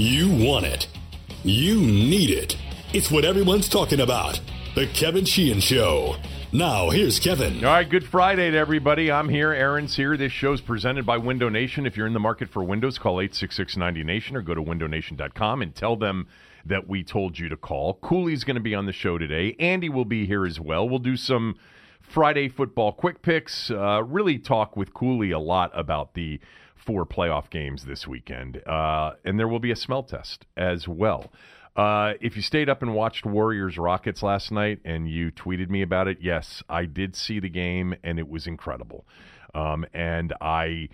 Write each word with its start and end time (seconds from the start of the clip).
You 0.00 0.30
want 0.30 0.64
it. 0.64 0.86
You 1.42 1.80
need 1.80 2.30
it. 2.30 2.56
It's 2.92 3.10
what 3.10 3.24
everyone's 3.24 3.68
talking 3.68 3.98
about. 3.98 4.40
The 4.76 4.86
Kevin 4.86 5.24
Sheehan 5.24 5.58
Show. 5.58 6.14
Now, 6.52 6.90
here's 6.90 7.18
Kevin. 7.18 7.64
All 7.64 7.72
right, 7.72 7.90
good 7.90 8.06
Friday 8.06 8.48
to 8.52 8.56
everybody. 8.56 9.10
I'm 9.10 9.28
here. 9.28 9.52
Aaron's 9.52 9.96
here. 9.96 10.16
This 10.16 10.30
show's 10.30 10.60
presented 10.60 11.04
by 11.04 11.16
Window 11.16 11.48
Nation. 11.48 11.84
If 11.84 11.96
you're 11.96 12.06
in 12.06 12.12
the 12.12 12.20
market 12.20 12.48
for 12.48 12.62
windows, 12.62 12.96
call 12.96 13.20
866 13.20 13.74
90Nation 13.74 14.36
or 14.36 14.42
go 14.42 14.54
to 14.54 14.62
windownation.com 14.62 15.62
and 15.62 15.74
tell 15.74 15.96
them 15.96 16.28
that 16.64 16.86
we 16.86 17.02
told 17.02 17.40
you 17.40 17.48
to 17.48 17.56
call. 17.56 17.94
Cooley's 17.94 18.44
going 18.44 18.54
to 18.54 18.60
be 18.60 18.76
on 18.76 18.86
the 18.86 18.92
show 18.92 19.18
today. 19.18 19.56
Andy 19.58 19.88
will 19.88 20.04
be 20.04 20.26
here 20.26 20.46
as 20.46 20.60
well. 20.60 20.88
We'll 20.88 21.00
do 21.00 21.16
some 21.16 21.56
Friday 22.00 22.48
football 22.48 22.92
quick 22.92 23.20
picks, 23.20 23.68
uh, 23.68 24.04
really 24.04 24.38
talk 24.38 24.76
with 24.76 24.94
Cooley 24.94 25.32
a 25.32 25.40
lot 25.40 25.72
about 25.74 26.14
the 26.14 26.38
four 26.88 27.04
playoff 27.04 27.50
games 27.50 27.84
this 27.84 28.08
weekend. 28.08 28.66
Uh, 28.66 29.10
and 29.22 29.38
there 29.38 29.46
will 29.46 29.58
be 29.58 29.70
a 29.70 29.76
smell 29.76 30.02
test 30.02 30.46
as 30.56 30.88
well. 30.88 31.30
Uh, 31.76 32.14
if 32.22 32.34
you 32.34 32.40
stayed 32.40 32.70
up 32.70 32.80
and 32.80 32.94
watched 32.94 33.26
Warriors 33.26 33.76
Rockets 33.76 34.22
last 34.22 34.50
night 34.50 34.80
and 34.86 35.06
you 35.06 35.30
tweeted 35.30 35.68
me 35.68 35.82
about 35.82 36.08
it, 36.08 36.16
yes, 36.22 36.62
I 36.66 36.86
did 36.86 37.14
see 37.14 37.40
the 37.40 37.50
game 37.50 37.94
and 38.02 38.18
it 38.18 38.26
was 38.26 38.46
incredible. 38.46 39.06
Um, 39.54 39.84
and 39.92 40.32
I 40.40 40.88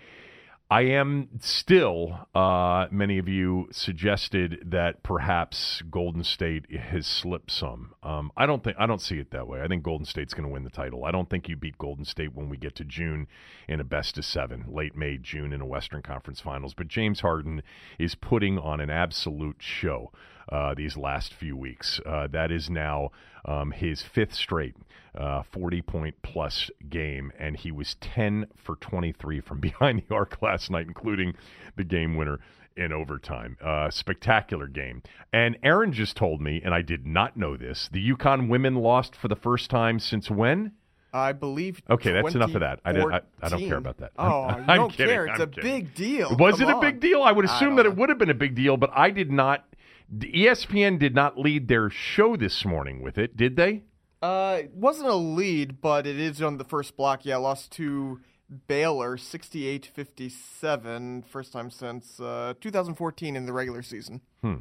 I 0.69 0.81
am 0.81 1.29
still, 1.41 2.27
uh, 2.33 2.87
many 2.89 3.19
of 3.19 3.27
you 3.27 3.67
suggested 3.71 4.63
that 4.65 5.03
perhaps 5.03 5.83
Golden 5.91 6.23
State 6.23 6.71
has 6.71 7.05
slipped 7.05 7.51
some. 7.51 7.93
Um, 8.01 8.31
I 8.35 8.47
don't 8.47 8.63
think 8.63 8.75
I 8.79 8.87
don't 8.87 9.01
see 9.01 9.19
it 9.19 9.29
that 9.29 9.47
way. 9.47 9.61
I 9.61 9.67
think 9.67 9.83
Golden 9.83 10.07
State's 10.07 10.33
going 10.33 10.47
to 10.47 10.51
win 10.51 10.63
the 10.63 10.71
title. 10.71 11.05
I 11.05 11.11
don't 11.11 11.29
think 11.29 11.47
you 11.47 11.55
beat 11.55 11.77
Golden 11.77 12.03
State 12.03 12.33
when 12.33 12.49
we 12.49 12.57
get 12.57 12.73
to 12.75 12.83
June 12.83 13.27
in 13.67 13.79
a 13.79 13.83
best 13.83 14.17
of 14.17 14.25
seven, 14.25 14.65
late 14.67 14.95
May, 14.95 15.19
June 15.19 15.53
in 15.53 15.61
a 15.61 15.67
Western 15.67 16.01
Conference 16.01 16.41
Finals. 16.41 16.73
But 16.73 16.87
James 16.87 17.19
Harden 17.19 17.61
is 17.99 18.15
putting 18.15 18.57
on 18.57 18.79
an 18.79 18.89
absolute 18.89 19.57
show 19.59 20.11
uh, 20.49 20.73
these 20.75 20.97
last 20.97 21.33
few 21.33 21.55
weeks. 21.55 21.99
Uh, 22.05 22.27
that 22.27 22.51
is 22.51 22.69
now 22.69 23.11
um, 23.45 23.71
his 23.71 24.01
fifth 24.01 24.33
straight 24.33 24.75
uh, 25.17 25.43
40 25.43 25.81
point 25.81 26.15
plus 26.21 26.69
game, 26.89 27.31
and 27.39 27.57
he 27.57 27.71
was 27.71 27.95
10 28.01 28.47
for 28.55 28.75
23 28.77 29.39
from 29.41 29.59
behind 29.61 30.03
the 30.07 30.15
arc 30.15 30.41
last 30.41 30.69
night, 30.69 30.87
including 30.87 31.33
the 31.75 31.83
game 31.83 32.15
winner 32.15 32.39
in 32.77 32.91
overtime. 32.91 33.57
Uh, 33.63 33.89
spectacular 33.89 34.67
game. 34.67 35.01
And 35.31 35.57
Aaron 35.63 35.93
just 35.93 36.17
told 36.17 36.41
me, 36.41 36.61
and 36.63 36.73
I 36.73 36.81
did 36.81 37.05
not 37.05 37.37
know 37.37 37.55
this, 37.55 37.89
the 37.91 38.11
UConn 38.11 38.49
women 38.49 38.75
lost 38.75 39.15
for 39.15 39.27
the 39.27 39.35
first 39.35 39.69
time 39.69 39.99
since 39.99 40.29
when? 40.29 40.73
I 41.13 41.31
believe. 41.31 41.81
Okay, 41.89 42.11
that's 42.11 42.35
enough 42.35 42.53
of 42.55 42.59
that. 42.59 42.81
I, 42.83 42.91
I, 42.91 43.21
I 43.41 43.47
don't 43.47 43.65
care 43.65 43.77
about 43.77 43.99
that. 43.99 44.11
Oh, 44.19 44.41
I'm, 44.43 44.59
you 44.61 44.75
don't 44.75 44.91
kidding, 44.91 45.13
care. 45.13 45.25
It's 45.27 45.35
I'm 45.35 45.41
a 45.43 45.47
kidding. 45.47 45.71
big 45.71 45.95
deal. 45.95 46.35
Was 46.37 46.59
Come 46.59 46.69
it 46.69 46.75
a 46.75 46.79
big 46.81 46.99
deal? 46.99 47.23
I 47.23 47.31
would 47.31 47.45
assume 47.45 47.69
don't 47.69 47.75
that 47.77 47.85
it 47.85 47.95
would 47.95 48.09
have 48.09 48.17
been 48.17 48.29
a 48.29 48.33
big 48.33 48.53
deal, 48.53 48.75
but 48.75 48.89
I 48.93 49.11
did 49.11 49.31
not. 49.31 49.65
ESPN 50.13 50.99
did 50.99 51.15
not 51.15 51.37
lead 51.37 51.67
their 51.67 51.89
show 51.89 52.35
this 52.35 52.65
morning 52.65 53.01
with 53.01 53.17
it, 53.17 53.35
did 53.35 53.55
they? 53.55 53.83
Uh, 54.21 54.59
it 54.61 54.73
wasn't 54.73 55.09
a 55.09 55.15
lead, 55.15 55.81
but 55.81 56.07
it 56.07 56.19
is 56.19 56.41
on 56.41 56.57
the 56.57 56.63
first 56.63 56.95
block. 56.97 57.25
Yeah, 57.25 57.37
lost 57.37 57.71
to 57.73 58.19
Baylor 58.67 59.17
68-57, 59.17 61.25
first 61.25 61.53
time 61.53 61.69
since 61.69 62.19
uh, 62.19 62.53
2014 62.61 63.35
in 63.35 63.45
the 63.45 63.53
regular 63.53 63.81
season. 63.81 64.21
Hmm. 64.41 64.55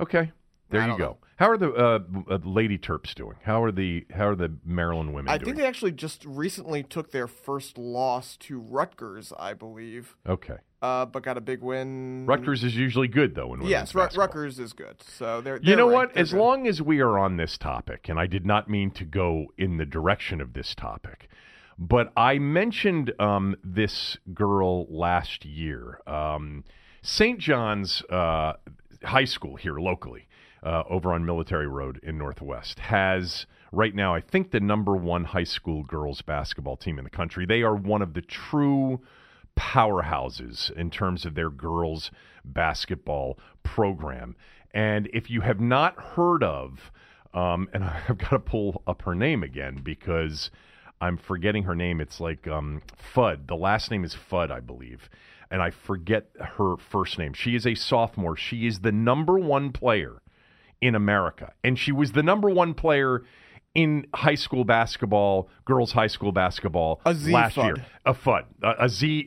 Okay, 0.00 0.32
there 0.70 0.86
you 0.86 0.96
go. 0.96 1.04
know. 1.04 1.16
How 1.36 1.50
are 1.50 1.58
the 1.58 1.72
uh, 1.72 1.98
uh, 2.30 2.38
Lady 2.44 2.78
Terps 2.78 3.14
doing? 3.14 3.36
How 3.42 3.62
are 3.62 3.72
the 3.72 4.06
how 4.10 4.28
are 4.28 4.36
the 4.36 4.56
Maryland 4.64 5.14
women 5.14 5.26
doing? 5.26 5.34
I 5.34 5.38
doing? 5.38 5.46
think 5.46 5.56
they 5.58 5.66
actually 5.66 5.92
just 5.92 6.24
recently 6.24 6.82
took 6.82 7.12
their 7.12 7.26
first 7.26 7.78
loss 7.78 8.36
to 8.38 8.58
Rutgers, 8.60 9.32
I 9.38 9.54
believe, 9.54 10.16
okay. 10.28 10.56
Uh, 10.82 11.06
but 11.06 11.22
got 11.22 11.36
a 11.36 11.40
big 11.40 11.60
win. 11.62 12.24
Rutgers 12.26 12.64
is 12.64 12.74
usually 12.76 13.08
good 13.08 13.34
though. 13.34 13.54
In 13.54 13.62
Yes, 13.62 13.94
Ru- 13.94 14.08
Rutgers 14.16 14.58
is 14.58 14.72
good. 14.72 15.02
So 15.02 15.40
they're. 15.40 15.56
You 15.56 15.62
they're 15.64 15.76
know 15.76 15.88
ranked. 15.90 15.94
what? 16.08 16.14
They're 16.14 16.22
As 16.22 16.32
good. 16.32 16.38
long 16.40 16.66
as 16.66 16.80
we 16.82 17.00
are 17.00 17.18
on 17.18 17.36
this 17.36 17.58
topic, 17.58 18.08
and 18.08 18.18
I 18.18 18.26
did 18.26 18.46
not 18.46 18.68
mean 18.70 18.90
to 18.92 19.04
go 19.04 19.46
in 19.58 19.76
the 19.76 19.86
direction 19.86 20.40
of 20.40 20.52
this 20.54 20.74
topic, 20.74 21.28
but 21.78 22.12
I 22.16 22.38
mentioned 22.38 23.12
um, 23.20 23.56
this 23.62 24.16
girl 24.34 24.86
last 24.90 25.44
year. 25.44 26.00
Um, 26.06 26.64
St. 27.02 27.38
John's 27.38 28.02
uh, 28.10 28.54
High 29.04 29.24
School 29.24 29.56
here 29.56 29.78
locally, 29.78 30.28
uh, 30.62 30.82
over 30.88 31.12
on 31.12 31.24
Military 31.24 31.66
Road 31.66 31.98
in 32.02 32.18
Northwest, 32.18 32.78
has 32.80 33.46
right 33.72 33.94
now, 33.94 34.14
I 34.14 34.20
think, 34.20 34.50
the 34.50 34.60
number 34.60 34.94
one 34.96 35.24
high 35.24 35.44
school 35.44 35.82
girls 35.82 36.20
basketball 36.20 36.76
team 36.76 36.98
in 36.98 37.04
the 37.04 37.10
country. 37.10 37.46
They 37.46 37.62
are 37.62 37.74
one 37.74 38.02
of 38.02 38.12
the 38.14 38.20
true 38.20 39.00
powerhouses 39.56 40.70
in 40.72 40.90
terms 40.90 41.24
of 41.24 41.34
their 41.34 41.50
girls 41.50 42.10
basketball 42.44 43.38
program. 43.62 44.36
And 44.72 45.08
if 45.12 45.30
you 45.30 45.40
have 45.42 45.60
not 45.60 45.96
heard 45.96 46.42
of, 46.42 46.92
um, 47.34 47.68
and 47.72 47.84
I've 48.08 48.18
got 48.18 48.30
to 48.30 48.38
pull 48.38 48.82
up 48.86 49.02
her 49.02 49.14
name 49.14 49.42
again 49.42 49.80
because 49.82 50.50
I'm 51.00 51.16
forgetting 51.16 51.64
her 51.64 51.74
name. 51.74 52.00
It's 52.00 52.20
like 52.20 52.46
um, 52.46 52.82
Fudd. 53.14 53.46
The 53.46 53.56
last 53.56 53.90
name 53.90 54.04
is 54.04 54.14
Fudd, 54.14 54.50
I 54.50 54.60
believe. 54.60 55.08
And 55.50 55.62
I 55.62 55.70
forget 55.70 56.28
her 56.38 56.76
first 56.76 57.18
name. 57.18 57.32
She 57.32 57.56
is 57.56 57.66
a 57.66 57.74
sophomore. 57.74 58.36
She 58.36 58.66
is 58.66 58.80
the 58.80 58.92
number 58.92 59.38
one 59.38 59.72
player 59.72 60.22
in 60.80 60.94
America. 60.94 61.52
And 61.64 61.78
she 61.78 61.90
was 61.90 62.12
the 62.12 62.22
number 62.22 62.48
one 62.48 62.74
player 62.74 63.24
in 63.74 64.06
high 64.14 64.34
school 64.34 64.64
basketball, 64.64 65.48
girls' 65.64 65.92
high 65.92 66.06
school 66.08 66.32
basketball 66.32 67.00
Aziz 67.04 67.32
last 67.32 67.56
Fudd. 67.56 67.64
year. 67.64 67.86
A 68.04 68.14
FUD. 68.14 68.44
Uh, 68.62 68.74
Aziz, 68.78 69.24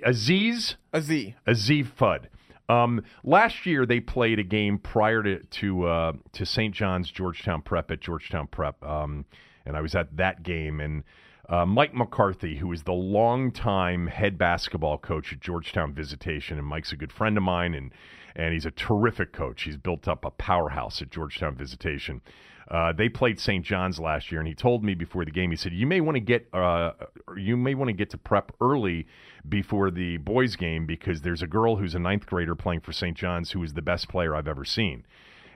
A 0.92 1.02
Z. 1.02 1.36
A 1.46 1.56
Z 1.56 1.84
FUD. 1.84 2.28
Um, 2.70 3.04
last 3.24 3.66
year 3.66 3.86
they 3.86 4.00
played 4.00 4.40
a 4.40 4.44
game 4.44 4.78
prior 4.78 5.22
to 5.24 5.40
to 5.44 5.88
uh, 5.88 6.14
to 6.34 6.46
St. 6.46 6.74
John's 6.74 7.10
Georgetown 7.10 7.62
Prep 7.62 7.92
at 7.92 8.02
Georgetown 8.02 8.48
Prep, 8.48 8.84
um, 8.84 9.26
and 9.66 9.76
I 9.76 9.82
was 9.82 9.96
at 9.96 10.16
that 10.18 10.44
game. 10.44 10.80
And 10.80 11.04
uh, 11.50 11.66
Mike 11.66 11.94
McCarthy, 11.94 12.58
who 12.58 12.72
is 12.72 12.84
the 12.84 12.94
longtime 12.94 14.08
head 14.08 14.38
basketball 14.38 14.98
coach 14.98 15.34
at 15.34 15.42
Georgetown 15.42 15.94
Visitation, 15.94 16.58
and 16.58 16.66
Mike's 16.66 16.94
a 16.94 16.96
good 16.96 17.12
friend 17.12 17.38
of 17.38 17.44
mine, 17.44 17.74
and 17.74 17.92
and 18.36 18.54
he's 18.54 18.66
a 18.66 18.72
terrific 18.72 19.34
coach. 19.34 19.64
He's 19.64 19.78
built 19.78 20.08
up 20.08 20.26
a 20.26 20.32
powerhouse 20.32 21.02
at 21.02 21.10
Georgetown 21.12 21.56
Visitation. 21.56 22.22
Uh, 22.70 22.94
they 22.94 23.10
played 23.10 23.40
St. 23.40 23.64
John's 23.64 24.00
last 24.00 24.32
year, 24.32 24.40
and 24.40 24.48
he 24.48 24.56
told 24.56 24.84
me 24.84 24.94
before 24.94 25.26
the 25.26 25.32
game. 25.32 25.52
He 25.52 25.58
said, 25.58 25.74
"You 25.74 25.88
may 25.88 26.02
want 26.02 26.16
to 26.16 26.22
get, 26.22 26.48
uh, 26.54 26.92
you 27.36 27.58
may 27.58 27.76
want 27.76 27.90
to 27.90 27.94
get 27.94 28.10
to 28.12 28.18
prep 28.18 28.52
early 28.62 29.08
before 29.48 29.92
the 29.92 30.18
boys' 30.18 30.56
game 30.56 30.86
because 30.86 31.22
there's 31.22 31.42
a 31.42 31.48
girl 31.48 31.78
who's 31.78 31.96
a 31.96 32.00
ninth 32.00 32.26
grader 32.26 32.56
playing 32.56 32.82
for 32.82 32.94
St. 32.94 33.18
John's 33.18 33.52
who 33.52 33.64
is 33.64 33.74
the 33.74 33.82
best 33.82 34.08
player 34.10 34.36
I've 34.36 34.48
ever 34.48 34.66
seen." 34.66 35.06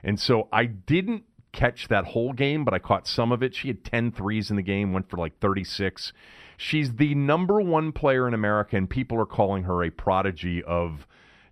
And 0.02 0.20
so 0.20 0.48
I 0.52 0.66
didn't 0.66 1.24
catch 1.52 1.88
that 1.88 2.06
whole 2.06 2.32
game, 2.32 2.64
but 2.64 2.74
I 2.74 2.78
caught 2.78 3.06
some 3.06 3.32
of 3.32 3.42
it. 3.42 3.54
She 3.54 3.68
had 3.68 3.84
10 3.84 4.12
threes 4.12 4.50
in 4.50 4.56
the 4.56 4.62
game, 4.62 4.92
went 4.92 5.08
for 5.08 5.16
like 5.16 5.38
36. 5.38 6.12
She's 6.56 6.96
the 6.96 7.14
number 7.14 7.60
one 7.60 7.92
player 7.92 8.28
in 8.28 8.34
America, 8.34 8.76
and 8.76 8.88
people 8.88 9.18
are 9.18 9.26
calling 9.26 9.64
her 9.64 9.82
a 9.82 9.90
prodigy 9.90 10.62
of 10.62 11.06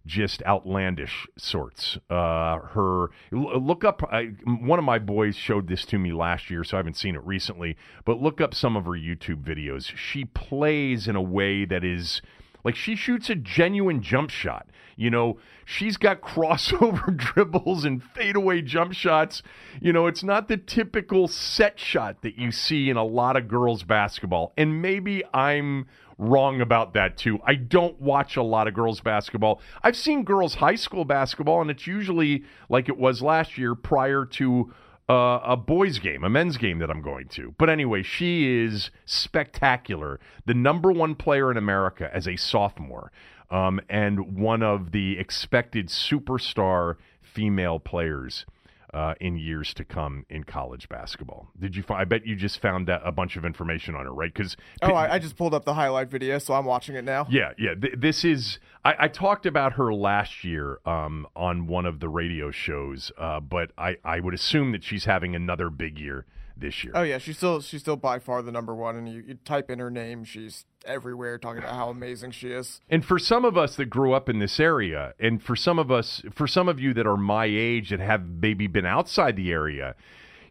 just 0.07 0.43
outlandish 0.45 1.27
sorts. 1.37 1.99
Uh, 2.09 2.59
her 2.59 3.09
look 3.31 3.85
up. 3.85 4.03
I, 4.11 4.31
one 4.47 4.79
of 4.79 4.85
my 4.85 4.99
boys 4.99 5.37
showed 5.37 5.69
this 5.69 5.85
to 5.87 5.99
me 5.99 6.13
last 6.13 6.49
year, 6.49 6.65
so 6.65 6.77
I 6.77 6.79
haven't 6.79 6.97
seen 6.97 7.15
it 7.15 7.25
recently. 7.25 7.77
But 8.05 8.23
look 8.23 8.41
up 8.41 8.55
some 8.55 8.77
of 8.77 8.85
her 8.85 8.93
YouTube 8.93 9.43
videos. 9.43 9.93
She 9.97 10.25
plays 10.25 11.09
in 11.09 11.17
a 11.17 11.23
way 11.23 11.65
that 11.65 11.85
is 11.85 12.23
like 12.65 12.77
she 12.77 12.97
shoots 12.97 13.31
a 13.31 13.35
genuine 13.35 14.03
jump 14.03 14.31
shot. 14.31 14.67
You 14.97 15.11
know, 15.11 15.39
she's 15.65 15.97
got 15.97 16.21
crossover 16.23 17.17
dribbles 17.35 17.85
and 17.85 18.03
fadeaway 18.03 18.63
jump 18.63 18.93
shots. 18.93 19.43
You 19.81 19.93
know, 19.93 20.07
it's 20.07 20.25
not 20.25 20.49
the 20.49 20.57
typical 20.57 21.29
set 21.29 21.79
shot 21.79 22.23
that 22.23 22.37
you 22.37 22.51
see 22.51 22.91
in 22.91 22.97
a 22.97 23.05
lot 23.05 23.37
of 23.37 23.47
girls 23.49 23.83
basketball. 23.83 24.53
And 24.57 24.81
maybe 24.81 25.23
I'm 25.35 25.87
wrong 26.19 26.61
about 26.61 26.95
that 26.95 27.17
too. 27.17 27.39
I 27.45 27.55
don't 27.55 28.01
watch 28.01 28.37
a 28.37 28.43
lot 28.43 28.69
of 28.69 28.75
girls 28.75 29.01
basketball. 29.01 29.61
I've 29.83 29.97
seen 29.97 30.25
girls 30.25 30.57
high 30.57 30.75
school 30.75 31.05
basketball 31.05 31.61
and 31.61 31.71
it's 31.71 31.87
usually 31.87 32.45
like 32.69 32.89
it 32.89 32.97
was 32.97 33.23
last 33.23 33.59
year 33.59 33.75
prior 33.75 34.25
to 34.25 34.73
uh, 35.09 35.41
a 35.45 35.57
boys 35.57 35.99
game, 35.99 36.25
a 36.25 36.29
men's 36.29 36.57
game 36.57 36.79
that 36.81 36.91
I'm 36.91 37.03
going 37.03 37.29
to. 37.29 37.55
But 37.59 37.71
anyway, 37.71 38.03
she 38.03 38.65
is 38.65 38.91
spectacular. 39.05 40.19
The 40.47 40.55
number 40.55 40.91
one 40.91 41.15
player 41.15 41.51
in 41.51 41.57
America 41.57 42.11
as 42.13 42.27
a 42.27 42.37
sophomore, 42.37 43.13
um, 43.51 43.81
and 43.89 44.37
one 44.37 44.63
of 44.63 44.91
the 44.91 45.19
expected 45.19 45.89
superstar 45.89 46.97
female 47.21 47.79
players. 47.79 48.47
Uh, 48.95 49.15
in 49.21 49.37
years 49.37 49.75
to 49.75 49.85
come 49.85 50.25
in 50.31 50.45
college 50.45 50.89
basketball, 50.89 51.49
did 51.59 51.75
you? 51.75 51.83
Find, 51.83 52.01
I 52.01 52.05
bet 52.05 52.25
you 52.27 52.37
just 52.37 52.61
found 52.63 52.89
a 52.89 53.11
bunch 53.13 53.37
of 53.37 53.45
information 53.45 53.95
on 53.97 54.05
her, 54.07 54.13
right? 54.15 54.33
Because 54.33 54.57
Oh, 54.81 54.93
I, 54.95 55.15
I 55.15 55.19
just 55.19 55.37
pulled 55.37 55.55
up 55.55 55.65
the 55.65 55.75
highlight 55.75 56.09
video, 56.09 56.39
so 56.39 56.55
I'm 56.55 56.65
watching 56.65 56.95
it 56.95 57.05
now. 57.05 57.27
yeah, 57.29 57.51
yeah. 57.59 57.75
Th- 57.75 57.95
this 57.99 58.25
is. 58.25 58.59
I, 58.85 58.95
I 59.01 59.09
talked 59.09 59.45
about 59.45 59.73
her 59.75 59.93
last 59.93 60.45
year 60.45 60.79
um, 60.87 61.27
on 61.35 61.67
one 61.67 61.85
of 61.85 61.99
the 62.01 62.09
radio 62.09 62.51
shows, 62.53 63.11
uh, 63.19 63.41
but 63.41 63.73
I, 63.77 63.97
I 64.05 64.21
would 64.21 64.35
assume 64.35 64.71
that 64.73 64.85
she's 64.85 65.05
having 65.05 65.35
another 65.35 65.69
big 65.69 65.99
year 65.99 66.25
this 66.57 66.83
year. 66.83 66.93
Oh 66.95 67.03
yeah, 67.03 67.19
she's 67.19 67.37
still 67.37 67.61
she's 67.61 67.81
still 67.81 67.97
by 67.97 68.19
far 68.19 68.43
the 68.43 68.53
number 68.53 68.75
one. 68.75 68.97
And 68.97 69.09
you, 69.09 69.23
you 69.27 69.35
type 69.45 69.71
in 69.71 69.79
her 69.79 69.91
name, 69.91 70.25
she's 70.25 70.65
everywhere 70.85 71.39
talking 71.39 71.63
about 71.63 71.75
how 71.75 71.89
amazing 71.89 72.31
she 72.31 72.49
is. 72.49 72.81
And 72.89 73.05
for 73.05 73.19
some 73.19 73.45
of 73.45 73.57
us 73.57 73.77
that 73.77 73.87
grew 73.87 74.13
up 74.13 74.29
in 74.29 74.39
this 74.39 74.59
area, 74.59 75.15
and 75.19 75.43
for 75.43 75.57
some 75.57 75.79
of 75.79 75.91
us, 75.91 76.23
for 76.33 76.47
some 76.47 76.69
of 76.69 76.81
you 76.81 76.95
that 76.95 77.07
are 77.07 77.17
my 77.17 77.47
age 77.47 77.91
that 77.91 78.01
have 78.01 78.27
maybe 78.27 78.67
been 78.67 78.87
outside 78.87 79.37
the 79.37 79.51
area, 79.51 79.95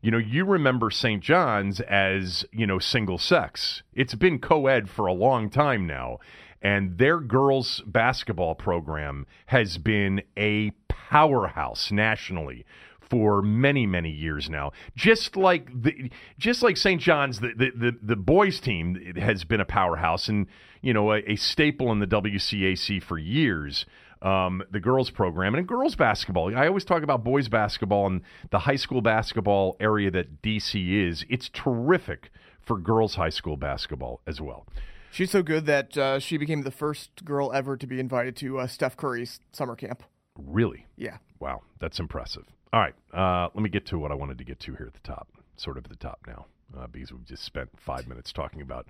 you 0.02 0.12
know, 0.12 0.20
you 0.20 0.46
remember 0.46 0.92
St. 0.92 1.24
John's 1.24 1.80
as, 1.80 2.46
you 2.52 2.68
know, 2.68 2.78
single 2.78 3.18
sex. 3.18 3.82
It's 3.94 4.14
been 4.14 4.38
co 4.40 4.68
ed 4.68 4.88
for 4.88 5.08
a 5.08 5.14
long 5.14 5.50
time 5.50 5.88
now. 5.88 6.20
And 6.62 6.98
their 6.98 7.20
girls' 7.20 7.82
basketball 7.86 8.56
program 8.56 9.26
has 9.48 9.78
been 9.78 10.22
a 10.38 10.72
powerhouse 10.88 11.92
nationally 11.92 12.66
for 13.10 13.42
many 13.42 13.86
many 13.86 14.10
years 14.10 14.50
now. 14.50 14.72
Just 14.96 15.36
like 15.36 15.70
the 15.84 16.12
just 16.38 16.64
like 16.64 16.78
St. 16.78 17.02
John's, 17.02 17.40
the, 17.40 17.54
the 17.56 17.72
the, 17.76 17.98
the 18.02 18.16
boys 18.16 18.60
team 18.60 19.14
has 19.16 19.44
been 19.44 19.62
a 19.62 19.66
powerhouse 19.66 20.28
and 20.28 20.48
you 20.82 20.94
know 20.94 21.12
a, 21.14 21.20
a 21.28 21.36
staple 21.36 21.92
in 21.92 22.00
the 22.00 22.08
WCAC 22.08 23.02
for 23.02 23.18
years. 23.18 23.86
Um, 24.22 24.64
the 24.72 24.80
girls 24.80 25.12
program 25.12 25.54
and 25.54 25.68
girls 25.68 25.96
basketball. 25.96 26.56
I 26.58 26.68
always 26.68 26.86
talk 26.86 27.04
about 27.04 27.24
boys 27.24 27.48
basketball 27.48 28.08
and 28.08 28.22
the 28.50 28.60
high 28.60 28.78
school 28.78 29.02
basketball 29.02 29.76
area 29.80 30.10
that 30.12 30.42
DC 30.42 31.10
is. 31.10 31.26
It's 31.30 31.50
terrific 31.50 32.32
for 32.62 32.80
girls 32.80 33.16
high 33.16 33.30
school 33.30 33.56
basketball 33.56 34.22
as 34.26 34.42
well. 34.42 34.66
She's 35.12 35.32
so 35.32 35.44
good 35.44 35.66
that 35.68 35.98
uh, 35.98 36.20
she 36.20 36.38
became 36.38 36.64
the 36.64 36.72
first 36.72 37.24
girl 37.24 37.54
ever 37.54 37.78
to 37.78 37.86
be 37.86 38.00
invited 38.00 38.36
to 38.38 38.60
uh, 38.60 38.68
Steph 38.68 38.98
Curry's 38.98 39.40
summer 39.52 39.76
camp. 39.76 40.02
Really? 40.38 40.88
Yeah. 40.98 41.18
Wow, 41.40 41.62
that's 41.80 42.00
impressive. 42.00 42.46
All 42.74 42.82
right, 42.82 42.96
uh, 43.14 43.50
let 43.54 43.64
me 43.64 43.70
get 43.70 43.86
to 43.88 44.00
what 44.00 44.12
I 44.12 44.16
wanted 44.16 44.38
to 44.40 44.44
get 44.44 44.60
to 44.62 44.76
here 44.76 44.88
at 44.88 44.94
the 44.94 45.08
top, 45.08 45.30
sort 45.56 45.78
of 45.78 45.86
at 45.86 45.90
the 45.90 45.96
top 45.96 46.20
now, 46.28 46.46
uh, 46.78 46.88
because 46.88 47.12
we've 47.12 47.26
just 47.26 47.44
spent 47.44 47.70
five 47.78 48.08
minutes 48.08 48.34
talking 48.34 48.62
about 48.62 48.88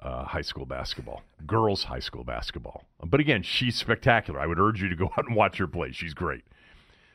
uh, 0.00 0.24
high 0.24 0.42
school 0.42 0.66
basketball, 0.66 1.22
girls' 1.46 1.84
high 1.84 1.98
school 1.98 2.24
basketball. 2.24 2.84
But 3.04 3.20
again, 3.20 3.42
she's 3.42 3.76
spectacular. 3.76 4.40
I 4.40 4.46
would 4.46 4.58
urge 4.58 4.80
you 4.80 4.88
to 4.88 4.96
go 4.96 5.06
out 5.18 5.26
and 5.26 5.36
watch 5.36 5.58
her 5.58 5.66
play. 5.66 5.92
She's 5.92 6.14
great. 6.14 6.44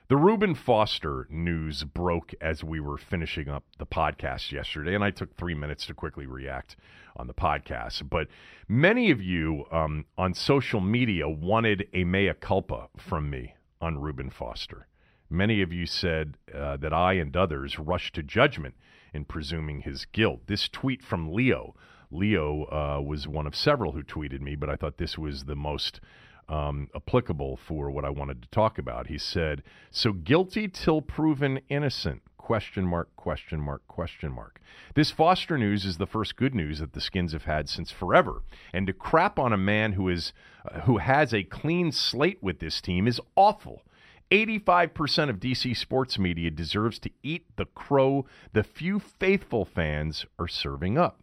The 0.10 0.18
Reuben 0.18 0.56
Foster 0.56 1.28
news 1.30 1.84
broke 1.84 2.34
as 2.42 2.64
we 2.64 2.80
were 2.80 2.98
finishing 2.98 3.48
up 3.48 3.64
the 3.78 3.86
podcast 3.86 4.52
yesterday, 4.52 4.96
and 4.96 5.04
I 5.04 5.12
took 5.12 5.36
three 5.36 5.54
minutes 5.54 5.86
to 5.86 5.94
quickly 5.94 6.26
react 6.26 6.76
on 7.16 7.28
the 7.28 7.34
podcast. 7.34 8.10
But 8.10 8.28
many 8.68 9.12
of 9.12 9.22
you 9.22 9.66
um, 9.72 10.06
on 10.18 10.34
social 10.34 10.82
media 10.82 11.30
wanted 11.30 11.88
a 11.94 12.06
mea 12.06 12.34
culpa 12.40 12.90
from 12.98 13.30
me 13.30 13.54
on 13.80 14.00
Reuben 14.00 14.32
Foster. 14.32 14.88
Many 15.30 15.62
of 15.62 15.72
you 15.72 15.86
said 15.86 16.38
uh, 16.54 16.78
that 16.78 16.94
I 16.94 17.14
and 17.14 17.36
others 17.36 17.78
rushed 17.78 18.16
to 18.16 18.24
judgment 18.24 18.76
in 19.14 19.26
presuming 19.26 19.82
his 19.82 20.06
guilt. 20.06 20.42
This 20.48 20.68
tweet 20.68 21.04
from 21.04 21.32
Leo. 21.32 21.76
Leo 22.12 22.64
uh, 22.66 23.02
was 23.02 23.28
one 23.28 23.46
of 23.46 23.56
several 23.56 23.92
who 23.92 24.02
tweeted 24.02 24.42
me, 24.42 24.56
but 24.56 24.70
I 24.70 24.76
thought 24.76 24.98
this 24.98 25.18
was 25.18 25.46
the 25.46 25.56
most 25.56 26.00
um, 26.48 26.90
applicable 26.96 27.58
for 27.58 27.92
what 27.92 28.06
I 28.06 28.10
wanted 28.10 28.42
to 28.42 28.50
talk 28.50 28.80
about. 28.80 29.08
He 29.08 29.20
said, 29.20 29.62
"So 29.92 30.14
guilty 30.14 30.68
till 30.68 31.02
proven 31.02 31.60
innocent." 31.70 32.24
Question 32.38 32.88
mark, 32.88 33.16
question 33.16 33.62
mark, 33.62 33.88
question 33.88 34.32
mark. 34.32 34.60
This 34.96 35.12
Foster 35.12 35.56
news 35.56 35.86
is 35.86 35.98
the 35.98 36.08
first 36.08 36.36
good 36.36 36.56
news 36.56 36.80
that 36.80 36.94
the 36.94 37.02
Skins 37.02 37.34
have 37.34 37.44
had 37.44 37.70
since 37.70 37.92
forever. 37.92 38.42
And 38.74 38.88
to 38.88 38.94
crap 38.94 39.38
on 39.38 39.54
a 39.54 39.58
man 39.58 39.94
who 39.94 40.10
is 40.10 40.34
uh, 40.66 40.80
who 40.82 40.98
has 40.98 41.32
a 41.32 41.44
clean 41.44 41.92
slate 41.92 42.40
with 42.42 42.58
this 42.58 42.82
team 42.82 43.08
is 43.08 43.22
awful. 43.36 43.84
85% 44.32 45.30
of 45.30 45.40
DC 45.40 45.76
sports 45.76 46.20
media 46.20 46.52
deserves 46.52 47.00
to 47.00 47.10
eat 47.24 47.46
the 47.56 47.66
crow 47.66 48.26
the 48.54 48.64
few 48.64 49.00
faithful 49.00 49.66
fans 49.66 50.26
are 50.38 50.48
serving 50.48 50.98
up. 50.98 51.20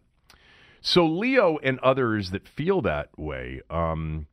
So 0.81 1.05
Leo 1.05 1.57
and 1.63 1.79
others 1.79 2.31
that 2.31 2.47
feel 2.47 2.81
that 2.81 3.17
way, 3.17 3.61
um, 3.69 4.27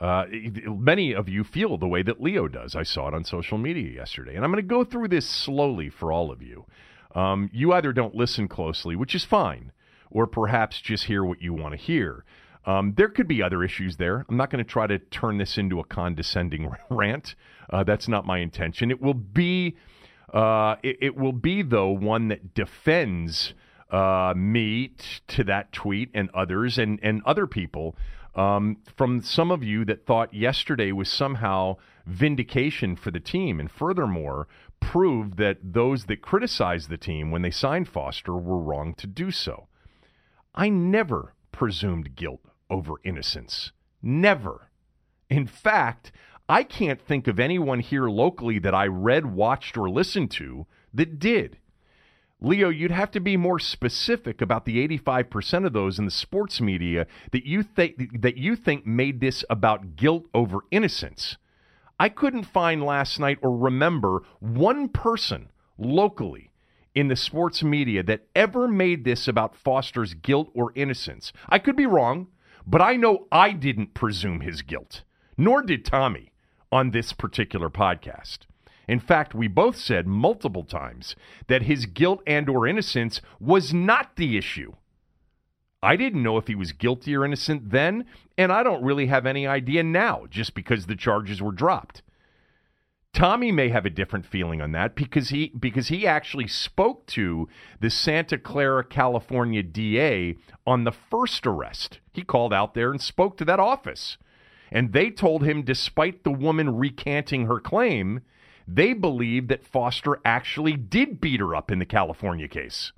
uh, 0.00 0.26
many 0.66 1.14
of 1.14 1.28
you 1.28 1.44
feel 1.44 1.78
the 1.78 1.88
way 1.88 2.02
that 2.02 2.20
Leo 2.20 2.48
does. 2.48 2.74
I 2.74 2.82
saw 2.82 3.08
it 3.08 3.14
on 3.14 3.24
social 3.24 3.56
media 3.56 3.90
yesterday. 3.90 4.34
And 4.34 4.44
I'm 4.44 4.50
going 4.50 4.62
to 4.62 4.68
go 4.68 4.84
through 4.84 5.08
this 5.08 5.28
slowly 5.28 5.88
for 5.88 6.12
all 6.12 6.30
of 6.30 6.42
you. 6.42 6.66
Um, 7.14 7.50
you 7.52 7.72
either 7.72 7.92
don't 7.92 8.14
listen 8.14 8.48
closely, 8.48 8.96
which 8.96 9.14
is 9.14 9.24
fine, 9.24 9.70
or 10.10 10.26
perhaps 10.26 10.80
just 10.80 11.04
hear 11.04 11.24
what 11.24 11.40
you 11.40 11.52
want 11.52 11.72
to 11.72 11.76
hear. 11.78 12.24
Um, 12.64 12.94
there 12.96 13.08
could 13.08 13.26
be 13.26 13.42
other 13.42 13.64
issues 13.64 13.96
there. 13.96 14.24
I'm 14.28 14.36
not 14.36 14.50
going 14.50 14.64
to 14.64 14.70
try 14.70 14.86
to 14.86 14.98
turn 14.98 15.38
this 15.38 15.58
into 15.58 15.80
a 15.80 15.84
condescending 15.84 16.70
rant. 16.90 17.34
Uh, 17.70 17.82
that's 17.84 18.08
not 18.08 18.24
my 18.24 18.38
intention. 18.38 18.90
It 18.90 19.00
will 19.00 19.14
be, 19.14 19.76
uh, 20.32 20.76
it, 20.82 20.96
it, 21.00 21.16
will 21.16 21.32
be 21.32 21.62
though 21.62 21.90
one 21.90 22.28
that 22.28 22.54
defends 22.54 23.54
uh, 23.90 24.32
me 24.36 24.88
t- 24.88 25.04
to 25.28 25.44
that 25.44 25.72
tweet 25.72 26.10
and 26.14 26.30
others 26.34 26.78
and 26.78 26.98
and 27.02 27.20
other 27.26 27.46
people 27.46 27.96
um, 28.34 28.78
from 28.96 29.22
some 29.22 29.50
of 29.50 29.62
you 29.62 29.84
that 29.84 30.06
thought 30.06 30.32
yesterday 30.32 30.92
was 30.92 31.10
somehow 31.10 31.76
vindication 32.06 32.96
for 32.96 33.10
the 33.10 33.20
team, 33.20 33.60
and 33.60 33.70
furthermore, 33.70 34.48
proved 34.80 35.36
that 35.36 35.58
those 35.62 36.06
that 36.06 36.22
criticized 36.22 36.88
the 36.88 36.96
team 36.96 37.30
when 37.30 37.42
they 37.42 37.50
signed 37.50 37.88
Foster 37.88 38.34
were 38.34 38.58
wrong 38.58 38.94
to 38.94 39.06
do 39.06 39.30
so. 39.30 39.68
I 40.54 40.68
never 40.68 41.34
presumed 41.52 42.16
guilt 42.16 42.40
over 42.72 42.94
innocence. 43.04 43.70
Never. 44.02 44.70
In 45.30 45.46
fact, 45.46 46.10
I 46.48 46.64
can't 46.64 47.00
think 47.00 47.28
of 47.28 47.38
anyone 47.38 47.78
here 47.78 48.08
locally 48.08 48.58
that 48.58 48.74
I 48.74 48.86
read, 48.86 49.26
watched, 49.26 49.76
or 49.76 49.88
listened 49.88 50.30
to 50.32 50.66
that 50.92 51.18
did. 51.18 51.58
Leo, 52.40 52.70
you'd 52.70 52.90
have 52.90 53.12
to 53.12 53.20
be 53.20 53.36
more 53.36 53.60
specific 53.60 54.42
about 54.42 54.64
the 54.64 54.88
85% 54.98 55.64
of 55.64 55.72
those 55.72 56.00
in 56.00 56.06
the 56.06 56.10
sports 56.10 56.60
media 56.60 57.06
that 57.30 57.46
you 57.46 57.62
think 57.62 58.20
that 58.20 58.36
you 58.36 58.56
think 58.56 58.84
made 58.84 59.20
this 59.20 59.44
about 59.48 59.94
guilt 59.94 60.24
over 60.34 60.58
innocence. 60.72 61.36
I 62.00 62.08
couldn't 62.08 62.44
find 62.44 62.82
last 62.82 63.20
night 63.20 63.38
or 63.42 63.56
remember 63.56 64.24
one 64.40 64.88
person 64.88 65.50
locally 65.78 66.50
in 66.96 67.06
the 67.06 67.16
sports 67.16 67.62
media 67.62 68.02
that 68.02 68.26
ever 68.34 68.66
made 68.66 69.04
this 69.04 69.28
about 69.28 69.54
Foster's 69.54 70.14
guilt 70.14 70.50
or 70.52 70.72
innocence. 70.74 71.32
I 71.48 71.60
could 71.60 71.76
be 71.76 71.86
wrong, 71.86 72.26
but 72.66 72.80
I 72.80 72.96
know 72.96 73.26
I 73.30 73.52
didn't 73.52 73.94
presume 73.94 74.40
his 74.40 74.62
guilt, 74.62 75.02
nor 75.36 75.62
did 75.62 75.84
Tommy 75.84 76.32
on 76.70 76.90
this 76.90 77.12
particular 77.12 77.68
podcast. 77.68 78.40
In 78.88 78.98
fact, 78.98 79.34
we 79.34 79.48
both 79.48 79.76
said 79.76 80.06
multiple 80.06 80.64
times 80.64 81.14
that 81.46 81.62
his 81.62 81.86
guilt 81.86 82.22
and 82.26 82.48
or 82.48 82.66
innocence 82.66 83.20
was 83.40 83.72
not 83.72 84.16
the 84.16 84.36
issue. 84.36 84.72
I 85.82 85.96
didn't 85.96 86.22
know 86.22 86.36
if 86.36 86.46
he 86.46 86.54
was 86.54 86.72
guilty 86.72 87.14
or 87.16 87.24
innocent 87.24 87.70
then, 87.70 88.06
and 88.38 88.52
I 88.52 88.62
don't 88.62 88.84
really 88.84 89.06
have 89.06 89.26
any 89.26 89.46
idea 89.46 89.82
now 89.82 90.26
just 90.30 90.54
because 90.54 90.86
the 90.86 90.96
charges 90.96 91.42
were 91.42 91.52
dropped. 91.52 92.02
Tommy 93.12 93.52
may 93.52 93.68
have 93.68 93.84
a 93.84 93.90
different 93.90 94.24
feeling 94.24 94.62
on 94.62 94.72
that 94.72 94.94
because 94.94 95.28
he 95.28 95.52
because 95.58 95.88
he 95.88 96.06
actually 96.06 96.48
spoke 96.48 97.06
to 97.06 97.46
the 97.78 97.90
Santa 97.90 98.38
Clara, 98.38 98.82
California 98.82 99.62
DA 99.62 100.36
on 100.66 100.84
the 100.84 100.92
first 100.92 101.46
arrest. 101.46 102.00
He 102.12 102.22
called 102.22 102.54
out 102.54 102.72
there 102.72 102.90
and 102.90 103.00
spoke 103.00 103.36
to 103.36 103.44
that 103.44 103.60
office. 103.60 104.16
And 104.70 104.94
they 104.94 105.10
told 105.10 105.44
him 105.44 105.62
despite 105.62 106.24
the 106.24 106.30
woman 106.30 106.78
recanting 106.78 107.46
her 107.46 107.60
claim, 107.60 108.20
they 108.66 108.94
believe 108.94 109.48
that 109.48 109.66
Foster 109.66 110.18
actually 110.24 110.72
did 110.72 111.20
beat 111.20 111.40
her 111.40 111.54
up 111.54 111.70
in 111.70 111.78
the 111.78 111.84
California 111.84 112.48
case. 112.48 112.92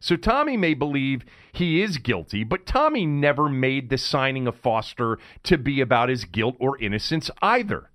So 0.00 0.16
Tommy 0.16 0.56
may 0.56 0.72
believe 0.72 1.26
he 1.52 1.82
is 1.82 1.98
guilty, 1.98 2.42
but 2.42 2.64
Tommy 2.64 3.04
never 3.04 3.50
made 3.50 3.90
the 3.90 3.98
signing 3.98 4.46
of 4.46 4.56
Foster 4.56 5.18
to 5.42 5.58
be 5.58 5.82
about 5.82 6.08
his 6.08 6.24
guilt 6.24 6.56
or 6.58 6.80
innocence 6.80 7.30
either. 7.42 7.90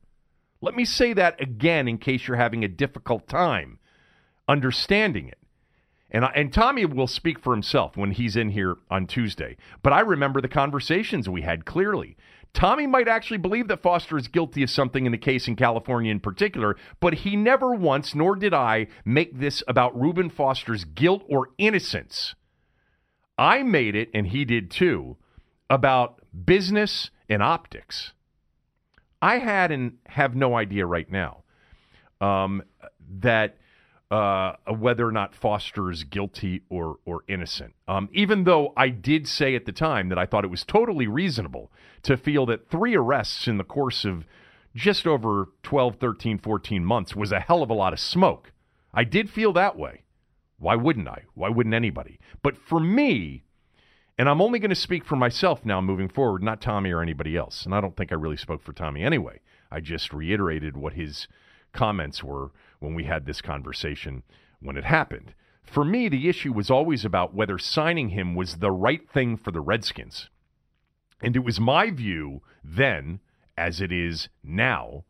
Let 0.63 0.75
me 0.75 0.85
say 0.85 1.11
that 1.11 1.41
again 1.41 1.89
in 1.89 1.97
case 1.97 2.25
you're 2.25 2.37
having 2.37 2.63
a 2.63 2.69
difficult 2.69 3.27
time 3.27 3.79
understanding 4.47 5.27
it. 5.27 5.37
And, 6.09 6.23
I, 6.23 6.31
and 6.35 6.53
Tommy 6.53 6.85
will 6.85 7.07
speak 7.07 7.37
for 7.37 7.53
himself 7.53 7.97
when 7.97 8.11
he's 8.11 8.37
in 8.37 8.51
here 8.51 8.77
on 8.89 9.05
Tuesday. 9.05 9.57
But 9.81 9.91
I 9.91 9.99
remember 9.99 10.39
the 10.39 10.47
conversations 10.47 11.27
we 11.27 11.41
had 11.41 11.65
clearly. 11.65 12.15
Tommy 12.53 12.87
might 12.87 13.09
actually 13.09 13.39
believe 13.39 13.67
that 13.67 13.81
Foster 13.81 14.17
is 14.17 14.29
guilty 14.29 14.63
of 14.63 14.69
something 14.69 15.05
in 15.05 15.11
the 15.11 15.17
case 15.17 15.49
in 15.49 15.57
California 15.57 16.11
in 16.11 16.21
particular, 16.21 16.77
but 17.01 17.13
he 17.13 17.35
never 17.35 17.73
once, 17.73 18.15
nor 18.15 18.33
did 18.33 18.53
I, 18.53 18.87
make 19.03 19.37
this 19.37 19.63
about 19.67 19.99
Reuben 19.99 20.29
Foster's 20.29 20.85
guilt 20.85 21.25
or 21.27 21.49
innocence. 21.57 22.35
I 23.37 23.63
made 23.63 23.95
it, 23.95 24.09
and 24.13 24.27
he 24.27 24.45
did 24.45 24.71
too, 24.71 25.17
about 25.69 26.21
business 26.45 27.09
and 27.27 27.43
optics. 27.43 28.13
I 29.23 29.37
had 29.37 29.71
and 29.71 29.99
have 30.07 30.35
no 30.35 30.57
idea 30.57 30.85
right 30.85 31.09
now 31.09 31.43
um, 32.19 32.61
that 33.21 33.57
uh, 34.11 34.57
whether 34.67 35.07
or 35.07 35.13
not 35.13 35.33
Foster 35.33 35.89
is 35.89 36.03
guilty 36.03 36.63
or 36.69 36.97
or 37.05 37.23
innocent. 37.29 37.73
Um, 37.87 38.09
even 38.11 38.43
though 38.43 38.73
I 38.75 38.89
did 38.89 39.29
say 39.29 39.55
at 39.55 39.65
the 39.65 39.71
time 39.71 40.09
that 40.09 40.19
I 40.19 40.25
thought 40.25 40.43
it 40.43 40.51
was 40.51 40.65
totally 40.65 41.07
reasonable 41.07 41.71
to 42.01 42.17
feel 42.17 42.45
that 42.47 42.69
three 42.69 42.95
arrests 42.95 43.47
in 43.47 43.57
the 43.57 43.63
course 43.63 44.03
of 44.03 44.25
just 44.75 45.07
over 45.07 45.49
12, 45.63 45.95
13, 45.95 46.37
14 46.37 46.83
months 46.83 47.15
was 47.15 47.31
a 47.31 47.39
hell 47.39 47.63
of 47.63 47.69
a 47.69 47.73
lot 47.73 47.93
of 47.93 48.01
smoke. 48.01 48.51
I 48.93 49.05
did 49.05 49.29
feel 49.29 49.53
that 49.53 49.77
way. 49.77 50.03
Why 50.57 50.75
wouldn't 50.75 51.07
I? 51.07 51.23
Why 51.33 51.47
wouldn't 51.47 51.75
anybody? 51.75 52.19
But 52.41 52.57
for 52.57 52.81
me, 52.81 53.45
and 54.17 54.29
I'm 54.29 54.41
only 54.41 54.59
going 54.59 54.69
to 54.69 54.75
speak 54.75 55.05
for 55.05 55.15
myself 55.15 55.65
now 55.65 55.81
moving 55.81 56.09
forward, 56.09 56.43
not 56.43 56.61
Tommy 56.61 56.91
or 56.91 57.01
anybody 57.01 57.35
else. 57.35 57.65
And 57.65 57.73
I 57.73 57.81
don't 57.81 57.95
think 57.95 58.11
I 58.11 58.15
really 58.15 58.37
spoke 58.37 58.61
for 58.61 58.73
Tommy 58.73 59.03
anyway. 59.03 59.39
I 59.71 59.79
just 59.79 60.13
reiterated 60.13 60.77
what 60.77 60.93
his 60.93 61.27
comments 61.73 62.23
were 62.23 62.51
when 62.79 62.93
we 62.93 63.05
had 63.05 63.25
this 63.25 63.41
conversation 63.41 64.23
when 64.61 64.77
it 64.77 64.83
happened. 64.83 65.33
For 65.63 65.83
me, 65.83 66.09
the 66.09 66.29
issue 66.29 66.53
was 66.53 66.69
always 66.69 67.03
about 67.03 67.33
whether 67.33 67.57
signing 67.57 68.09
him 68.09 68.35
was 68.35 68.57
the 68.57 68.71
right 68.71 69.09
thing 69.09 69.37
for 69.37 69.51
the 69.51 69.61
Redskins. 69.61 70.29
And 71.21 71.35
it 71.35 71.43
was 71.43 71.59
my 71.59 71.89
view 71.89 72.41
then, 72.63 73.19
as 73.57 73.81
it 73.81 73.91
is 73.91 74.29
now, 74.43 75.05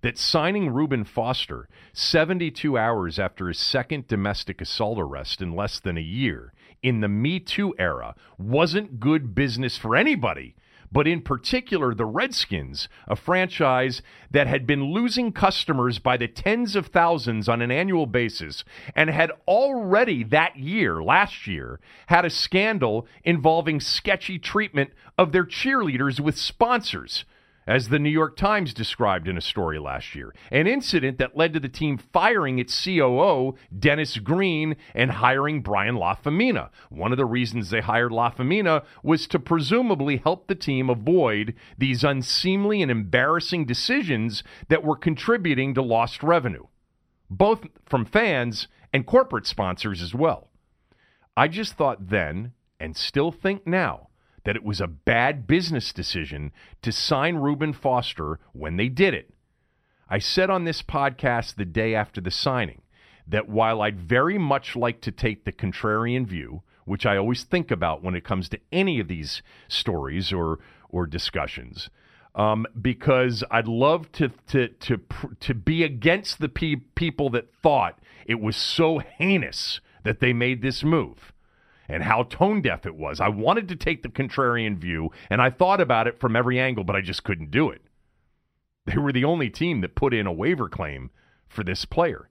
that 0.00 0.16
signing 0.16 0.70
Reuben 0.70 1.04
Foster 1.04 1.68
72 1.92 2.78
hours 2.78 3.18
after 3.18 3.48
his 3.48 3.58
second 3.58 4.06
domestic 4.06 4.60
assault 4.60 4.98
arrest 4.98 5.42
in 5.42 5.54
less 5.54 5.80
than 5.80 5.98
a 5.98 6.02
year 6.02 6.52
in 6.86 7.00
the 7.00 7.08
Me 7.08 7.40
Too 7.40 7.74
era 7.80 8.14
wasn't 8.38 9.00
good 9.00 9.34
business 9.34 9.76
for 9.76 9.96
anybody, 9.96 10.54
but 10.92 11.08
in 11.08 11.20
particular 11.20 11.92
the 11.92 12.04
Redskins, 12.04 12.88
a 13.08 13.16
franchise 13.16 14.02
that 14.30 14.46
had 14.46 14.68
been 14.68 14.92
losing 14.92 15.32
customers 15.32 15.98
by 15.98 16.16
the 16.16 16.28
tens 16.28 16.76
of 16.76 16.86
thousands 16.86 17.48
on 17.48 17.60
an 17.60 17.72
annual 17.72 18.06
basis 18.06 18.62
and 18.94 19.10
had 19.10 19.32
already 19.48 20.22
that 20.22 20.56
year, 20.56 21.02
last 21.02 21.48
year, 21.48 21.80
had 22.06 22.24
a 22.24 22.30
scandal 22.30 23.08
involving 23.24 23.80
sketchy 23.80 24.38
treatment 24.38 24.92
of 25.18 25.32
their 25.32 25.44
cheerleaders 25.44 26.20
with 26.20 26.38
sponsors 26.38 27.24
as 27.66 27.88
the 27.88 27.98
New 27.98 28.10
York 28.10 28.36
Times 28.36 28.72
described 28.72 29.26
in 29.26 29.36
a 29.36 29.40
story 29.40 29.78
last 29.78 30.14
year. 30.14 30.34
An 30.50 30.66
incident 30.66 31.18
that 31.18 31.36
led 31.36 31.52
to 31.52 31.60
the 31.60 31.68
team 31.68 31.98
firing 31.98 32.58
its 32.58 32.84
COO, 32.84 33.56
Dennis 33.76 34.18
Greene, 34.18 34.76
and 34.94 35.10
hiring 35.10 35.62
Brian 35.62 35.96
Lafemina. 35.96 36.70
One 36.90 37.12
of 37.12 37.18
the 37.18 37.24
reasons 37.24 37.70
they 37.70 37.80
hired 37.80 38.12
Lafemina 38.12 38.84
was 39.02 39.26
to 39.28 39.38
presumably 39.38 40.18
help 40.18 40.46
the 40.46 40.54
team 40.54 40.88
avoid 40.88 41.54
these 41.76 42.04
unseemly 42.04 42.82
and 42.82 42.90
embarrassing 42.90 43.64
decisions 43.64 44.44
that 44.68 44.84
were 44.84 44.96
contributing 44.96 45.74
to 45.74 45.82
lost 45.82 46.22
revenue, 46.22 46.66
both 47.28 47.66
from 47.84 48.04
fans 48.04 48.68
and 48.92 49.06
corporate 49.06 49.46
sponsors 49.46 50.00
as 50.00 50.14
well. 50.14 50.50
I 51.36 51.48
just 51.48 51.74
thought 51.74 52.08
then, 52.08 52.52
and 52.80 52.96
still 52.96 53.30
think 53.30 53.66
now, 53.66 54.08
that 54.46 54.54
it 54.54 54.64
was 54.64 54.80
a 54.80 54.86
bad 54.86 55.48
business 55.48 55.92
decision 55.92 56.52
to 56.80 56.92
sign 56.92 57.34
Reuben 57.34 57.72
Foster 57.72 58.38
when 58.52 58.76
they 58.76 58.88
did 58.88 59.12
it. 59.12 59.34
I 60.08 60.20
said 60.20 60.50
on 60.50 60.62
this 60.62 60.82
podcast 60.82 61.56
the 61.56 61.64
day 61.64 61.96
after 61.96 62.20
the 62.20 62.30
signing 62.30 62.82
that 63.26 63.48
while 63.48 63.82
I'd 63.82 63.98
very 63.98 64.38
much 64.38 64.76
like 64.76 65.00
to 65.00 65.10
take 65.10 65.44
the 65.44 65.52
contrarian 65.52 66.26
view, 66.26 66.62
which 66.84 67.04
I 67.04 67.16
always 67.16 67.42
think 67.42 67.72
about 67.72 68.04
when 68.04 68.14
it 68.14 68.22
comes 68.22 68.48
to 68.50 68.60
any 68.70 69.00
of 69.00 69.08
these 69.08 69.42
stories 69.66 70.32
or 70.32 70.60
or 70.90 71.08
discussions, 71.08 71.90
um, 72.36 72.66
because 72.80 73.42
I'd 73.50 73.66
love 73.66 74.12
to 74.12 74.28
to 74.28 74.68
to 74.68 75.00
to 75.40 75.54
be 75.54 75.82
against 75.82 76.38
the 76.38 76.48
pe- 76.48 76.76
people 76.94 77.30
that 77.30 77.52
thought 77.52 77.98
it 78.26 78.40
was 78.40 78.54
so 78.56 78.98
heinous 78.98 79.80
that 80.04 80.20
they 80.20 80.32
made 80.32 80.62
this 80.62 80.84
move 80.84 81.32
and 81.88 82.02
how 82.02 82.24
tone 82.24 82.62
deaf 82.62 82.86
it 82.86 82.94
was. 82.94 83.20
I 83.20 83.28
wanted 83.28 83.68
to 83.68 83.76
take 83.76 84.02
the 84.02 84.08
contrarian 84.08 84.76
view, 84.78 85.10
and 85.30 85.40
I 85.40 85.50
thought 85.50 85.80
about 85.80 86.06
it 86.06 86.18
from 86.18 86.36
every 86.36 86.58
angle, 86.58 86.84
but 86.84 86.96
I 86.96 87.00
just 87.00 87.24
couldn't 87.24 87.50
do 87.50 87.70
it. 87.70 87.82
They 88.86 88.98
were 88.98 89.12
the 89.12 89.24
only 89.24 89.50
team 89.50 89.80
that 89.80 89.96
put 89.96 90.14
in 90.14 90.26
a 90.26 90.32
waiver 90.32 90.68
claim 90.68 91.10
for 91.48 91.64
this 91.64 91.84
player, 91.84 92.28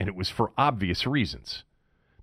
and 0.00 0.08
it 0.08 0.14
was 0.14 0.30
for 0.30 0.52
obvious 0.56 1.06
reasons. 1.06 1.64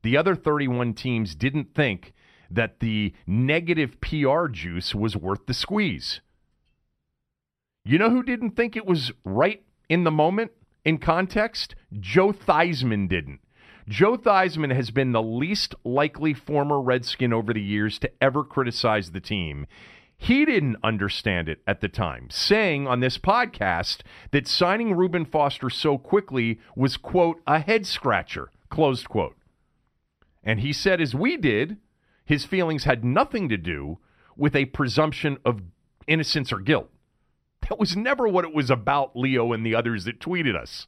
The 0.02 0.18
other 0.18 0.36
31 0.36 0.94
teams 0.94 1.36
didn't 1.36 1.74
think 1.74 2.14
that 2.50 2.80
the 2.80 3.14
negative 3.26 4.00
PR 4.02 4.48
juice 4.48 4.94
was 4.94 5.16
worth 5.16 5.46
the 5.46 5.54
squeeze. 5.54 6.22
You 7.84 8.00
know 8.00 8.10
who 8.10 8.24
didn't 8.24 8.52
think 8.52 8.76
it 8.76 8.86
was 8.86 9.12
right 9.24 9.64
in 9.90 10.04
the 10.04 10.12
moment, 10.12 10.52
in 10.84 10.98
context? 10.98 11.76
Joe 12.00 12.32
Theismann 12.32 13.08
didn't. 13.08 13.40
Joe 13.88 14.18
Theismann 14.18 14.74
has 14.74 14.90
been 14.90 15.12
the 15.12 15.22
least 15.22 15.76
likely 15.84 16.34
former 16.34 16.82
Redskin 16.82 17.32
over 17.32 17.54
the 17.54 17.62
years 17.62 18.00
to 18.00 18.12
ever 18.20 18.44
criticize 18.44 19.12
the 19.12 19.20
team. 19.20 19.68
He 20.18 20.44
didn't 20.44 20.78
understand 20.84 21.48
it 21.50 21.62
at 21.68 21.82
the 21.82 21.90
time, 21.90 22.30
saying 22.32 22.88
on 22.88 23.00
this 23.00 23.20
podcast 23.20 24.00
that 24.32 24.48
signing 24.48 24.96
Reuben 24.96 25.26
Foster 25.26 25.70
so 25.70 26.00
quickly 26.00 26.60
was, 26.76 26.98
quote, 26.98 27.42
a 27.46 27.60
head 27.60 27.86
scratcher, 27.86 28.50
closed 28.70 29.08
quote. 29.08 29.36
And 30.44 30.62
he 30.62 30.74
said, 30.74 31.00
as 31.00 31.14
we 31.14 31.38
did, 31.38 31.78
his 32.26 32.44
feelings 32.44 32.86
had 32.86 33.06
nothing 33.06 33.50
to 33.50 33.58
do 33.58 34.00
with 34.36 34.56
a 34.56 34.66
presumption 34.66 35.38
of 35.46 35.62
innocence 36.08 36.52
or 36.52 36.60
guilt. 36.60 36.90
That 37.70 37.80
was 37.80 37.96
never 37.96 38.28
what 38.28 38.46
it 38.46 38.54
was 38.54 38.72
about, 38.72 39.16
Leo 39.16 39.54
and 39.54 39.66
the 39.66 39.76
others 39.76 40.06
that 40.06 40.20
tweeted 40.20 40.56
us. 40.56 40.88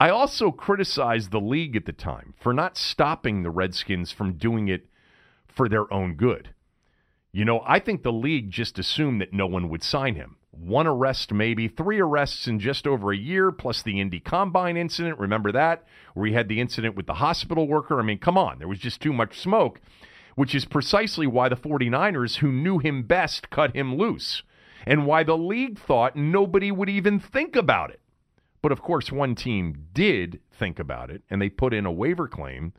I 0.00 0.10
also 0.10 0.52
criticized 0.52 1.32
the 1.32 1.40
league 1.40 1.74
at 1.74 1.84
the 1.84 1.92
time 1.92 2.34
for 2.38 2.52
not 2.52 2.76
stopping 2.76 3.42
the 3.42 3.50
Redskins 3.50 4.12
from 4.12 4.34
doing 4.34 4.68
it 4.68 4.86
for 5.48 5.68
their 5.68 5.92
own 5.92 6.14
good. 6.14 6.50
You 7.32 7.44
know, 7.44 7.64
I 7.66 7.80
think 7.80 8.02
the 8.02 8.12
league 8.12 8.50
just 8.50 8.78
assumed 8.78 9.20
that 9.20 9.32
no 9.32 9.46
one 9.48 9.68
would 9.68 9.82
sign 9.82 10.14
him. 10.14 10.36
One 10.52 10.86
arrest, 10.86 11.32
maybe 11.32 11.66
three 11.66 12.00
arrests 12.00 12.46
in 12.46 12.60
just 12.60 12.86
over 12.86 13.12
a 13.12 13.16
year, 13.16 13.50
plus 13.50 13.82
the 13.82 14.00
Indy 14.00 14.20
Combine 14.20 14.76
incident. 14.76 15.18
Remember 15.18 15.50
that? 15.50 15.84
Where 16.14 16.28
he 16.28 16.32
had 16.32 16.48
the 16.48 16.60
incident 16.60 16.94
with 16.94 17.06
the 17.06 17.14
hospital 17.14 17.66
worker. 17.66 17.98
I 17.98 18.04
mean, 18.04 18.18
come 18.18 18.38
on, 18.38 18.58
there 18.60 18.68
was 18.68 18.78
just 18.78 19.00
too 19.00 19.12
much 19.12 19.38
smoke, 19.38 19.80
which 20.36 20.54
is 20.54 20.64
precisely 20.64 21.26
why 21.26 21.48
the 21.48 21.56
49ers, 21.56 22.36
who 22.36 22.52
knew 22.52 22.78
him 22.78 23.02
best, 23.02 23.50
cut 23.50 23.74
him 23.74 23.96
loose, 23.96 24.44
and 24.86 25.06
why 25.06 25.24
the 25.24 25.36
league 25.36 25.76
thought 25.76 26.14
nobody 26.14 26.70
would 26.70 26.88
even 26.88 27.18
think 27.18 27.56
about 27.56 27.90
it. 27.90 28.00
But 28.62 28.72
of 28.72 28.82
course, 28.82 29.12
one 29.12 29.34
team 29.34 29.88
did 29.92 30.40
think 30.50 30.78
about 30.78 31.10
it, 31.10 31.22
and 31.30 31.40
they 31.40 31.48
put 31.48 31.74
in 31.74 31.86
a 31.86 31.92
waiver 31.92 32.26
claim 32.26 32.72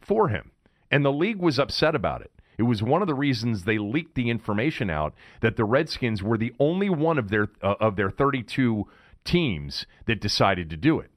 for 0.00 0.28
him. 0.28 0.52
And 0.90 1.04
the 1.04 1.12
league 1.12 1.38
was 1.38 1.58
upset 1.58 1.94
about 1.94 2.20
it. 2.20 2.32
It 2.58 2.64
was 2.64 2.82
one 2.82 3.00
of 3.00 3.08
the 3.08 3.14
reasons 3.14 3.64
they 3.64 3.78
leaked 3.78 4.14
the 4.14 4.28
information 4.28 4.90
out 4.90 5.14
that 5.40 5.56
the 5.56 5.64
Redskins 5.64 6.22
were 6.22 6.36
the 6.36 6.52
only 6.58 6.90
one 6.90 7.18
of 7.18 7.30
their 7.30 7.48
uh, 7.62 7.74
of 7.80 7.96
their 7.96 8.10
32 8.10 8.86
teams 9.24 9.86
that 10.06 10.20
decided 10.20 10.68
to 10.70 10.76
do 10.76 10.98
it. 10.98 11.11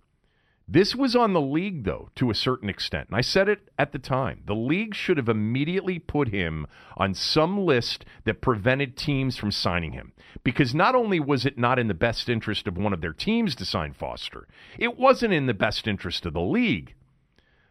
This 0.67 0.95
was 0.95 1.15
on 1.15 1.33
the 1.33 1.41
league, 1.41 1.83
though, 1.83 2.09
to 2.15 2.31
a 2.31 2.35
certain 2.35 2.69
extent. 2.69 3.09
And 3.09 3.17
I 3.17 3.21
said 3.21 3.47
it 3.47 3.69
at 3.77 3.91
the 3.91 3.99
time. 3.99 4.41
The 4.47 4.55
league 4.55 4.95
should 4.95 5.17
have 5.17 5.29
immediately 5.29 5.99
put 5.99 6.29
him 6.29 6.65
on 6.97 7.13
some 7.13 7.59
list 7.59 8.03
that 8.23 8.41
prevented 8.41 8.97
teams 8.97 9.37
from 9.37 9.51
signing 9.51 9.91
him. 9.91 10.13
Because 10.43 10.73
not 10.73 10.95
only 10.95 11.19
was 11.19 11.45
it 11.45 11.59
not 11.59 11.77
in 11.77 11.87
the 11.87 11.93
best 11.93 12.29
interest 12.29 12.67
of 12.67 12.77
one 12.77 12.93
of 12.93 13.01
their 13.01 13.13
teams 13.13 13.53
to 13.55 13.65
sign 13.65 13.93
Foster, 13.93 14.47
it 14.79 14.97
wasn't 14.97 15.33
in 15.33 15.45
the 15.45 15.53
best 15.53 15.87
interest 15.87 16.25
of 16.25 16.33
the 16.33 16.41
league. 16.41 16.95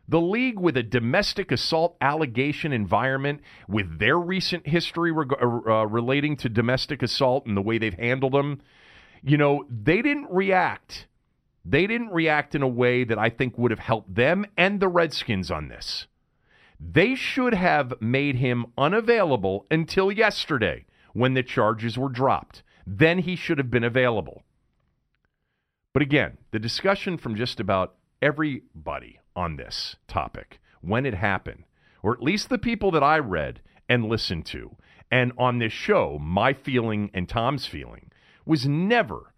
The 0.06 0.20
league, 0.20 0.60
with 0.60 0.76
a 0.76 0.82
domestic 0.82 1.50
assault 1.50 1.96
allegation 2.00 2.72
environment, 2.72 3.40
with 3.66 3.98
their 3.98 4.18
recent 4.18 4.68
history 4.68 5.10
reg- 5.10 5.32
uh, 5.42 5.86
relating 5.86 6.36
to 6.36 6.48
domestic 6.48 7.02
assault 7.02 7.46
and 7.46 7.56
the 7.56 7.62
way 7.62 7.78
they've 7.78 7.94
handled 7.94 8.34
them, 8.34 8.60
you 9.22 9.36
know, 9.36 9.64
they 9.68 10.02
didn't 10.02 10.28
react 10.30 11.06
they 11.64 11.86
didn't 11.86 12.10
react 12.10 12.54
in 12.54 12.62
a 12.62 12.68
way 12.68 13.04
that 13.04 13.18
I 13.18 13.30
think 13.30 13.56
would 13.56 13.70
have 13.70 13.80
helped 13.80 14.14
them 14.14 14.44
and 14.56 14.80
the 14.80 14.88
Redskins 14.88 15.50
on 15.50 15.68
this. 15.68 16.06
They 16.78 17.14
should 17.14 17.54
have 17.54 17.94
made 18.00 18.36
him 18.36 18.66
unavailable 18.76 19.66
until 19.70 20.12
yesterday 20.12 20.84
when 21.12 21.34
the 21.34 21.42
charges 21.42 21.96
were 21.96 22.10
dropped. 22.10 22.62
Then 22.86 23.20
he 23.20 23.36
should 23.36 23.58
have 23.58 23.70
been 23.70 23.84
available. 23.84 24.42
But 25.94 26.02
again, 26.02 26.38
the 26.50 26.58
discussion 26.58 27.16
from 27.16 27.36
just 27.36 27.60
about 27.60 27.94
everybody 28.20 29.20
on 29.34 29.56
this 29.56 29.96
topic 30.06 30.60
when 30.80 31.06
it 31.06 31.14
happened, 31.14 31.64
or 32.02 32.12
at 32.12 32.22
least 32.22 32.48
the 32.48 32.58
people 32.58 32.90
that 32.90 33.02
I 33.02 33.18
read 33.18 33.60
and 33.88 34.08
listened 34.08 34.44
to, 34.46 34.76
and 35.10 35.32
on 35.38 35.58
this 35.58 35.72
show, 35.72 36.18
my 36.20 36.52
feeling 36.52 37.10
and 37.14 37.28
Tom's 37.28 37.66
feeling 37.66 38.10
was 38.44 38.66
never 38.66 39.32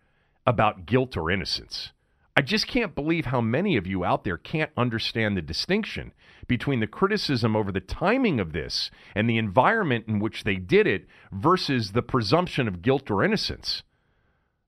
about 0.46 0.86
guilt 0.86 1.16
or 1.16 1.30
innocence. 1.30 1.92
I 2.38 2.42
just 2.42 2.66
can't 2.66 2.94
believe 2.94 3.26
how 3.26 3.40
many 3.40 3.78
of 3.78 3.86
you 3.86 4.04
out 4.04 4.24
there 4.24 4.36
can't 4.36 4.70
understand 4.76 5.36
the 5.36 5.42
distinction 5.42 6.12
between 6.46 6.80
the 6.80 6.86
criticism 6.86 7.56
over 7.56 7.72
the 7.72 7.80
timing 7.80 8.38
of 8.38 8.52
this 8.52 8.90
and 9.14 9.28
the 9.28 9.38
environment 9.38 10.04
in 10.06 10.18
which 10.18 10.44
they 10.44 10.56
did 10.56 10.86
it 10.86 11.06
versus 11.32 11.92
the 11.92 12.02
presumption 12.02 12.68
of 12.68 12.82
guilt 12.82 13.10
or 13.10 13.24
innocence. 13.24 13.82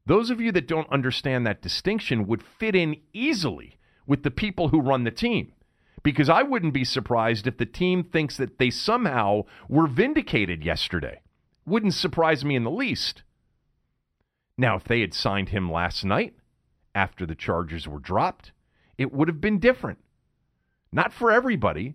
Those 0.06 0.30
of 0.30 0.40
you 0.40 0.50
that 0.52 0.66
don't 0.66 0.90
understand 0.90 1.46
that 1.46 1.60
distinction 1.60 2.26
would 2.26 2.42
fit 2.42 2.74
in 2.74 2.96
easily 3.12 3.78
with 4.06 4.22
the 4.22 4.30
people 4.30 4.68
who 4.68 4.80
run 4.80 5.04
the 5.04 5.10
team. 5.10 5.52
Because 6.02 6.30
I 6.30 6.42
wouldn't 6.44 6.72
be 6.72 6.84
surprised 6.84 7.46
if 7.46 7.58
the 7.58 7.66
team 7.66 8.02
thinks 8.02 8.38
that 8.38 8.58
they 8.58 8.70
somehow 8.70 9.42
were 9.68 9.86
vindicated 9.86 10.64
yesterday. 10.64 11.20
Wouldn't 11.66 11.92
surprise 11.92 12.46
me 12.46 12.56
in 12.56 12.64
the 12.64 12.70
least. 12.70 13.24
Now, 14.56 14.76
if 14.76 14.84
they 14.84 15.02
had 15.02 15.12
signed 15.12 15.50
him 15.50 15.70
last 15.70 16.06
night, 16.06 16.34
after 16.98 17.24
the 17.24 17.36
charges 17.36 17.86
were 17.86 18.00
dropped, 18.00 18.50
it 18.98 19.12
would 19.12 19.28
have 19.28 19.40
been 19.40 19.60
different. 19.60 20.00
Not 20.90 21.12
for 21.12 21.30
everybody, 21.30 21.94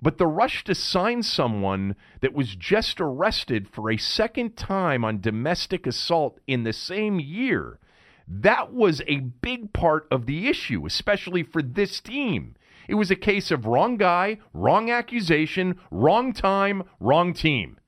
but 0.00 0.16
the 0.16 0.26
rush 0.26 0.64
to 0.64 0.74
sign 0.74 1.22
someone 1.22 1.96
that 2.22 2.32
was 2.32 2.56
just 2.56 2.98
arrested 2.98 3.68
for 3.68 3.90
a 3.90 3.98
second 3.98 4.56
time 4.56 5.04
on 5.04 5.20
domestic 5.20 5.86
assault 5.86 6.40
in 6.46 6.62
the 6.62 6.72
same 6.72 7.20
year, 7.20 7.78
that 8.26 8.72
was 8.72 9.02
a 9.06 9.18
big 9.18 9.74
part 9.74 10.08
of 10.10 10.24
the 10.24 10.48
issue, 10.48 10.86
especially 10.86 11.42
for 11.42 11.60
this 11.60 12.00
team. 12.00 12.54
It 12.88 12.94
was 12.94 13.10
a 13.10 13.16
case 13.16 13.50
of 13.50 13.66
wrong 13.66 13.98
guy, 13.98 14.38
wrong 14.54 14.90
accusation, 14.90 15.78
wrong 15.90 16.32
time, 16.32 16.84
wrong 17.00 17.34
team. 17.34 17.78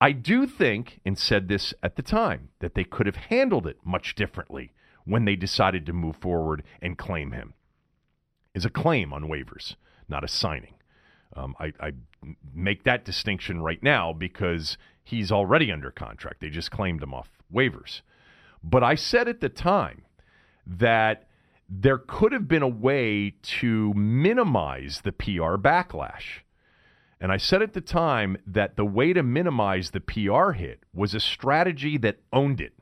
I 0.00 0.12
do 0.12 0.46
think, 0.46 1.00
and 1.04 1.18
said 1.18 1.48
this 1.48 1.74
at 1.82 1.96
the 1.96 2.02
time, 2.02 2.48
that 2.60 2.74
they 2.74 2.84
could 2.84 3.04
have 3.04 3.16
handled 3.16 3.66
it 3.66 3.78
much 3.84 4.14
differently 4.14 4.72
when 5.04 5.24
they 5.24 5.36
decided 5.36 5.86
to 5.86 5.92
move 5.92 6.16
forward 6.16 6.62
and 6.80 6.98
claim 6.98 7.32
him. 7.32 7.54
Is 8.54 8.64
a 8.64 8.70
claim 8.70 9.12
on 9.12 9.24
waivers 9.24 9.74
not 10.08 10.24
a 10.24 10.28
signing. 10.28 10.74
Um, 11.36 11.54
I, 11.58 11.72
I 11.80 11.92
make 12.54 12.84
that 12.84 13.04
distinction 13.04 13.62
right 13.62 13.82
now 13.82 14.12
because 14.12 14.78
he's 15.02 15.32
already 15.32 15.72
under 15.72 15.90
contract. 15.90 16.40
They 16.40 16.50
just 16.50 16.70
claimed 16.70 17.02
him 17.02 17.12
off 17.12 17.30
waivers. 17.52 18.02
But 18.62 18.82
I 18.82 18.94
said 18.94 19.28
at 19.28 19.40
the 19.40 19.48
time 19.48 20.02
that 20.66 21.28
there 21.68 21.98
could 21.98 22.32
have 22.32 22.46
been 22.46 22.62
a 22.62 22.68
way 22.68 23.34
to 23.42 23.92
minimize 23.94 25.00
the 25.02 25.12
PR 25.12 25.56
backlash. 25.56 26.40
And 27.20 27.32
I 27.32 27.36
said 27.36 27.62
at 27.62 27.72
the 27.72 27.80
time 27.80 28.36
that 28.46 28.76
the 28.76 28.84
way 28.84 29.12
to 29.12 29.22
minimize 29.22 29.90
the 29.90 30.00
PR 30.00 30.52
hit 30.52 30.80
was 30.92 31.14
a 31.14 31.20
strategy 31.20 31.96
that 31.98 32.20
owned 32.32 32.60
it. 32.60 32.74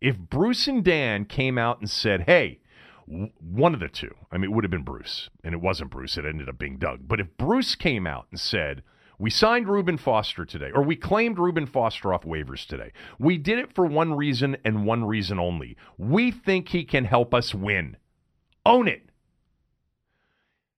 If 0.00 0.18
Bruce 0.18 0.66
and 0.66 0.84
Dan 0.84 1.24
came 1.24 1.58
out 1.58 1.80
and 1.80 1.90
said, 1.90 2.22
hey, 2.22 2.60
one 3.06 3.72
of 3.72 3.80
the 3.80 3.88
two. 3.88 4.14
I 4.32 4.36
mean, 4.36 4.50
it 4.50 4.54
would 4.54 4.64
have 4.64 4.70
been 4.70 4.82
Bruce, 4.82 5.30
and 5.44 5.54
it 5.54 5.60
wasn't 5.60 5.90
Bruce. 5.90 6.18
It 6.18 6.24
ended 6.24 6.48
up 6.48 6.58
being 6.58 6.76
Doug. 6.76 7.06
But 7.06 7.20
if 7.20 7.36
Bruce 7.36 7.74
came 7.74 8.06
out 8.06 8.26
and 8.30 8.40
said, 8.40 8.82
we 9.18 9.30
signed 9.30 9.68
Reuben 9.68 9.96
Foster 9.96 10.44
today, 10.44 10.70
or 10.74 10.82
we 10.82 10.96
claimed 10.96 11.38
Reuben 11.38 11.66
Foster 11.66 12.12
off 12.12 12.24
waivers 12.24 12.66
today. 12.66 12.92
We 13.18 13.38
did 13.38 13.58
it 13.58 13.72
for 13.74 13.86
one 13.86 14.14
reason 14.14 14.56
and 14.64 14.84
one 14.84 15.04
reason 15.04 15.38
only. 15.38 15.76
We 15.96 16.30
think 16.30 16.68
he 16.68 16.84
can 16.84 17.04
help 17.04 17.32
us 17.32 17.54
win. 17.54 17.96
Own 18.66 18.88
it. 18.88 19.08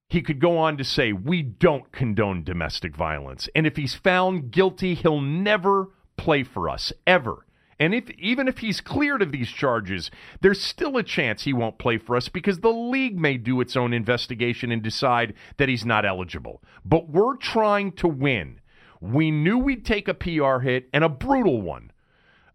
He 0.09 0.23
could 0.23 0.41
go 0.41 0.57
on 0.57 0.77
to 0.77 0.85
say, 0.85 1.13
We 1.13 1.43
don't 1.43 1.91
condone 1.91 2.45
domestic 2.45 2.95
violence. 2.95 3.49
And 3.55 3.67
if 3.67 3.77
he's 3.77 3.95
found 3.95 4.53
guilty, 4.53 4.95
he'll 4.95 5.21
never 5.21 5.89
play 6.17 6.45
for 6.45 6.69
us, 6.69 6.93
ever. 7.07 7.45
And 7.81 7.95
if 7.95 8.11
even 8.19 8.49
if 8.49 8.59
he's 8.59 8.81
cleared 8.81 9.23
of 9.23 9.31
these 9.31 9.49
charges, 9.49 10.11
there's 10.41 10.61
still 10.61 10.97
a 10.97 11.03
chance 11.03 11.45
he 11.45 11.53
won't 11.53 11.79
play 11.79 11.99
for 11.99 12.17
us 12.17 12.29
because 12.29 12.61
the 12.61 12.73
league 12.73 13.19
may 13.19 13.37
do 13.37 13.61
its 13.61 13.77
own 13.77 13.93
investigation 13.93 14.73
and 14.73 14.83
decide 14.83 15.35
that 15.59 15.69
he's 15.69 15.87
not 15.87 16.05
eligible. 16.05 16.63
But 16.85 17.09
we're 17.09 17.37
trying 17.37 17.93
to 17.93 18.09
win. 18.09 18.61
We 19.01 19.31
knew 19.31 19.59
we'd 19.59 19.87
take 19.87 20.09
a 20.09 20.15
PR 20.15 20.59
hit 20.59 20.89
and 20.93 21.05
a 21.05 21.09
brutal 21.09 21.63
one, 21.63 21.93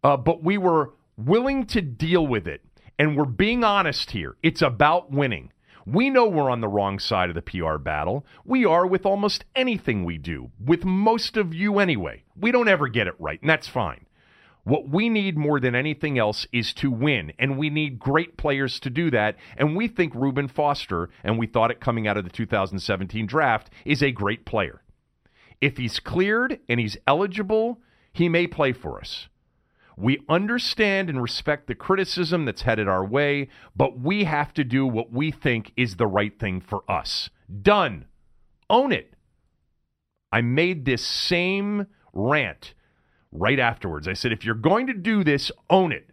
uh, 0.03 0.17
but 0.17 0.43
we 0.43 0.57
were 0.57 0.93
willing 1.17 1.65
to 1.67 1.81
deal 1.81 2.27
with 2.27 2.47
it. 2.47 2.61
And 2.99 3.17
we're 3.17 3.25
being 3.25 3.63
honest 3.63 4.11
here. 4.11 4.35
It's 4.43 4.61
about 4.61 5.11
winning. 5.11 5.51
We 5.85 6.09
know 6.09 6.27
we're 6.27 6.49
on 6.49 6.61
the 6.61 6.67
wrong 6.67 6.99
side 6.99 7.29
of 7.29 7.35
the 7.35 7.41
PR 7.41 7.77
battle. 7.77 8.25
We 8.45 8.65
are 8.65 8.85
with 8.85 9.05
almost 9.05 9.45
anything 9.55 10.05
we 10.05 10.17
do, 10.17 10.51
with 10.63 10.85
most 10.85 11.35
of 11.35 11.53
you 11.53 11.79
anyway. 11.79 12.23
We 12.37 12.51
don't 12.51 12.69
ever 12.69 12.87
get 12.87 13.07
it 13.07 13.15
right, 13.19 13.41
and 13.41 13.49
that's 13.49 13.67
fine. 13.67 14.05
What 14.63 14.87
we 14.87 15.09
need 15.09 15.37
more 15.37 15.59
than 15.59 15.75
anything 15.75 16.17
else 16.17 16.47
is 16.53 16.73
to 16.75 16.89
win, 16.89 17.33
and 17.37 17.57
we 17.57 17.69
need 17.69 17.99
great 17.99 18.37
players 18.37 18.79
to 18.81 18.89
do 18.89 19.11
that. 19.11 19.35
And 19.57 19.75
we 19.75 19.89
think 19.89 20.15
Reuben 20.15 20.47
Foster, 20.47 21.09
and 21.23 21.37
we 21.37 21.47
thought 21.47 21.71
it 21.71 21.81
coming 21.81 22.07
out 22.07 22.17
of 22.17 22.23
the 22.23 22.29
2017 22.29 23.25
draft, 23.25 23.69
is 23.83 24.01
a 24.01 24.11
great 24.11 24.45
player. 24.45 24.81
If 25.59 25.77
he's 25.77 25.99
cleared 25.99 26.59
and 26.69 26.79
he's 26.79 26.97
eligible, 27.05 27.81
he 28.13 28.29
may 28.29 28.47
play 28.47 28.71
for 28.71 28.99
us. 28.99 29.27
We 29.97 30.23
understand 30.29 31.09
and 31.09 31.21
respect 31.21 31.67
the 31.67 31.75
criticism 31.75 32.45
that's 32.45 32.63
headed 32.63 32.87
our 32.87 33.05
way, 33.05 33.49
but 33.75 33.99
we 33.99 34.23
have 34.23 34.53
to 34.53 34.63
do 34.63 34.87
what 34.87 35.11
we 35.11 35.29
think 35.29 35.71
is 35.75 35.97
the 35.97 36.07
right 36.07 36.37
thing 36.39 36.61
for 36.61 36.89
us. 36.89 37.29
Done. 37.61 38.05
Own 38.69 38.91
it. 38.91 39.13
I 40.31 40.41
made 40.41 40.85
this 40.85 41.05
same 41.05 41.87
rant 42.13 42.73
right 43.33 43.59
afterwards. 43.59 44.07
I 44.07 44.13
said, 44.13 44.31
if 44.31 44.45
you're 44.45 44.55
going 44.55 44.87
to 44.87 44.93
do 44.93 45.23
this, 45.23 45.51
own 45.69 45.91
it. 45.91 46.09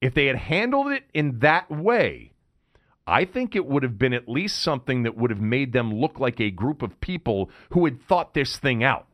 If 0.00 0.14
they 0.14 0.26
had 0.26 0.36
handled 0.36 0.92
it 0.92 1.04
in 1.14 1.38
that 1.40 1.70
way, 1.70 2.32
I 3.06 3.24
think 3.24 3.56
it 3.56 3.66
would 3.66 3.82
have 3.82 3.98
been 3.98 4.12
at 4.12 4.28
least 4.28 4.62
something 4.62 5.02
that 5.04 5.16
would 5.16 5.30
have 5.30 5.40
made 5.40 5.72
them 5.72 5.94
look 5.94 6.20
like 6.20 6.40
a 6.40 6.50
group 6.50 6.82
of 6.82 7.00
people 7.00 7.50
who 7.70 7.84
had 7.84 8.02
thought 8.02 8.34
this 8.34 8.58
thing 8.58 8.84
out 8.84 9.06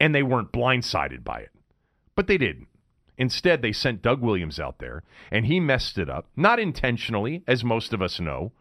and 0.00 0.14
they 0.14 0.22
weren't 0.22 0.52
blindsided 0.52 1.22
by 1.22 1.40
it. 1.40 1.50
But 2.14 2.26
they 2.26 2.38
didn't. 2.38 2.68
Instead, 3.18 3.62
they 3.62 3.72
sent 3.72 4.02
Doug 4.02 4.20
Williams 4.20 4.58
out 4.58 4.78
there 4.78 5.02
and 5.30 5.46
he 5.46 5.60
messed 5.60 5.98
it 5.98 6.08
up, 6.08 6.28
not 6.36 6.58
intentionally, 6.58 7.42
as 7.46 7.62
most 7.62 7.92
of 7.92 8.02
us 8.02 8.20
know 8.20 8.52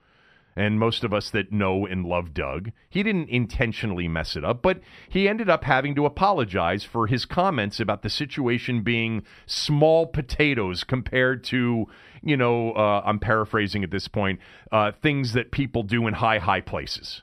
and 0.55 0.79
most 0.79 1.03
of 1.03 1.13
us 1.13 1.29
that 1.31 1.51
know 1.51 1.85
and 1.85 2.05
love 2.05 2.33
Doug, 2.33 2.71
he 2.89 3.03
didn't 3.03 3.29
intentionally 3.29 4.07
mess 4.07 4.35
it 4.35 4.45
up, 4.45 4.61
but 4.61 4.79
he 5.09 5.27
ended 5.27 5.49
up 5.49 5.65
having 5.65 5.95
to 5.95 6.05
apologize 6.05 6.83
for 6.83 7.07
his 7.07 7.25
comments 7.25 7.79
about 7.79 8.01
the 8.01 8.09
situation 8.09 8.81
being 8.81 9.23
small 9.45 10.07
potatoes 10.07 10.83
compared 10.83 11.43
to, 11.45 11.87
you 12.21 12.37
know, 12.37 12.71
uh, 12.71 13.01
I'm 13.05 13.19
paraphrasing 13.19 13.83
at 13.83 13.91
this 13.91 14.07
point, 14.07 14.39
uh, 14.71 14.93
things 15.01 15.33
that 15.33 15.51
people 15.51 15.83
do 15.83 16.07
in 16.07 16.15
high, 16.15 16.39
high 16.39 16.61
places. 16.61 17.21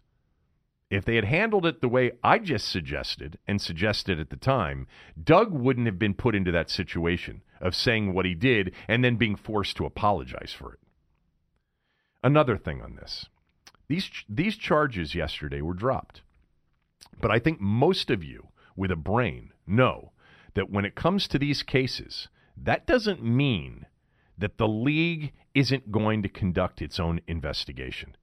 If 0.91 1.07
they 1.07 1.15
had 1.15 1.25
handled 1.25 1.65
it 1.65 1.81
the 1.81 1.89
way 1.89 2.13
I 2.23 2.39
just 2.39 2.69
suggested 2.69 3.39
and 3.49 3.63
suggested 3.63 4.21
at 4.21 4.29
the 4.29 4.37
time, 4.37 4.87
Doug 5.23 5.51
wouldn't 5.51 5.87
have 5.87 5.99
been 5.99 6.13
put 6.13 6.35
into 6.35 6.53
that 6.53 6.69
situation 6.69 7.41
of 7.63 7.75
saying 7.75 8.13
what 8.13 8.27
he 8.27 8.35
did 8.35 8.75
and 8.89 9.03
then 9.03 9.17
being 9.17 9.37
forced 9.37 9.79
to 9.79 9.87
apologize 9.87 10.55
for 10.57 10.75
it. 10.75 10.81
Another 12.23 12.57
thing 12.57 12.83
on 12.83 12.97
this 12.97 13.27
these, 13.89 14.11
these 14.29 14.57
charges 14.57 15.15
yesterday 15.15 15.61
were 15.61 15.75
dropped. 15.75 16.23
But 17.21 17.31
I 17.31 17.39
think 17.39 17.61
most 17.61 18.11
of 18.11 18.25
you 18.25 18.49
with 18.77 18.91
a 18.91 18.97
brain 18.97 19.53
know 19.67 20.13
that 20.55 20.71
when 20.71 20.85
it 20.85 20.95
comes 20.95 21.29
to 21.29 21.39
these 21.39 21.63
cases, 21.63 22.29
that 22.57 22.87
doesn't 22.87 23.23
mean 23.23 23.87
that 24.39 24.57
the 24.57 24.69
league 24.69 25.33
isn't 25.55 25.93
going 25.93 26.23
to 26.23 26.29
conduct 26.29 26.81
its 26.81 26.99
own 26.99 27.21
investigation. 27.27 28.17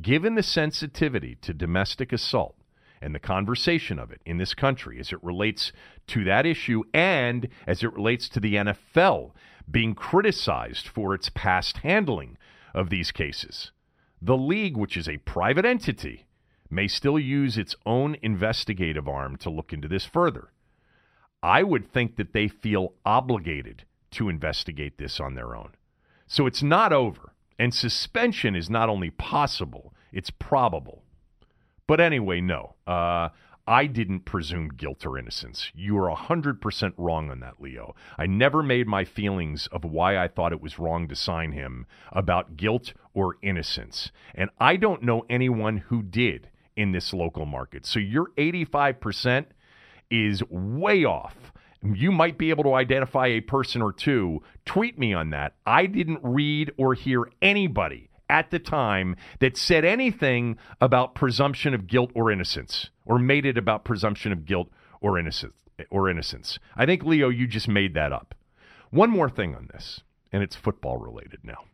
Given 0.00 0.34
the 0.34 0.42
sensitivity 0.42 1.36
to 1.36 1.54
domestic 1.54 2.12
assault 2.12 2.56
and 3.00 3.14
the 3.14 3.20
conversation 3.20 3.98
of 3.98 4.10
it 4.10 4.20
in 4.26 4.38
this 4.38 4.54
country 4.54 4.98
as 4.98 5.12
it 5.12 5.22
relates 5.22 5.72
to 6.08 6.24
that 6.24 6.46
issue 6.46 6.82
and 6.92 7.48
as 7.66 7.82
it 7.82 7.92
relates 7.92 8.28
to 8.28 8.40
the 8.40 8.54
NFL 8.54 9.32
being 9.70 9.94
criticized 9.94 10.86
for 10.86 11.14
its 11.14 11.30
past 11.30 11.78
handling 11.78 12.36
of 12.74 12.90
these 12.90 13.12
cases. 13.12 13.70
The 14.20 14.36
league, 14.36 14.76
which 14.76 14.96
is 14.96 15.08
a 15.08 15.18
private 15.18 15.64
entity, 15.64 16.26
may 16.70 16.88
still 16.88 17.18
use 17.18 17.56
its 17.56 17.76
own 17.86 18.16
investigative 18.22 19.08
arm 19.08 19.36
to 19.36 19.50
look 19.50 19.72
into 19.72 19.88
this 19.88 20.04
further. 20.04 20.50
I 21.42 21.62
would 21.62 21.92
think 21.92 22.16
that 22.16 22.32
they 22.32 22.48
feel 22.48 22.94
obligated 23.04 23.84
to 24.12 24.28
investigate 24.28 24.98
this 24.98 25.20
on 25.20 25.34
their 25.34 25.54
own. 25.54 25.72
So 26.26 26.46
it's 26.46 26.62
not 26.62 26.92
over. 26.92 27.34
And 27.58 27.72
suspension 27.72 28.56
is 28.56 28.68
not 28.68 28.88
only 28.88 29.10
possible, 29.10 29.94
it's 30.12 30.30
probable. 30.30 31.04
But 31.86 32.00
anyway, 32.00 32.40
no. 32.40 32.74
Uh, 32.86 33.28
I 33.66 33.86
didn't 33.86 34.26
presume 34.26 34.68
guilt 34.68 35.06
or 35.06 35.16
innocence. 35.16 35.70
You 35.74 35.96
are 35.98 36.14
100% 36.14 36.92
wrong 36.98 37.30
on 37.30 37.40
that, 37.40 37.60
Leo. 37.60 37.94
I 38.18 38.26
never 38.26 38.62
made 38.62 38.86
my 38.86 39.04
feelings 39.04 39.68
of 39.68 39.84
why 39.84 40.18
I 40.18 40.28
thought 40.28 40.52
it 40.52 40.60
was 40.60 40.78
wrong 40.78 41.08
to 41.08 41.16
sign 41.16 41.52
him 41.52 41.86
about 42.12 42.58
guilt 42.58 42.92
or 43.14 43.36
innocence. 43.40 44.10
And 44.34 44.50
I 44.60 44.76
don't 44.76 45.02
know 45.02 45.24
anyone 45.30 45.78
who 45.78 46.02
did 46.02 46.50
in 46.76 46.92
this 46.92 47.14
local 47.14 47.46
market. 47.46 47.86
So 47.86 47.98
your 47.98 48.32
85% 48.36 49.46
is 50.10 50.42
way 50.50 51.04
off. 51.04 51.52
You 51.82 52.12
might 52.12 52.36
be 52.36 52.50
able 52.50 52.64
to 52.64 52.74
identify 52.74 53.28
a 53.28 53.40
person 53.40 53.80
or 53.80 53.92
two. 53.92 54.42
Tweet 54.66 54.98
me 54.98 55.14
on 55.14 55.30
that. 55.30 55.54
I 55.64 55.86
didn't 55.86 56.20
read 56.22 56.72
or 56.76 56.94
hear 56.94 57.30
anybody 57.40 58.10
at 58.34 58.50
the 58.50 58.58
time 58.58 59.14
that 59.38 59.56
said 59.56 59.84
anything 59.84 60.58
about 60.80 61.14
presumption 61.14 61.72
of 61.72 61.86
guilt 61.86 62.10
or 62.16 62.32
innocence 62.32 62.90
or 63.04 63.16
made 63.16 63.46
it 63.46 63.56
about 63.56 63.84
presumption 63.84 64.32
of 64.32 64.44
guilt 64.44 64.68
or 65.00 65.16
innocence 65.16 65.54
or 65.88 66.10
innocence. 66.10 66.58
I 66.74 66.84
think 66.84 67.04
Leo 67.04 67.28
you 67.28 67.46
just 67.46 67.68
made 67.68 67.94
that 67.94 68.12
up. 68.12 68.34
One 68.90 69.08
more 69.08 69.30
thing 69.30 69.54
on 69.54 69.68
this, 69.72 70.00
and 70.32 70.42
it's 70.42 70.56
football 70.56 70.98
related 70.98 71.40
now. 71.44 71.64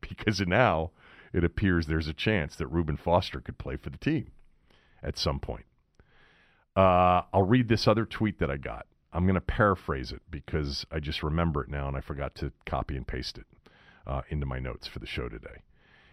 Because 0.00 0.40
now 0.40 0.92
it 1.32 1.42
appears 1.42 1.86
there's 1.86 2.06
a 2.06 2.14
chance 2.14 2.54
that 2.56 2.68
Reuben 2.68 2.96
Foster 2.96 3.40
could 3.40 3.58
play 3.58 3.76
for 3.76 3.90
the 3.90 3.98
team 3.98 4.30
at 5.02 5.18
some 5.18 5.40
point. 5.40 5.66
Uh, 6.76 7.22
I'll 7.32 7.42
read 7.42 7.68
this 7.68 7.88
other 7.88 8.06
tweet 8.06 8.38
that 8.38 8.50
I 8.50 8.56
got. 8.56 8.86
I'm 9.12 9.24
going 9.24 9.34
to 9.34 9.40
paraphrase 9.40 10.12
it 10.12 10.22
because 10.30 10.86
I 10.92 11.00
just 11.00 11.24
remember 11.24 11.64
it 11.64 11.68
now 11.68 11.88
and 11.88 11.96
I 11.96 12.00
forgot 12.00 12.36
to 12.36 12.52
copy 12.64 12.96
and 12.96 13.06
paste 13.06 13.36
it 13.38 13.46
uh, 14.06 14.22
into 14.28 14.46
my 14.46 14.60
notes 14.60 14.86
for 14.86 15.00
the 15.00 15.06
show 15.06 15.28
today. 15.28 15.62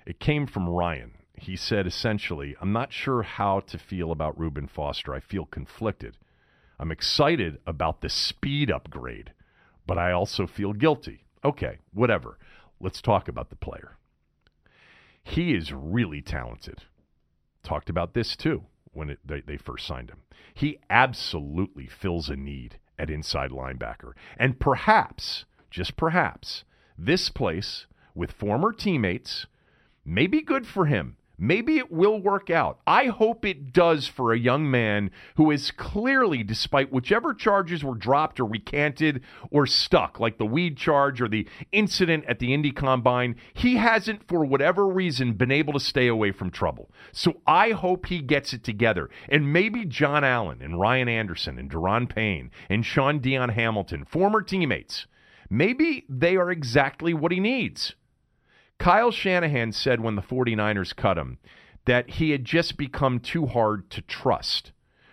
It 0.05 0.19
came 0.19 0.45
from 0.45 0.69
Ryan, 0.69 1.13
he 1.37 1.55
said 1.55 1.85
essentially, 1.85 2.55
I'm 2.61 2.71
not 2.71 2.93
sure 2.93 3.23
how 3.23 3.59
to 3.61 3.77
feel 3.77 4.11
about 4.11 4.39
Reuben 4.39 4.67
Foster. 4.67 5.13
I 5.13 5.19
feel 5.19 5.45
conflicted. 5.45 6.17
I'm 6.79 6.91
excited 6.91 7.59
about 7.65 8.01
the 8.01 8.09
speed 8.09 8.71
upgrade, 8.71 9.31
but 9.85 9.97
I 9.97 10.11
also 10.11 10.47
feel 10.47 10.73
guilty. 10.73 11.25
Okay, 11.43 11.79
whatever. 11.93 12.37
Let's 12.79 13.01
talk 13.01 13.27
about 13.27 13.49
the 13.49 13.55
player. 13.55 13.97
He 15.23 15.55
is 15.55 15.73
really 15.73 16.21
talented. 16.21 16.83
Talked 17.63 17.89
about 17.89 18.13
this 18.13 18.35
too 18.35 18.63
when 18.93 19.09
it, 19.09 19.19
they, 19.25 19.41
they 19.41 19.57
first 19.57 19.85
signed 19.85 20.09
him. 20.09 20.21
He 20.53 20.79
absolutely 20.89 21.87
fills 21.87 22.29
a 22.29 22.35
need 22.35 22.79
at 22.97 23.09
inside 23.09 23.51
linebacker. 23.51 24.13
And 24.37 24.59
perhaps, 24.59 25.45
just 25.69 25.97
perhaps, 25.97 26.63
this 26.97 27.29
place 27.29 27.87
with 28.13 28.31
former 28.31 28.71
teammates 28.71 29.47
may 30.05 30.27
be 30.27 30.41
good 30.41 30.65
for 30.67 30.85
him 30.85 31.17
Maybe 31.37 31.77
it 31.77 31.91
will 31.91 32.21
work 32.21 32.49
out. 32.49 32.79
I 32.87 33.07
hope 33.07 33.43
it 33.43 33.73
does 33.73 34.07
for 34.07 34.31
a 34.31 34.39
young 34.39 34.69
man 34.71 35.11
who 35.35 35.51
is 35.51 35.71
clearly, 35.71 36.43
despite 36.43 36.93
whichever 36.93 37.33
charges 37.33 37.83
were 37.83 37.95
dropped 37.95 38.39
or 38.39 38.45
recanted 38.45 39.21
or 39.51 39.67
stuck, 39.67 40.19
like 40.19 40.37
the 40.37 40.45
weed 40.45 40.77
charge 40.77 41.21
or 41.21 41.27
the 41.27 41.47
incident 41.71 42.23
at 42.25 42.39
the 42.39 42.53
Indy 42.53 42.71
Combine, 42.71 43.35
he 43.53 43.75
hasn't, 43.75 44.27
for 44.27 44.45
whatever 44.45 44.87
reason, 44.87 45.33
been 45.33 45.51
able 45.51 45.73
to 45.73 45.79
stay 45.79 46.07
away 46.07 46.31
from 46.31 46.51
trouble. 46.51 46.89
So 47.11 47.41
I 47.45 47.71
hope 47.71 48.05
he 48.05 48.21
gets 48.21 48.53
it 48.53 48.63
together. 48.63 49.09
And 49.27 49.51
maybe 49.51 49.83
John 49.85 50.23
Allen 50.23 50.61
and 50.61 50.79
Ryan 50.79 51.09
Anderson 51.09 51.59
and 51.59 51.69
Da'Ron 51.69 52.07
Payne 52.07 52.49
and 52.69 52.85
Shaun 52.85 53.19
Dion 53.19 53.49
Hamilton, 53.49 54.05
former 54.05 54.41
teammates, 54.41 55.05
maybe 55.49 56.05
they 56.07 56.37
are 56.37 56.49
exactly 56.49 57.13
what 57.13 57.33
he 57.33 57.41
needs. 57.41 57.95
Kyle 58.79 59.11
Shanahan 59.11 59.71
said 59.71 60.01
when 60.01 60.15
the 60.15 60.21
49ers 60.21 60.95
cut 60.95 61.17
him 61.17 61.39
that 61.85 62.11
he 62.11 62.31
had 62.31 62.45
just 62.45 62.77
become 62.77 63.19
too 63.19 63.45
hard 63.45 63.89
to 63.91 64.01
trust. 64.01 64.71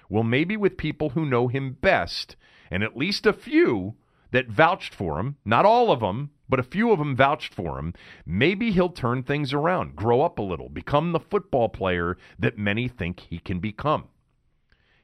Well, 0.08 0.22
maybe 0.22 0.56
with 0.56 0.76
people 0.76 1.10
who 1.10 1.24
know 1.24 1.48
him 1.48 1.76
best, 1.80 2.36
and 2.70 2.82
at 2.82 2.96
least 2.96 3.26
a 3.26 3.32
few 3.32 3.94
that 4.30 4.48
vouched 4.48 4.94
for 4.94 5.20
him, 5.20 5.36
not 5.44 5.64
all 5.64 5.90
of 5.90 6.00
them, 6.00 6.30
but 6.48 6.60
a 6.60 6.64
few 6.64 6.90
of 6.90 6.98
them 6.98 7.14
vouched 7.14 7.54
for 7.54 7.78
him, 7.78 7.94
maybe 8.26 8.72
he'll 8.72 8.90
turn 8.90 9.22
things 9.22 9.52
around, 9.52 9.96
grow 9.96 10.22
up 10.22 10.38
a 10.38 10.42
little, 10.42 10.68
become 10.68 11.12
the 11.12 11.20
football 11.20 11.68
player 11.68 12.16
that 12.38 12.58
many 12.58 12.88
think 12.88 13.20
he 13.20 13.38
can 13.38 13.58
become. 13.58 14.08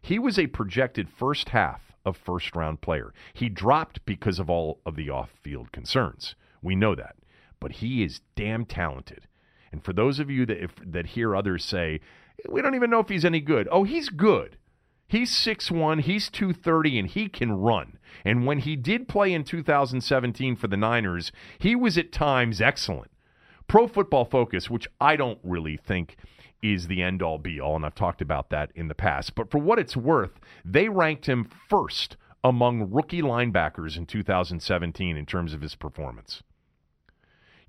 He 0.00 0.18
was 0.18 0.38
a 0.38 0.46
projected 0.46 1.08
first 1.08 1.50
half 1.50 1.92
of 2.04 2.16
first 2.16 2.56
round 2.56 2.80
player. 2.80 3.12
He 3.34 3.48
dropped 3.48 4.04
because 4.04 4.38
of 4.38 4.50
all 4.50 4.80
of 4.84 4.96
the 4.96 5.10
off 5.10 5.30
field 5.42 5.72
concerns. 5.72 6.34
We 6.62 6.74
know 6.74 6.94
that 6.94 7.16
but 7.60 7.72
he 7.72 8.02
is 8.02 8.20
damn 8.36 8.64
talented. 8.64 9.26
And 9.72 9.84
for 9.84 9.92
those 9.92 10.18
of 10.18 10.30
you 10.30 10.46
that 10.46 10.62
if, 10.62 10.72
that 10.84 11.06
hear 11.06 11.36
others 11.36 11.64
say, 11.64 12.00
we 12.48 12.62
don't 12.62 12.74
even 12.74 12.90
know 12.90 13.00
if 13.00 13.08
he's 13.08 13.24
any 13.24 13.40
good. 13.40 13.68
Oh, 13.70 13.84
he's 13.84 14.08
good. 14.08 14.56
He's 15.08 15.32
6'1, 15.32 16.02
he's 16.02 16.28
230, 16.28 16.98
and 16.98 17.08
he 17.08 17.28
can 17.28 17.52
run. 17.52 17.98
And 18.24 18.44
when 18.44 18.58
he 18.58 18.76
did 18.76 19.08
play 19.08 19.32
in 19.32 19.42
2017 19.42 20.56
for 20.56 20.68
the 20.68 20.76
Niners, 20.76 21.32
he 21.58 21.74
was 21.74 21.96
at 21.96 22.12
times 22.12 22.60
excellent. 22.60 23.10
Pro 23.66 23.88
Football 23.88 24.26
Focus, 24.26 24.68
which 24.68 24.86
I 25.00 25.16
don't 25.16 25.38
really 25.42 25.78
think 25.78 26.16
is 26.62 26.88
the 26.88 27.02
end 27.02 27.22
all 27.22 27.38
be 27.38 27.60
all, 27.60 27.76
and 27.76 27.86
I've 27.86 27.94
talked 27.94 28.20
about 28.20 28.50
that 28.50 28.70
in 28.74 28.88
the 28.88 28.94
past, 28.94 29.34
but 29.34 29.50
for 29.50 29.58
what 29.58 29.78
it's 29.78 29.96
worth, 29.96 30.40
they 30.64 30.88
ranked 30.88 31.26
him 31.26 31.48
first 31.68 32.16
among 32.42 32.90
rookie 32.90 33.22
linebackers 33.22 33.96
in 33.96 34.06
2017 34.06 35.16
in 35.16 35.26
terms 35.26 35.54
of 35.54 35.60
his 35.60 35.74
performance. 35.74 36.42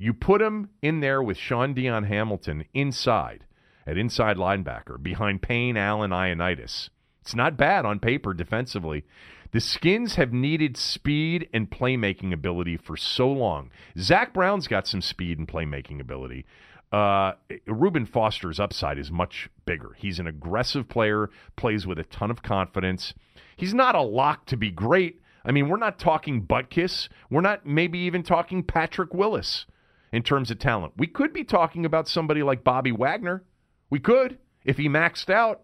You 0.01 0.13
put 0.13 0.41
him 0.41 0.69
in 0.81 1.01
there 1.01 1.21
with 1.21 1.35
Shaun 1.35 1.73
Dion 1.73 2.05
Hamilton 2.05 2.63
inside, 2.73 3.45
at 3.85 3.97
inside 3.97 4.37
linebacker, 4.37 5.01
behind 5.03 5.41
Payne, 5.41 5.75
Allen, 5.75 6.11
Ioannidis. 6.11 6.89
It's 7.21 7.35
not 7.35 7.57
bad 7.57 7.85
on 7.85 7.99
paper 7.99 8.33
defensively. 8.33 9.03
The 9.51 9.59
Skins 9.59 10.15
have 10.15 10.31
needed 10.31 10.77
speed 10.77 11.49
and 11.53 11.69
playmaking 11.69 12.31
ability 12.31 12.77
for 12.77 12.95
so 12.95 13.29
long. 13.29 13.71
Zach 13.97 14.33
Brown's 14.33 14.69
got 14.69 14.87
some 14.87 15.01
speed 15.01 15.37
and 15.37 15.47
playmaking 15.47 15.99
ability. 15.99 16.45
Uh, 16.93 17.33
Reuben 17.67 18.05
Foster's 18.05 18.59
upside 18.59 18.97
is 18.97 19.11
much 19.11 19.49
bigger. 19.65 19.95
He's 19.97 20.17
an 20.17 20.27
aggressive 20.27 20.87
player, 20.87 21.29
plays 21.57 21.85
with 21.85 21.99
a 21.99 22.03
ton 22.05 22.31
of 22.31 22.41
confidence. 22.41 23.13
He's 23.57 23.73
not 23.73 23.95
a 23.95 24.01
lock 24.01 24.45
to 24.45 24.55
be 24.55 24.71
great. 24.71 25.21
I 25.43 25.51
mean, 25.51 25.67
we're 25.67 25.75
not 25.75 25.99
talking 25.99 26.45
Butkus. 26.45 27.09
We're 27.29 27.41
not 27.41 27.65
maybe 27.65 27.99
even 27.99 28.23
talking 28.23 28.63
Patrick 28.63 29.13
Willis 29.13 29.65
in 30.11 30.23
terms 30.23 30.51
of 30.51 30.59
talent. 30.59 30.93
We 30.97 31.07
could 31.07 31.33
be 31.33 31.43
talking 31.43 31.85
about 31.85 32.07
somebody 32.07 32.43
like 32.43 32.63
Bobby 32.63 32.91
Wagner. 32.91 33.43
We 33.89 33.99
could 33.99 34.37
if 34.63 34.77
he 34.77 34.89
maxed 34.89 35.29
out. 35.29 35.61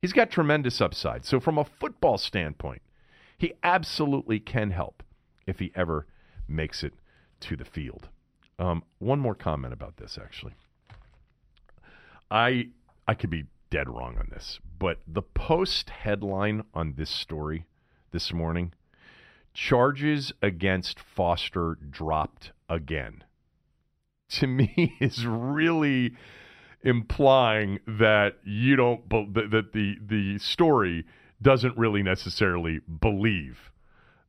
He's 0.00 0.12
got 0.12 0.30
tremendous 0.30 0.80
upside. 0.80 1.24
So, 1.24 1.40
from 1.40 1.56
a 1.56 1.64
football 1.64 2.18
standpoint, 2.18 2.82
he 3.38 3.54
absolutely 3.62 4.38
can 4.38 4.70
help 4.70 5.02
if 5.46 5.58
he 5.58 5.72
ever 5.74 6.06
makes 6.46 6.82
it 6.82 6.94
to 7.40 7.56
the 7.56 7.64
field. 7.64 8.08
Um, 8.58 8.84
one 8.98 9.18
more 9.18 9.34
comment 9.34 9.72
about 9.72 9.96
this, 9.96 10.18
actually. 10.22 10.54
I 12.30 12.68
I 13.06 13.14
could 13.14 13.30
be 13.30 13.44
dead 13.70 13.88
wrong 13.88 14.18
on 14.18 14.28
this, 14.30 14.60
but 14.78 14.98
the 15.06 15.22
post 15.22 15.90
headline 15.90 16.64
on 16.74 16.94
this 16.96 17.10
story 17.10 17.66
this 18.12 18.32
morning 18.32 18.72
charges 19.54 20.32
against 20.42 21.00
Foster 21.00 21.78
dropped 21.90 22.52
again. 22.68 23.24
To 24.30 24.46
me, 24.46 24.96
is 25.00 25.26
really 25.26 26.16
implying 26.82 27.80
that 27.86 28.36
you 28.44 28.76
don't 28.76 29.08
that 29.08 29.70
the 29.72 29.96
the 30.04 30.38
story 30.38 31.04
doesn't 31.40 31.76
really 31.78 32.02
necessarily 32.02 32.80
believe 32.80 33.70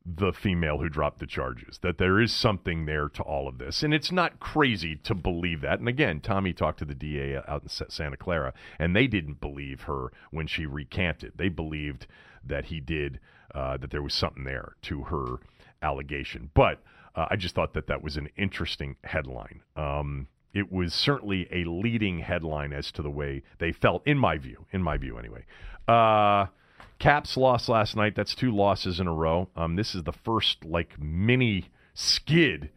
the 0.06 0.32
female 0.32 0.78
who 0.78 0.88
dropped 0.88 1.18
the 1.18 1.26
charges 1.26 1.78
that 1.82 1.98
there 1.98 2.20
is 2.20 2.32
something 2.32 2.86
there 2.86 3.08
to 3.08 3.22
all 3.22 3.48
of 3.48 3.58
this. 3.58 3.82
And 3.82 3.92
it's 3.92 4.12
not 4.12 4.38
crazy 4.38 4.94
to 4.96 5.14
believe 5.14 5.60
that. 5.62 5.80
And 5.80 5.88
again 5.88 6.20
tommy 6.20 6.52
talked 6.52 6.78
to 6.78 6.84
the 6.84 6.94
da 6.94 7.42
out 7.48 7.62
in 7.62 7.68
santa 7.68 8.16
clara 8.16 8.54
and 8.78 8.94
they 8.94 9.06
didn't 9.06 9.40
believe 9.40 9.82
her 9.82 10.12
when 10.30 10.46
she 10.46 10.64
recanted. 10.64 11.32
They 11.36 11.48
believed 11.48 12.06
that 12.48 12.66
he 12.66 12.80
did 12.80 13.20
uh, 13.54 13.76
that 13.78 13.90
there 13.90 14.02
was 14.02 14.14
something 14.14 14.44
there 14.44 14.76
to 14.82 15.04
her 15.04 15.38
allegation. 15.82 16.50
But 16.54 16.82
uh, 17.14 17.26
I 17.30 17.36
just 17.36 17.54
thought 17.54 17.74
that 17.74 17.86
that 17.86 18.02
was 18.02 18.16
an 18.16 18.28
interesting 18.36 18.96
headline. 19.04 19.62
Um, 19.76 20.28
it 20.52 20.72
was 20.72 20.94
certainly 20.94 21.48
a 21.52 21.64
leading 21.64 22.20
headline 22.20 22.72
as 22.72 22.90
to 22.92 23.02
the 23.02 23.10
way 23.10 23.42
they 23.58 23.72
felt, 23.72 24.06
in 24.06 24.18
my 24.18 24.38
view. 24.38 24.66
In 24.72 24.82
my 24.82 24.96
view, 24.96 25.18
anyway. 25.18 25.44
Uh, 25.86 26.46
Caps 26.98 27.36
lost 27.36 27.68
last 27.68 27.94
night. 27.94 28.14
That's 28.16 28.34
two 28.34 28.50
losses 28.50 29.00
in 29.00 29.06
a 29.06 29.12
row. 29.12 29.48
Um, 29.54 29.76
this 29.76 29.94
is 29.94 30.04
the 30.04 30.12
first 30.12 30.64
like 30.64 30.98
mini 30.98 31.66
skid 31.92 32.70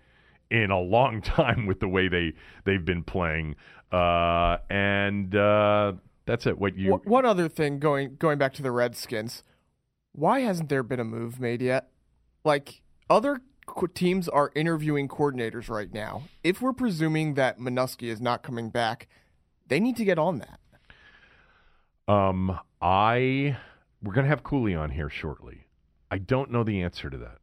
in 0.51 0.71
a 0.71 0.79
long 0.79 1.21
time 1.21 1.65
with 1.65 1.79
the 1.79 1.88
way 1.88 2.08
they 2.10 2.34
they've 2.65 2.84
been 2.84 3.03
playing. 3.03 3.55
Uh, 3.91 4.58
and 4.69 5.34
uh, 5.36 5.93
that's 6.25 6.45
it. 6.45 6.60
What 6.60 6.77
you? 6.77 7.01
One 7.05 7.25
other 7.25 7.47
thing 7.47 7.79
going 7.79 8.17
going 8.19 8.38
back 8.38 8.53
to 8.55 8.62
the 8.62 8.71
Redskins 8.71 9.43
why 10.19 10.41
hasn't 10.41 10.69
there 10.69 10.84
been 10.84 10.99
a 10.99 11.05
move 11.05 11.39
made 11.39 11.62
yet? 11.62 11.89
Like 12.43 12.82
other 13.10 13.41
teams 13.93 14.27
are 14.27 14.51
interviewing 14.55 15.08
coordinators 15.08 15.69
right 15.69 15.91
now. 15.93 16.23
If 16.43 16.62
we're 16.62 16.73
presuming 16.73 17.36
that 17.36 17.60
Manusky 17.60 18.10
is 18.10 18.19
not 18.19 18.43
coming 18.43 18.69
back, 18.69 19.08
they 19.67 19.79
need 19.79 19.95
to 19.97 20.05
get 20.05 20.19
on 20.19 20.39
that. 20.39 20.60
Um, 22.13 22.60
I 22.82 23.58
we're 24.01 24.13
gonna 24.13 24.27
have 24.27 24.43
Cooley 24.43 24.75
on 24.75 24.91
here 24.91 25.10
shortly. 25.10 25.67
I 26.12 26.17
don't 26.17 26.51
know 26.51 26.63
the 26.63 26.82
answer 26.82 27.10
to 27.10 27.17
that. 27.17 27.38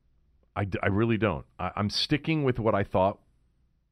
I, 0.57 0.67
I 0.83 0.89
really 0.89 1.19
don't. 1.19 1.47
I, 1.59 1.71
I'm 1.77 1.89
sticking 1.89 2.43
with 2.43 2.59
what 2.59 2.75
I 2.75 2.83
thought 2.83 3.21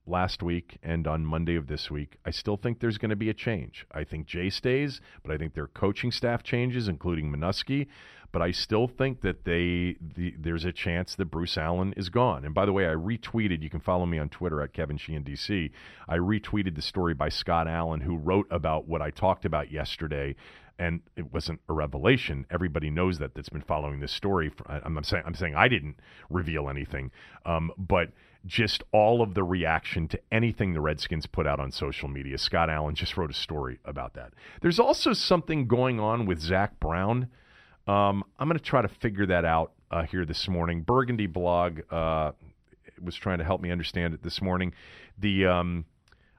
last 0.07 0.42
week 0.42 0.79
and 0.83 1.07
on 1.07 1.25
Monday 1.25 1.57
of 1.57 1.68
this 1.68 1.90
week. 1.90 2.16
I 2.27 2.31
still 2.31 2.57
think 2.57 2.81
there's 2.81 2.99
going 2.99 3.11
to 3.11 3.16
be 3.16 3.31
a 3.31 3.35
change. 3.35 3.87
I 3.92 4.05
think 4.05 4.27
Jay 4.27 4.51
stays, 4.51 5.01
but 5.23 5.33
I 5.33 5.38
think 5.38 5.55
their 5.55 5.68
coaching 5.68 6.11
staff 6.11 6.42
changes, 6.42 6.88
including 6.88 7.31
Manusky 7.31 7.87
but 8.35 8.42
I 8.42 8.51
still 8.51 8.88
think 8.88 9.20
that 9.20 9.44
they 9.44 9.97
the, 10.16 10.35
there's 10.37 10.64
a 10.64 10.73
chance 10.73 11.14
that 11.14 11.27
Bruce 11.27 11.57
Allen 11.57 11.94
is 11.97 12.09
gone. 12.09 12.44
And 12.44 12.53
by 12.53 12.66
the 12.66 12.73
way, 12.73 12.85
I 12.85 12.94
retweeted. 12.94 13.62
You 13.62 13.70
can 13.70 13.79
follow 13.79 14.07
me 14.07 14.18
on 14.18 14.29
Twitter 14.29 14.61
at 14.61 14.73
Kevin 14.73 14.97
Sheehan 14.97 15.23
DC. 15.23 15.70
I 16.09 16.16
retweeted 16.16 16.75
the 16.75 16.83
story 16.83 17.14
by 17.14 17.29
Scott 17.29 17.68
Allen, 17.68 18.01
who 18.01 18.16
wrote 18.16 18.49
about 18.51 18.88
what 18.88 19.01
I 19.01 19.11
talked 19.11 19.44
about 19.44 19.70
yesterday. 19.70 20.35
And 20.81 21.03
it 21.14 21.33
wasn't 21.33 21.61
a 21.68 21.73
revelation. 21.73 22.44
Everybody 22.51 22.90
knows 22.90 23.20
that 23.20 23.37
that's 23.37 23.51
been 23.51 23.62
following 23.62 24.01
this 24.01 24.11
story. 24.11 24.51
I'm, 24.66 25.05
saying 25.05 25.23
I'm 25.25 25.37
saying 25.37 25.55
I 25.55 25.68
didn't 25.68 26.01
reveal 26.29 26.68
anything, 26.68 27.12
um, 27.47 27.70
but 27.79 28.09
just 28.44 28.83
all 28.90 29.23
of 29.23 29.35
the 29.35 29.44
reaction 29.44 30.09
to 30.09 30.20
anything 30.33 30.75
the 30.75 30.81
Redskins 30.81 31.27
put 31.27 31.47
out 31.47 31.61
on 31.61 31.70
social 31.70 32.09
media. 32.09 32.37
Scott 32.37 32.68
Allen 32.68 32.97
just 32.97 33.16
wrote 33.16 33.31
a 33.31 33.35
story 33.35 33.79
about 33.85 34.14
that. 34.14 34.33
There's 34.61 34.81
also 34.81 35.12
something 35.12 35.68
going 35.68 36.01
on 36.01 36.27
with 36.27 36.40
Zach 36.40 36.81
Brown 36.81 37.29
um, 37.87 38.25
I'm 38.38 38.49
going 38.49 38.59
to 38.59 38.64
try 38.64 38.83
to 38.83 38.88
figure 38.88 39.27
that 39.27 39.44
out 39.44 39.73
uh, 39.90 40.03
here 40.05 40.25
this 40.25 40.49
morning. 40.49 40.83
Burgundy 40.83 41.27
blog 41.27 41.81
uh, 41.90 42.33
was 43.03 43.14
trying 43.16 43.38
to 43.38 43.44
help 43.44 43.61
me 43.61 43.70
understand 43.70 44.14
it 44.14 44.23
this 44.23 44.40
morning. 44.40 44.73
The 45.18 45.47
um, 45.47 45.85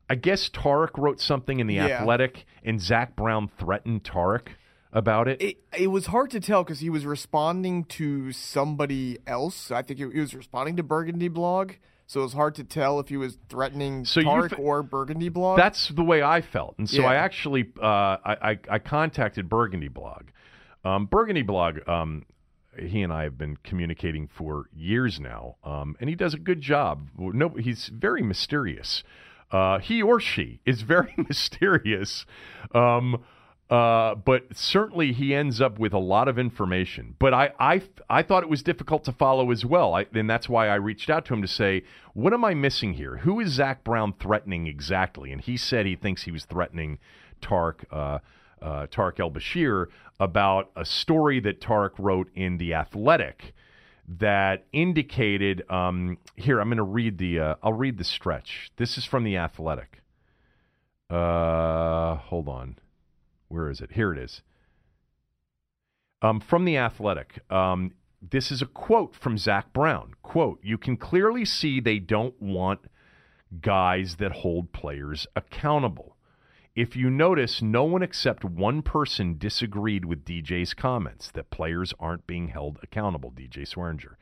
I 0.10 0.16
guess 0.16 0.50
Tarik 0.50 0.98
wrote 0.98 1.20
something 1.20 1.60
in 1.60 1.68
the 1.68 1.76
Yeah. 1.76 1.88
Athletic, 1.88 2.46
and 2.64 2.82
Zach 2.82 3.16
Brown 3.16 3.50
threatened 3.60 4.04
Tarik 4.04 4.52
about 4.92 5.28
it. 5.28 5.42
It 5.42 5.58
it 5.78 5.88
was 5.88 6.08
hard 6.08 6.32
to 6.32 6.40
tell 6.40 6.64
because 6.64 6.80
he 6.80 6.90
was 6.90 7.06
responding 7.06 7.84
to 7.86 8.32
somebody 8.32 9.20
else. 9.28 9.72
I 9.72 9.82
think 9.82 10.00
he, 10.00 10.10
he 10.12 10.20
was 10.20 10.34
responding 10.34 10.76
to 10.78 10.84
Burgundy 10.84 11.28
Blog, 11.28 11.74
so 12.08 12.22
it 12.22 12.24
was 12.24 12.34
hard 12.34 12.56
to 12.56 12.64
tell 12.64 13.00
if 13.00 13.10
he 13.10 13.18
was 13.18 13.38
threatening 13.50 14.06
So 14.06 14.20
you 14.22 14.26
Tarik 14.26 14.56
fe- 14.56 14.62
or 14.62 14.84
Burgundy 14.84 15.30
Blog. 15.30 15.58
That's 15.58 15.90
the 15.90 16.04
way 16.04 16.24
I 16.24 16.42
felt, 16.42 16.76
and 16.78 16.90
so 16.90 17.02
Yeah. 17.02 17.08
I 17.10 17.16
actually 17.16 17.72
uh, 17.82 17.86
I, 17.86 18.38
I 18.52 18.60
I 18.72 18.80
contacted 18.80 19.50
Burgundy 19.50 19.90
Blog. 19.90 20.24
Um, 20.86 21.08
Burgundy 21.08 21.42
Blog, 21.42 21.80
um, 21.90 22.26
he 22.78 23.02
and 23.02 23.12
I 23.12 23.24
have 23.24 23.38
been 23.38 23.58
communicating 23.58 24.28
for 24.28 24.70
years 24.74 25.20
now, 25.20 25.56
um, 25.64 25.98
and 26.00 26.10
he 26.10 26.16
does 26.16 26.34
a 26.34 26.40
good 26.40 26.62
job. 26.62 27.10
No, 27.18 27.50
he's 27.50 27.88
very 27.88 28.22
mysterious. 28.22 29.04
Uh, 29.52 29.80
he 29.80 30.02
or 30.02 30.20
she 30.20 30.62
is 30.66 30.82
very 30.84 31.14
mysterious. 31.18 32.26
Um, 32.74 33.24
uh, 33.70 34.14
but 34.14 34.44
certainly 34.56 35.12
he 35.12 35.34
ends 35.34 35.60
up 35.60 35.80
with 35.80 35.92
a 35.92 36.00
lot 36.00 36.28
of 36.28 36.38
information. 36.38 37.16
But 37.18 37.34
I, 37.34 37.52
I, 37.60 37.82
I 38.08 38.22
thought 38.22 38.44
it 38.44 38.50
was 38.50 38.62
difficult 38.62 39.04
to 39.06 39.12
follow 39.12 39.50
as 39.50 39.66
well. 39.66 39.96
I, 39.96 40.06
and 40.14 40.30
that's 40.30 40.48
why 40.48 40.68
I 40.68 40.76
reached 40.76 41.10
out 41.10 41.26
to 41.26 41.34
him 41.34 41.42
to 41.42 41.48
say, 41.48 41.84
what 42.14 42.32
am 42.32 42.46
I 42.46 42.54
missing 42.54 42.94
here? 42.94 43.18
Who 43.18 43.40
is 43.40 43.54
Zach 43.54 43.84
Brown 43.84 44.14
threatening 44.20 44.68
exactly? 44.68 45.32
And 45.32 45.42
he 45.42 45.58
said 45.58 45.88
he 45.88 45.96
thinks 45.96 46.24
he 46.24 46.32
was 46.32 46.46
threatening 46.46 47.00
Tark, 47.42 47.86
uh, 47.92 48.20
uh, 48.62 48.88
Tarik 48.88 49.20
El-Bashir 49.20 49.88
about 50.20 50.72
a 50.76 50.86
story 50.86 51.40
that 51.42 51.62
Tarik 51.62 51.94
wrote 51.98 52.30
in 52.36 52.58
The 52.58 52.74
Athletic 52.74 53.54
that 54.08 54.66
indicated. 54.72 55.64
Um, 55.70 56.18
here, 56.36 56.60
I'm 56.60 56.70
going 56.70 56.78
to 56.78 56.84
read 56.84 57.18
the. 57.18 57.40
Uh, 57.40 57.56
I'll 57.64 57.74
read 57.74 57.98
the 57.98 58.04
stretch. 58.04 58.72
This 58.78 58.98
is 58.98 59.06
from 59.06 59.24
The 59.24 59.38
Athletic. 59.38 60.02
Uh, 61.10 62.16
hold 62.16 62.48
on. 62.48 62.78
Where 63.48 63.70
is 63.70 63.82
it? 63.82 63.92
Here 63.94 64.12
it 64.12 64.20
is. 64.20 64.42
Um, 66.22 66.40
from 66.40 66.66
The 66.66 66.78
Athletic. 66.78 67.40
Um, 67.52 67.92
this 68.22 68.52
is 68.52 68.62
a 68.62 68.66
quote 68.66 69.16
from 69.16 69.38
Zach 69.38 69.72
Brown. 69.72 70.14
Quote, 70.24 70.60
you 70.64 70.78
can 70.78 70.98
clearly 70.98 71.46
see 71.46 71.80
they 71.80 72.00
don't 72.00 72.40
want 72.42 72.82
guys 73.62 74.16
that 74.16 74.32
hold 74.32 74.72
players 74.72 75.28
accountable. 75.36 76.15
If 76.76 76.98
you 76.98 77.10
notice, 77.10 77.62
no 77.62 77.86
one 77.86 78.04
except 78.04 78.44
one 78.44 78.82
person 78.82 79.38
disagreed 79.38 80.04
with 80.04 80.26
DJ's 80.26 80.74
comments 80.74 81.32
that 81.32 81.50
players 81.50 81.94
aren't 82.02 82.28
being 82.28 82.50
held 82.50 82.80
accountable, 82.84 83.32
DJ 83.32 83.60
Swearinger. 83.60 84.16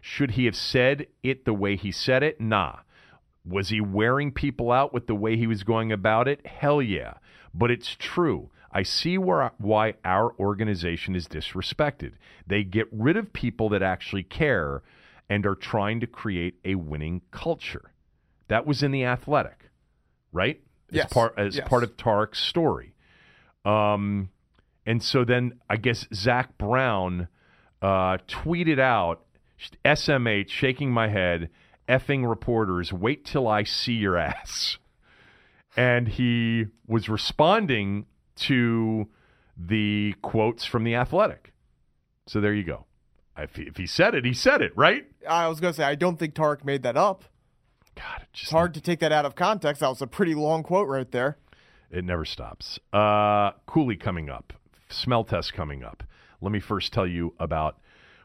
Should 0.00 0.32
he 0.32 0.44
have 0.44 0.54
said 0.54 1.08
it 1.24 1.44
the 1.44 1.52
way 1.52 1.74
he 1.74 1.90
said 1.90 2.22
it? 2.22 2.40
Nah. 2.40 2.76
Was 3.44 3.70
he 3.70 3.80
wearing 3.80 4.30
people 4.30 4.70
out 4.70 4.94
with 4.94 5.08
the 5.08 5.16
way 5.16 5.36
he 5.36 5.48
was 5.48 5.64
going 5.64 5.90
about 5.90 6.28
it? 6.28 6.46
Hell 6.46 6.80
yeah. 6.80 7.14
But 7.52 7.72
it's 7.72 7.96
true. 7.98 8.50
I 8.70 8.84
see 8.84 9.18
where, 9.18 9.50
why 9.58 9.94
our 10.04 10.32
organization 10.38 11.16
is 11.16 11.26
disrespected. 11.26 12.12
They 12.46 12.62
get 12.62 12.86
rid 12.92 13.16
of 13.16 13.32
people 13.32 13.68
that 13.70 13.82
actually 13.82 14.22
care 14.22 14.84
and 15.28 15.44
are 15.44 15.56
trying 15.56 15.98
to 16.00 16.06
create 16.06 16.60
a 16.64 16.76
winning 16.76 17.22
culture. 17.32 17.92
That 18.46 18.64
was 18.64 18.84
in 18.84 18.92
the 18.92 19.04
Athletic, 19.04 19.70
right? 20.30 20.60
As 20.90 20.96
Yes. 20.96 21.12
part 21.12 21.34
as 21.38 21.56
Yes. 21.56 21.68
part 21.68 21.82
of 21.82 21.96
Tarik's 21.96 22.38
story. 22.40 22.94
Um, 23.64 24.30
and 24.84 25.02
so 25.02 25.24
then 25.24 25.58
I 25.68 25.76
guess 25.76 26.06
Zach 26.14 26.56
Brown 26.58 27.28
uh, 27.82 28.18
tweeted 28.28 28.78
out 28.78 29.24
SMH 29.84 30.48
shaking 30.50 30.90
my 30.92 31.08
head, 31.08 31.50
effing 31.88 32.28
reporters, 32.28 32.92
wait 32.92 33.24
till 33.24 33.48
I 33.48 33.64
see 33.64 33.94
your 33.94 34.16
ass. 34.16 34.78
And 35.76 36.08
he 36.08 36.66
was 36.86 37.08
responding 37.08 38.06
to 38.36 39.08
the 39.56 40.14
quotes 40.22 40.64
from 40.64 40.84
the 40.84 40.94
Athletic. 40.94 41.52
So 42.26 42.40
there 42.40 42.54
you 42.54 42.64
go. 42.64 42.86
If 43.36 43.56
he, 43.56 43.62
if 43.64 43.76
he 43.76 43.86
said 43.86 44.14
it, 44.14 44.24
he 44.24 44.32
said 44.32 44.62
it, 44.62 44.72
right? 44.76 45.06
I 45.28 45.48
was 45.48 45.60
gonna 45.60 45.74
say 45.74 45.84
I 45.84 45.94
don't 45.94 46.18
think 46.18 46.34
Tarik 46.34 46.64
made 46.64 46.82
that 46.84 46.96
up. 46.96 47.24
God, 47.96 48.22
it 48.22 48.28
just 48.32 48.44
It's 48.44 48.52
hard 48.52 48.74
to 48.74 48.80
take 48.80 49.00
that 49.00 49.10
out 49.10 49.24
of 49.24 49.34
context. 49.34 49.80
That 49.80 49.88
was 49.88 50.02
a 50.02 50.06
pretty 50.06 50.34
long 50.34 50.62
quote 50.62 50.88
right 50.88 51.10
there. 51.10 51.38
It 51.90 52.04
never 52.04 52.24
stops. 52.24 52.78
Uh, 52.92 53.52
Cooley 53.66 53.96
coming 53.96 54.28
up. 54.28 54.52
Smell 54.88 55.24
test 55.24 55.52
coming 55.54 55.82
up. 55.82 56.02
Let 56.40 56.52
me 56.52 56.60
first 56.60 56.92
tell 56.92 57.06
you 57.06 57.34
about 57.40 57.78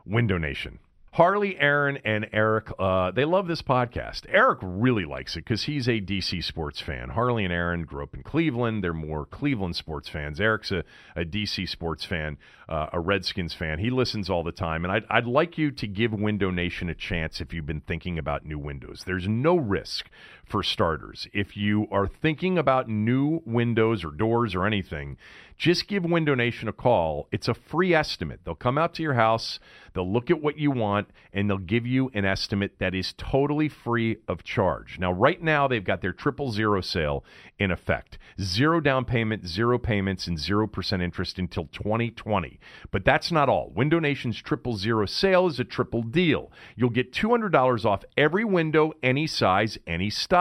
Window 0.06 0.38
Nation. 0.38 0.80
Harley, 1.16 1.60
Aaron, 1.60 1.98
and 2.06 2.30
Eric, 2.32 2.72
uh, 2.80 3.12
they 3.12 3.26
love 3.26 3.46
this 3.46 3.62
podcast. 3.62 4.22
Eric 4.30 4.60
really 4.62 5.04
likes 5.04 5.36
it 5.36 5.44
because 5.44 5.64
he's 5.64 5.86
a 5.90 6.00
DC 6.00 6.42
sports 6.42 6.80
fan. 6.80 7.10
Harley 7.10 7.44
and 7.44 7.52
Aaron 7.52 7.84
grew 7.84 8.02
up 8.02 8.14
in 8.14 8.24
Cleveland. 8.24 8.82
They're 8.82 8.94
more 8.94 9.26
Cleveland 9.26 9.76
sports 9.76 10.08
fans. 10.08 10.40
Eric's 10.40 10.72
a, 10.72 10.86
a 11.14 11.26
DC 11.26 11.68
sports 11.68 12.06
fan, 12.06 12.38
uh, 12.70 12.88
a 12.94 13.02
Redskins 13.02 13.54
fan. 13.54 13.80
He 13.80 13.90
listens 13.90 14.30
all 14.30 14.42
the 14.42 14.54
time. 14.54 14.86
And 14.86 14.92
I'd, 14.94 15.04
I'd 15.10 15.26
like 15.26 15.58
you 15.58 15.70
to 15.72 15.86
give 15.86 16.14
Window 16.14 16.50
Nation 16.50 16.88
a 16.88 16.96
chance 16.96 17.42
if 17.42 17.54
you've 17.54 17.66
been 17.66 17.82
thinking 17.82 18.18
about 18.18 18.46
new 18.46 18.58
windows. 18.58 19.04
There's 19.06 19.28
no 19.28 19.58
risk 19.58 20.10
for 20.52 20.62
starters. 20.62 21.28
If 21.34 21.56
you 21.56 21.88
are 21.92 22.08
thinking 22.08 22.58
about 22.58 22.90
new 22.90 23.42
windows 23.46 24.04
or 24.04 24.12
doors 24.12 24.54
or 24.54 24.66
anything, 24.66 25.18
just 25.58 25.88
give 25.88 26.04
Window 26.04 26.34
Nation 26.34 26.68
a 26.68 26.74
call. 26.74 27.28
It's 27.32 27.48
a 27.48 27.54
free 27.54 27.94
estimate. 27.94 28.42
They'll 28.44 28.56
come 28.56 28.80
out 28.80 28.96
to 28.96 29.04
your 29.04 29.14
house, 29.14 29.60
they'll 29.94 30.12
look 30.12 30.32
at 30.32 30.42
what 30.42 30.58
you 30.58 30.72
want, 30.72 31.10
and 31.32 31.48
they'll 31.48 31.60
give 31.60 31.86
you 31.86 32.10
an 32.16 32.26
estimate 32.26 32.80
that 32.80 32.96
is 32.96 33.14
totally 33.16 33.70
free 33.70 34.18
of 34.28 34.44
charge. 34.44 34.98
Now, 35.00 35.14
right 35.14 35.42
now, 35.42 35.68
they've 35.68 35.84
got 35.84 36.02
their 36.02 36.14
triple 36.14 36.52
zero 36.52 36.82
sale 36.82 37.24
in 37.60 37.70
effect 37.70 38.18
zero 38.42 38.82
down 38.82 39.06
payment, 39.06 39.48
zero 39.48 39.78
payments, 39.78 40.26
and 40.26 40.38
0% 40.38 41.02
interest 41.04 41.38
until 41.38 41.68
2020. 41.68 42.60
But 42.90 43.06
that's 43.06 43.32
not 43.32 43.48
all. 43.48 43.70
Window 43.70 44.00
Nation's 44.00 44.42
triple 44.42 44.76
zero 44.78 45.06
sale 45.06 45.46
is 45.46 45.60
a 45.60 45.64
triple 45.64 46.02
deal. 46.02 46.52
You'll 46.76 46.90
get 46.90 47.14
$200 47.14 47.86
off 47.86 48.04
every 48.18 48.44
window, 48.44 48.94
any 49.04 49.28
size, 49.28 49.78
any 49.86 50.10
style. 50.10 50.41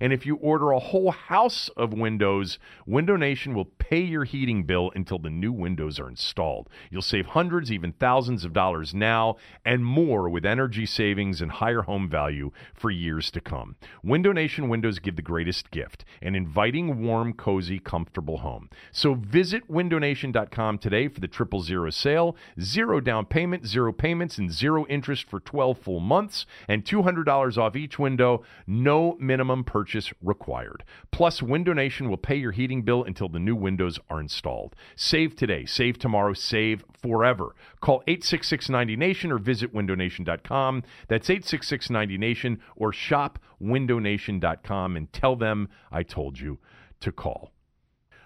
And 0.00 0.12
if 0.12 0.26
you 0.26 0.36
order 0.36 0.72
a 0.72 0.78
whole 0.78 1.10
house 1.10 1.70
of 1.76 1.92
windows, 1.92 2.58
Window 2.86 3.16
Nation 3.16 3.54
will 3.54 3.64
pay 3.64 4.00
your 4.00 4.24
heating 4.24 4.64
bill 4.64 4.92
until 4.94 5.18
the 5.18 5.30
new 5.30 5.52
windows 5.52 5.98
are 5.98 6.08
installed. 6.08 6.68
You'll 6.90 7.02
save 7.02 7.26
hundreds, 7.26 7.72
even 7.72 7.92
thousands 7.92 8.44
of 8.44 8.52
dollars 8.52 8.94
now 8.94 9.36
and 9.64 9.84
more 9.84 10.28
with 10.28 10.44
energy 10.44 10.86
savings 10.86 11.40
and 11.40 11.50
higher 11.52 11.82
home 11.82 12.08
value 12.08 12.50
for 12.74 12.90
years 12.90 13.30
to 13.32 13.40
come. 13.40 13.76
Window 14.02 14.32
Nation 14.32 14.68
windows 14.68 14.98
give 14.98 15.16
the 15.16 15.22
greatest 15.22 15.70
gift 15.70 16.04
an 16.20 16.34
inviting, 16.34 17.02
warm, 17.02 17.32
cozy, 17.32 17.78
comfortable 17.78 18.38
home. 18.38 18.68
So 18.92 19.14
visit 19.14 19.70
windownation.com 19.70 20.78
today 20.78 21.08
for 21.08 21.20
the 21.20 21.28
triple 21.28 21.62
zero 21.62 21.90
sale. 21.90 22.36
Zero 22.60 23.00
down 23.00 23.26
payment, 23.26 23.66
zero 23.66 23.92
payments, 23.92 24.38
and 24.38 24.52
zero 24.52 24.86
interest 24.86 25.28
for 25.28 25.40
12 25.40 25.78
full 25.78 26.00
months, 26.00 26.46
and 26.68 26.84
$200 26.84 27.58
off 27.58 27.76
each 27.76 27.98
window. 27.98 28.42
No 28.66 29.16
minimum 29.30 29.62
purchase 29.62 30.12
required. 30.20 30.82
Plus, 31.12 31.40
Window 31.40 31.72
Nation 31.72 32.10
will 32.10 32.16
pay 32.16 32.34
your 32.34 32.50
heating 32.50 32.82
bill 32.82 33.04
until 33.04 33.28
the 33.28 33.38
new 33.38 33.54
windows 33.54 33.96
are 34.10 34.18
installed. 34.18 34.74
Save 34.96 35.36
today, 35.36 35.64
save 35.64 36.00
tomorrow, 36.00 36.32
save 36.32 36.84
forever. 37.00 37.54
Call 37.80 38.02
866 38.08 38.66
90Nation 38.66 39.30
or 39.30 39.38
visit 39.38 39.72
windownation.com. 39.72 40.82
That's 41.06 41.30
866 41.30 41.86
90Nation 41.88 42.58
or 42.74 42.92
shop 42.92 43.38
windownation.com 43.62 44.96
and 44.96 45.12
tell 45.12 45.36
them 45.36 45.68
I 45.92 46.02
told 46.02 46.40
you 46.40 46.58
to 46.98 47.12
call. 47.12 47.52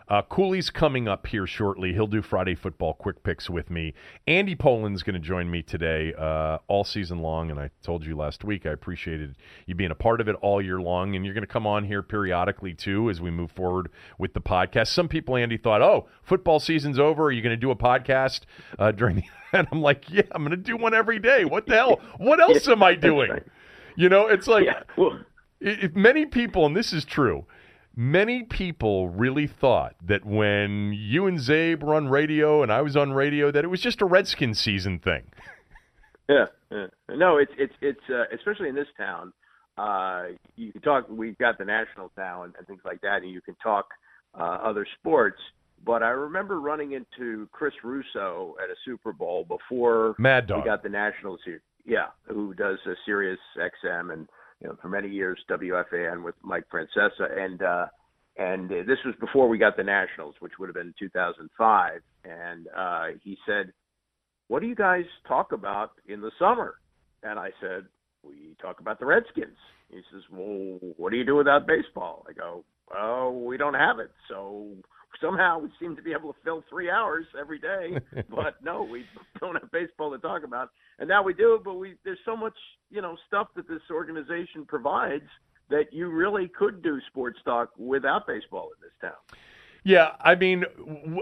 Uh, 0.06 0.20
Cooley's 0.22 0.68
coming 0.68 1.08
up 1.08 1.26
here 1.26 1.46
shortly. 1.46 1.94
He'll 1.94 2.06
do 2.06 2.20
Friday 2.20 2.54
football 2.54 2.92
quick 2.92 3.22
picks 3.22 3.48
with 3.48 3.70
me. 3.70 3.94
Andy 4.26 4.54
Pollin's 4.54 5.02
going 5.02 5.14
to 5.14 5.20
join 5.20 5.50
me 5.50 5.62
today 5.62 6.12
uh, 6.14 6.58
all 6.68 6.84
season 6.84 7.20
long, 7.20 7.50
and 7.50 7.58
I 7.58 7.70
told 7.82 8.04
you 8.04 8.14
last 8.14 8.44
week 8.44 8.66
I 8.66 8.70
appreciated 8.70 9.36
you 9.66 9.74
being 9.74 9.90
a 9.90 9.94
part 9.94 10.20
of 10.20 10.28
it 10.28 10.36
all 10.42 10.60
year 10.60 10.80
long. 10.80 11.16
And 11.16 11.24
you're 11.24 11.32
going 11.32 11.46
to 11.46 11.52
come 11.52 11.66
on 11.66 11.84
here 11.84 12.02
periodically 12.02 12.74
too 12.74 13.08
as 13.08 13.20
we 13.20 13.30
move 13.30 13.50
forward 13.50 13.90
with 14.18 14.34
the 14.34 14.40
podcast. 14.42 14.88
Some 14.88 15.08
people, 15.08 15.36
Andy, 15.36 15.56
thought, 15.56 15.80
"Oh, 15.80 16.06
football 16.22 16.60
season's 16.60 16.98
over. 16.98 17.24
Are 17.24 17.32
you 17.32 17.40
going 17.40 17.56
to 17.56 17.60
do 17.60 17.70
a 17.70 17.76
podcast 17.76 18.40
uh, 18.78 18.92
during 18.92 19.16
the?" 19.16 19.24
And 19.54 19.68
I'm 19.70 19.82
like, 19.82 20.10
"Yeah, 20.10 20.22
I'm 20.32 20.42
going 20.42 20.50
to 20.50 20.56
do 20.56 20.76
one 20.76 20.94
every 20.94 21.20
day. 21.20 21.44
What 21.44 21.66
the 21.66 21.74
hell? 21.74 22.00
What 22.18 22.40
else 22.40 22.66
am 22.68 22.82
I 22.82 22.94
doing?" 22.94 23.30
You 23.96 24.08
know, 24.08 24.26
it's 24.26 24.48
like 24.48 24.64
Yeah. 24.64 24.82
Well, 24.96 25.20
if 25.60 25.94
many 25.94 26.26
people, 26.26 26.66
and 26.66 26.76
this 26.76 26.92
is 26.92 27.04
true, 27.04 27.46
many 27.96 28.42
people 28.42 29.08
really 29.08 29.46
thought 29.46 29.94
that 30.04 30.24
when 30.24 30.92
you 30.92 31.26
and 31.26 31.38
Czabe 31.38 31.82
were 31.82 31.94
on 31.94 32.08
radio 32.08 32.62
and 32.62 32.72
I 32.72 32.82
was 32.82 32.96
on 32.96 33.12
radio, 33.12 33.50
that 33.50 33.64
it 33.64 33.68
was 33.68 33.80
just 33.80 34.00
a 34.00 34.04
Redskins 34.04 34.58
season 34.58 34.98
thing. 34.98 35.24
yeah, 36.28 36.46
yeah. 36.70 36.86
No, 37.10 37.38
it's 37.38 37.52
it's 37.58 37.74
it's 37.80 38.00
uh, 38.10 38.24
especially 38.34 38.68
in 38.68 38.74
this 38.74 38.88
town. 38.96 39.32
Uh, 39.76 40.36
you 40.56 40.72
can 40.72 40.82
talk. 40.82 41.06
We've 41.08 41.38
got 41.38 41.58
the 41.58 41.64
national 41.64 42.10
town 42.10 42.54
and 42.56 42.66
things 42.66 42.82
like 42.84 43.00
that, 43.02 43.22
and 43.22 43.30
you 43.30 43.40
can 43.40 43.56
talk 43.62 43.86
uh, 44.38 44.58
other 44.62 44.86
sports. 44.98 45.40
But 45.84 46.02
I 46.02 46.10
remember 46.10 46.60
running 46.60 46.92
into 46.92 47.48
Chris 47.52 47.74
Russo 47.82 48.54
at 48.62 48.70
a 48.70 48.74
Super 48.84 49.12
Bowl 49.12 49.44
before 49.44 50.14
Mad 50.18 50.50
we 50.50 50.62
got 50.64 50.82
the 50.82 50.88
Nationals 50.88 51.40
here. 51.44 51.60
Yeah, 51.84 52.06
who 52.28 52.54
does 52.54 52.78
uh, 52.86 52.92
Sirius 53.04 53.38
XM 53.58 54.12
and 54.12 54.28
you 54.60 54.68
know, 54.68 54.76
for 54.80 54.88
many 54.88 55.08
years 55.08 55.38
WFAN 55.50 56.22
with 56.22 56.34
Mike 56.42 56.64
Francesa, 56.72 57.38
and 57.38 57.62
uh, 57.62 57.86
and 58.36 58.70
uh, 58.70 58.76
this 58.86 58.98
was 59.04 59.14
before 59.20 59.48
we 59.48 59.58
got 59.58 59.76
the 59.76 59.82
Nationals, 59.82 60.34
which 60.40 60.52
would 60.58 60.68
have 60.68 60.74
been 60.74 60.94
2005. 60.98 62.00
And 62.24 62.66
uh, 62.76 63.18
he 63.22 63.36
said, 63.46 63.72
"What 64.48 64.60
do 64.60 64.66
you 64.66 64.74
guys 64.74 65.04
talk 65.28 65.52
about 65.52 65.92
in 66.06 66.20
the 66.20 66.30
summer?" 66.38 66.74
And 67.22 67.38
I 67.38 67.50
said, 67.60 67.84
"We 68.22 68.56
talk 68.60 68.80
about 68.80 68.98
the 68.98 69.06
Redskins." 69.06 69.56
He 69.90 70.00
says, 70.12 70.22
"Well, 70.30 70.78
what 70.96 71.10
do 71.10 71.16
you 71.16 71.24
do 71.24 71.36
without 71.36 71.66
baseball?" 71.66 72.26
I 72.28 72.32
go, 72.32 72.64
"Oh, 72.94 73.44
we 73.46 73.56
don't 73.56 73.74
have 73.74 73.98
it, 73.98 74.10
so." 74.28 74.68
Somehow 75.20 75.58
we 75.58 75.70
seem 75.80 75.96
to 75.96 76.02
be 76.02 76.12
able 76.12 76.32
to 76.32 76.38
fill 76.44 76.64
three 76.68 76.90
hours 76.90 77.26
every 77.38 77.58
day, 77.58 77.98
but 78.28 78.62
no, 78.62 78.82
we 78.82 79.04
don't 79.40 79.54
have 79.54 79.70
baseball 79.70 80.10
to 80.12 80.18
talk 80.18 80.44
about. 80.44 80.70
And 80.98 81.08
now 81.08 81.22
we 81.22 81.34
do, 81.34 81.60
but 81.64 81.74
we 81.74 81.94
there's 82.04 82.18
so 82.24 82.36
much 82.36 82.56
you 82.90 83.02
know 83.02 83.16
stuff 83.26 83.48
that 83.56 83.68
this 83.68 83.82
organization 83.90 84.64
provides 84.66 85.28
that 85.70 85.92
you 85.92 86.08
really 86.08 86.48
could 86.48 86.82
do 86.82 87.00
sports 87.08 87.38
talk 87.44 87.70
without 87.78 88.26
baseball 88.26 88.70
in 88.76 88.82
this 88.82 88.92
town. 89.00 89.38
Yeah, 89.86 90.12
I 90.18 90.34
mean, 90.34 90.64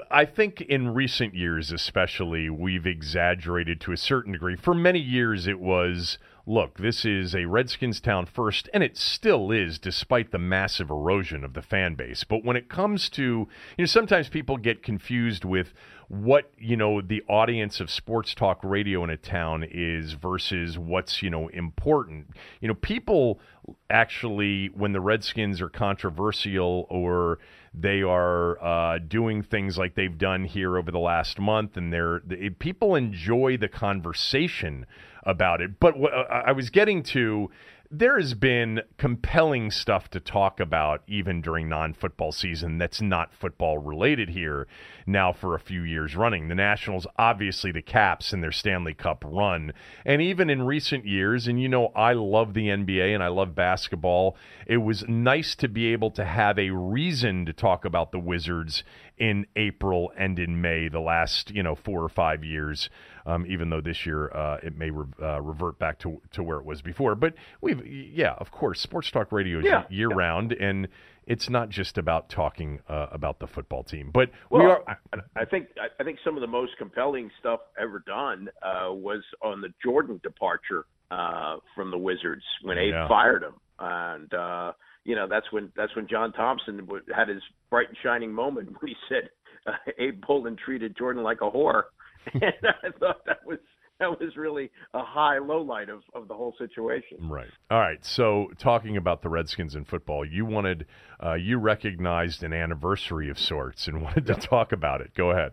I 0.09 0.25
think 0.25 0.61
in 0.61 0.95
recent 0.95 1.35
years, 1.35 1.73
especially, 1.73 2.49
we've 2.49 2.87
exaggerated 2.87 3.81
to 3.83 3.93
a 3.93 3.97
certain 3.97 4.33
degree. 4.33 4.55
For 4.55 4.73
many 4.73 5.01
years, 5.01 5.49
it 5.49 5.59
was 5.59 6.17
look, 6.47 6.79
this 6.79 7.05
is 7.05 7.35
a 7.35 7.47
Redskins 7.47 8.01
town 8.01 8.27
first, 8.27 8.69
and 8.75 8.83
it 8.83 8.97
still 8.97 9.51
is, 9.51 9.79
despite 9.79 10.33
the 10.33 10.39
massive 10.39 10.91
erosion 10.91 11.45
of 11.45 11.55
the 11.55 11.63
fan 11.63 11.95
base. 11.95 12.25
But 12.25 12.45
when 12.45 12.57
it 12.57 12.69
comes 12.69 13.09
to, 13.11 13.23
you 13.23 13.49
know, 13.79 13.87
sometimes 13.87 14.29
people 14.29 14.57
get 14.57 14.83
confused 14.83 15.45
with 15.45 15.73
what, 16.09 16.51
you 16.59 16.77
know, 16.77 17.01
the 17.01 17.23
audience 17.29 17.81
of 17.81 17.91
sports 17.91 18.35
talk 18.35 18.59
radio 18.63 19.03
in 19.05 19.11
a 19.11 19.17
town 19.17 19.65
is 19.71 20.13
versus 20.13 20.79
what's, 20.79 21.23
you 21.23 21.31
know, 21.31 21.49
important. 21.49 22.27
You 22.61 22.69
know, 22.69 22.75
people 22.75 23.41
actually, 23.89 24.67
when 24.75 24.93
the 24.93 25.01
Redskins 25.01 25.61
are 25.61 25.71
controversial 25.71 26.87
or 26.91 27.39
they 27.73 28.03
are 28.03 28.63
uh, 28.63 28.99
doing 28.99 29.43
things 29.43 29.79
like 29.79 29.95
they've 29.95 30.19
done 30.19 30.45
here 30.45 30.77
over 30.77 30.91
the 30.91 30.99
last 30.99 31.39
month, 31.39 31.77
and 31.79 31.91
they're 31.91 32.21
they, 32.27 32.51
people 32.51 32.95
enjoy 32.95 33.57
the 33.57 33.69
conversation 33.69 34.85
about 35.25 35.61
it. 35.61 35.79
But 35.79 35.99
what 35.99 36.13
uh, 36.13 36.25
I 36.31 36.53
was 36.53 36.71
getting 36.71 37.03
to 37.05 37.51
there 37.95 38.19
has 38.19 38.33
been 38.33 38.81
compelling 38.97 39.71
stuff 39.71 40.09
to 40.09 40.19
talk 40.19 40.59
about 40.59 41.03
even 41.07 41.43
during 41.43 41.69
non-football 41.69 42.33
season 42.33 42.79
that's 42.79 43.03
not 43.03 43.35
football 43.35 43.77
related 43.77 44.31
here 44.31 44.67
now 45.07 45.31
for 45.31 45.55
a 45.55 45.61
few 45.61 45.83
years 45.83 46.17
running. 46.17 46.49
The 46.49 46.55
Nationals 46.55 47.07
obviously 47.19 47.71
the 47.71 47.83
Caps 47.83 48.33
and 48.33 48.43
their 48.43 48.51
Stanley 48.51 48.95
Cup 48.95 49.23
run. 49.27 49.75
And 50.07 50.23
even 50.23 50.49
in 50.49 50.63
recent 50.63 51.05
years 51.05 51.47
and 51.47 51.61
you 51.61 51.69
know 51.69 51.89
I 51.89 52.15
love 52.15 52.55
the 52.55 52.69
NBA 52.69 53.13
and 53.13 53.23
I 53.23 53.29
love 53.29 53.55
basketball, 53.55 54.39
it 54.67 54.79
was 54.79 55.07
nice 55.07 55.55
to 55.57 55.69
be 55.69 55.93
able 55.93 56.13
to 56.13 56.25
have 56.25 56.59
a 56.59 56.71
reason 56.71 57.45
to 57.45 57.53
talk 57.53 57.85
about 57.85 58.11
the 58.11 58.19
Wizards 58.19 58.85
in 59.19 59.47
April 59.55 60.11
and 60.17 60.39
in 60.39 60.63
May 60.63 60.89
the 60.89 60.99
last, 60.99 61.51
you 61.51 61.63
know, 61.63 61.75
4 61.75 62.03
or 62.03 62.09
5 62.09 62.43
years 62.43 62.89
um, 63.27 63.47
even 63.47 63.71
though 63.71 63.81
this 63.81 64.07
year 64.07 64.31
uh, 64.35 64.59
it 64.63 64.77
may 64.77 64.91
re- 64.91 65.07
uh, 65.21 65.41
revert 65.41 65.79
back 65.79 65.99
to 66.01 66.21
to 66.33 66.43
where 66.43 66.59
it 66.59 66.65
was 66.65 66.83
before. 66.83 67.15
But 67.15 67.35
we've, 67.61 67.82
yeah, 67.85 68.35
of 68.39 68.51
course, 68.51 68.81
sports 68.81 69.11
talk 69.11 69.33
radio 69.33 69.59
is 69.61 69.65
yeah, 69.67 69.85
year 69.91 70.09
yeah. 70.11 70.17
round, 70.17 70.53
and 70.53 70.89
it's 71.27 71.49
not 71.49 71.69
just 71.69 71.99
about 71.99 72.29
talking 72.29 72.81
uh, 72.89 73.07
about 73.13 73.39
the 73.39 73.47
football 73.47 73.83
team. 73.85 74.11
But 74.13 74.31
well, 74.51 74.63
we 74.63 74.71
are. 74.71 74.83
I, 74.89 75.41
I 75.41 75.45
think 75.45 75.69
I 75.99 76.05
think 76.05 76.19
some 76.25 76.37
of 76.37 76.41
the 76.41 76.47
most 76.47 76.73
compelling 76.79 77.31
stuff 77.39 77.61
ever 77.81 78.03
done 78.07 78.49
uh, 78.63 78.93
was 78.93 79.23
on 79.43 79.61
the 79.61 79.69
Jordan 79.85 80.21
departure 80.23 80.85
uh, 81.11 81.57
from 81.75 81.91
the 81.91 81.99
Wizards 81.99 82.43
when 82.63 82.79
Abe 82.79 82.93
Yeah. 82.93 83.09
fired 83.09 83.43
him, 83.43 83.55
and 83.79 84.33
uh, 84.35 84.73
you 85.05 85.15
know 85.15 85.29
that's 85.29 85.51
when 85.53 85.73
that's 85.77 85.95
when 85.95 86.09
John 86.09 86.33
Thompson 86.33 86.89
had 87.15 87.29
his 87.29 87.43
bright 87.71 87.89
and 87.89 87.97
shining 88.03 88.33
moment 88.33 88.69
when 88.81 88.89
he 88.89 88.97
said 89.09 89.31
uh, 89.67 89.73
Abe 89.99 90.21
Pollin 90.23 90.57
treated 90.57 90.97
Jordan 90.97 91.23
like 91.23 91.41
a 91.41 91.51
whore, 91.51 91.85
and 92.35 92.43
I 92.83 92.91
thought 92.99 93.25
that 93.27 93.47
was 93.47 93.59
that 94.03 94.21
was 94.21 94.37
really 94.37 94.71
a 94.95 95.03
high 95.03 95.39
low 95.39 95.63
light 95.63 95.89
of, 95.89 96.03
of 96.15 96.29
the 96.29 96.35
whole 96.35 96.55
situation. 96.59 97.19
Right. 97.29 97.49
All 97.71 97.79
right. 97.79 98.05
So, 98.05 98.49
talking 98.59 98.97
about 98.97 99.23
the 99.23 99.29
Redskins 99.29 99.75
in 99.75 99.85
football, 99.85 100.25
you 100.25 100.45
wanted, 100.45 100.87
uh, 101.25 101.35
you 101.35 101.59
recognized 101.59 102.43
an 102.43 102.53
anniversary 102.53 103.31
of 103.31 103.39
sorts 103.39 103.87
and 103.87 104.03
wanted 104.03 104.27
to 104.27 104.35
talk 104.35 104.73
about 104.73 105.01
it. 105.01 105.15
Go 105.15 105.31
ahead. 105.31 105.53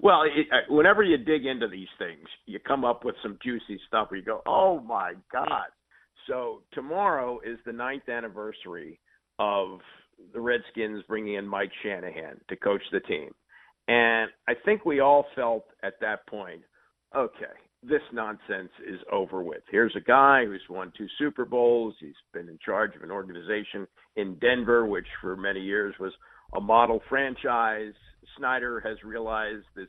Well, 0.00 0.22
it, 0.22 0.46
uh, 0.50 0.72
whenever 0.74 1.02
you 1.02 1.18
dig 1.18 1.46
into 1.46 1.68
these 1.68 1.88
things, 1.98 2.26
you 2.46 2.58
come 2.58 2.84
up 2.84 3.04
with 3.04 3.14
some 3.22 3.38
juicy 3.42 3.78
stuff 3.86 4.10
where 4.10 4.18
you 4.18 4.24
go, 4.24 4.40
"Oh 4.46 4.80
my 4.80 5.12
God!" 5.30 5.68
So 6.26 6.62
tomorrow 6.72 7.38
is 7.44 7.58
the 7.66 7.72
ninth 7.72 8.08
anniversary 8.08 8.98
of 9.38 9.80
the 10.32 10.40
Redskins 10.40 11.02
bringing 11.06 11.34
in 11.34 11.46
Mike 11.46 11.70
Shanahan 11.82 12.40
to 12.48 12.56
coach 12.56 12.82
the 12.92 13.00
team, 13.00 13.30
and 13.88 14.30
I 14.48 14.54
think 14.64 14.86
we 14.86 15.00
all 15.00 15.26
felt 15.34 15.64
at 15.82 16.00
that 16.00 16.26
point, 16.26 16.62
okay, 17.16 17.52
this 17.82 18.02
nonsense 18.12 18.70
is 18.86 19.00
over 19.10 19.42
with. 19.42 19.62
Here's 19.70 19.94
a 19.96 20.00
guy 20.00 20.44
who's 20.44 20.62
won 20.68 20.92
two 20.96 21.06
Super 21.18 21.44
Bowls. 21.44 21.94
He's 21.98 22.14
been 22.32 22.48
in 22.48 22.58
charge 22.64 22.94
of 22.96 23.02
an 23.02 23.10
organization 23.10 23.86
in 24.16 24.34
Denver, 24.36 24.86
which 24.86 25.06
for 25.20 25.36
many 25.36 25.60
years 25.60 25.94
was 25.98 26.12
a 26.54 26.60
model 26.60 27.00
franchise. 27.08 27.94
Snyder 28.36 28.80
has 28.80 29.02
realized 29.02 29.64
this 29.74 29.88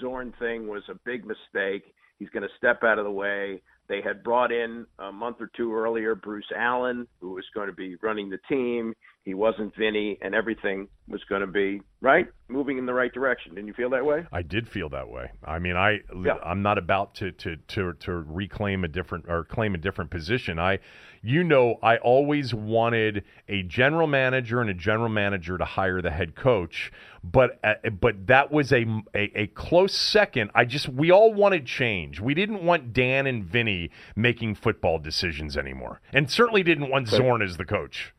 Zorn 0.00 0.32
thing 0.38 0.66
was 0.66 0.82
a 0.88 0.98
big 1.04 1.24
mistake. 1.24 1.94
He's 2.18 2.30
going 2.30 2.42
to 2.42 2.56
step 2.56 2.82
out 2.82 2.98
of 2.98 3.04
the 3.04 3.10
way. 3.10 3.62
They 3.88 4.00
had 4.02 4.24
brought 4.24 4.50
in 4.50 4.86
a 4.98 5.12
month 5.12 5.36
or 5.40 5.50
two 5.56 5.74
earlier 5.74 6.14
Bruce 6.14 6.50
Allen, 6.56 7.06
who 7.20 7.34
was 7.34 7.44
going 7.54 7.68
to 7.68 7.74
be 7.74 7.96
running 8.02 8.30
the 8.30 8.40
team. 8.48 8.94
He 9.26 9.34
wasn't 9.34 9.74
Vinny, 9.74 10.18
and 10.22 10.36
everything 10.36 10.86
was 11.08 11.20
going 11.24 11.40
to 11.40 11.48
be 11.48 11.82
right, 12.00 12.28
moving 12.46 12.78
in 12.78 12.86
the 12.86 12.94
right 12.94 13.12
direction. 13.12 13.56
Didn't 13.56 13.66
you 13.66 13.74
feel 13.74 13.90
that 13.90 14.06
way? 14.06 14.24
I 14.30 14.42
did 14.42 14.68
feel 14.68 14.88
that 14.90 15.08
way. 15.08 15.32
I 15.44 15.58
mean, 15.58 15.74
I 15.74 16.02
Yeah. 16.14 16.38
I'm 16.44 16.62
not 16.62 16.78
about 16.78 17.16
to, 17.16 17.32
to 17.32 17.56
to 17.56 17.92
to 17.94 18.12
reclaim 18.12 18.84
a 18.84 18.88
different 18.88 19.24
or 19.28 19.42
claim 19.42 19.74
a 19.74 19.78
different 19.78 20.12
position. 20.12 20.60
I, 20.60 20.78
you 21.22 21.42
know, 21.42 21.80
I 21.82 21.96
always 21.96 22.54
wanted 22.54 23.24
a 23.48 23.64
general 23.64 24.06
manager 24.06 24.60
and 24.60 24.70
a 24.70 24.74
general 24.74 25.08
manager 25.08 25.58
to 25.58 25.64
hire 25.64 26.00
the 26.00 26.12
head 26.12 26.36
coach, 26.36 26.92
but 27.24 27.58
uh, 27.64 27.90
but 27.90 28.28
that 28.28 28.52
was 28.52 28.72
a, 28.72 28.86
a 29.12 29.40
a 29.42 29.46
close 29.48 29.92
second. 29.92 30.52
I 30.54 30.64
just 30.64 30.88
we 30.88 31.10
all 31.10 31.34
wanted 31.34 31.66
change. 31.66 32.20
We 32.20 32.34
didn't 32.34 32.64
want 32.64 32.92
Dan 32.92 33.26
and 33.26 33.42
Vinny 33.44 33.90
making 34.14 34.54
football 34.54 35.00
decisions 35.00 35.56
anymore, 35.56 36.00
and 36.12 36.30
certainly 36.30 36.62
didn't 36.62 36.90
want 36.90 37.08
Zorn 37.08 37.42
as 37.42 37.56
the 37.56 37.64
coach. 37.64 38.12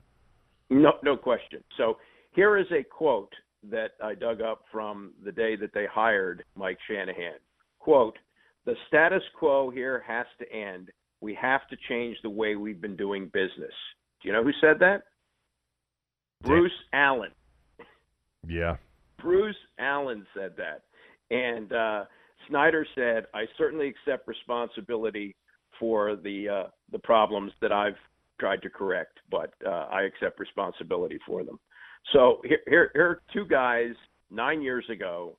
No, 0.70 0.94
no 1.04 1.18
question. 1.18 1.64
So 1.78 1.98
here 2.32 2.58
is 2.58 2.68
a 2.72 2.84
quote 2.84 3.34
that 3.70 3.92
I 4.04 4.16
dug 4.16 4.42
up 4.42 4.64
from 4.72 5.14
the 5.24 5.32
day 5.32 5.56
that 5.56 5.74
they 5.74 5.86
hired 5.92 6.44
Mike 6.56 6.78
Shanahan. 6.88 7.40
Quote, 7.80 8.18
the 8.66 8.76
status 8.88 9.24
quo 9.38 9.70
here 9.70 10.04
has 10.06 10.26
to 10.40 10.52
end. 10.52 10.90
We 11.22 11.34
have 11.36 11.68
to 11.70 11.78
change 11.90 12.18
the 12.22 12.30
way 12.30 12.56
we've 12.56 12.82
been 12.82 12.98
doing 12.98 13.26
business. 13.34 13.74
Do 14.22 14.28
you 14.28 14.34
know 14.34 14.44
who 14.44 14.52
said 14.62 14.78
that? 14.80 15.04
Bruce 16.44 16.72
Allen. 16.94 17.32
Yeah. 18.48 18.76
Bruce 19.20 19.56
Allen 19.80 20.26
said 20.36 20.54
that. 20.58 20.84
And 21.32 21.72
uh, 21.74 22.06
Snyder 22.48 22.86
said, 22.96 23.26
I 23.34 23.46
certainly 23.58 23.88
accept 23.88 24.28
responsibility 24.28 25.36
for 25.80 26.16
the 26.16 26.50
uh, 26.50 26.70
the 26.92 27.00
problems 27.00 27.52
that 27.62 27.72
I've 27.72 27.98
tried 28.40 28.62
to 28.62 28.70
correct, 28.70 29.20
but 29.30 29.54
uh, 29.66 29.88
I 29.92 30.04
accept 30.04 30.40
responsibility 30.40 31.20
for 31.26 31.44
them. 31.44 31.60
So 32.14 32.42
here, 32.44 32.60
here, 32.68 32.92
here 32.94 33.06
are 33.06 33.22
two 33.34 33.46
guys 33.46 33.94
nine 34.32 34.62
years 34.62 34.86
ago 34.90 35.38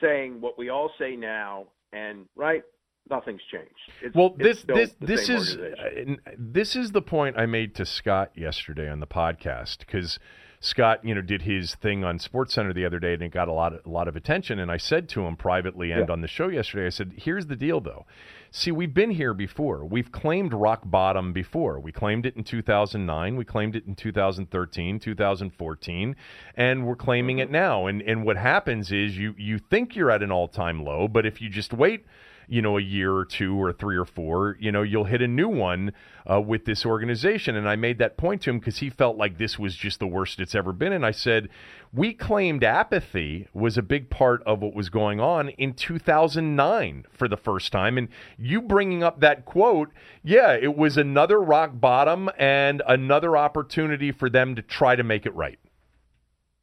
saying 0.00 0.40
what 0.40 0.58
we 0.58 0.68
all 0.68 0.90
say 0.98 1.16
now, 1.16 1.66
and 1.92 2.26
right, 2.36 2.62
nothing's 3.10 3.40
changed. 3.50 3.70
It's, 4.02 4.14
Well, 4.14 4.34
this 4.36 4.62
this 4.62 4.94
this 5.00 5.28
is 5.28 5.56
uh, 5.56 6.14
this 6.38 6.76
is 6.76 6.92
the 6.92 7.02
point 7.02 7.38
I 7.38 7.46
made 7.46 7.74
to 7.76 7.86
Scott 7.86 8.32
yesterday 8.34 8.88
on 8.88 9.00
the 9.00 9.06
podcast 9.06 9.78
because 9.80 10.18
Scott, 10.66 11.04
you 11.04 11.14
know, 11.14 11.22
did 11.22 11.42
his 11.42 11.76
thing 11.76 12.02
on 12.02 12.18
Sports 12.18 12.54
Center 12.54 12.72
the 12.72 12.84
other 12.84 12.98
day 12.98 13.14
and 13.14 13.22
it 13.22 13.30
got 13.30 13.46
a 13.46 13.52
lot 13.52 13.72
of, 13.72 13.86
a 13.86 13.88
lot 13.88 14.08
of 14.08 14.16
attention. 14.16 14.58
And 14.58 14.70
I 14.70 14.76
said 14.76 15.08
to 15.10 15.24
him 15.24 15.36
privately 15.36 15.92
and 15.92 16.08
Yeah. 16.08 16.12
on 16.12 16.20
the 16.22 16.28
show 16.28 16.48
yesterday, 16.48 16.86
I 16.86 16.90
said, 16.90 17.12
"Here's 17.16 17.46
the 17.46 17.54
deal, 17.54 17.80
though. 17.80 18.04
See, 18.50 18.72
we've 18.72 18.92
been 18.92 19.10
here 19.10 19.32
before. 19.32 19.84
We've 19.84 20.10
claimed 20.10 20.52
rock 20.52 20.82
bottom 20.84 21.32
before. 21.32 21.78
We 21.78 21.92
claimed 21.92 22.26
it 22.26 22.36
in 22.36 22.42
2009. 22.42 23.36
We 23.36 23.44
claimed 23.44 23.76
it 23.76 23.86
in 23.86 23.94
2013, 23.94 24.98
2014, 24.98 26.16
and 26.56 26.84
we're 26.84 26.96
claiming 26.96 27.36
mm-hmm. 27.36 27.42
it 27.42 27.50
now. 27.50 27.86
And 27.86 28.02
and 28.02 28.24
what 28.24 28.36
happens 28.36 28.90
is 28.90 29.16
you 29.16 29.34
you 29.38 29.58
think 29.58 29.94
you're 29.94 30.10
at 30.10 30.22
an 30.22 30.32
all 30.32 30.48
time 30.48 30.84
low, 30.84 31.06
but 31.06 31.24
if 31.24 31.40
you 31.40 31.48
just 31.48 31.72
wait." 31.72 32.04
You 32.48 32.62
know, 32.62 32.78
a 32.78 32.82
year 32.82 33.12
or 33.14 33.24
two 33.24 33.60
or 33.60 33.72
three 33.72 33.96
or 33.96 34.04
four, 34.04 34.56
you 34.60 34.70
know, 34.70 34.82
you'll 34.82 35.04
hit 35.04 35.22
a 35.22 35.28
new 35.28 35.48
one 35.48 35.92
uh, 36.30 36.40
with 36.40 36.64
this 36.64 36.86
organization. 36.86 37.56
And 37.56 37.68
I 37.68 37.76
made 37.76 37.98
that 37.98 38.16
point 38.16 38.42
to 38.42 38.50
him 38.50 38.58
because 38.58 38.78
he 38.78 38.90
felt 38.90 39.16
like 39.16 39.38
this 39.38 39.58
was 39.58 39.76
just 39.76 39.98
the 39.98 40.06
worst 40.06 40.40
it's 40.40 40.54
ever 40.54 40.72
been. 40.72 40.92
And 40.92 41.04
I 41.04 41.10
said, 41.10 41.48
we 41.92 42.12
claimed 42.12 42.62
apathy 42.62 43.48
was 43.52 43.76
a 43.76 43.82
big 43.82 44.10
part 44.10 44.42
of 44.44 44.60
what 44.60 44.74
was 44.74 44.88
going 44.88 45.20
on 45.20 45.48
in 45.50 45.74
2009 45.74 47.06
for 47.10 47.28
the 47.28 47.36
first 47.36 47.72
time. 47.72 47.98
And 47.98 48.08
you 48.36 48.60
bringing 48.60 49.02
up 49.02 49.20
that 49.20 49.44
quote, 49.44 49.90
yeah, 50.22 50.52
it 50.52 50.76
was 50.76 50.96
another 50.96 51.40
rock 51.40 51.72
bottom 51.74 52.30
and 52.38 52.82
another 52.86 53.36
opportunity 53.36 54.12
for 54.12 54.28
them 54.30 54.54
to 54.56 54.62
try 54.62 54.96
to 54.96 55.04
make 55.04 55.26
it 55.26 55.34
right. 55.34 55.58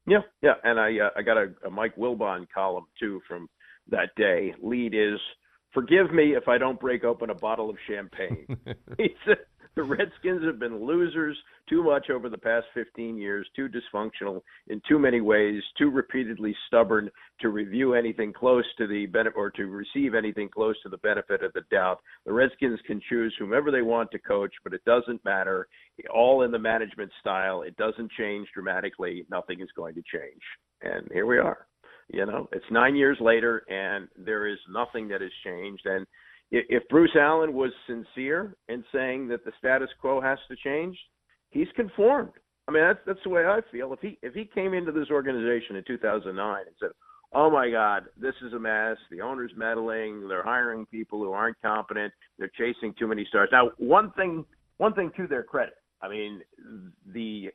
Yeah, 0.05 0.19
yeah, 0.41 0.55
and 0.63 0.79
I 0.79 0.99
uh, 0.99 1.09
I 1.15 1.21
got 1.21 1.38
a, 1.38 1.53
a 1.65 1.69
Mike 1.69 1.95
Wilbon 1.95 2.47
column 2.53 2.88
too 2.99 3.21
from 3.27 3.47
that 3.89 4.09
day. 4.17 4.53
Lead 4.61 4.93
is 4.93 5.19
forgive 5.74 6.13
me 6.13 6.36
if 6.36 6.47
I 6.47 6.57
don't 6.57 6.80
break 6.80 7.03
open 7.03 7.30
a 7.30 7.36
bottle 7.36 7.69
of 7.69 7.78
champagne. 7.88 8.45
he 8.97 9.09
said 9.26 9.38
the 9.76 9.84
Redskins 9.84 10.43
have 10.45 10.59
been 10.59 10.86
losers 10.86 11.36
too 11.67 11.84
much 11.84 12.11
over 12.11 12.30
the 12.30 12.38
past 12.38 12.67
15 12.76 13.17
years, 13.17 13.47
too 13.55 13.67
dysfunctional 13.67 14.41
in 14.67 14.80
too 14.88 14.99
many 14.99 15.19
ways, 15.19 15.63
too 15.78 15.89
repeatedly 15.89 16.55
stubborn 16.67 17.09
to 17.39 17.49
review 17.49 17.95
anything 17.95 18.32
close 18.32 18.65
to 18.78 18.86
the 18.86 19.07
benefit 19.07 19.34
or 19.36 19.49
to 19.51 19.65
receive 19.65 20.13
anything 20.13 20.47
close 20.47 20.76
to 20.84 20.89
the 20.89 20.97
benefit 20.97 21.43
of 21.43 21.51
the 21.53 21.63
doubt. 21.71 21.99
The 22.26 22.34
Redskins 22.34 22.80
can 22.86 23.01
choose 23.09 23.34
whomever 23.39 23.71
they 23.71 23.82
want 23.82 24.11
to 24.11 24.19
coach, 24.19 24.53
but 24.63 24.74
it 24.74 24.86
doesn't 24.86 25.26
matter. 25.26 25.67
All 26.13 26.43
in 26.43 26.51
the 26.51 26.59
management 26.59 27.11
style. 27.19 27.63
It 27.63 27.76
doesn't 27.78 28.11
change 28.11 28.47
dramatically. 28.53 29.26
Nothing 29.32 29.59
is 29.61 29.69
going 29.76 29.95
to 29.95 30.03
change. 30.03 30.41
And 30.84 31.07
here 31.11 31.26
we 31.26 31.39
are. 31.39 31.65
You 32.09 32.25
know, 32.25 32.47
it's 32.51 32.65
nine 32.71 32.95
years 32.95 33.17
later, 33.19 33.63
and 33.69 34.07
there 34.17 34.47
is 34.47 34.57
nothing 34.69 35.07
that 35.09 35.21
has 35.21 35.31
changed. 35.43 35.85
And 35.85 36.05
if 36.51 36.83
Bruce 36.89 37.15
Allen 37.19 37.53
was 37.53 37.71
sincere 37.87 38.55
in 38.69 38.83
saying 38.93 39.27
that 39.29 39.43
the 39.45 39.51
status 39.57 39.89
quo 39.99 40.21
has 40.21 40.37
to 40.49 40.55
change, 40.63 40.97
he's 41.49 41.67
conformed. 41.75 42.31
I 42.67 42.71
mean, 42.71 42.83
that's 42.83 42.99
that's 43.05 43.19
the 43.23 43.29
way 43.29 43.45
I 43.45 43.59
feel. 43.71 43.91
If 43.93 43.99
he 43.99 44.17
if 44.21 44.33
he 44.33 44.45
came 44.45 44.73
into 44.73 44.91
this 44.91 45.09
organization 45.11 45.75
in 45.75 45.83
2009 45.85 46.61
and 46.65 46.75
said, 46.79 46.91
"Oh 47.33 47.49
my 47.49 47.69
God, 47.69 48.05
this 48.17 48.35
is 48.45 48.53
a 48.53 48.59
mess. 48.59 48.97
The 49.11 49.21
owner's 49.21 49.51
meddling. 49.57 50.27
They're 50.27 50.43
hiring 50.43 50.85
people 50.85 51.19
who 51.19 51.31
aren't 51.31 51.61
competent. 51.61 52.13
They're 52.37 52.51
chasing 52.57 52.93
too 52.97 53.07
many 53.07 53.25
stars." 53.25 53.49
Now, 53.51 53.71
one 53.77 54.11
thing 54.11 54.45
one 54.77 54.93
thing 54.93 55.11
to 55.17 55.27
their 55.27 55.43
credit, 55.43 55.75
I 56.01 56.09
mean, 56.09 56.41
the 57.13 57.49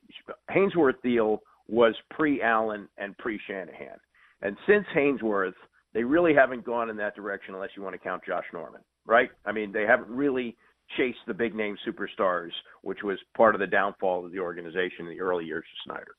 Haynesworth 0.50 1.00
deal 1.02 1.40
was 1.68 1.94
pre 2.10 2.42
Allen 2.42 2.88
and 2.98 3.16
pre 3.18 3.40
Shanahan. 3.46 3.98
And 4.42 4.56
since 4.66 4.86
Haynesworth, 4.94 5.54
they 5.94 6.04
really 6.04 6.34
haven't 6.34 6.64
gone 6.64 6.90
in 6.90 6.96
that 6.98 7.16
direction 7.16 7.54
unless 7.54 7.70
you 7.76 7.82
want 7.82 7.94
to 7.94 7.98
count 7.98 8.22
Josh 8.26 8.44
Norman, 8.52 8.82
right? 9.06 9.30
I 9.44 9.52
mean, 9.52 9.72
they 9.72 9.84
haven't 9.84 10.08
really 10.08 10.56
chased 10.96 11.18
the 11.26 11.34
big 11.34 11.54
name 11.54 11.76
superstars, 11.86 12.50
which 12.82 13.02
was 13.02 13.18
part 13.36 13.54
of 13.54 13.60
the 13.60 13.66
downfall 13.66 14.24
of 14.24 14.32
the 14.32 14.38
organization 14.38 15.06
in 15.06 15.08
the 15.08 15.20
early 15.20 15.44
years 15.44 15.64
of 15.64 15.92
Snyder. 15.92 16.14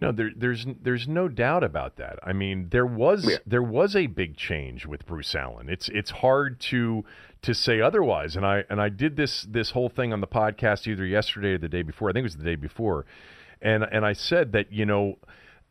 No, 0.00 0.10
there, 0.10 0.30
there's 0.34 0.66
there's 0.80 1.06
no 1.06 1.28
doubt 1.28 1.62
about 1.62 1.96
that. 1.96 2.18
I 2.22 2.32
mean, 2.32 2.68
there 2.70 2.86
was 2.86 3.28
yeah. 3.28 3.36
there 3.46 3.62
was 3.62 3.94
a 3.94 4.06
big 4.06 4.36
change 4.36 4.86
with 4.86 5.04
Bruce 5.06 5.34
Allen. 5.34 5.68
It's 5.68 5.88
it's 5.90 6.10
hard 6.10 6.60
to 6.60 7.04
to 7.42 7.54
say 7.54 7.80
otherwise. 7.80 8.34
And 8.34 8.46
I 8.46 8.64
and 8.70 8.80
I 8.80 8.88
did 8.88 9.16
this 9.16 9.42
this 9.42 9.72
whole 9.72 9.90
thing 9.90 10.12
on 10.12 10.20
the 10.20 10.26
podcast 10.26 10.86
either 10.86 11.04
yesterday 11.04 11.52
or 11.52 11.58
the 11.58 11.68
day 11.68 11.82
before. 11.82 12.08
I 12.08 12.12
think 12.14 12.22
it 12.22 12.24
was 12.24 12.36
the 12.36 12.44
day 12.44 12.56
before, 12.56 13.04
and 13.60 13.84
and 13.84 14.06
I 14.06 14.14
said 14.14 14.52
that 14.52 14.72
you 14.72 14.86
know 14.86 15.18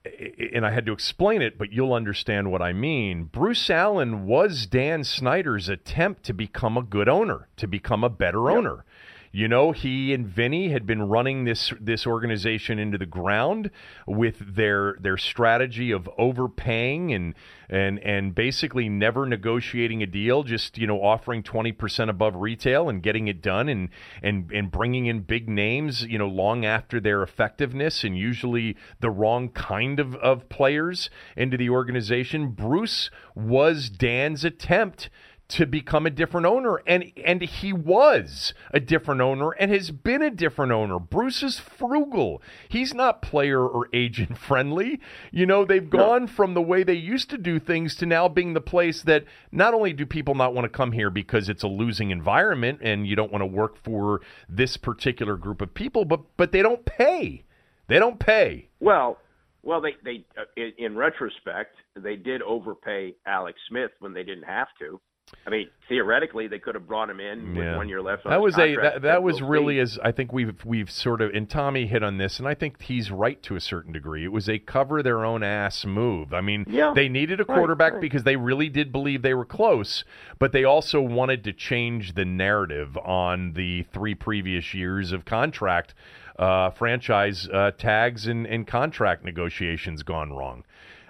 and 0.04 0.66
I 0.66 0.72
had 0.72 0.86
to 0.88 0.94
explain 0.94 1.42
it, 1.42 1.58
but 1.58 1.72
you'll 1.72 1.94
understand 1.94 2.52
what 2.52 2.62
I 2.62 2.74
mean. 2.74 3.26
Bruce 3.26 3.70
Allen 3.70 4.26
was 4.26 4.66
Dan 4.66 5.04
Snyder's 5.04 5.70
attempt 5.70 6.24
to 6.24 6.34
become 6.34 6.78
a 6.78 6.82
good 6.82 7.08
owner, 7.08 7.48
to 7.58 7.68
become 7.68 8.04
a 8.04 8.10
better 8.10 8.50
yep. 8.50 8.58
owner. 8.58 8.86
You 9.34 9.48
know, 9.48 9.72
he 9.72 10.14
and 10.14 10.28
Vinny 10.28 10.70
had 10.70 10.86
been 10.86 11.04
running 11.04 11.46
this 11.46 11.74
this 11.80 12.06
organization 12.06 12.78
into 12.80 12.98
the 12.98 13.06
ground 13.06 13.72
with 14.06 14.56
their 14.56 14.98
their 15.00 15.16
strategy 15.16 15.92
of 15.92 16.10
overpaying 16.18 17.14
and 17.14 17.34
and 17.70 18.00
and 18.00 18.36
basically 18.36 18.90
never 18.90 19.26
negotiating 19.26 20.04
a 20.04 20.06
deal, 20.06 20.44
just 20.44 20.78
you 20.78 20.86
know 20.86 21.02
offering 21.02 21.44
twenty 21.44 21.72
percent 21.72 22.10
above 22.10 22.36
retail 22.36 22.90
and 22.90 23.02
getting 23.02 23.30
it 23.30 23.42
done, 23.42 23.70
and 23.70 23.88
and 24.22 24.52
and 24.52 24.70
bringing 24.70 25.06
in 25.06 25.22
big 25.22 25.48
names, 25.48 26.04
you 26.04 26.18
know, 26.18 26.28
long 26.28 26.66
after 26.66 27.00
their 27.00 27.24
effectiveness, 27.24 28.04
and 28.04 28.18
usually 28.18 28.76
the 29.00 29.10
wrong 29.10 29.48
kind 29.48 30.02
of 30.02 30.14
of 30.16 30.50
players 30.50 31.10
into 31.38 31.56
the 31.56 31.70
organization. 31.70 32.50
Bruce 32.50 33.10
was 33.34 33.90
Dan's 33.90 34.44
attempt 34.44 35.10
to 35.52 35.66
become 35.66 36.06
a 36.06 36.10
different 36.10 36.48
owner. 36.48 36.82
And 36.88 37.12
and 37.24 37.42
he 37.42 37.74
was 37.74 38.54
a 38.72 38.80
different 38.80 39.22
owner 39.22 39.52
and 39.52 39.72
has 39.72 39.92
been 39.92 40.22
a 40.22 40.30
different 40.30 40.72
owner. 40.72 41.00
Bruce 41.00 41.44
is 41.44 41.60
frugal. 41.60 42.42
He's 42.70 42.94
not 42.94 43.22
player 43.22 43.66
or 43.66 43.90
agent 43.94 44.38
friendly. 44.38 45.00
You 45.32 45.46
know 45.46 45.66
they've 45.66 45.90
gone 45.90 46.28
from 46.28 46.54
the 46.54 46.62
way 46.62 46.84
they 46.84 46.94
used 46.94 47.30
to 47.32 47.38
do 47.38 47.60
things 47.60 47.96
to 47.96 48.06
now 48.06 48.28
being 48.28 48.54
the 48.54 48.62
place 48.62 49.02
that 49.04 49.26
not 49.52 49.74
only 49.74 49.94
do 49.94 50.06
people 50.06 50.36
not 50.36 50.54
want 50.54 50.66
to 50.66 50.70
come 50.70 50.94
here 50.94 51.10
because 51.10 51.50
it's 51.50 51.64
a 51.64 51.68
losing 51.68 52.12
environment 52.12 52.80
and 52.82 53.08
you 53.08 53.16
don't 53.16 53.32
want 53.32 53.42
to 53.42 53.46
work 53.46 53.78
for 53.84 54.22
this 54.48 54.78
particular 54.78 55.36
group 55.36 55.62
of 55.62 55.74
people 55.74 56.06
but 56.06 56.22
but 56.38 56.52
they 56.52 56.62
don't 56.62 56.86
pay. 56.86 57.44
They 57.88 58.00
don't 58.00 58.20
pay. 58.20 58.70
Well 58.80 59.18
well, 59.64 59.82
they 59.82 59.96
they 60.04 60.26
uh, 60.38 60.44
in 60.78 60.96
retrospect 60.96 61.76
they 61.96 62.16
did 62.16 62.42
overpay 62.42 63.16
Alex 63.26 63.60
Smith 63.70 63.92
when 64.00 64.14
they 64.14 64.24
didn't 64.24 64.44
have 64.44 64.68
to. 64.80 65.00
I 65.46 65.50
mean, 65.50 65.70
theoretically, 65.90 66.48
they 66.48 66.60
could 66.60 66.76
have 66.76 66.88
brought 66.88 67.10
him 67.10 67.20
in 67.20 67.56
with 67.56 67.76
one 67.76 67.90
year 67.90 68.02
left. 68.02 68.26
that 68.26 68.42
was 68.42 68.58
a 68.58 68.76
that, 68.76 69.02
that 69.02 69.24
was 69.24 69.42
really 69.42 69.80
as 69.80 69.98
I 70.04 70.12
think 70.12 70.32
we've 70.32 70.64
we've 70.64 70.92
sort 70.92 71.22
of 71.22 71.32
and 71.34 71.50
Tommy 71.50 71.88
hit 71.88 72.04
on 72.04 72.18
this, 72.18 72.38
and 72.38 72.48
I 72.48 72.54
think 72.54 72.82
he's 72.82 73.10
right 73.10 73.42
to 73.44 73.56
a 73.56 73.60
certain 73.60 73.92
degree. 73.92 74.24
It 74.24 74.32
was 74.32 74.48
a 74.48 74.60
cover 74.60 75.02
their 75.02 75.26
own 75.26 75.42
ass 75.42 75.86
move. 75.86 76.34
I 76.34 76.42
mean, 76.42 76.66
yeah, 76.70 76.94
they 76.94 77.10
needed 77.10 77.40
a 77.40 77.46
quarterback 77.46 77.94
right, 77.94 77.98
right. 77.98 78.02
because 78.02 78.24
they 78.24 78.36
really 78.36 78.70
did 78.70 78.92
believe 78.92 79.22
they 79.22 79.34
were 79.34 79.46
close, 79.46 80.04
but 80.38 80.52
they 80.52 80.64
also 80.64 81.02
wanted 81.02 81.44
to 81.46 81.54
change 81.54 82.14
the 82.14 82.26
narrative 82.26 82.98
on 82.98 83.54
the 83.54 83.84
three 83.92 84.16
previous 84.16 84.74
years 84.74 85.12
of 85.12 85.26
contract 85.26 85.96
uh, 86.38 86.70
franchise 86.72 87.48
uh, 87.50 87.72
tags 87.72 88.28
and, 88.28 88.46
and 88.48 88.68
contract 88.68 89.24
negotiations 89.24 90.04
gone 90.04 90.32
wrong 90.32 90.64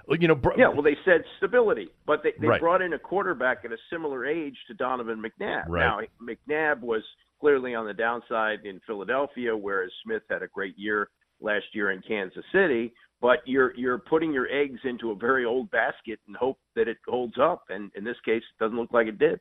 you 0.09 0.27
know, 0.27 0.39
yeah. 0.57 0.67
Well, 0.67 0.81
they 0.81 0.97
said 1.05 1.23
stability, 1.37 1.89
but 2.05 2.21
they, 2.23 2.33
they 2.39 2.47
right. 2.47 2.61
brought 2.61 2.81
in 2.81 2.93
a 2.93 2.99
quarterback 2.99 3.59
at 3.65 3.71
a 3.71 3.77
similar 3.91 4.25
age 4.25 4.55
to 4.67 4.73
Donovan 4.73 5.21
McNabb. 5.21 5.65
Right. 5.67 6.09
Now, 6.19 6.33
McNabb 6.33 6.81
was 6.81 7.03
clearly 7.39 7.75
on 7.75 7.85
the 7.85 7.93
downside 7.93 8.65
in 8.65 8.79
Philadelphia, 8.85 9.55
whereas 9.55 9.91
Smith 10.03 10.23
had 10.29 10.43
a 10.43 10.47
great 10.47 10.77
year 10.77 11.09
last 11.39 11.65
year 11.73 11.91
in 11.91 12.01
Kansas 12.07 12.45
City. 12.51 12.93
But 13.21 13.39
you're 13.45 13.75
you're 13.75 13.99
putting 13.99 14.33
your 14.33 14.47
eggs 14.49 14.79
into 14.83 15.11
a 15.11 15.15
very 15.15 15.45
old 15.45 15.69
basket 15.69 16.19
and 16.27 16.35
hope 16.35 16.57
that 16.75 16.87
it 16.87 16.97
holds 17.07 17.35
up. 17.39 17.65
And 17.69 17.91
in 17.95 18.03
this 18.03 18.17
case, 18.25 18.41
it 18.41 18.63
doesn't 18.63 18.77
look 18.77 18.91
like 18.91 19.07
it 19.07 19.19
did. 19.19 19.39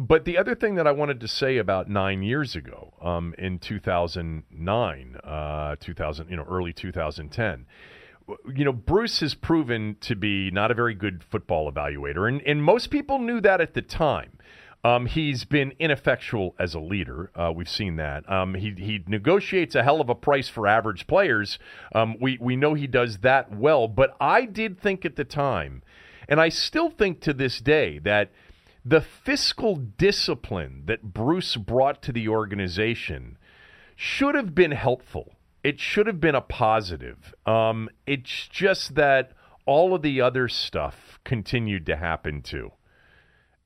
But 0.00 0.24
the 0.24 0.36
other 0.36 0.54
thing 0.54 0.74
that 0.74 0.86
I 0.86 0.92
wanted 0.92 1.20
to 1.20 1.28
say 1.28 1.56
about 1.56 1.88
nine 1.88 2.22
years 2.22 2.56
ago, 2.56 2.92
um, 3.00 3.34
in 3.38 3.58
2009, 3.60 5.16
uh, 5.22 5.76
2000, 5.78 6.28
you 6.28 6.36
know, 6.36 6.46
early 6.50 6.72
2010 6.72 7.66
you 8.54 8.64
know, 8.64 8.72
Bruce 8.72 9.20
has 9.20 9.34
proven 9.34 9.96
to 10.00 10.14
be 10.14 10.50
not 10.50 10.70
a 10.70 10.74
very 10.74 10.94
good 10.94 11.22
football 11.22 11.70
evaluator, 11.70 12.28
and, 12.28 12.42
and 12.42 12.62
most 12.62 12.90
people 12.90 13.18
knew 13.18 13.40
that 13.40 13.60
at 13.60 13.74
the 13.74 13.82
time. 13.82 14.32
Um, 14.82 15.04
he's 15.06 15.44
been 15.44 15.74
ineffectual 15.78 16.54
as 16.58 16.74
a 16.74 16.80
leader. 16.80 17.30
Uh, 17.34 17.52
we've 17.54 17.68
seen 17.68 17.96
that. 17.96 18.28
Um, 18.30 18.54
he 18.54 18.70
he 18.70 19.04
negotiates 19.06 19.74
a 19.74 19.82
hell 19.82 20.00
of 20.00 20.08
a 20.08 20.14
price 20.14 20.48
for 20.48 20.66
average 20.66 21.06
players. 21.06 21.58
Um, 21.94 22.16
we 22.18 22.38
we 22.40 22.56
know 22.56 22.72
he 22.72 22.86
does 22.86 23.18
that 23.18 23.54
well. 23.54 23.88
But 23.88 24.16
I 24.20 24.46
did 24.46 24.80
think 24.80 25.04
at 25.04 25.16
the 25.16 25.24
time, 25.24 25.82
and 26.28 26.40
I 26.40 26.48
still 26.48 26.88
think 26.88 27.20
to 27.20 27.34
this 27.34 27.60
day 27.60 27.98
that 27.98 28.30
the 28.84 29.02
fiscal 29.02 29.76
discipline 29.76 30.84
that 30.86 31.12
Bruce 31.12 31.56
brought 31.56 32.00
to 32.02 32.12
the 32.12 32.28
organization 32.28 33.36
should 33.96 34.34
have 34.34 34.54
been 34.54 34.70
helpful 34.70 35.34
it 35.62 35.80
should 35.80 36.06
have 36.06 36.20
been 36.20 36.34
a 36.34 36.40
positive. 36.40 37.34
Um, 37.46 37.88
it's 38.06 38.48
just 38.48 38.94
that 38.94 39.32
all 39.66 39.94
of 39.94 40.02
the 40.02 40.20
other 40.20 40.48
stuff 40.48 41.18
continued 41.24 41.86
to 41.86 41.96
happen 41.96 42.42
too. 42.42 42.72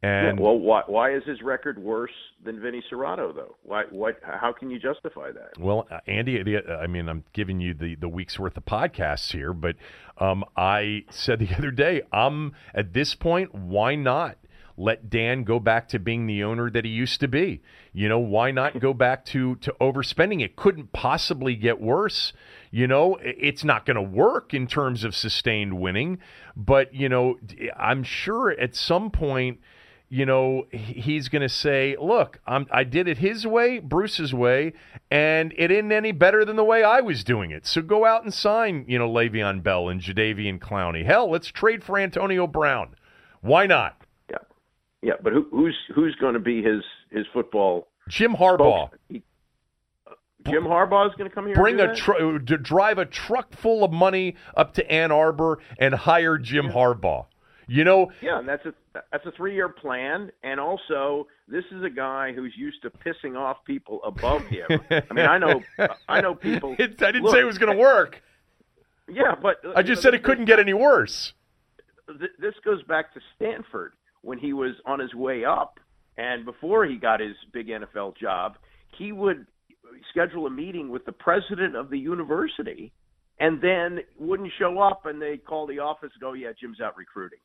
And 0.02 0.38
yeah, 0.38 0.44
well, 0.44 0.58
why, 0.58 0.82
why 0.86 1.14
is 1.14 1.22
his 1.24 1.40
record 1.40 1.78
worse 1.78 2.10
than 2.44 2.60
Vinny 2.60 2.84
Cerrato 2.92 3.34
though? 3.34 3.56
Why? 3.62 3.84
What? 3.90 4.18
How 4.22 4.52
can 4.52 4.68
you 4.68 4.78
justify 4.78 5.32
that? 5.32 5.58
Well, 5.58 5.86
uh, 5.90 6.00
Andy, 6.06 6.42
the, 6.42 6.58
uh, 6.58 6.76
I 6.76 6.86
mean, 6.86 7.08
I'm 7.08 7.24
giving 7.32 7.58
you 7.58 7.72
the 7.72 7.94
the 7.94 8.08
week's 8.08 8.38
worth 8.38 8.58
of 8.58 8.66
podcasts 8.66 9.32
here, 9.32 9.54
but 9.54 9.76
um, 10.18 10.44
I 10.58 11.04
said 11.08 11.38
the 11.38 11.54
other 11.58 11.70
day, 11.70 12.02
I'm 12.12 12.52
at 12.74 12.92
this 12.92 13.14
point, 13.14 13.54
why 13.54 13.94
not? 13.94 14.36
Let 14.76 15.08
Dan 15.08 15.44
go 15.44 15.60
back 15.60 15.88
to 15.88 15.98
being 15.98 16.26
the 16.26 16.42
owner 16.42 16.70
that 16.70 16.84
he 16.84 16.90
used 16.90 17.20
to 17.20 17.28
be. 17.28 17.62
You 17.92 18.08
know, 18.08 18.18
why 18.18 18.50
not 18.50 18.80
go 18.80 18.92
back 18.92 19.24
to 19.26 19.56
to 19.56 19.72
overspending? 19.80 20.42
It 20.42 20.56
couldn't 20.56 20.92
possibly 20.92 21.54
get 21.54 21.80
worse. 21.80 22.32
You 22.70 22.86
know, 22.86 23.16
it's 23.22 23.64
not 23.64 23.86
going 23.86 23.96
to 23.96 24.02
work 24.02 24.52
in 24.52 24.66
terms 24.66 25.04
of 25.04 25.14
sustained 25.14 25.80
winning, 25.80 26.18
but 26.56 26.92
you 26.94 27.08
know, 27.08 27.38
I'm 27.76 28.02
sure 28.02 28.50
at 28.50 28.74
some 28.74 29.10
point 29.10 29.60
you 30.10 30.26
know, 30.26 30.66
he's 30.70 31.28
going 31.28 31.42
to 31.42 31.48
say, 31.48 31.96
"Look, 32.00 32.38
I'm, 32.46 32.66
I 32.70 32.84
did 32.84 33.08
it 33.08 33.18
his 33.18 33.46
way, 33.46 33.80
Bruce's 33.80 34.32
way, 34.32 34.74
and 35.10 35.52
it 35.56 35.72
isn't 35.72 35.90
any 35.90 36.12
better 36.12 36.44
than 36.44 36.54
the 36.54 36.62
way 36.62 36.84
I 36.84 37.00
was 37.00 37.24
doing 37.24 37.50
it. 37.50 37.66
So 37.66 37.82
go 37.82 38.04
out 38.04 38.22
and 38.22 38.32
sign, 38.32 38.84
you 38.86 38.96
know, 38.96 39.10
Le'Veon 39.10 39.62
Bell 39.62 39.88
and 39.88 40.00
Jadeveon 40.00 40.60
Clowney. 40.60 41.04
Hell, 41.04 41.30
let's 41.30 41.48
trade 41.48 41.82
for 41.82 41.98
Antonio 41.98 42.46
Brown. 42.46 42.94
Why 43.40 43.66
not? 43.66 44.03
Yeah. 45.04 45.14
But 45.22 45.34
who, 45.34 45.46
who's 45.50 45.76
who's 45.94 46.14
going 46.16 46.34
to 46.34 46.40
be 46.40 46.62
his 46.62 46.82
his 47.10 47.26
football? 47.32 47.88
Jim 48.08 48.34
Harbaugh. 48.34 48.90
He, 49.08 49.22
Jim 50.46 50.64
Harbaugh 50.64 51.08
is 51.08 51.14
going 51.16 51.28
to 51.28 51.34
come 51.34 51.46
here. 51.46 51.54
Bring 51.54 51.80
a 51.80 51.94
tr- 51.94 52.38
to 52.44 52.58
drive 52.58 52.98
a 52.98 53.06
truck 53.06 53.54
full 53.54 53.82
of 53.82 53.92
money 53.92 54.36
up 54.56 54.74
to 54.74 54.90
Ann 54.90 55.10
Arbor 55.10 55.58
and 55.78 55.94
hire 55.94 56.36
Jim 56.38 56.66
yeah. 56.66 56.72
Harbaugh. 56.72 57.26
You 57.66 57.82
know, 57.82 58.12
yeah, 58.20 58.40
and 58.40 58.48
that's 58.48 58.66
a 58.66 58.74
that's 59.10 59.24
a 59.24 59.32
three 59.32 59.54
year 59.54 59.70
plan, 59.70 60.30
and 60.42 60.60
also 60.60 61.26
this 61.48 61.64
is 61.72 61.82
a 61.82 61.88
guy 61.88 62.32
who's 62.34 62.52
used 62.56 62.82
to 62.82 62.90
pissing 62.90 63.38
off 63.38 63.64
people 63.64 64.00
above 64.04 64.42
him. 64.42 64.66
I 64.90 65.14
mean, 65.14 65.24
I 65.24 65.38
know 65.38 65.62
I 66.06 66.20
know 66.20 66.34
people. 66.34 66.76
It, 66.78 67.02
I 67.02 67.06
didn't 67.06 67.24
look, 67.24 67.34
say 67.34 67.40
it 67.40 67.46
was 67.46 67.56
going 67.56 67.74
to 67.74 67.78
work. 67.80 68.22
Yeah, 69.08 69.34
but 69.40 69.62
I 69.74 69.82
just 69.82 70.00
know, 70.00 70.10
said 70.10 70.14
it 70.14 70.22
couldn't 70.22 70.44
get 70.44 70.58
any 70.58 70.74
worse. 70.74 71.32
This 72.38 72.54
goes 72.66 72.82
back 72.82 73.14
to 73.14 73.20
Stanford 73.34 73.94
when 74.24 74.38
he 74.38 74.52
was 74.52 74.74
on 74.86 75.00
his 75.00 75.14
way 75.14 75.44
up, 75.44 75.78
and 76.16 76.44
before 76.44 76.86
he 76.86 76.96
got 76.96 77.20
his 77.20 77.36
big 77.52 77.68
NFL 77.68 78.16
job, 78.16 78.54
he 78.98 79.12
would 79.12 79.46
schedule 80.10 80.46
a 80.46 80.50
meeting 80.50 80.88
with 80.88 81.04
the 81.04 81.12
president 81.12 81.76
of 81.76 81.90
the 81.90 81.98
university 81.98 82.92
and 83.40 83.60
then 83.60 83.98
wouldn't 84.18 84.50
show 84.58 84.78
up 84.78 85.06
and 85.06 85.20
they 85.20 85.36
call 85.36 85.66
the 85.66 85.80
office 85.80 86.10
and 86.14 86.20
go, 86.20 86.32
yeah, 86.34 86.52
Jim's 86.60 86.80
out 86.80 86.96
recruiting. 86.96 87.40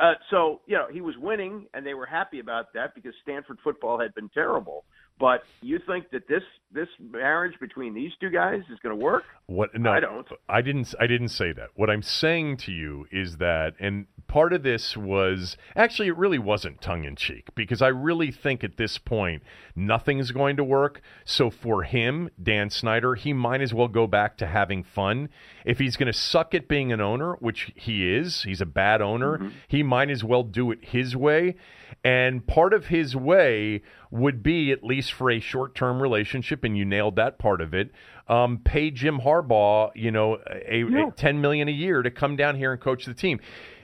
Uh, 0.00 0.12
so, 0.30 0.60
you 0.66 0.76
know, 0.76 0.86
he 0.92 1.00
was 1.00 1.14
winning 1.18 1.66
and 1.74 1.84
they 1.84 1.94
were 1.94 2.06
happy 2.06 2.38
about 2.38 2.66
that 2.74 2.94
because 2.94 3.12
Stanford 3.22 3.58
football 3.64 3.98
had 3.98 4.14
been 4.14 4.28
terrible. 4.32 4.84
But 5.18 5.44
you 5.62 5.78
think 5.86 6.10
that 6.10 6.28
this 6.28 6.42
this 6.72 6.88
marriage 7.00 7.58
between 7.58 7.94
these 7.94 8.12
two 8.20 8.28
guys 8.28 8.60
is 8.70 8.78
going 8.80 8.96
to 8.96 9.02
work? 9.02 9.24
What? 9.46 9.74
No, 9.74 9.90
I 9.90 10.00
don't. 10.00 10.26
I 10.48 10.60
didn't. 10.60 10.94
I 11.00 11.06
didn't 11.06 11.28
say 11.28 11.52
that. 11.52 11.70
What 11.74 11.88
I'm 11.88 12.02
saying 12.02 12.58
to 12.58 12.72
you 12.72 13.06
is 13.10 13.38
that, 13.38 13.74
and 13.80 14.06
part 14.26 14.52
of 14.52 14.62
this 14.62 14.96
was 14.96 15.56
actually 15.74 16.08
it 16.08 16.16
really 16.16 16.38
wasn't 16.38 16.82
tongue 16.82 17.04
in 17.04 17.16
cheek 17.16 17.48
because 17.54 17.80
I 17.80 17.88
really 17.88 18.30
think 18.30 18.62
at 18.62 18.76
this 18.76 18.98
point 18.98 19.42
nothing's 19.74 20.32
going 20.32 20.56
to 20.56 20.64
work. 20.64 21.00
So 21.24 21.48
for 21.48 21.84
him, 21.84 22.28
Dan 22.42 22.68
Snyder, 22.68 23.14
he 23.14 23.32
might 23.32 23.62
as 23.62 23.72
well 23.72 23.88
go 23.88 24.06
back 24.06 24.36
to 24.38 24.46
having 24.46 24.82
fun. 24.82 25.30
If 25.64 25.78
he's 25.78 25.96
going 25.96 26.12
to 26.12 26.18
suck 26.18 26.54
at 26.54 26.68
being 26.68 26.92
an 26.92 27.00
owner, 27.00 27.34
which 27.34 27.72
he 27.74 28.12
is, 28.12 28.42
he's 28.42 28.60
a 28.60 28.66
bad 28.66 29.00
owner. 29.00 29.38
Mm-hmm. 29.38 29.48
He 29.68 29.82
might 29.82 30.10
as 30.10 30.22
well 30.22 30.42
do 30.42 30.70
it 30.72 30.84
his 30.84 31.16
way. 31.16 31.56
And 32.04 32.46
part 32.46 32.72
of 32.72 32.86
his 32.86 33.16
way 33.16 33.82
would 34.10 34.42
be, 34.42 34.70
at 34.70 34.84
least 34.84 35.12
for 35.12 35.30
a 35.30 35.40
short 35.40 35.74
term 35.74 36.00
relationship, 36.00 36.64
and 36.64 36.76
you 36.76 36.84
nailed 36.84 37.16
that 37.16 37.38
part 37.38 37.60
of 37.60 37.74
it, 37.74 37.90
um, 38.28 38.58
pay 38.58 38.90
Jim 38.90 39.20
Harbaugh, 39.20 39.90
you 39.94 40.10
know, 40.10 40.38
a, 40.48 40.84
yeah. 40.84 41.08
a, 41.08 41.10
10 41.10 41.40
million 41.40 41.68
a 41.68 41.72
year 41.72 42.02
to 42.02 42.10
come 42.10 42.36
down 42.36 42.56
here 42.56 42.72
and 42.72 42.80
coach 42.80 43.06
the 43.06 43.14
team. 43.14 43.40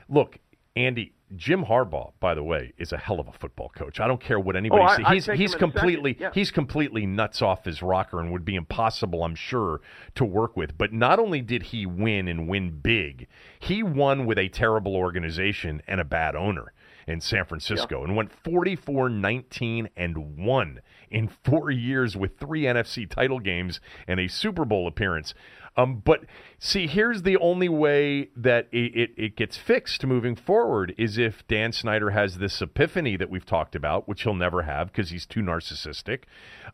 Look, 0.09 0.39
Andy, 0.77 1.15
Jim 1.37 1.65
Harbaugh, 1.65 2.13
by 2.21 2.35
the 2.35 2.43
way, 2.43 2.73
is 2.77 2.93
a 2.93 2.99
hell 2.99 3.19
of 3.19 3.29
a 3.29 3.33
football 3.33 3.71
coach. 3.71 4.01
I 4.01 4.07
don't 4.07 4.21
care 4.21 4.39
what 4.39 4.55
anybody 4.57 4.83
oh, 4.85 4.97
says. 4.97 5.27
He's 5.27 5.39
he's 5.39 5.55
completely 5.55 6.17
yeah. 6.19 6.31
he's 6.35 6.51
completely 6.51 7.07
nuts 7.07 7.41
off 7.41 7.65
his 7.65 7.83
rocker 7.83 8.21
and 8.21 8.33
would 8.33 8.45
be 8.45 8.55
impossible, 8.55 9.25
I'm 9.25 9.35
sure, 9.35 9.81
to 10.15 10.25
work 10.25 10.57
with. 10.57 10.77
But 10.77 10.93
not 10.93 11.19
only 11.19 11.41
did 11.41 11.63
he 11.63 11.87
win 11.87 12.29
and 12.29 12.49
win 12.49 12.81
big, 12.83 13.29
he 13.59 13.83
won 13.83 14.27
with 14.27 14.39
a 14.39 14.49
terrible 14.49 14.95
organization 14.95 15.83
and 15.87 16.01
a 16.01 16.05
bad 16.05 16.37
owner 16.37 16.73
in 17.07 17.21
San 17.21 17.45
Francisco 17.45 17.99
yeah. 17.99 18.05
and 18.05 18.17
went 18.17 18.33
44 18.33 19.09
19 19.09 19.89
and 19.97 20.37
1 20.37 20.81
in 21.11 21.29
four 21.29 21.71
years 21.71 22.17
with 22.17 22.39
three 22.39 22.63
NFC 22.63 23.09
title 23.09 23.39
games 23.39 23.81
and 24.07 24.19
a 24.19 24.29
Super 24.29 24.65
Bowl 24.65 24.87
appearance. 24.87 25.35
Um, 25.77 26.03
but 26.05 26.25
see, 26.59 26.87
here's 26.87 27.23
the 27.23 27.39
only 27.39 27.68
way 27.68 28.29
that 28.37 28.68
it, 28.73 28.95
it, 28.95 29.11
it, 29.16 29.37
gets 29.37 29.57
fixed 29.57 30.05
moving 30.05 30.37
forward 30.37 30.95
is 30.99 31.16
if 31.16 31.47
Dan 31.49 31.73
Snyder 31.73 32.11
has 32.11 32.37
this 32.37 32.61
epiphany 32.61 33.16
that 33.16 33.31
we've 33.31 33.47
talked 33.47 33.75
about, 33.75 34.07
which 34.07 34.25
he'll 34.25 34.35
never 34.35 34.62
have 34.62 34.89
because 34.89 35.09
he's 35.09 35.25
too 35.25 35.41
narcissistic, 35.41 36.25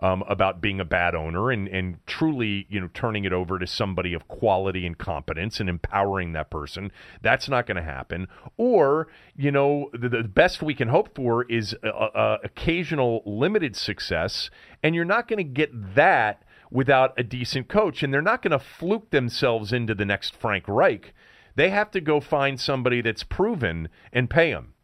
um, 0.00 0.24
about 0.28 0.60
being 0.60 0.80
a 0.80 0.84
bad 0.84 1.14
owner 1.14 1.52
and, 1.52 1.68
and 1.68 2.04
truly, 2.06 2.66
you 2.68 2.80
know, 2.80 2.88
turning 2.92 3.24
it 3.24 3.32
over 3.32 3.60
to 3.60 3.68
somebody 3.68 4.14
of 4.14 4.26
quality 4.26 4.84
and 4.84 4.98
competence 4.98 5.60
and 5.60 5.68
empowering 5.68 6.32
that 6.32 6.50
person. 6.50 6.90
That's 7.22 7.48
not 7.48 7.66
going 7.66 7.76
to 7.76 7.82
happen. 7.82 8.26
Or, 8.56 9.06
you 9.36 9.52
know, 9.52 9.90
the, 9.92 10.08
the, 10.08 10.24
best 10.24 10.60
we 10.60 10.74
can 10.74 10.88
hope 10.88 11.14
for 11.14 11.44
is 11.44 11.74
a, 11.84 11.88
a 11.88 12.38
occasional 12.44 13.22
limited 13.24 13.76
success, 13.76 14.50
and 14.82 14.94
you're 14.94 15.04
not 15.04 15.28
going 15.28 15.38
to 15.38 15.44
get 15.44 15.94
that 15.94 16.42
without 16.70 17.14
a 17.18 17.22
decent 17.22 17.68
coach. 17.68 18.02
And 18.02 18.12
they're 18.12 18.22
not 18.22 18.42
going 18.42 18.52
to 18.52 18.58
fluke 18.58 19.10
themselves 19.10 19.72
into 19.72 19.94
the 19.94 20.04
next 20.04 20.34
Frank 20.36 20.64
Reich. 20.66 21.14
They 21.54 21.70
have 21.70 21.90
to 21.92 22.00
go 22.00 22.20
find 22.20 22.60
somebody 22.60 23.00
that's 23.00 23.24
proven 23.24 23.88
and 24.12 24.30
pay 24.30 24.52
them. 24.52 24.74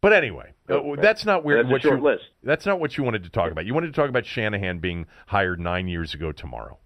But 0.00 0.12
anyway. 0.12 0.54
Uh, 0.68 0.96
that's 1.00 1.24
not 1.24 1.44
where 1.44 1.62
That's 1.62 1.70
what 1.70 1.84
you, 1.84 2.00
list. 2.00 2.24
That's 2.42 2.66
not 2.66 2.80
what 2.80 2.96
you 2.96 3.04
wanted 3.04 3.24
to 3.24 3.30
talk 3.30 3.52
about. 3.52 3.66
You 3.66 3.74
wanted 3.74 3.88
to 3.88 3.92
talk 3.92 4.08
about 4.08 4.24
Shanahan 4.24 4.78
being 4.78 5.06
hired 5.26 5.60
nine 5.60 5.88
years 5.88 6.14
ago 6.14 6.32
tomorrow. 6.32 6.78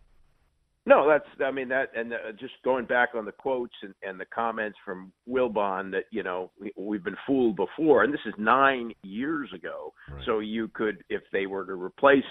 No, 0.86 1.08
that's 1.08 1.24
I 1.42 1.50
mean 1.50 1.68
that, 1.70 1.90
and 1.96 2.12
uh, 2.12 2.32
just 2.38 2.52
going 2.62 2.84
back 2.84 3.10
on 3.14 3.24
the 3.24 3.32
quotes 3.32 3.72
and, 3.82 3.94
and 4.02 4.20
the 4.20 4.26
comments 4.26 4.76
from 4.84 5.12
Wilbon 5.26 5.90
that 5.92 6.04
you 6.10 6.22
know 6.22 6.50
we, 6.76 6.96
have 6.96 7.04
been 7.04 7.16
fooled 7.26 7.56
before, 7.56 8.04
and 8.04 8.12
this 8.12 8.20
is 8.26 8.34
nine 8.36 8.92
years 9.02 9.50
ago. 9.54 9.94
Right. 10.10 10.22
So 10.26 10.40
you 10.40 10.68
could, 10.68 11.02
if 11.08 11.22
they 11.32 11.46
were 11.46 11.64
to 11.64 11.72
replace 11.72 12.22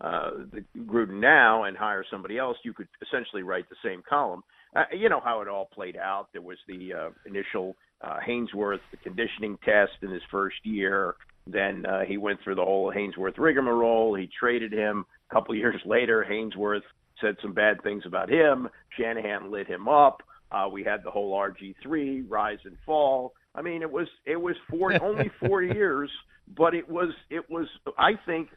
uh, 0.00 0.30
the 0.52 0.64
Gruden 0.80 1.20
now 1.20 1.64
and 1.64 1.76
hire 1.76 2.04
somebody 2.10 2.38
else, 2.38 2.56
you 2.64 2.72
could 2.72 2.88
essentially 3.02 3.42
write 3.42 3.68
the 3.68 3.76
same 3.84 4.02
column. 4.08 4.42
Uh, 4.74 4.84
you 4.92 5.08
know 5.08 5.20
how 5.22 5.40
it 5.40 5.48
all 5.48 5.68
played 5.72 5.96
out. 5.96 6.28
There 6.32 6.42
was 6.42 6.58
the 6.66 6.92
uh, 6.92 7.10
initial 7.26 7.76
uh, 8.02 8.18
Haynesworth 8.26 8.80
the 8.90 8.96
conditioning 8.98 9.58
test 9.64 9.92
in 10.02 10.10
his 10.10 10.22
first 10.30 10.56
year. 10.64 11.14
Then 11.46 11.86
uh, 11.86 12.00
he 12.06 12.16
went 12.16 12.40
through 12.42 12.56
the 12.56 12.64
whole 12.64 12.92
Haynesworth 12.92 13.38
rigmarole. 13.38 14.14
He 14.14 14.28
traded 14.38 14.72
him. 14.72 15.04
A 15.30 15.34
couple 15.34 15.54
years 15.54 15.80
later, 15.84 16.26
Haynesworth 16.28 16.82
said 17.20 17.36
some 17.40 17.52
bad 17.52 17.82
things 17.82 18.02
about 18.06 18.30
him. 18.30 18.68
Shanahan 18.98 19.50
lit 19.50 19.68
him 19.68 19.88
up. 19.88 20.22
Uh, 20.50 20.68
we 20.70 20.84
had 20.84 21.02
the 21.04 21.10
whole 21.10 21.36
RG3 21.38 22.24
rise 22.28 22.58
and 22.64 22.76
fall. 22.84 23.32
I 23.54 23.62
mean, 23.62 23.82
it 23.82 23.90
was 23.90 24.08
it 24.26 24.36
was 24.36 24.56
four 24.68 25.00
only 25.02 25.30
four 25.40 25.62
years, 25.62 26.10
but 26.56 26.74
it 26.74 26.88
was 26.88 27.10
it 27.30 27.48
was 27.48 27.66
I 27.96 28.12
think 28.26 28.48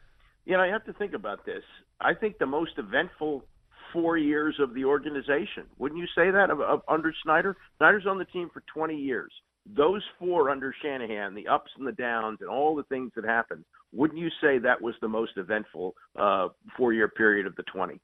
you 0.48 0.56
know, 0.56 0.62
I 0.62 0.68
have 0.68 0.84
to 0.86 0.94
think 0.94 1.12
about 1.12 1.44
this. 1.44 1.62
I 2.00 2.14
think 2.14 2.38
the 2.38 2.46
most 2.46 2.72
eventful 2.78 3.44
four 3.92 4.16
years 4.16 4.56
of 4.58 4.72
the 4.72 4.86
organization. 4.86 5.64
Wouldn't 5.78 6.00
you 6.00 6.06
say 6.14 6.30
that 6.30 6.50
of, 6.50 6.60
of, 6.62 6.80
under 6.88 7.12
Snyder? 7.22 7.54
Snyder's 7.76 8.06
on 8.06 8.18
the 8.18 8.24
team 8.24 8.48
for 8.52 8.62
20 8.72 8.96
years. 8.96 9.30
Those 9.76 10.02
four 10.18 10.48
under 10.48 10.74
Shanahan, 10.82 11.34
the 11.34 11.46
ups 11.48 11.70
and 11.76 11.86
the 11.86 11.92
downs, 11.92 12.38
and 12.40 12.48
all 12.48 12.74
the 12.74 12.82
things 12.84 13.12
that 13.14 13.26
happened. 13.26 13.64
Wouldn't 13.92 14.18
you 14.18 14.30
say 14.40 14.56
that 14.58 14.80
was 14.80 14.94
the 15.02 15.08
most 15.08 15.32
eventful 15.36 15.94
uh, 16.18 16.48
four-year 16.78 17.08
period 17.08 17.46
of 17.46 17.54
the 17.56 17.64
20? 17.64 18.00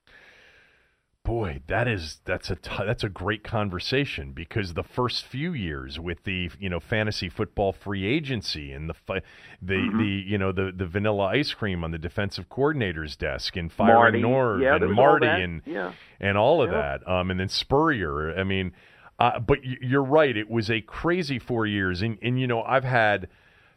Boy, 1.24 1.62
that 1.68 1.88
is 1.88 2.18
that's 2.26 2.50
a 2.50 2.56
t- 2.56 2.84
that's 2.84 3.02
a 3.02 3.08
great 3.08 3.42
conversation 3.42 4.32
because 4.32 4.74
the 4.74 4.82
first 4.82 5.24
few 5.24 5.54
years 5.54 5.98
with 5.98 6.24
the 6.24 6.50
you 6.60 6.68
know 6.68 6.80
fantasy 6.80 7.30
football 7.30 7.72
free 7.72 8.04
agency 8.04 8.72
and 8.72 8.90
the 8.90 8.94
fi- 8.94 9.22
the 9.62 9.72
mm-hmm. 9.72 9.98
the 10.00 10.04
you 10.04 10.36
know 10.36 10.52
the 10.52 10.70
the 10.70 10.84
vanilla 10.84 11.28
ice 11.28 11.54
cream 11.54 11.82
on 11.82 11.92
the 11.92 11.98
defensive 11.98 12.50
coordinator's 12.50 13.16
desk 13.16 13.56
and 13.56 13.72
Fire 13.72 13.94
Marty. 13.94 14.20
Norv 14.20 14.62
yeah, 14.62 14.76
and 14.76 14.92
Marty 14.92 15.26
and 15.26 15.62
yeah. 15.64 15.92
and 16.20 16.36
all 16.36 16.60
of 16.60 16.70
yeah. 16.70 16.98
that 16.98 17.08
um 17.10 17.30
and 17.30 17.40
then 17.40 17.48
Spurrier 17.48 18.38
I 18.38 18.44
mean 18.44 18.72
uh, 19.18 19.38
but 19.38 19.60
you're 19.64 20.04
right 20.04 20.36
it 20.36 20.50
was 20.50 20.70
a 20.70 20.82
crazy 20.82 21.38
4 21.38 21.64
years 21.64 22.02
and 22.02 22.18
and 22.20 22.38
you 22.38 22.46
know 22.46 22.62
I've 22.62 22.84
had 22.84 23.28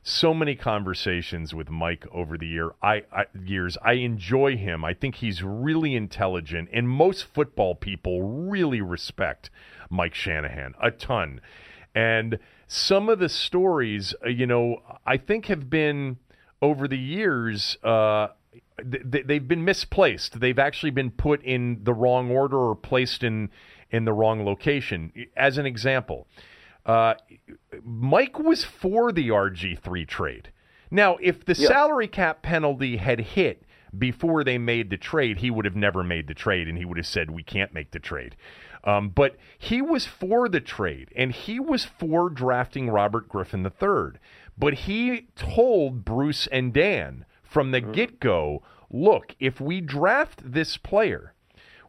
so 0.07 0.33
many 0.33 0.55
conversations 0.55 1.53
with 1.53 1.69
Mike 1.69 2.05
over 2.13 2.37
the 2.37 2.47
year. 2.47 2.71
I, 2.81 3.03
I, 3.11 3.25
years. 3.43 3.77
I 3.83 3.93
enjoy 3.93 4.55
him. 4.55 4.85
I 4.85 4.93
think 4.93 5.15
he's 5.15 5.43
really 5.43 5.95
intelligent, 5.95 6.69
and 6.71 6.87
most 6.87 7.25
football 7.25 7.75
people 7.75 8.21
really 8.21 8.79
respect 8.79 9.49
Mike 9.89 10.15
Shanahan 10.15 10.75
a 10.81 10.91
ton. 10.91 11.41
And 11.93 12.39
some 12.67 13.09
of 13.09 13.19
the 13.19 13.27
stories, 13.27 14.15
uh, 14.25 14.29
you 14.29 14.47
know, 14.47 14.81
I 15.05 15.17
think 15.17 15.47
have 15.47 15.69
been 15.69 16.17
over 16.61 16.87
the 16.87 16.97
years. 16.97 17.77
Uh, 17.83 18.29
they've 18.81 19.47
been 19.47 19.65
misplaced. 19.65 20.39
They've 20.39 20.59
actually 20.59 20.91
been 20.91 21.11
put 21.11 21.43
in 21.43 21.83
the 21.83 21.93
wrong 21.93 22.31
order 22.31 22.57
or 22.57 22.75
placed 22.75 23.23
in 23.23 23.49
in 23.89 24.05
the 24.05 24.13
wrong 24.13 24.45
location. 24.45 25.11
As 25.35 25.57
an 25.57 25.65
example, 25.65 26.27
uh, 26.87 27.15
Mike 27.83 28.39
was 28.39 28.63
for 28.63 29.11
the 29.11 29.29
RG3 29.29 30.07
trade. 30.07 30.51
Now, 30.89 31.17
if 31.21 31.43
the 31.43 31.53
yep. 31.53 31.67
salary 31.69 32.07
cap 32.07 32.41
penalty 32.41 32.97
had 32.97 33.19
hit 33.19 33.63
before 33.97 34.43
they 34.43 34.57
made 34.57 34.89
the 34.89 34.97
trade, 34.97 35.39
he 35.39 35.51
would 35.51 35.65
have 35.65 35.75
never 35.75 36.01
made 36.01 36.27
the 36.27 36.33
trade 36.33 36.67
and 36.67 36.77
he 36.77 36.85
would 36.85 36.97
have 36.97 37.05
said, 37.05 37.29
We 37.29 37.43
can't 37.43 37.73
make 37.73 37.91
the 37.91 37.99
trade. 37.99 38.37
Um, 38.85 39.09
but 39.09 39.35
he 39.57 39.81
was 39.81 40.05
for 40.05 40.47
the 40.47 40.61
trade 40.61 41.11
and 41.13 41.33
he 41.33 41.59
was 41.59 41.83
for 41.83 42.29
drafting 42.29 42.89
Robert 42.89 43.27
Griffin 43.27 43.65
III. 43.65 44.19
But 44.57 44.73
he 44.73 45.27
told 45.35 46.05
Bruce 46.05 46.47
and 46.47 46.73
Dan 46.73 47.25
from 47.43 47.71
the 47.71 47.81
get 47.81 48.21
go 48.21 48.63
look, 48.89 49.35
if 49.39 49.59
we 49.59 49.81
draft 49.81 50.53
this 50.53 50.77
player, 50.77 51.33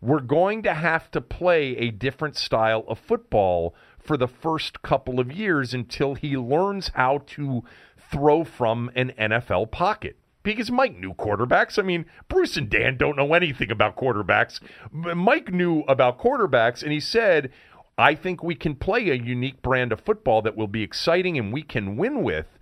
we're 0.00 0.20
going 0.20 0.62
to 0.62 0.74
have 0.74 1.10
to 1.12 1.20
play 1.20 1.76
a 1.76 1.90
different 1.90 2.36
style 2.36 2.84
of 2.88 2.98
football 2.98 3.74
for 3.98 4.16
the 4.16 4.28
first 4.28 4.82
couple 4.82 5.20
of 5.20 5.32
years 5.32 5.74
until 5.74 6.14
he 6.14 6.36
learns 6.36 6.92
how 6.94 7.18
to 7.26 7.62
throw 8.10 8.44
from 8.44 8.90
an 8.94 9.12
NFL 9.18 9.70
pocket. 9.70 10.16
Because 10.42 10.70
Mike 10.70 10.98
knew 10.98 11.12
quarterbacks. 11.12 11.78
I 11.78 11.82
mean, 11.82 12.06
Bruce 12.28 12.56
and 12.56 12.70
Dan 12.70 12.96
don't 12.96 13.16
know 13.16 13.34
anything 13.34 13.70
about 13.70 13.96
quarterbacks. 13.96 14.60
Mike 14.92 15.52
knew 15.52 15.80
about 15.80 16.18
quarterbacks, 16.18 16.82
and 16.82 16.92
he 16.92 17.00
said, 17.00 17.50
I 17.98 18.14
think 18.14 18.42
we 18.42 18.54
can 18.54 18.76
play 18.76 19.10
a 19.10 19.14
unique 19.14 19.60
brand 19.60 19.92
of 19.92 20.00
football 20.00 20.40
that 20.42 20.56
will 20.56 20.68
be 20.68 20.82
exciting 20.82 21.36
and 21.36 21.52
we 21.52 21.62
can 21.62 21.96
win 21.96 22.22
with 22.22 22.57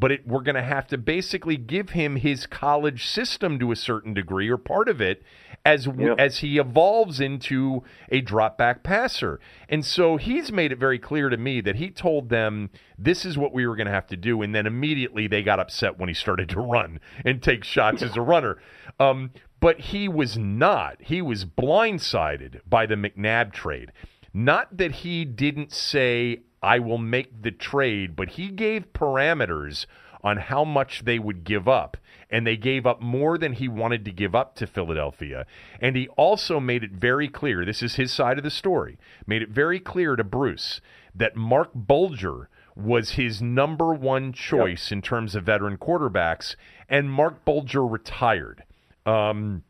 but 0.00 0.10
it, 0.10 0.26
we're 0.26 0.40
going 0.40 0.54
to 0.56 0.62
have 0.62 0.86
to 0.88 0.98
basically 0.98 1.58
give 1.58 1.90
him 1.90 2.16
his 2.16 2.46
college 2.46 3.06
system 3.06 3.58
to 3.58 3.70
a 3.70 3.76
certain 3.76 4.14
degree 4.14 4.48
or 4.48 4.56
part 4.56 4.88
of 4.88 5.00
it 5.00 5.22
as 5.64 5.86
Yeah. 5.86 6.14
as 6.18 6.38
he 6.38 6.56
evolves 6.58 7.20
into 7.20 7.82
a 8.10 8.22
drop 8.22 8.56
back 8.56 8.82
passer. 8.82 9.38
And 9.68 9.84
so 9.84 10.16
he's 10.16 10.50
made 10.50 10.72
it 10.72 10.78
very 10.78 10.98
clear 10.98 11.28
to 11.28 11.36
me 11.36 11.60
that 11.60 11.76
he 11.76 11.90
told 11.90 12.30
them 12.30 12.70
this 12.98 13.26
is 13.26 13.36
what 13.36 13.52
we 13.52 13.66
were 13.66 13.76
going 13.76 13.86
to 13.88 13.92
have 13.92 14.06
to 14.06 14.16
do 14.16 14.40
and 14.40 14.54
then 14.54 14.66
immediately 14.66 15.26
they 15.26 15.42
got 15.42 15.60
upset 15.60 15.98
when 15.98 16.08
he 16.08 16.14
started 16.14 16.48
to 16.48 16.60
run 16.60 16.98
and 17.24 17.42
take 17.42 17.62
shots 17.62 18.02
as 18.02 18.16
a 18.16 18.22
runner. 18.22 18.56
Um, 18.98 19.32
but 19.60 19.78
he 19.80 20.08
was 20.08 20.38
not. 20.38 20.96
He 21.00 21.20
was 21.20 21.44
blindsided 21.44 22.60
by 22.66 22.86
the 22.86 22.94
McNabb 22.94 23.52
trade. 23.52 23.92
Not 24.32 24.76
that 24.78 24.92
he 24.92 25.24
didn't 25.26 25.72
say, 25.72 26.40
I 26.62 26.78
will 26.78 26.98
make 26.98 27.42
the 27.42 27.50
trade, 27.50 28.14
but 28.16 28.30
he 28.30 28.48
gave 28.48 28.92
parameters 28.92 29.86
on 30.22 30.36
how 30.36 30.64
much 30.64 31.04
they 31.04 31.18
would 31.18 31.44
give 31.44 31.66
up. 31.66 31.96
And 32.30 32.46
they 32.46 32.56
gave 32.56 32.86
up 32.86 33.00
more 33.00 33.38
than 33.38 33.54
he 33.54 33.66
wanted 33.66 34.04
to 34.04 34.12
give 34.12 34.34
up 34.34 34.54
to 34.56 34.66
Philadelphia. 34.66 35.46
And 35.80 35.96
he 35.96 36.08
also 36.08 36.60
made 36.60 36.84
it 36.84 36.92
very 36.92 37.28
clear 37.28 37.64
this 37.64 37.82
is 37.82 37.96
his 37.96 38.12
side 38.12 38.38
of 38.38 38.44
the 38.44 38.50
story 38.50 38.98
made 39.26 39.42
it 39.42 39.48
very 39.48 39.80
clear 39.80 40.14
to 40.16 40.22
Bruce 40.22 40.80
that 41.14 41.34
Marc 41.34 41.70
Bulger 41.74 42.48
was 42.76 43.12
his 43.12 43.42
number 43.42 43.92
one 43.92 44.32
choice 44.32 44.92
in 44.92 45.02
terms 45.02 45.34
of 45.34 45.44
veteran 45.44 45.76
quarterbacks. 45.76 46.54
And 46.88 47.10
Marc 47.10 47.44
Bulger 47.44 47.84
retired. 47.84 48.62
Um, 49.04 49.64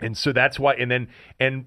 and 0.00 0.16
so 0.16 0.32
that's 0.32 0.58
why 0.58 0.74
and 0.74 0.90
then 0.90 1.08
and 1.38 1.66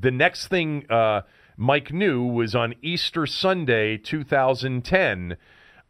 the 0.00 0.10
next 0.10 0.48
thing 0.48 0.90
uh, 0.90 1.22
mike 1.60 1.92
knew 1.92 2.24
was 2.24 2.54
on 2.54 2.74
easter 2.82 3.26
sunday 3.26 3.96
2010 3.96 5.36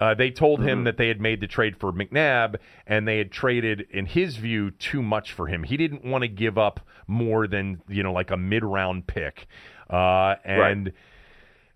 uh, 0.01 0.15
they 0.15 0.31
told 0.31 0.63
him 0.63 0.85
that 0.85 0.97
they 0.97 1.09
had 1.09 1.21
made 1.21 1.41
the 1.41 1.47
trade 1.47 1.77
for 1.77 1.93
mcnabb 1.93 2.57
and 2.87 3.07
they 3.07 3.19
had 3.19 3.31
traded 3.31 3.87
in 3.91 4.07
his 4.07 4.37
view 4.37 4.71
too 4.71 5.03
much 5.03 5.33
for 5.33 5.47
him 5.47 5.63
he 5.63 5.77
didn't 5.77 6.05
want 6.05 6.23
to 6.23 6.29
give 6.29 6.59
up 6.59 6.81
more 7.07 7.47
than 7.47 7.81
you 7.89 8.03
know 8.03 8.13
like 8.13 8.31
a 8.31 8.37
mid-round 8.37 9.07
pick 9.07 9.47
uh, 9.91 10.37
and 10.45 10.93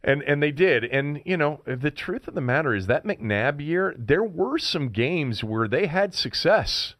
and 0.04 0.22
and 0.22 0.42
they 0.42 0.52
did. 0.52 0.84
And 0.84 1.20
you 1.24 1.36
know, 1.36 1.60
the 1.66 1.90
truth 1.90 2.28
of 2.28 2.34
the 2.34 2.40
matter 2.40 2.74
is 2.74 2.86
that 2.86 3.04
McNabb 3.04 3.64
year, 3.64 3.94
there 3.98 4.22
were 4.22 4.58
some 4.58 4.90
games 4.90 5.42
where 5.42 5.66
they 5.66 5.86
had 5.86 6.14
success. 6.14 6.94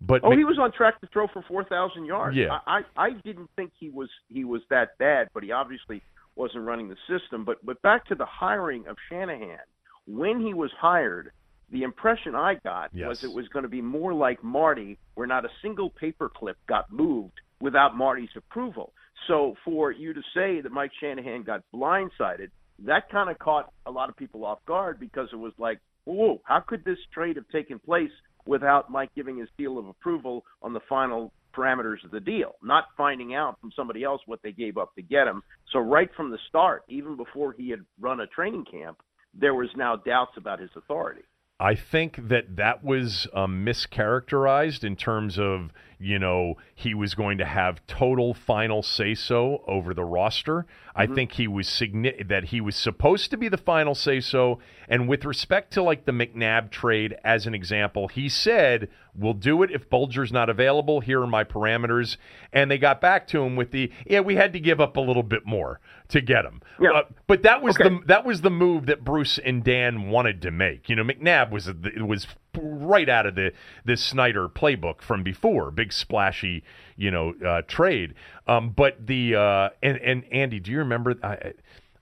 But 0.00 0.22
Oh, 0.24 0.30
Mc- 0.30 0.38
he 0.38 0.44
was 0.44 0.58
on 0.58 0.72
track 0.72 1.00
to 1.02 1.06
throw 1.08 1.28
for 1.28 1.42
four 1.42 1.64
thousand 1.64 2.06
yards. 2.06 2.36
Yeah. 2.36 2.58
I, 2.66 2.78
I 2.96 3.06
I 3.06 3.10
didn't 3.10 3.50
think 3.56 3.72
he 3.78 3.90
was 3.90 4.08
he 4.28 4.44
was 4.44 4.62
that 4.70 4.96
bad, 4.98 5.28
but 5.34 5.42
he 5.42 5.52
obviously 5.52 6.02
wasn't 6.36 6.64
running 6.64 6.88
the 6.88 6.96
system. 7.08 7.44
But 7.44 7.64
but 7.64 7.80
back 7.82 8.06
to 8.06 8.14
the 8.14 8.26
hiring 8.26 8.86
of 8.86 8.96
Shanahan, 9.08 9.58
when 10.06 10.40
he 10.40 10.54
was 10.54 10.70
hired, 10.78 11.32
the 11.70 11.82
impression 11.82 12.34
I 12.34 12.54
got 12.64 12.90
Yes. 12.92 13.08
was 13.08 13.24
it 13.24 13.32
was 13.32 13.48
going 13.48 13.62
to 13.62 13.68
be 13.68 13.82
more 13.82 14.12
like 14.12 14.42
Marty, 14.42 14.98
where 15.14 15.26
not 15.26 15.44
a 15.44 15.50
single 15.62 15.90
paperclip 15.90 16.54
got 16.68 16.90
moved 16.90 17.40
without 17.60 17.96
Marty's 17.96 18.30
approval. 18.36 18.92
So 19.28 19.54
for 19.64 19.92
you 19.92 20.12
to 20.14 20.22
say 20.34 20.60
that 20.60 20.72
Mike 20.72 20.92
Shanahan 21.00 21.42
got 21.42 21.62
blindsided, 21.74 22.50
that 22.86 23.10
kind 23.10 23.30
of 23.30 23.38
caught 23.38 23.72
a 23.86 23.90
lot 23.90 24.08
of 24.08 24.16
people 24.16 24.44
off 24.44 24.64
guard 24.66 24.98
because 24.98 25.28
it 25.32 25.36
was 25.36 25.52
like, 25.58 25.78
whoa, 26.04 26.40
how 26.44 26.60
could 26.60 26.84
this 26.84 26.98
trade 27.12 27.36
have 27.36 27.48
taken 27.48 27.78
place 27.78 28.10
without 28.46 28.90
Mike 28.90 29.10
giving 29.14 29.36
his 29.38 29.48
seal 29.56 29.78
of 29.78 29.86
approval 29.86 30.44
on 30.62 30.72
the 30.72 30.80
final 30.88 31.32
parameters 31.52 32.04
of 32.04 32.10
the 32.10 32.20
deal, 32.20 32.54
not 32.62 32.84
finding 32.96 33.34
out 33.34 33.60
from 33.60 33.70
somebody 33.74 34.04
else 34.04 34.20
what 34.26 34.40
they 34.42 34.52
gave 34.52 34.76
up 34.76 34.94
to 34.94 35.02
get 35.02 35.26
him. 35.26 35.42
So 35.72 35.78
right 35.78 36.10
from 36.16 36.30
the 36.30 36.38
start, 36.48 36.84
even 36.88 37.16
before 37.16 37.52
he 37.52 37.70
had 37.70 37.80
run 38.00 38.20
a 38.20 38.26
training 38.26 38.64
camp, 38.70 38.98
there 39.34 39.54
was 39.54 39.68
now 39.76 39.96
doubts 39.96 40.32
about 40.36 40.60
his 40.60 40.70
authority. 40.76 41.22
I 41.60 41.74
think 41.74 42.28
that 42.28 42.56
that 42.56 42.82
was 42.82 43.26
um, 43.34 43.66
mischaracterized 43.66 44.82
in 44.82 44.96
terms 44.96 45.38
of 45.38 45.70
you 46.00 46.18
know 46.18 46.54
he 46.74 46.94
was 46.94 47.14
going 47.14 47.38
to 47.38 47.44
have 47.44 47.86
total 47.86 48.32
final 48.34 48.82
say 48.82 49.14
so 49.14 49.62
over 49.66 49.92
the 49.94 50.04
roster. 50.04 50.66
I 50.96 51.06
think 51.06 51.32
he 51.32 51.46
was 51.46 51.66
signi- 51.68 52.26
that 52.28 52.44
he 52.46 52.60
was 52.60 52.74
supposed 52.74 53.30
to 53.30 53.36
be 53.36 53.48
the 53.48 53.56
final 53.56 53.94
say 53.94 54.20
so. 54.20 54.58
And 54.88 55.08
with 55.08 55.24
respect 55.24 55.72
to 55.74 55.82
like 55.82 56.04
the 56.04 56.12
McNabb 56.12 56.70
trade, 56.70 57.16
as 57.24 57.46
an 57.46 57.54
example, 57.54 58.08
he 58.08 58.28
said, 58.28 58.88
"We'll 59.14 59.34
do 59.34 59.62
it 59.62 59.70
if 59.70 59.88
Bulger's 59.88 60.32
not 60.32 60.50
available. 60.50 61.00
Here 61.00 61.22
are 61.22 61.26
my 61.28 61.44
parameters." 61.44 62.16
And 62.52 62.70
they 62.70 62.76
got 62.78 63.00
back 63.00 63.26
to 63.28 63.42
him 63.42 63.54
with 63.56 63.70
the, 63.70 63.90
"Yeah, 64.06 64.20
we 64.20 64.34
had 64.34 64.52
to 64.54 64.60
give 64.60 64.80
up 64.80 64.96
a 64.96 65.00
little 65.00 65.22
bit 65.22 65.46
more 65.46 65.80
to 66.08 66.20
get 66.20 66.44
him." 66.44 66.60
Yeah. 66.80 66.90
Uh, 66.90 67.02
but 67.28 67.42
that 67.44 67.62
was 67.62 67.76
Okay. 67.78 67.88
the 67.88 68.00
that 68.06 68.24
was 68.24 68.40
the 68.40 68.50
move 68.50 68.86
that 68.86 69.04
Bruce 69.04 69.38
and 69.38 69.62
Dan 69.62 70.10
wanted 70.10 70.42
to 70.42 70.50
make. 70.50 70.88
You 70.88 70.96
know, 70.96 71.04
McNabb 71.04 71.50
was 71.50 71.70
was 71.98 72.26
right 72.58 73.08
out 73.08 73.26
of 73.26 73.34
the 73.34 73.52
the 73.84 73.96
Snyder 73.96 74.48
playbook 74.48 75.02
from 75.02 75.22
before, 75.22 75.70
big 75.70 75.92
splashy, 75.92 76.62
you 76.96 77.10
know, 77.10 77.34
uh, 77.46 77.62
trade. 77.62 78.14
Um, 78.46 78.70
but 78.70 79.06
the 79.06 79.34
uh, 79.36 79.68
and 79.82 79.98
and 79.98 80.24
Andy, 80.32 80.60
do 80.60 80.70
you 80.70 80.78
remember? 80.78 81.14
I, 81.22 81.52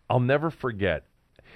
I'll 0.09 0.21
never 0.21 0.51
forget. 0.51 1.05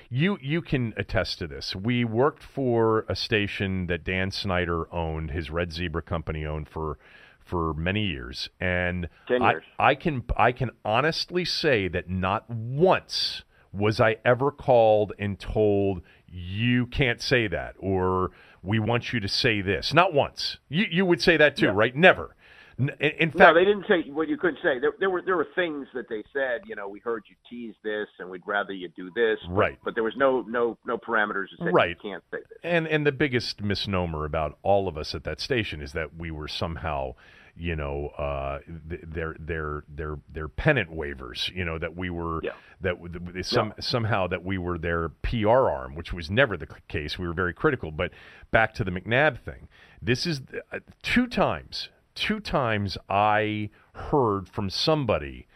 You 0.08 0.38
you 0.42 0.60
can 0.60 0.92
attest 0.96 1.38
to 1.38 1.46
this. 1.46 1.74
We 1.74 2.04
worked 2.04 2.42
for 2.42 3.06
a 3.08 3.16
station 3.16 3.86
that 3.86 4.04
Dan 4.04 4.30
Snyder 4.30 4.92
owned, 4.92 5.30
his 5.30 5.50
Red 5.50 5.72
Zebra 5.72 6.02
company 6.02 6.44
owned 6.44 6.68
for 6.68 6.98
for 7.44 7.74
many 7.74 8.06
years, 8.06 8.48
and 8.60 9.08
10 9.26 9.42
I- 9.42 9.54
I 9.78 9.94
can 9.94 10.24
I 10.36 10.52
can 10.52 10.70
honestly 10.84 11.44
say 11.44 11.88
that 11.88 12.08
not 12.08 12.48
once 12.48 13.42
was 13.72 14.00
I 14.00 14.16
ever 14.24 14.50
called 14.50 15.12
and 15.18 15.38
told 15.40 16.02
you 16.28 16.86
can't 16.86 17.20
say 17.20 17.46
that 17.48 17.74
or 17.78 18.30
we 18.62 18.78
want 18.78 19.12
you 19.12 19.20
to 19.20 19.28
say 19.28 19.60
this. 19.60 19.92
Not 19.92 20.12
once. 20.12 20.58
You 20.68 20.86
you 20.90 21.04
would 21.06 21.20
say 21.20 21.36
that 21.36 21.56
too, 21.56 21.70
right? 21.70 21.94
Never. 21.94 22.36
In, 22.78 22.88
in 23.00 23.32
No, 23.34 23.38
fact, 23.44 23.54
they 23.54 23.66
didn't 23.66 23.84
say 23.86 24.10
what 24.10 24.28
you 24.28 24.38
couldn't 24.38 24.58
say. 24.62 24.78
There, 24.78 24.92
there 24.98 25.10
were 25.10 25.20
there 25.22 25.36
were 25.36 25.46
things 25.54 25.86
that 25.94 26.08
they 26.08 26.22
said. 26.32 26.62
You 26.64 26.74
know, 26.74 26.88
we 26.88 27.00
heard 27.00 27.22
you 27.28 27.36
tease 27.48 27.74
this, 27.84 28.08
and 28.18 28.30
we'd 28.30 28.42
rather 28.46 28.72
you 28.72 28.88
do 28.96 29.10
this. 29.14 29.38
but- 29.46 29.52
Right. 29.54 29.78
But 29.84 29.94
there 29.94 30.02
was 30.04 30.14
no 30.16 30.40
no 30.48 30.78
no 30.86 30.96
parameters 30.96 31.46
that 31.58 31.64
said 31.64 31.74
Right. 31.74 31.90
you 31.90 32.10
can't 32.10 32.24
say 32.30 32.38
this. 32.48 32.58
And 32.64 32.88
and 32.88 33.06
the 33.06 33.12
biggest 33.12 33.60
misnomer 33.62 34.24
about 34.24 34.58
all 34.62 34.88
of 34.88 34.96
us 34.96 35.14
at 35.14 35.22
that 35.24 35.38
station 35.38 35.82
is 35.82 35.92
that 35.92 36.16
we 36.16 36.30
were 36.30 36.48
somehow, 36.48 37.14
you 37.56 37.76
know, 37.76 38.08
uh, 38.18 38.60
th- 38.88 39.02
their 39.06 39.36
their 39.38 39.84
their 39.88 40.18
their 40.30 40.48
pennant 40.48 40.90
wavers. 40.92 41.50
You 41.54 41.64
know 41.64 41.78
that 41.78 41.94
we 41.96 42.10
were 42.10 42.40
Yeah. 42.42 42.52
that 42.80 42.96
some 43.44 43.74
somehow 43.78 44.26
that 44.28 44.42
we 44.44 44.58
were 44.58 44.78
their 44.78 45.10
PR 45.10 45.68
arm, 45.70 45.94
which 45.94 46.12
was 46.12 46.30
never 46.30 46.56
the 46.56 46.66
c- 46.66 46.80
case. 46.88 47.18
We 47.18 47.26
were 47.26 47.34
very 47.34 47.52
critical. 47.54 47.90
But 47.90 48.12
back 48.50 48.72
to 48.74 48.84
the 48.84 48.90
McNabb 48.90 49.38
thing. 49.38 49.68
This 50.00 50.26
is 50.26 50.42
uh, 50.72 50.80
two 51.02 51.26
times. 51.26 51.88
Two 52.14 52.40
times 52.40 52.98
I 53.08 53.70
heard 53.94 54.48
from 54.48 54.68
somebody 54.70 55.46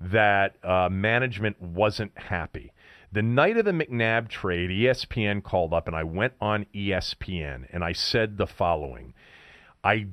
that 0.00 0.56
uh, 0.64 0.88
management 0.90 1.60
wasn't 1.60 2.16
happy. 2.16 2.72
The 3.10 3.22
night 3.22 3.56
of 3.56 3.64
the 3.64 3.70
McNabb 3.72 4.28
trade, 4.28 4.70
ESPN 4.70 5.42
called 5.42 5.72
up 5.72 5.86
and 5.86 5.94
I 5.96 6.02
went 6.02 6.32
on 6.40 6.66
ESPN 6.74 7.66
and 7.72 7.84
I 7.84 7.92
said 7.92 8.36
the 8.38 8.46
following. 8.46 9.14
I 9.84 10.08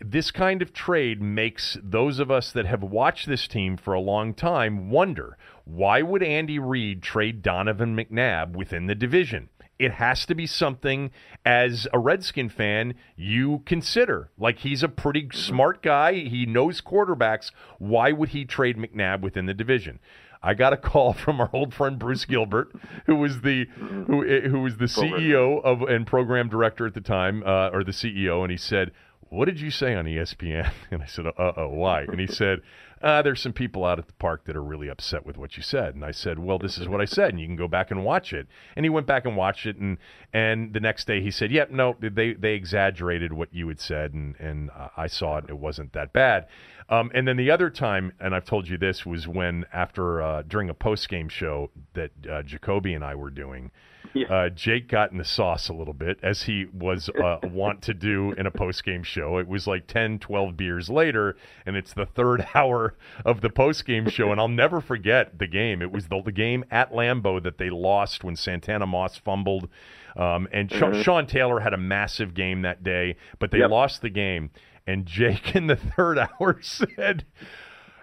this 0.00 0.30
kind 0.30 0.62
of 0.62 0.72
trade 0.72 1.20
makes 1.20 1.76
those 1.82 2.18
of 2.18 2.30
us 2.30 2.52
that 2.52 2.66
have 2.66 2.82
watched 2.82 3.26
this 3.26 3.46
team 3.46 3.76
for 3.76 3.94
a 3.94 4.00
long 4.00 4.34
time 4.34 4.90
wonder 4.90 5.36
why 5.64 6.02
would 6.02 6.22
Andy 6.22 6.58
Reid 6.58 7.02
trade 7.02 7.42
Donovan 7.42 7.96
McNabb 7.96 8.56
within 8.56 8.86
the 8.86 8.94
division? 8.94 9.48
It 9.78 9.92
has 9.92 10.26
to 10.26 10.34
be 10.34 10.46
something 10.46 11.10
as 11.44 11.88
a 11.92 11.98
Redskin 11.98 12.50
fan 12.50 12.94
you 13.16 13.62
consider. 13.64 14.30
Like 14.36 14.58
he's 14.58 14.82
a 14.82 14.88
pretty 14.88 15.28
smart 15.32 15.82
guy, 15.82 16.14
he 16.14 16.44
knows 16.44 16.80
quarterbacks. 16.80 17.50
Why 17.78 18.12
would 18.12 18.30
he 18.30 18.44
trade 18.44 18.76
McNabb 18.76 19.20
within 19.22 19.46
the 19.46 19.54
division? 19.54 20.00
I 20.42 20.54
got 20.54 20.72
a 20.72 20.76
call 20.76 21.12
from 21.12 21.40
our 21.40 21.50
old 21.52 21.74
friend 21.74 21.98
Bruce 21.98 22.24
Gilbert, 22.24 22.72
who 23.06 23.16
was 23.16 23.42
the 23.42 23.66
who 23.76 24.22
who 24.22 24.60
was 24.60 24.76
the 24.78 24.86
CEO 24.86 25.62
of 25.62 25.82
and 25.82 26.06
program 26.06 26.48
director 26.48 26.86
at 26.86 26.94
the 26.94 27.00
time, 27.00 27.42
uh, 27.44 27.70
or 27.72 27.84
the 27.84 27.92
CEO, 27.92 28.42
and 28.42 28.50
he 28.50 28.56
said, 28.56 28.92
"What 29.30 29.46
did 29.46 29.60
you 29.60 29.70
say 29.70 29.94
on 29.94 30.04
ESPN?" 30.04 30.70
And 30.90 31.02
I 31.02 31.06
said, 31.06 31.26
"Uh 31.26 31.52
oh, 31.56 31.68
why?" 31.68 32.02
And 32.02 32.20
he 32.20 32.26
said, 32.26 32.60
uh, 33.02 33.22
there's 33.22 33.40
some 33.40 33.52
people 33.52 33.84
out 33.84 33.98
at 33.98 34.06
the 34.06 34.12
park 34.14 34.44
that 34.44 34.54
are 34.54 34.62
really 34.62 34.88
upset 34.88 35.24
with 35.24 35.38
what 35.38 35.56
you 35.56 35.62
said. 35.62 35.94
And 35.94 36.04
I 36.04 36.10
said, 36.10 36.38
well, 36.38 36.58
this 36.58 36.76
is 36.76 36.86
what 36.86 37.00
I 37.00 37.06
said, 37.06 37.30
and 37.30 37.40
you 37.40 37.46
can 37.46 37.56
go 37.56 37.68
back 37.68 37.90
and 37.90 38.04
watch 38.04 38.34
it. 38.34 38.46
And 38.76 38.84
he 38.84 38.90
went 38.90 39.06
back 39.06 39.24
and 39.24 39.36
watched 39.36 39.64
it, 39.64 39.76
and 39.76 39.96
and 40.34 40.74
the 40.74 40.80
next 40.80 41.06
day 41.06 41.22
he 41.22 41.30
said, 41.30 41.50
yep, 41.50 41.70
no, 41.70 41.96
they 41.98 42.34
they 42.34 42.52
exaggerated 42.54 43.32
what 43.32 43.54
you 43.54 43.68
had 43.68 43.80
said, 43.80 44.12
and 44.12 44.36
and 44.38 44.70
I 44.96 45.06
saw 45.06 45.38
it. 45.38 45.44
It 45.48 45.58
wasn't 45.58 45.94
that 45.94 46.12
bad. 46.12 46.46
Um, 46.90 47.10
and 47.14 47.26
then 47.26 47.36
the 47.36 47.50
other 47.50 47.70
time, 47.70 48.12
and 48.20 48.34
I've 48.34 48.44
told 48.44 48.68
you 48.68 48.76
this, 48.76 49.06
was 49.06 49.26
when 49.26 49.64
after 49.72 50.20
uh, 50.20 50.42
during 50.42 50.68
a 50.68 50.74
post 50.74 51.08
game 51.08 51.28
show 51.28 51.70
that 51.94 52.10
uh, 52.30 52.42
Jacoby 52.42 52.92
and 52.92 53.04
I 53.04 53.14
were 53.14 53.30
doing. 53.30 53.70
Yeah. 54.12 54.26
Uh, 54.26 54.48
Jake 54.48 54.88
got 54.88 55.12
in 55.12 55.18
the 55.18 55.24
sauce 55.24 55.68
a 55.68 55.72
little 55.72 55.94
bit, 55.94 56.18
as 56.22 56.42
he 56.42 56.66
was 56.72 57.08
uh, 57.10 57.38
wont 57.44 57.82
to 57.82 57.94
do 57.94 58.32
in 58.32 58.46
a 58.46 58.50
post 58.50 58.84
game 58.84 59.02
show. 59.02 59.38
It 59.38 59.46
was 59.46 59.66
like 59.66 59.86
10, 59.86 60.18
12 60.18 60.56
beers 60.56 60.90
later, 60.90 61.36
and 61.64 61.76
it's 61.76 61.92
the 61.92 62.06
third 62.06 62.46
hour 62.54 62.94
of 63.24 63.40
the 63.40 63.50
post 63.50 63.84
game 63.84 64.08
show. 64.08 64.32
And 64.32 64.40
I'll 64.40 64.48
never 64.48 64.80
forget 64.80 65.38
the 65.38 65.46
game. 65.46 65.82
It 65.82 65.92
was 65.92 66.08
the, 66.08 66.20
the 66.22 66.32
game 66.32 66.64
at 66.70 66.92
Lambeau 66.92 67.42
that 67.42 67.58
they 67.58 67.70
lost 67.70 68.24
when 68.24 68.36
Santana 68.36 68.86
Moss 68.86 69.16
fumbled. 69.16 69.68
Um, 70.16 70.48
and 70.52 70.68
mm-hmm. 70.68 71.02
Sean 71.02 71.26
Taylor 71.26 71.60
had 71.60 71.72
a 71.72 71.78
massive 71.78 72.34
game 72.34 72.62
that 72.62 72.82
day, 72.82 73.16
but 73.38 73.50
they 73.50 73.58
yep. 73.58 73.70
lost 73.70 74.02
the 74.02 74.10
game. 74.10 74.50
And 74.86 75.06
Jake 75.06 75.54
in 75.54 75.68
the 75.68 75.76
third 75.76 76.18
hour 76.40 76.58
said, 76.62 77.24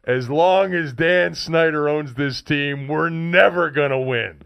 as 0.05 0.29
long 0.29 0.73
as 0.73 0.93
Dan 0.93 1.35
Snyder 1.35 1.89
owns 1.89 2.13
this 2.13 2.41
team, 2.41 2.87
we're 2.87 3.09
never 3.09 3.69
going 3.69 3.91
to 3.91 3.99
win. 3.99 4.43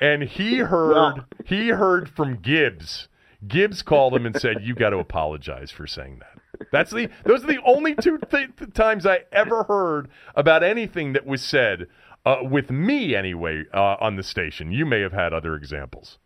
And 0.00 0.22
he 0.22 0.58
heard 0.58 0.94
well, 0.94 1.24
he 1.44 1.68
heard 1.68 2.08
from 2.08 2.36
Gibbs. 2.36 3.08
Gibbs 3.46 3.82
called 3.82 4.14
him 4.14 4.26
and 4.26 4.38
said, 4.38 4.62
"You 4.62 4.74
got 4.74 4.90
to 4.90 4.98
apologize 4.98 5.70
for 5.70 5.86
saying 5.86 6.20
that." 6.20 6.68
That's 6.72 6.90
the 6.90 7.08
those 7.24 7.44
are 7.44 7.46
the 7.46 7.62
only 7.64 7.94
two 7.94 8.18
th- 8.30 8.50
times 8.74 9.06
I 9.06 9.20
ever 9.32 9.64
heard 9.64 10.08
about 10.34 10.62
anything 10.62 11.14
that 11.14 11.26
was 11.26 11.42
said 11.42 11.86
uh, 12.26 12.38
with 12.42 12.70
me 12.70 13.14
anyway 13.14 13.64
uh, 13.72 13.96
on 14.00 14.16
the 14.16 14.22
station. 14.22 14.72
You 14.72 14.84
may 14.84 15.00
have 15.00 15.12
had 15.12 15.32
other 15.32 15.54
examples. 15.54 16.18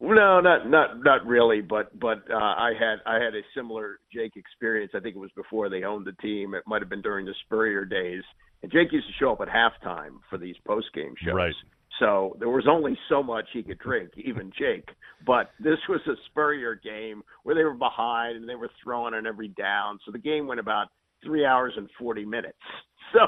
No, 0.00 0.40
not 0.40 0.68
not 0.68 1.02
not 1.02 1.26
really, 1.26 1.60
but 1.60 1.98
but 1.98 2.22
uh, 2.30 2.36
I 2.36 2.72
had 2.78 2.98
I 3.06 3.14
had 3.14 3.34
a 3.34 3.42
similar 3.54 3.98
Jake 4.12 4.36
experience. 4.36 4.92
I 4.94 5.00
think 5.00 5.16
it 5.16 5.18
was 5.18 5.32
before 5.34 5.68
they 5.68 5.82
owned 5.82 6.06
the 6.06 6.12
team. 6.12 6.54
It 6.54 6.62
might 6.66 6.82
have 6.82 6.90
been 6.90 7.02
during 7.02 7.26
the 7.26 7.34
Spurrier 7.44 7.84
days. 7.84 8.22
And 8.62 8.70
Jake 8.70 8.92
used 8.92 9.08
to 9.08 9.12
show 9.18 9.32
up 9.32 9.40
at 9.40 9.48
halftime 9.48 10.18
for 10.30 10.38
these 10.38 10.54
post 10.64 10.86
game 10.94 11.14
shows. 11.20 11.34
Right. 11.34 11.54
So 11.98 12.36
there 12.38 12.48
was 12.48 12.66
only 12.68 12.98
so 13.08 13.22
much 13.22 13.44
he 13.52 13.62
could 13.62 13.78
drink, 13.78 14.12
even 14.16 14.50
Jake. 14.58 14.88
But 15.26 15.50
this 15.60 15.78
was 15.88 16.00
a 16.06 16.14
Spurrier 16.26 16.74
game 16.74 17.22
where 17.42 17.54
they 17.54 17.64
were 17.64 17.74
behind 17.74 18.36
and 18.36 18.48
they 18.48 18.54
were 18.54 18.70
throwing 18.82 19.14
on 19.14 19.26
every 19.26 19.48
down. 19.48 19.98
So 20.04 20.12
the 20.12 20.18
game 20.18 20.46
went 20.46 20.60
about 20.60 20.88
three 21.24 21.44
hours 21.44 21.74
and 21.76 21.88
forty 21.98 22.24
minutes. 22.24 22.58
So 23.12 23.26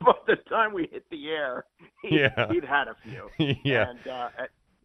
by 0.00 0.12
the 0.26 0.36
time 0.48 0.72
we 0.72 0.88
hit 0.90 1.04
the 1.10 1.28
air, 1.28 1.66
he, 2.02 2.20
yeah. 2.20 2.50
he'd 2.50 2.64
had 2.64 2.88
a 2.88 2.96
few. 3.02 3.28
yeah. 3.64 3.90
And 3.90 3.98
uh, 4.06 4.28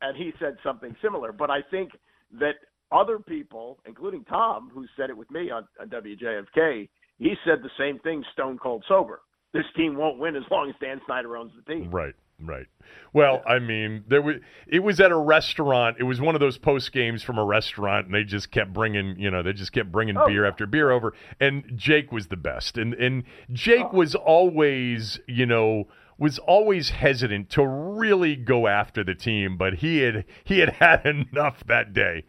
and 0.01 0.17
he 0.17 0.33
said 0.39 0.57
something 0.61 0.93
similar. 1.01 1.31
But 1.31 1.49
I 1.49 1.61
think 1.71 1.91
that 2.39 2.55
other 2.91 3.19
people, 3.19 3.79
including 3.85 4.25
Tom, 4.25 4.69
who 4.73 4.85
said 4.97 5.09
it 5.09 5.15
with 5.15 5.31
me 5.31 5.51
on, 5.51 5.65
on 5.79 5.89
WJFK, 5.89 6.89
he 7.17 7.33
said 7.45 7.59
the 7.63 7.69
same 7.77 7.99
thing, 7.99 8.23
stone 8.33 8.57
cold 8.57 8.83
sober. 8.87 9.21
This 9.53 9.63
team 9.75 9.95
won't 9.95 10.19
win 10.19 10.35
as 10.35 10.43
long 10.51 10.69
as 10.69 10.75
Dan 10.81 10.99
Snyder 11.05 11.37
owns 11.37 11.53
the 11.55 11.73
team. 11.73 11.89
Right. 11.89 12.13
Right. 12.39 12.67
Well, 13.13 13.41
I 13.47 13.59
mean, 13.59 14.03
there 14.07 14.21
was 14.21 14.35
it 14.67 14.79
was 14.79 14.99
at 14.99 15.11
a 15.11 15.17
restaurant. 15.17 15.97
It 15.99 16.03
was 16.03 16.19
one 16.19 16.35
of 16.35 16.41
those 16.41 16.57
post 16.57 16.91
games 16.91 17.23
from 17.23 17.37
a 17.37 17.45
restaurant, 17.45 18.07
and 18.07 18.15
they 18.15 18.23
just 18.23 18.51
kept 18.51 18.73
bringing, 18.73 19.17
you 19.17 19.31
know, 19.31 19.41
they 19.41 19.53
just 19.53 19.71
kept 19.71 19.91
bringing 19.91 20.17
oh. 20.17 20.27
beer 20.27 20.45
after 20.45 20.67
beer 20.67 20.91
over. 20.91 21.13
And 21.39 21.63
Jake 21.75 22.11
was 22.11 22.27
the 22.27 22.35
best, 22.35 22.77
and 22.77 22.93
and 22.95 23.23
Jake 23.53 23.85
oh. 23.85 23.95
was 23.95 24.15
always, 24.15 25.19
you 25.27 25.45
know, 25.45 25.87
was 26.17 26.39
always 26.39 26.89
hesitant 26.91 27.49
to 27.51 27.65
really 27.65 28.35
go 28.35 28.67
after 28.67 29.03
the 29.03 29.15
team, 29.15 29.57
but 29.57 29.75
he 29.75 29.99
had 29.99 30.25
he 30.43 30.59
had 30.59 30.69
had 30.79 31.05
enough 31.05 31.63
that 31.67 31.93
day. 31.93 32.25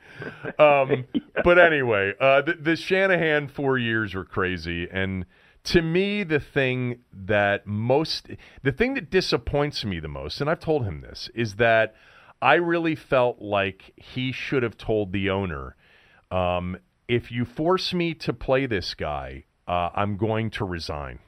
Um, 0.59 1.07
but 1.44 1.59
anyway, 1.59 2.14
uh, 2.20 2.42
the, 2.42 2.54
the 2.54 2.76
Shanahan 2.76 3.48
four 3.48 3.76
years 3.76 4.14
were 4.14 4.24
crazy, 4.24 4.88
and 4.90 5.26
to 5.66 5.82
me, 5.82 6.22
the 6.22 6.40
thing 6.40 7.00
that 7.12 7.66
most, 7.66 8.28
the 8.62 8.72
thing 8.72 8.94
that 8.94 9.10
disappoints 9.10 9.84
me 9.84 9.98
the 9.98 10.08
most, 10.08 10.40
and 10.40 10.48
I've 10.48 10.60
told 10.60 10.84
him 10.84 11.00
this, 11.00 11.28
is 11.34 11.56
that 11.56 11.94
I 12.40 12.54
really 12.54 12.94
felt 12.94 13.40
like 13.40 13.92
he 13.96 14.30
should 14.30 14.62
have 14.62 14.78
told 14.78 15.12
the 15.12 15.28
owner, 15.30 15.74
um, 16.30 16.76
if 17.08 17.32
you 17.32 17.44
force 17.44 17.92
me 17.92 18.14
to 18.14 18.32
play 18.32 18.66
this 18.66 18.94
guy, 18.94 19.44
uh, 19.66 19.90
I'm 19.94 20.16
going 20.16 20.50
to 20.50 20.64
resign. 20.64 21.18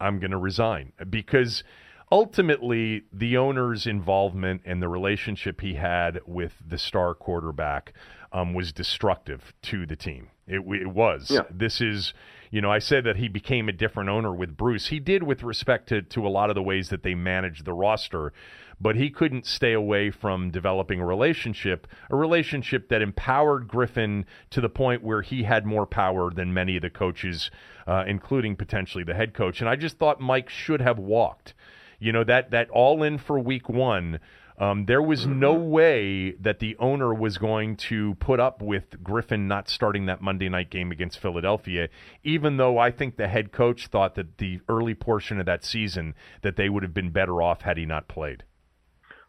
I'm 0.00 0.20
going 0.20 0.30
to 0.30 0.38
resign 0.38 0.92
because 1.10 1.64
ultimately 2.12 3.02
the 3.12 3.36
owner's 3.36 3.84
involvement 3.84 4.62
and 4.64 4.80
the 4.80 4.88
relationship 4.88 5.60
he 5.60 5.74
had 5.74 6.20
with 6.24 6.52
the 6.64 6.78
star 6.78 7.14
quarterback 7.14 7.92
um, 8.32 8.54
was 8.54 8.72
destructive 8.72 9.54
to 9.62 9.86
the 9.86 9.96
team. 9.96 10.28
It, 10.46 10.60
it 10.60 10.86
was. 10.86 11.30
Yeah. 11.30 11.42
This 11.50 11.80
is 11.80 12.14
you 12.50 12.60
know, 12.60 12.70
I 12.70 12.78
said 12.78 13.04
that 13.04 13.16
he 13.16 13.28
became 13.28 13.68
a 13.68 13.72
different 13.72 14.08
owner 14.08 14.34
with 14.34 14.56
Bruce. 14.56 14.88
He 14.88 15.00
did 15.00 15.22
with 15.22 15.42
respect 15.42 15.88
to, 15.88 16.02
to 16.02 16.26
a 16.26 16.28
lot 16.28 16.50
of 16.50 16.54
the 16.54 16.62
ways 16.62 16.88
that 16.88 17.02
they 17.02 17.14
managed 17.14 17.64
the 17.64 17.72
roster, 17.72 18.32
but 18.80 18.96
he 18.96 19.10
couldn't 19.10 19.46
stay 19.46 19.72
away 19.72 20.10
from 20.10 20.50
developing 20.50 21.00
a 21.00 21.06
relationship, 21.06 21.86
a 22.10 22.16
relationship 22.16 22.88
that 22.88 23.02
empowered 23.02 23.68
Griffin 23.68 24.24
to 24.50 24.60
the 24.60 24.68
point 24.68 25.02
where 25.02 25.22
he 25.22 25.42
had 25.42 25.66
more 25.66 25.86
power 25.86 26.30
than 26.30 26.54
many 26.54 26.76
of 26.76 26.82
the 26.82 26.90
coaches, 26.90 27.50
uh, 27.86 28.04
including 28.06 28.56
potentially 28.56 29.04
the 29.04 29.14
head 29.14 29.34
coach. 29.34 29.60
And 29.60 29.68
I 29.68 29.76
just 29.76 29.98
thought 29.98 30.20
Mike 30.20 30.48
should 30.48 30.80
have 30.80 30.98
walked. 30.98 31.54
You 31.98 32.12
know, 32.12 32.22
that, 32.24 32.52
that 32.52 32.70
all 32.70 33.02
in 33.02 33.18
for 33.18 33.40
week 33.40 33.68
one 33.68 34.20
um, 34.58 34.86
there 34.86 35.02
was 35.02 35.26
no 35.26 35.54
mm-hmm. 35.54 35.70
way 35.70 36.30
that 36.32 36.58
the 36.58 36.76
owner 36.78 37.14
was 37.14 37.38
going 37.38 37.76
to 37.76 38.14
put 38.16 38.40
up 38.40 38.60
with 38.60 39.02
Griffin 39.02 39.46
not 39.46 39.68
starting 39.68 40.06
that 40.06 40.20
Monday 40.20 40.48
night 40.48 40.70
game 40.70 40.90
against 40.90 41.18
Philadelphia, 41.18 41.88
even 42.24 42.56
though 42.56 42.78
I 42.78 42.90
think 42.90 43.16
the 43.16 43.28
head 43.28 43.52
coach 43.52 43.86
thought 43.86 44.16
that 44.16 44.38
the 44.38 44.60
early 44.68 44.94
portion 44.94 45.38
of 45.38 45.46
that 45.46 45.64
season 45.64 46.14
that 46.42 46.56
they 46.56 46.68
would 46.68 46.82
have 46.82 46.94
been 46.94 47.10
better 47.10 47.40
off 47.40 47.62
had 47.62 47.78
he 47.78 47.86
not 47.86 48.08
played. 48.08 48.42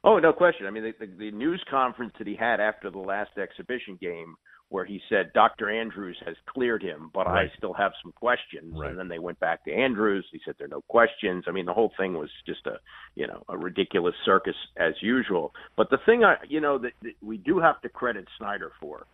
Oh, 0.04 0.18
no 0.18 0.34
question. 0.34 0.66
I 0.66 0.72
mean, 0.72 0.84
the, 0.84 1.06
the, 1.06 1.12
the 1.18 1.32
news 1.32 1.64
conference 1.70 2.14
that 2.18 2.28
he 2.28 2.36
had 2.36 2.60
after 2.60 2.90
the 2.90 3.00
last 3.00 3.32
exhibition 3.38 3.98
game 4.02 4.36
where 4.70 4.86
he 4.86 5.02
said 5.10 5.34
Dr. 5.34 5.70
Andrews 5.70 6.18
has 6.26 6.36
cleared 6.48 6.82
him, 6.82 7.10
but 7.14 7.26
right. 7.26 7.50
I 7.52 7.58
still 7.58 7.74
have 7.74 7.92
some 8.04 8.12
questions. 8.12 8.76
Right. 8.78 8.90
And 8.90 9.00
then 9.00 9.08
they 9.08 9.20
went 9.20 9.40
back 9.40 9.66
to 9.66 9.74
Andrews. 9.74 10.26
He 10.32 10.40
said 10.46 10.56
there 10.58 10.66
are 10.66 10.70
no 10.70 10.84
questions. 10.88 11.46
I 11.48 11.52
mean, 11.52 11.66
the 11.66 11.74
whole 11.74 11.92
thing 11.98 12.14
was 12.14 12.30
just 12.46 12.66
a 12.68 12.80
you 13.16 13.28
know 13.28 13.44
a 13.50 13.58
ridiculous 13.58 14.16
circus 14.26 14.56
as 14.78 14.94
usual. 15.02 15.54
But 15.76 15.90
the 15.90 15.98
thing 16.06 16.24
I 16.24 16.36
you 16.48 16.62
know 16.62 16.78
that, 16.78 16.94
that 17.02 17.14
we 17.22 17.38
do 17.38 17.60
have 17.60 17.82
to 17.82 17.90
credit 17.90 18.26
Snyder 18.38 18.72
for, 18.80 19.06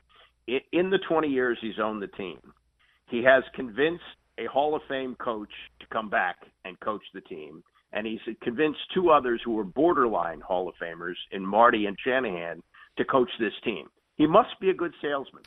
in, 0.47 0.59
in 0.71 0.89
the 0.89 0.99
20 1.07 1.27
years 1.27 1.57
he's 1.61 1.79
owned 1.81 2.01
the 2.01 2.07
team, 2.07 2.39
he 3.09 3.23
has 3.23 3.43
convinced 3.55 4.03
a 4.37 4.45
Hall 4.45 4.75
of 4.75 4.81
Fame 4.89 5.15
coach 5.15 5.49
to 5.79 5.85
come 5.87 6.09
back 6.09 6.37
and 6.65 6.79
coach 6.81 7.03
the 7.13 7.21
team. 7.21 7.63
And 7.93 8.05
he's 8.05 8.19
convinced 8.41 8.79
two 8.93 9.09
others 9.09 9.39
who 9.45 9.53
were 9.53 9.63
borderline 9.63 10.41
Hall 10.41 10.67
of 10.67 10.75
Famers 10.81 11.15
in 11.31 11.45
Marty 11.45 11.85
and 11.85 11.95
Shanahan 12.03 12.61
to 12.97 13.05
coach 13.05 13.29
this 13.39 13.53
team. 13.63 13.87
He 14.15 14.27
must 14.27 14.59
be 14.59 14.69
a 14.69 14.73
good 14.73 14.93
salesman. 15.01 15.43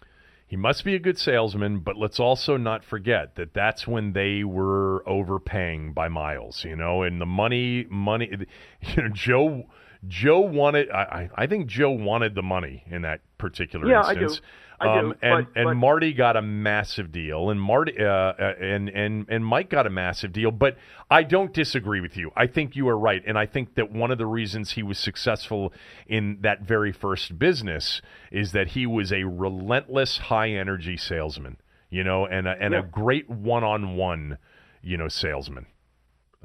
He 0.47 0.57
must 0.57 0.83
be 0.83 0.95
a 0.95 0.99
good 0.99 1.19
salesman, 1.19 1.81
but 1.81 1.97
let's 1.97 2.19
also 2.19 2.57
not 2.57 2.83
forget 2.83 3.35
that 3.35 3.53
that's 3.53 3.87
when 3.87 4.15
they 4.15 4.45
were 4.45 5.07
overpaying 5.07 5.93
by 5.93 6.09
miles, 6.09 6.65
you 6.65 6.75
know, 6.75 7.03
and 7.03 7.21
the 7.21 7.27
money, 7.27 7.87
money, 7.91 8.31
you 8.81 9.03
know, 9.03 9.09
Joe, 9.11 9.67
Joe 10.07 10.41
wanted, 10.41 10.91
I, 10.91 11.29
I 11.35 11.47
think 11.47 11.67
Joe 11.67 11.91
wanted 11.91 12.35
the 12.35 12.43
money 12.43 12.85
in 12.91 13.03
that 13.03 13.21
particular 13.37 13.87
yeah, 13.87 13.99
instance. 13.99 14.41
I 14.41 14.41
do. 14.41 14.47
Um, 14.81 15.15
and 15.23 15.47
but, 15.47 15.61
and 15.61 15.65
but, 15.67 15.75
Marty 15.75 16.13
got 16.13 16.37
a 16.37 16.43
massive 16.43 17.11
deal, 17.11 17.51
and 17.51 17.61
Marty 17.61 17.95
uh, 17.99 18.05
uh, 18.05 18.55
and 18.61 18.89
and 18.89 19.27
and 19.29 19.45
Mike 19.45 19.71
got 19.71 19.87
a 19.87 19.91
massive 19.91 20.33
deal. 20.33 20.53
But 20.53 20.77
I 21.11 21.25
don't 21.25 21.53
disagree 21.53 22.01
with 22.01 22.17
you. 22.17 22.31
I 22.37 22.47
think 22.47 22.77
you 22.77 22.89
are 22.89 22.99
right, 22.99 23.23
and 23.27 23.37
I 23.37 23.47
think 23.47 23.75
that 23.75 23.91
one 23.91 24.13
of 24.13 24.19
the 24.19 24.27
reasons 24.27 24.73
he 24.73 24.85
was 24.85 24.99
successful 24.99 25.73
in 26.07 26.39
that 26.43 26.63
very 26.63 26.93
first 26.93 27.39
business 27.39 28.01
is 28.31 28.53
that 28.53 28.69
he 28.69 28.87
was 28.87 29.13
a 29.13 29.25
relentless, 29.25 30.19
high 30.19 30.51
energy 30.51 30.97
salesman. 30.97 31.57
You 31.91 32.05
know, 32.05 32.27
and 32.27 32.47
a, 32.47 32.55
and 32.61 32.75
yeah. 32.75 32.81
a 32.81 32.83
great 32.83 33.31
one 33.31 33.65
on 33.65 33.97
one, 33.97 34.37
you 34.83 34.99
know, 34.99 35.09
salesman. 35.09 35.67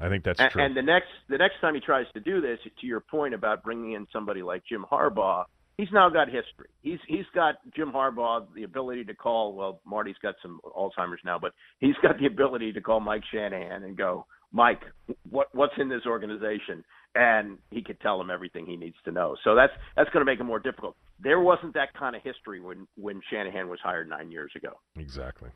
I 0.00 0.08
think 0.08 0.24
that's 0.24 0.40
and, 0.40 0.50
true. 0.50 0.64
And 0.64 0.76
the 0.76 0.82
next 0.82 1.08
the 1.28 1.38
next 1.38 1.60
time 1.60 1.74
he 1.74 1.80
tries 1.80 2.06
to 2.14 2.20
do 2.20 2.40
this, 2.40 2.58
to 2.80 2.86
your 2.86 3.00
point 3.00 3.34
about 3.34 3.62
bringing 3.62 3.92
in 3.92 4.06
somebody 4.12 4.42
like 4.42 4.64
Jim 4.68 4.84
Harbaugh 4.90 5.44
he's 5.76 5.88
now 5.92 6.08
got 6.08 6.26
history. 6.28 6.68
He's 6.82 6.98
he's 7.06 7.24
got 7.34 7.56
Jim 7.74 7.92
Harbaugh 7.92 8.46
the 8.54 8.62
ability 8.64 9.04
to 9.04 9.14
call. 9.14 9.54
Well, 9.54 9.80
Marty's 9.84 10.16
got 10.22 10.34
some 10.42 10.60
Alzheimer's 10.64 11.20
now, 11.24 11.38
but 11.38 11.52
he's 11.80 11.96
got 12.02 12.18
the 12.18 12.26
ability 12.26 12.72
to 12.72 12.80
call 12.80 13.00
Mike 13.00 13.22
Shanahan 13.32 13.82
and 13.82 13.96
go, 13.96 14.26
Mike, 14.52 14.82
what 15.30 15.48
what's 15.52 15.74
in 15.78 15.88
this 15.88 16.02
organization? 16.06 16.84
And 17.16 17.58
he 17.70 17.82
could 17.82 18.00
tell 18.00 18.20
him 18.20 18.30
everything 18.30 18.66
he 18.66 18.76
needs 18.76 18.96
to 19.04 19.12
know. 19.12 19.36
So 19.44 19.54
that's 19.54 19.72
that's 19.96 20.10
going 20.10 20.24
to 20.24 20.30
make 20.30 20.40
it 20.40 20.44
more 20.44 20.58
difficult. 20.58 20.96
There 21.20 21.40
wasn't 21.40 21.74
that 21.74 21.94
kind 21.94 22.16
of 22.16 22.22
history 22.22 22.60
when 22.60 22.86
when 22.96 23.20
Shanahan 23.30 23.68
was 23.68 23.78
hired 23.82 24.08
nine 24.08 24.30
years 24.30 24.52
ago. 24.56 24.80
Exactly. 24.96 25.50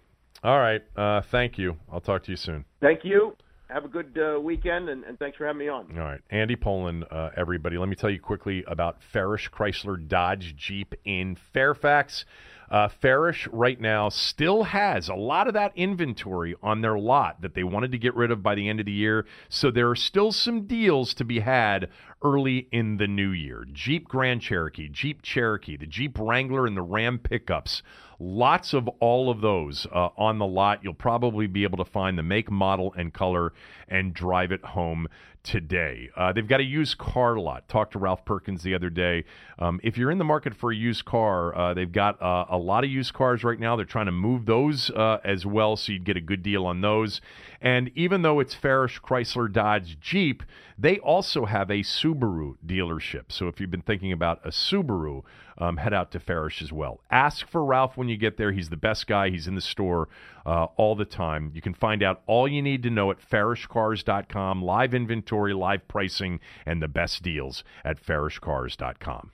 All 0.44 0.58
right. 0.58 0.82
Uh, 0.96 1.20
thank 1.20 1.58
you. 1.58 1.76
I'll 1.90 2.00
talk 2.00 2.22
to 2.24 2.30
you 2.30 2.36
soon. 2.36 2.64
Thank 2.80 3.00
you. 3.02 3.36
Have 3.70 3.84
a 3.84 3.88
good 3.88 4.18
uh, 4.18 4.40
weekend, 4.40 4.88
and, 4.88 5.04
and, 5.04 5.18
thanks 5.18 5.36
for 5.36 5.46
having 5.46 5.58
me 5.58 5.68
on. 5.68 5.98
All 5.98 6.04
right, 6.04 6.22
Andy 6.30 6.56
Pollin, 6.56 7.04
uh, 7.04 7.28
everybody. 7.36 7.76
Let 7.76 7.90
me 7.90 7.96
tell 7.96 8.08
you 8.08 8.18
quickly 8.18 8.64
about 8.66 8.96
Farrish 9.12 9.50
Chrysler 9.50 10.08
Dodge 10.08 10.56
Jeep 10.56 10.94
in 11.04 11.36
Fairfax. 11.52 12.24
Uh, 12.70 12.88
Farrish 12.88 13.46
right 13.52 13.78
now 13.78 14.08
still 14.08 14.62
has 14.62 15.10
a 15.10 15.14
lot 15.14 15.48
of 15.48 15.54
that 15.54 15.72
inventory 15.76 16.54
on 16.62 16.80
their 16.80 16.98
lot 16.98 17.42
that 17.42 17.54
they 17.54 17.62
wanted 17.62 17.92
to 17.92 17.98
get 17.98 18.14
rid 18.14 18.30
of 18.30 18.42
by 18.42 18.54
the 18.54 18.70
end 18.70 18.80
of 18.80 18.86
the 18.86 18.92
year. 18.92 19.26
So 19.50 19.70
there 19.70 19.90
are 19.90 19.96
still 19.96 20.32
some 20.32 20.66
deals 20.66 21.12
to 21.14 21.24
be 21.24 21.40
had 21.40 21.90
early 22.22 22.68
in 22.72 22.96
the 22.96 23.06
new 23.06 23.30
year. 23.30 23.66
Jeep 23.70 24.08
Grand 24.08 24.40
Cherokee, 24.40 24.88
Jeep 24.88 25.20
Cherokee, 25.20 25.76
the 25.76 25.86
Jeep 25.86 26.18
Wrangler, 26.18 26.66
and 26.66 26.76
the 26.76 26.82
Ram 26.82 27.18
pickups. 27.18 27.82
Lots 28.20 28.74
of 28.74 28.88
all 29.00 29.30
of 29.30 29.40
those 29.40 29.86
uh, 29.86 30.08
on 30.16 30.38
the 30.38 30.46
lot. 30.46 30.82
You'll 30.82 30.94
probably 30.94 31.46
be 31.46 31.62
able 31.62 31.78
to 31.78 31.84
find 31.84 32.18
the 32.18 32.22
make, 32.22 32.50
model, 32.50 32.92
and 32.96 33.12
color 33.12 33.52
and 33.88 34.12
drive 34.12 34.50
it 34.50 34.64
home 34.64 35.06
today. 35.48 36.10
Uh, 36.14 36.30
they've 36.30 36.46
got 36.46 36.60
a 36.60 36.64
used 36.64 36.98
car 36.98 37.38
lot. 37.38 37.66
Talked 37.68 37.94
to 37.94 37.98
Ralph 37.98 38.22
Perkins 38.26 38.62
the 38.62 38.74
other 38.74 38.90
day. 38.90 39.24
Um, 39.58 39.80
if 39.82 39.96
you're 39.96 40.10
in 40.10 40.18
the 40.18 40.24
market 40.24 40.54
for 40.54 40.70
a 40.70 40.76
used 40.76 41.06
car, 41.06 41.56
uh, 41.56 41.72
they've 41.72 41.90
got 41.90 42.20
uh, 42.20 42.44
a 42.50 42.58
lot 42.58 42.84
of 42.84 42.90
used 42.90 43.14
cars 43.14 43.42
right 43.42 43.58
now. 43.58 43.74
They're 43.74 43.86
trying 43.86 44.06
to 44.06 44.12
move 44.12 44.44
those 44.44 44.90
uh, 44.90 45.20
as 45.24 45.46
well, 45.46 45.76
so 45.76 45.92
you'd 45.92 46.04
get 46.04 46.18
a 46.18 46.20
good 46.20 46.42
deal 46.42 46.66
on 46.66 46.82
those. 46.82 47.22
And 47.62 47.90
even 47.94 48.20
though 48.20 48.40
it's 48.40 48.54
Farrish 48.54 49.00
Chrysler 49.00 49.50
Dodge 49.50 49.98
Jeep, 50.00 50.42
they 50.76 50.98
also 50.98 51.46
have 51.46 51.70
a 51.70 51.78
Subaru 51.78 52.56
dealership. 52.64 53.32
So 53.32 53.48
if 53.48 53.58
you've 53.58 53.70
been 53.70 53.80
thinking 53.80 54.12
about 54.12 54.40
a 54.44 54.50
Subaru, 54.50 55.22
um, 55.56 55.78
head 55.78 55.92
out 55.92 56.12
to 56.12 56.20
Farrish 56.20 56.62
as 56.62 56.72
well. 56.72 57.00
Ask 57.10 57.48
for 57.48 57.64
Ralph 57.64 57.96
when 57.96 58.08
you 58.08 58.16
get 58.16 58.36
there. 58.36 58.52
He's 58.52 58.68
the 58.68 58.76
best 58.76 59.06
guy. 59.06 59.30
He's 59.30 59.48
in 59.48 59.54
the 59.56 59.60
store 59.60 60.08
uh, 60.48 60.66
all 60.78 60.96
the 60.96 61.04
time. 61.04 61.52
You 61.54 61.60
can 61.60 61.74
find 61.74 62.02
out 62.02 62.22
all 62.26 62.48
you 62.48 62.62
need 62.62 62.82
to 62.84 62.90
know 62.90 63.10
at 63.10 63.18
farrishcars.com. 63.20 64.62
Live 64.62 64.94
inventory, 64.94 65.52
live 65.52 65.86
pricing, 65.86 66.40
and 66.64 66.80
the 66.82 66.88
best 66.88 67.22
deals 67.22 67.62
at 67.84 68.02
farrishcars.com. 68.02 69.32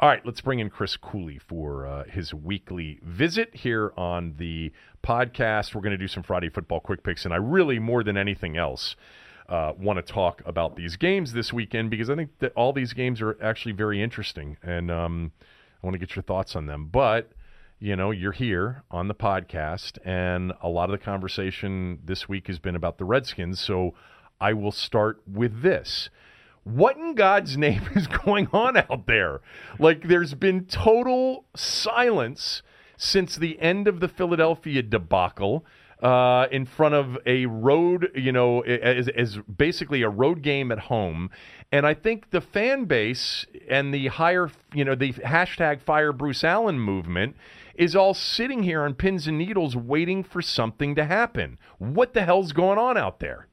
All 0.00 0.08
right, 0.08 0.24
let's 0.24 0.40
bring 0.40 0.60
in 0.60 0.70
Chris 0.70 0.96
Cooley 0.96 1.36
for 1.36 1.86
uh, 1.86 2.04
his 2.04 2.32
weekly 2.32 3.00
visit 3.02 3.54
here 3.54 3.92
on 3.98 4.36
the 4.38 4.72
podcast. 5.04 5.74
We're 5.74 5.82
going 5.82 5.90
to 5.92 5.98
do 5.98 6.08
some 6.08 6.22
Friday 6.22 6.48
football 6.48 6.80
quick 6.80 7.02
picks, 7.02 7.26
and 7.26 7.34
I 7.34 7.36
really, 7.36 7.78
more 7.78 8.02
than 8.02 8.16
anything 8.16 8.56
else, 8.56 8.96
uh, 9.50 9.74
want 9.78 9.98
to 9.98 10.12
talk 10.12 10.40
about 10.46 10.74
these 10.74 10.96
games 10.96 11.34
this 11.34 11.52
weekend 11.52 11.90
because 11.90 12.08
I 12.08 12.16
think 12.16 12.30
that 12.38 12.54
all 12.54 12.72
these 12.72 12.94
games 12.94 13.20
are 13.20 13.36
actually 13.42 13.72
very 13.72 14.02
interesting, 14.02 14.56
and 14.62 14.90
um, 14.90 15.32
I 15.82 15.86
want 15.86 15.92
to 15.92 15.98
get 15.98 16.16
your 16.16 16.22
thoughts 16.22 16.56
on 16.56 16.64
them. 16.64 16.88
But 16.90 17.32
you 17.80 17.96
know, 17.96 18.10
you're 18.10 18.32
here 18.32 18.84
on 18.90 19.08
the 19.08 19.14
podcast, 19.14 19.98
and 20.04 20.52
a 20.62 20.68
lot 20.68 20.90
of 20.90 20.98
the 20.98 21.04
conversation 21.04 21.98
this 22.04 22.28
week 22.28 22.46
has 22.46 22.58
been 22.58 22.76
about 22.76 22.98
the 22.98 23.04
Redskins. 23.04 23.58
So 23.58 23.94
I 24.40 24.52
will 24.52 24.70
start 24.72 25.20
with 25.26 25.62
this 25.62 26.10
what 26.64 26.96
in 26.96 27.14
God's 27.14 27.56
name 27.56 27.82
is 27.94 28.06
going 28.06 28.48
on 28.52 28.76
out 28.76 29.06
there? 29.06 29.40
Like, 29.78 30.08
there's 30.08 30.34
been 30.34 30.66
total 30.66 31.46
silence 31.56 32.62
since 32.96 33.36
the 33.36 33.58
end 33.60 33.88
of 33.88 34.00
the 34.00 34.08
Philadelphia 34.08 34.82
debacle. 34.82 35.64
Uh, 36.02 36.46
in 36.50 36.64
front 36.64 36.94
of 36.94 37.18
a 37.26 37.44
road, 37.44 38.10
you 38.14 38.32
know, 38.32 38.62
as, 38.62 39.06
as 39.08 39.36
basically 39.54 40.00
a 40.00 40.08
road 40.08 40.40
game 40.40 40.72
at 40.72 40.78
home. 40.78 41.28
And 41.70 41.86
I 41.86 41.92
think 41.92 42.30
the 42.30 42.40
fan 42.40 42.86
base 42.86 43.44
and 43.68 43.92
the 43.92 44.06
higher, 44.06 44.50
you 44.72 44.82
know, 44.82 44.94
the 44.94 45.12
hashtag 45.12 45.82
Fire 45.82 46.14
Bruce 46.14 46.42
Allen 46.42 46.80
movement 46.80 47.36
is 47.80 47.96
all 47.96 48.12
sitting 48.12 48.62
here 48.62 48.82
on 48.82 48.92
pins 48.94 49.26
and 49.26 49.38
needles 49.38 49.74
waiting 49.74 50.22
for 50.22 50.42
something 50.42 50.94
to 50.94 51.02
happen. 51.02 51.58
What 51.78 52.12
the 52.12 52.26
hell's 52.26 52.52
going 52.52 52.78
on 52.78 52.98
out 52.98 53.20
there? 53.20 53.46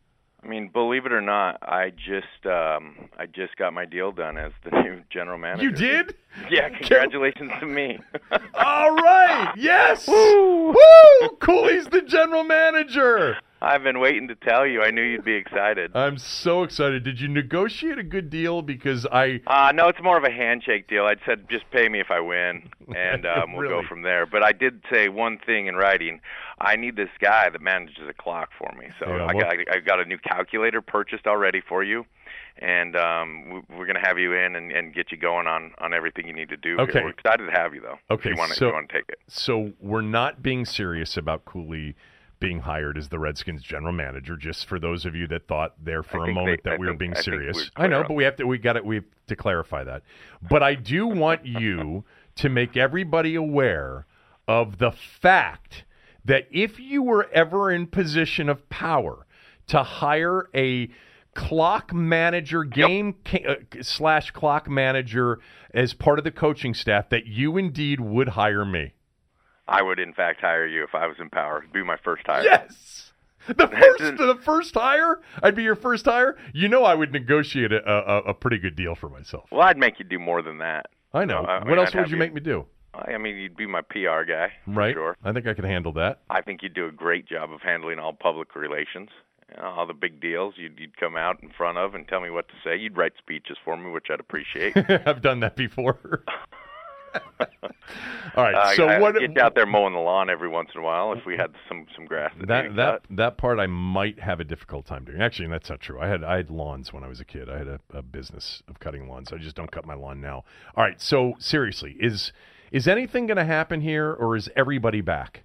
I 0.43 0.47
mean, 0.47 0.67
believe 0.67 1.05
it 1.05 1.13
or 1.13 1.21
not, 1.21 1.57
I 1.61 1.91
just 1.91 2.45
um 2.45 3.09
I 3.17 3.25
just 3.25 3.55
got 3.55 3.73
my 3.73 3.86
deal 3.86 4.11
done 4.11 4.38
as 4.38 4.51
the 4.65 4.71
new 4.84 5.01
general 5.09 5.38
manager. 5.38 5.63
You 5.63 5.71
did? 5.71 6.15
Yeah, 6.49 6.67
congratulations 6.69 7.51
to 7.61 7.65
me. 7.65 7.99
All 8.53 8.95
right. 8.95 9.53
Yes. 9.57 10.07
Woo! 10.07 10.67
Woo! 10.71 11.30
Cooley's 11.39 11.88
the 11.88 12.01
general 12.01 12.43
manager. 12.43 13.38
I've 13.62 13.84
been 13.84 13.99
waiting 13.99 14.28
to 14.28 14.36
tell 14.36 14.66
you. 14.68 14.84
I 14.84 14.91
knew 14.91 15.01
you'd 15.01 15.26
be 15.26 15.34
excited. 15.34 15.91
I'm 15.95 16.18
so 16.18 16.64
excited. 16.64 17.03
Did 17.03 17.20
you 17.20 17.28
negotiate 17.28 17.97
a 17.97 18.03
good 18.03 18.30
deal? 18.30 18.62
Because 18.62 19.05
I. 19.08 19.41
Uh, 19.47 19.72
no, 19.74 19.88
it's 19.88 20.01
more 20.01 20.18
of 20.18 20.24
a 20.24 20.32
handshake 20.32 20.88
deal. 20.88 21.05
I 21.05 21.16
said 21.26 21.49
just 21.49 21.70
pay 21.72 21.89
me 21.89 21.99
if 21.99 22.12
I 22.12 22.20
win, 22.20 22.70
and 22.95 23.26
um, 23.26 23.53
we'll 23.53 23.64
really? 23.64 23.82
go 23.82 23.88
from 23.88 24.03
there. 24.03 24.26
But 24.26 24.43
I 24.43 24.51
did 24.51 24.84
say 24.91 25.10
one 25.10 25.39
thing 25.43 25.68
in 25.68 25.76
writing. 25.76 26.22
I 26.60 26.76
need 26.76 26.95
this 26.95 27.10
guy 27.20 27.49
that 27.49 27.62
manages 27.62 28.03
a 28.10 28.14
clock 28.14 28.49
for 28.58 28.72
me. 28.78 28.88
So 28.99 29.08
Yeah, 29.08 29.26
I, 29.26 29.34
well- 29.34 29.43
got, 29.43 29.76
I 29.76 29.80
got 29.80 29.99
a 29.99 30.05
new 30.05 30.18
calculator 30.18 30.82
purchased 30.82 31.28
already 31.28 31.62
for 31.62 31.84
you. 31.84 32.05
And 32.60 32.95
um, 32.95 33.49
we- 33.49 33.76
we're 33.78 33.86
going 33.86 34.01
to 34.01 34.08
have 34.08 34.18
you 34.18 34.34
in 34.34 34.55
and, 34.55 34.72
and 34.72 34.93
get 34.93 35.12
you 35.12 35.18
going 35.18 35.45
on, 35.45 35.74
on 35.78 35.93
everything 35.93 36.26
you 36.28 36.34
need 36.34 36.49
to 36.49 36.58
do. 36.58 36.78
Okay. 36.80 36.93
Here. 36.93 37.03
We're 37.03 37.10
excited 37.12 37.45
to 37.45 37.51
have 37.51 37.76
you, 37.76 37.82
though. 37.82 37.97
Okay, 38.10 38.30
If 38.32 38.36
you 38.36 38.39
want 38.39 38.51
to, 38.51 38.58
so- 38.58 38.68
you 38.68 38.74
want 38.74 38.89
to 38.89 38.95
take 38.95 39.10
it. 39.10 39.20
So 39.28 39.74
we're 39.80 40.01
not 40.01 40.41
being 40.41 40.66
serious 40.66 41.18
about 41.18 41.45
Cooley 41.45 41.95
being 42.39 42.59
hired 42.59 42.97
as 42.97 43.09
the 43.09 43.19
Redskins 43.19 43.63
general 43.63 43.93
manager. 43.93 44.35
Just 44.38 44.67
for 44.67 44.79
those 44.79 45.05
of 45.05 45.15
you 45.15 45.27
that 45.27 45.47
thought 45.47 45.73
there 45.83 46.03
for 46.03 46.23
a 46.23 46.31
moment 46.33 46.61
they- 46.63 46.69
that 46.69 46.75
I 46.75 46.77
we 46.79 46.88
were 46.88 46.93
being 46.93 47.15
I 47.15 47.21
serious. 47.21 47.71
we're 47.77 47.85
I 47.85 47.88
know, 47.88 48.03
but 48.03 48.13
we 48.13 48.23
have 48.23 48.35
to. 48.38 48.45
We 48.45 48.57
got 48.57 48.77
it. 48.77 48.85
We 48.85 48.95
have 48.95 49.05
to 49.27 49.35
clarify 49.35 49.83
that. 49.83 50.03
But 50.47 50.61
I 50.63 50.75
do 50.75 51.07
want 51.07 51.45
you 51.45 52.03
to 52.35 52.49
make 52.49 52.77
everybody 52.77 53.35
aware 53.35 54.05
of 54.47 54.77
the 54.77 54.91
fact 54.91 55.83
that 56.25 56.47
if 56.51 56.79
you 56.79 57.01
were 57.03 57.27
ever 57.33 57.71
in 57.71 57.88
position 57.88 58.49
of 58.49 58.67
power 58.69 59.25
to 59.67 59.81
hire 59.83 60.47
a 60.53 60.89
clock 61.33 61.93
manager, 61.93 62.63
game 62.63 63.15
ca- 63.25 63.45
uh, 63.45 63.55
slash 63.81 64.31
clock 64.31 64.69
manager 64.69 65.39
as 65.73 65.93
part 65.93 66.17
of 66.19 66.23
the 66.25 66.31
coaching 66.31 66.73
staff, 66.73 67.09
that 67.09 67.25
you 67.27 67.57
indeed 67.57 67.99
would 67.99 68.29
hire 68.29 68.65
me. 68.65 68.93
I 69.68 69.82
would, 69.82 69.99
in 69.99 70.13
fact, 70.13 70.41
hire 70.41 70.65
you 70.68 70.84
if 70.84 70.95
I 70.95 71.07
was 71.07 71.18
in 71.20 71.30
power. 71.30 71.59
It'd 71.59 71.74
be 71.74 71.84
my 71.84 71.97
first 71.97 72.26
hire. 72.26 72.43
Yes. 72.43 73.11
The 73.47 73.68
first, 73.97 74.18
the 74.18 74.38
first 74.43 74.74
hire, 74.74 75.20
I'd 75.41 75.55
be 75.55 75.63
your 75.63 75.76
first 75.76 76.05
hire. 76.05 76.38
You 76.53 76.68
know, 76.68 76.84
I 76.84 76.95
would 76.95 77.11
negotiate 77.13 77.72
a, 77.72 77.82
a, 77.88 78.18
a 78.30 78.34
pretty 78.34 78.57
good 78.57 78.76
deal 78.76 78.95
for 78.95 79.09
myself. 79.09 79.45
Well, 79.51 79.61
I'd 79.61 79.78
make 79.78 79.99
you 79.99 80.05
do 80.05 80.20
more 80.20 80.41
than 80.41 80.57
that. 80.59 80.88
I 81.13 81.26
know. 81.26 81.41
No, 81.43 81.47
I 81.47 81.57
what 81.59 81.68
mean, 81.68 81.78
else 81.80 81.89
I'd 81.95 81.99
would 82.01 82.11
you 82.11 82.18
make 82.18 82.34
me 82.34 82.41
do? 82.41 82.65
I 82.93 83.18
mean, 83.18 83.36
you'd 83.38 83.55
be 83.55 83.68
my 83.68 83.82
PR 83.82 84.24
guy, 84.28 84.53
Right. 84.65 84.93
Sure. 84.93 85.15
I 85.24 85.32
think 85.32 85.45
I 85.47 85.53
could 85.53 85.65
handle 85.65 85.91
that. 85.93 86.20
I 86.30 86.41
think 86.41 86.63
you'd 86.63 86.74
do 86.74 86.88
a 86.88 86.91
great 86.91 87.28
job 87.28 87.51
of 87.51 87.61
handling 87.61 87.99
all 87.99 88.11
public 88.11 88.55
relations, 88.55 89.09
all 89.61 89.86
the 89.86 89.93
big 89.93 90.20
deals. 90.20 90.55
You'd, 90.57 90.80
you'd 90.80 90.97
come 90.97 91.15
out 91.15 91.41
in 91.43 91.49
front 91.55 91.78
of 91.78 91.93
and 91.93 92.07
tell 92.07 92.22
me 92.22 92.32
what 92.32 92.47
to 92.49 92.55
say. 92.63 92.76
You'd 92.76 92.97
write 92.97 93.13
speeches 93.18 93.57
for 93.63 93.78
me, 93.78 93.91
which 93.91 94.07
I'd 94.11 94.20
appreciate. 94.20 94.76
I've 95.05 95.22
done 95.22 95.41
that 95.41 95.55
before. 95.55 96.24
All 98.36 98.43
right. 98.43 98.53
Uh, 98.53 98.76
so 98.76 98.88
I'd 98.88 99.01
what? 99.01 99.20
Get 99.20 99.38
out 99.38 99.55
there 99.55 99.66
mowing 99.66 99.93
the 99.93 99.99
lawn 99.99 100.30
every 100.30 100.47
once 100.49 100.70
in 100.76 100.82
a 100.82 100.84
while 100.84 101.14
if 101.14 101.26
we 101.26 101.36
had 101.36 101.53
some 101.68 101.88
some 101.95 102.05
grass. 102.05 102.32
That 102.39 102.47
that 102.47 102.76
that 102.76 103.01
that 103.10 103.38
part 103.38 103.60
I 103.60 103.68
might 103.68 104.20
have 104.20 104.39
a 104.39 104.43
difficult 104.43 104.86
time 104.86 105.05
doing. 105.05 105.22
Actually, 105.22 105.47
that's 105.49 105.70
not 105.70 105.80
true. 105.80 105.99
I 105.99 106.08
had 106.08 106.24
I 106.24 106.38
had 106.38 106.49
lawns 106.49 106.93
when 106.93 107.03
I 107.03 107.08
was 107.08 107.20
a 107.20 107.26
kid. 107.26 107.49
I 107.49 107.58
had 107.58 107.68
a, 107.68 107.80
a 107.93 108.01
business 108.01 108.62
of 108.68 108.80
cutting 108.80 109.08
lawns. 109.08 109.34
I 109.34 109.38
just 109.38 109.55
don't 109.55 109.72
cut 109.72 109.86
my 109.86 109.95
lawn 109.95 110.22
now. 110.22 110.43
All 110.76 110.84
right. 110.84 111.01
So 111.01 111.34
seriously, 111.39 111.95
is 111.99 112.32
is 112.72 112.88
anything 112.88 113.28
going 113.28 113.38
to 113.38 113.45
happen 113.45 113.82
here, 113.82 114.14
or 114.14 114.36
is 114.36 114.49
everybody 114.55 115.01
back? 115.01 115.43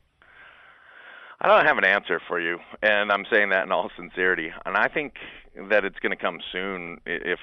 I 1.40 1.48
don't 1.48 1.66
have 1.66 1.78
an 1.78 1.84
answer 1.84 2.20
for 2.28 2.40
you, 2.40 2.58
and 2.82 3.10
I'm 3.10 3.24
saying 3.30 3.50
that 3.50 3.64
in 3.64 3.72
all 3.72 3.90
sincerity. 3.96 4.52
And 4.64 4.76
I 4.76 4.88
think 4.88 5.14
that 5.70 5.84
it's 5.84 5.98
going 5.98 6.16
to 6.16 6.22
come 6.22 6.38
soon. 6.52 6.98
If 7.04 7.40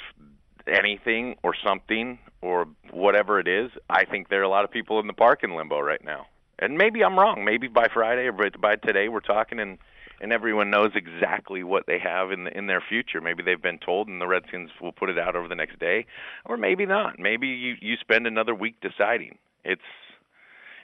anything 0.69 1.35
or 1.43 1.53
something 1.65 2.19
or 2.41 2.67
whatever 2.91 3.39
it 3.39 3.47
is, 3.47 3.71
I 3.89 4.05
think 4.05 4.29
there 4.29 4.39
are 4.39 4.43
a 4.43 4.49
lot 4.49 4.63
of 4.63 4.71
people 4.71 4.99
in 4.99 5.07
the 5.07 5.13
park 5.13 5.43
in 5.43 5.55
limbo 5.55 5.79
right 5.79 6.03
now. 6.03 6.27
And 6.57 6.77
maybe 6.77 7.03
I'm 7.03 7.17
wrong. 7.17 7.45
Maybe 7.45 7.67
by 7.67 7.87
Friday 7.93 8.27
or 8.27 8.33
by- 8.33 8.75
today 8.75 9.09
we're 9.09 9.19
talking 9.21 9.59
and 9.59 9.77
and 10.21 10.33
everyone 10.33 10.69
knows 10.69 10.91
exactly 10.95 11.63
what 11.63 11.85
they 11.87 11.97
have 11.97 12.31
in 12.31 12.43
the, 12.43 12.57
in 12.57 12.67
their 12.67 12.81
future. 12.81 13.21
Maybe 13.21 13.41
they've 13.41 13.61
been 13.61 13.79
told, 13.79 14.07
and 14.07 14.19
the 14.19 14.27
Redskins 14.27 14.69
will 14.81 14.91
put 14.91 15.09
it 15.09 15.17
out 15.17 15.35
over 15.35 15.47
the 15.47 15.55
next 15.55 15.79
day, 15.79 16.05
or 16.45 16.57
maybe 16.57 16.85
not. 16.85 17.19
Maybe 17.19 17.47
you 17.47 17.75
you 17.79 17.95
spend 18.01 18.27
another 18.27 18.53
week 18.53 18.75
deciding. 18.81 19.37
It's 19.63 19.81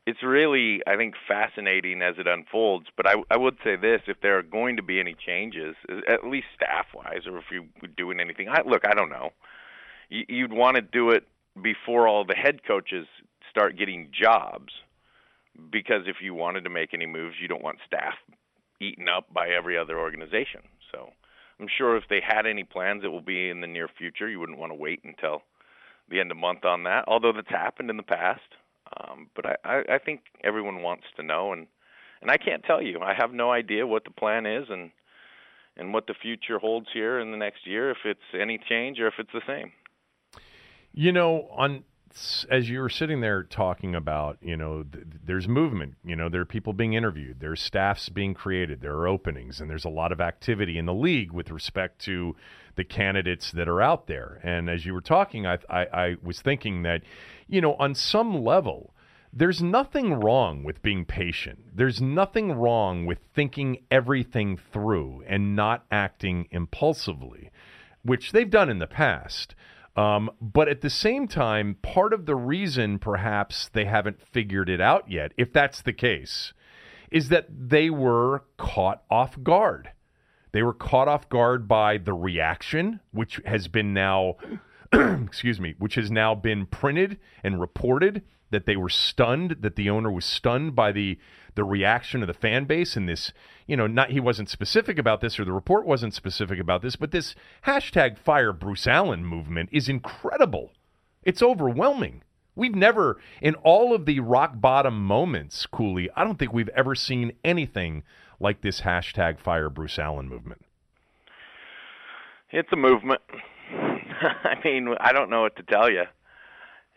it's 0.05 0.23
really 0.23 0.81
I 0.87 0.95
think 0.95 1.15
fascinating 1.27 2.01
as 2.01 2.15
it 2.17 2.27
unfolds. 2.27 2.87
But 2.95 3.07
I 3.07 3.15
I 3.29 3.37
would 3.37 3.57
say 3.63 3.75
this: 3.75 4.01
if 4.07 4.21
there 4.21 4.37
are 4.37 4.43
going 4.43 4.77
to 4.77 4.83
be 4.83 4.99
any 4.99 5.15
changes, 5.15 5.75
at 6.07 6.25
least 6.25 6.47
staff 6.55 6.85
wise, 6.93 7.27
or 7.27 7.37
if 7.37 7.45
you 7.51 7.65
were 7.81 7.89
doing 7.89 8.19
anything, 8.19 8.47
I 8.49 8.61
look 8.65 8.87
I 8.87 8.93
don't 8.93 9.09
know. 9.09 9.31
You, 10.15 10.23
you'd 10.29 10.53
want 10.53 10.75
to 10.75 10.81
do 10.81 11.09
it 11.09 11.23
before 11.61 12.07
all 12.07 12.25
the 12.25 12.35
head 12.35 12.59
coaches 12.65 13.05
start 13.49 13.77
getting 13.77 14.09
jobs, 14.11 14.71
because 15.71 16.03
if 16.07 16.17
you 16.21 16.33
wanted 16.33 16.63
to 16.65 16.69
make 16.69 16.93
any 16.93 17.05
moves, 17.05 17.35
you 17.41 17.47
don't 17.47 17.63
want 17.63 17.77
staff 17.85 18.15
eaten 18.81 19.07
up 19.07 19.33
by 19.33 19.49
every 19.49 19.77
other 19.77 19.97
organization. 19.97 20.61
So 20.91 21.09
I'm 21.59 21.67
sure 21.77 21.95
if 21.95 22.03
they 22.09 22.21
had 22.25 22.45
any 22.45 22.63
plans, 22.63 23.03
it 23.05 23.07
will 23.07 23.21
be 23.21 23.49
in 23.49 23.61
the 23.61 23.67
near 23.67 23.87
future. 23.87 24.27
You 24.27 24.39
wouldn't 24.39 24.57
want 24.57 24.71
to 24.71 24.77
wait 24.77 25.01
until 25.03 25.43
the 26.09 26.19
end 26.19 26.31
of 26.31 26.37
month 26.37 26.65
on 26.65 26.83
that, 26.83 27.05
although 27.07 27.31
that's 27.31 27.49
happened 27.49 27.89
in 27.89 27.97
the 27.97 28.03
past. 28.03 28.41
Um, 28.97 29.29
but 29.35 29.45
I, 29.45 29.55
I, 29.63 29.95
I 29.95 29.97
think 29.97 30.21
everyone 30.43 30.83
wants 30.83 31.05
to 31.15 31.23
know, 31.23 31.53
and 31.53 31.67
and 32.21 32.29
I 32.29 32.37
can't 32.37 32.63
tell 32.63 32.81
you. 32.81 32.99
I 33.01 33.13
have 33.13 33.33
no 33.33 33.51
idea 33.51 33.87
what 33.87 34.03
the 34.03 34.11
plan 34.11 34.45
is, 34.45 34.65
and 34.69 34.91
and 35.77 35.93
what 35.93 36.07
the 36.07 36.13
future 36.21 36.59
holds 36.59 36.87
here 36.93 37.19
in 37.19 37.31
the 37.31 37.37
next 37.37 37.65
year, 37.65 37.91
if 37.91 37.97
it's 38.05 38.19
any 38.39 38.59
change 38.69 38.99
or 38.99 39.07
if 39.07 39.15
it's 39.17 39.33
the 39.33 39.41
same. 39.47 39.71
You 40.97 41.11
know, 41.11 41.49
on 41.51 41.83
as 42.49 42.69
you 42.69 42.79
were 42.79 42.89
sitting 42.89 43.19
there 43.19 43.43
talking 43.43 43.93
about, 43.93 44.37
you 44.41 44.55
know, 44.55 44.83
th- 44.83 45.05
there's 45.25 45.47
movement. 45.47 45.95
You 46.05 46.15
know, 46.15 46.29
there 46.29 46.39
are 46.39 46.45
people 46.45 46.71
being 46.71 46.93
interviewed. 46.93 47.41
There's 47.41 47.61
staffs 47.61 48.07
being 48.07 48.33
created. 48.33 48.79
There 48.79 48.93
are 48.93 49.07
openings, 49.07 49.59
and 49.59 49.69
there's 49.69 49.83
a 49.83 49.89
lot 49.89 50.13
of 50.13 50.21
activity 50.21 50.77
in 50.77 50.85
the 50.85 50.93
league 50.93 51.33
with 51.33 51.51
respect 51.51 51.99
to 52.05 52.35
the 52.75 52.85
candidates 52.85 53.51
that 53.51 53.67
are 53.67 53.81
out 53.81 54.07
there. 54.07 54.39
And 54.43 54.69
as 54.69 54.85
you 54.85 54.93
were 54.93 55.01
talking, 55.01 55.45
I, 55.45 55.57
I, 55.69 55.85
I 55.93 56.15
was 56.23 56.41
thinking 56.41 56.83
that, 56.83 57.01
you 57.47 57.59
know, 57.59 57.73
on 57.73 57.93
some 57.93 58.41
level, 58.41 58.93
there's 59.33 59.61
nothing 59.61 60.13
wrong 60.13 60.63
with 60.63 60.81
being 60.81 61.03
patient. 61.03 61.75
There's 61.75 62.01
nothing 62.01 62.53
wrong 62.53 63.05
with 63.05 63.19
thinking 63.33 63.79
everything 63.91 64.57
through 64.71 65.25
and 65.27 65.57
not 65.57 65.85
acting 65.91 66.47
impulsively, 66.51 67.51
which 68.03 68.31
they've 68.31 68.49
done 68.49 68.69
in 68.69 68.79
the 68.79 68.87
past. 68.87 69.55
Um, 69.95 70.29
but 70.41 70.67
at 70.67 70.81
the 70.81 70.89
same 70.89 71.27
time, 71.27 71.77
part 71.81 72.13
of 72.13 72.25
the 72.25 72.35
reason 72.35 72.99
perhaps 72.99 73.69
they 73.71 73.85
haven't 73.85 74.21
figured 74.21 74.69
it 74.69 74.81
out 74.81 75.09
yet, 75.09 75.31
if 75.37 75.53
that's 75.53 75.81
the 75.81 75.93
case, 75.93 76.53
is 77.11 77.29
that 77.29 77.47
they 77.49 77.89
were 77.89 78.43
caught 78.57 79.03
off 79.09 79.41
guard. 79.41 79.91
They 80.51 80.63
were 80.63 80.73
caught 80.73 81.07
off 81.07 81.29
guard 81.29 81.67
by 81.67 81.97
the 81.97 82.13
reaction, 82.13 82.99
which 83.11 83.39
has 83.45 83.67
been 83.67 83.93
now, 83.93 84.35
excuse 84.93 85.59
me, 85.59 85.75
which 85.79 85.95
has 85.95 86.11
now 86.11 86.35
been 86.35 86.65
printed 86.65 87.17
and 87.43 87.59
reported 87.59 88.21
that 88.51 88.65
they 88.65 88.75
were 88.75 88.89
stunned, 88.89 89.57
that 89.61 89.75
the 89.75 89.89
owner 89.89 90.11
was 90.11 90.25
stunned 90.25 90.75
by 90.75 90.91
the 90.91 91.17
the 91.55 91.63
reaction 91.63 92.21
of 92.21 92.27
the 92.27 92.33
fan 92.33 92.65
base 92.65 92.97
and 92.97 93.07
this, 93.07 93.31
you 93.65 93.77
know, 93.77 93.87
not 93.87 94.11
he 94.11 94.19
wasn't 94.19 94.49
specific 94.49 94.97
about 94.99 95.21
this 95.21 95.39
or 95.39 95.45
the 95.45 95.53
report 95.53 95.85
wasn't 95.85 96.13
specific 96.13 96.59
about 96.59 96.81
this, 96.81 96.97
but 96.97 97.11
this 97.11 97.33
hashtag 97.65 98.17
fire 98.17 98.51
Bruce 98.51 98.85
Allen 98.85 99.25
movement 99.25 99.69
is 99.71 99.87
incredible. 99.87 100.71
It's 101.23 101.41
overwhelming. 101.41 102.23
We've 102.55 102.75
never, 102.75 103.19
in 103.41 103.55
all 103.55 103.93
of 103.93 104.05
the 104.05 104.19
rock 104.19 104.53
bottom 104.55 105.03
moments, 105.05 105.65
Cooley, 105.65 106.09
I 106.15 106.23
don't 106.23 106.37
think 106.37 106.53
we've 106.53 106.69
ever 106.69 106.95
seen 106.95 107.33
anything 107.43 108.03
like 108.39 108.61
this 108.61 108.81
hashtag 108.81 109.39
fire 109.39 109.69
Bruce 109.69 109.99
Allen 109.99 110.29
movement. 110.29 110.63
It's 112.51 112.71
a 112.71 112.77
movement. 112.77 113.21
I 113.71 114.55
mean, 114.63 114.95
I 114.99 115.11
don't 115.11 115.29
know 115.29 115.41
what 115.41 115.55
to 115.57 115.63
tell 115.63 115.89
you. 115.89 116.03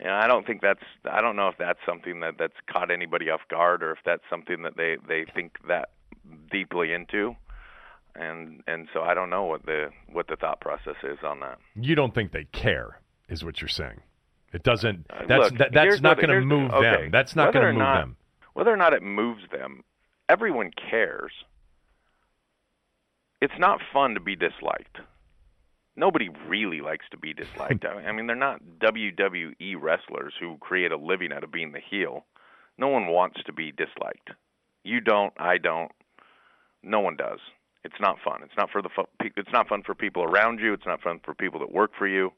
Know, 0.01 0.13
I 0.13 0.27
don't 0.27 0.45
think 0.47 0.61
that's 0.61 0.83
I 1.09 1.21
don't 1.21 1.35
know 1.35 1.49
if 1.49 1.57
that's 1.57 1.79
something 1.85 2.21
that 2.21 2.35
that's 2.37 2.53
caught 2.71 2.89
anybody 2.89 3.29
off 3.29 3.41
guard 3.49 3.83
or 3.83 3.91
if 3.91 3.99
that's 4.05 4.23
something 4.29 4.61
that 4.63 4.77
they 4.77 4.97
they 5.07 5.25
think 5.33 5.57
that 5.67 5.89
deeply 6.51 6.93
into. 6.93 7.35
And 8.15 8.63
and 8.67 8.87
so 8.93 9.01
I 9.01 9.13
don't 9.13 9.29
know 9.29 9.43
what 9.43 9.65
the 9.65 9.89
what 10.11 10.27
the 10.27 10.35
thought 10.35 10.61
process 10.61 10.95
is 11.03 11.19
on 11.23 11.41
that. 11.41 11.59
You 11.75 11.95
don't 11.95 12.13
think 12.13 12.31
they 12.31 12.45
care 12.45 12.99
is 13.27 13.43
what 13.43 13.61
you're 13.61 13.67
saying. 13.67 14.01
It 14.53 14.63
doesn't 14.63 15.05
Uh, 15.09 15.25
that's 15.27 15.51
look, 15.51 15.57
that, 15.59 15.73
that's 15.73 16.01
not 16.01 16.17
going 16.17 16.29
to 16.29 16.41
move 16.41 16.71
okay, 16.71 17.03
them. 17.03 17.11
That's 17.11 17.35
not 17.35 17.53
going 17.53 17.65
to 17.65 17.71
move 17.73 17.79
not- 17.79 17.99
them. 18.01 18.15
Whether 18.53 18.73
or 18.73 18.77
not 18.77 18.93
it 18.93 19.03
moves 19.03 19.43
them, 19.51 19.83
everyone 20.27 20.71
cares. 20.89 21.31
It's 23.41 23.53
not 23.57 23.79
fun 23.93 24.15
to 24.15 24.19
be 24.19 24.35
disliked. 24.35 24.97
Nobody 25.95 26.29
really 26.47 26.81
likes 26.81 27.05
to 27.11 27.17
be 27.17 27.33
disliked. 27.33 27.83
I 27.85 28.11
mean, 28.11 28.27
they're 28.27 28.35
not 28.35 28.61
WWE 28.79 29.75
wrestlers 29.79 30.33
who 30.39 30.57
create 30.59 30.91
a 30.91 30.97
living 30.97 31.33
out 31.33 31.43
of 31.43 31.51
being 31.51 31.71
the 31.73 31.81
heel. 31.81 32.25
No 32.77 32.87
one 32.87 33.07
wants 33.07 33.41
to 33.45 33.51
be 33.53 33.71
disliked. 33.71 34.29
You 34.83 35.01
don't. 35.01 35.33
I 35.37 35.57
don't. 35.57 35.91
No 36.81 37.01
one 37.01 37.17
does. 37.17 37.39
It's 37.83 37.99
not 37.99 38.17
fun. 38.23 38.41
It's 38.43 38.55
not 38.57 38.69
for 38.71 38.81
the. 38.81 38.89
fu- 38.89 39.29
It's 39.35 39.51
not 39.51 39.67
fun 39.67 39.83
for 39.83 39.93
people 39.95 40.23
around 40.23 40.59
you. 40.59 40.73
It's 40.73 40.85
not 40.85 41.01
fun 41.01 41.19
for 41.23 41.33
people 41.33 41.59
that 41.59 41.71
work 41.71 41.91
for 41.97 42.07
you. 42.07 42.31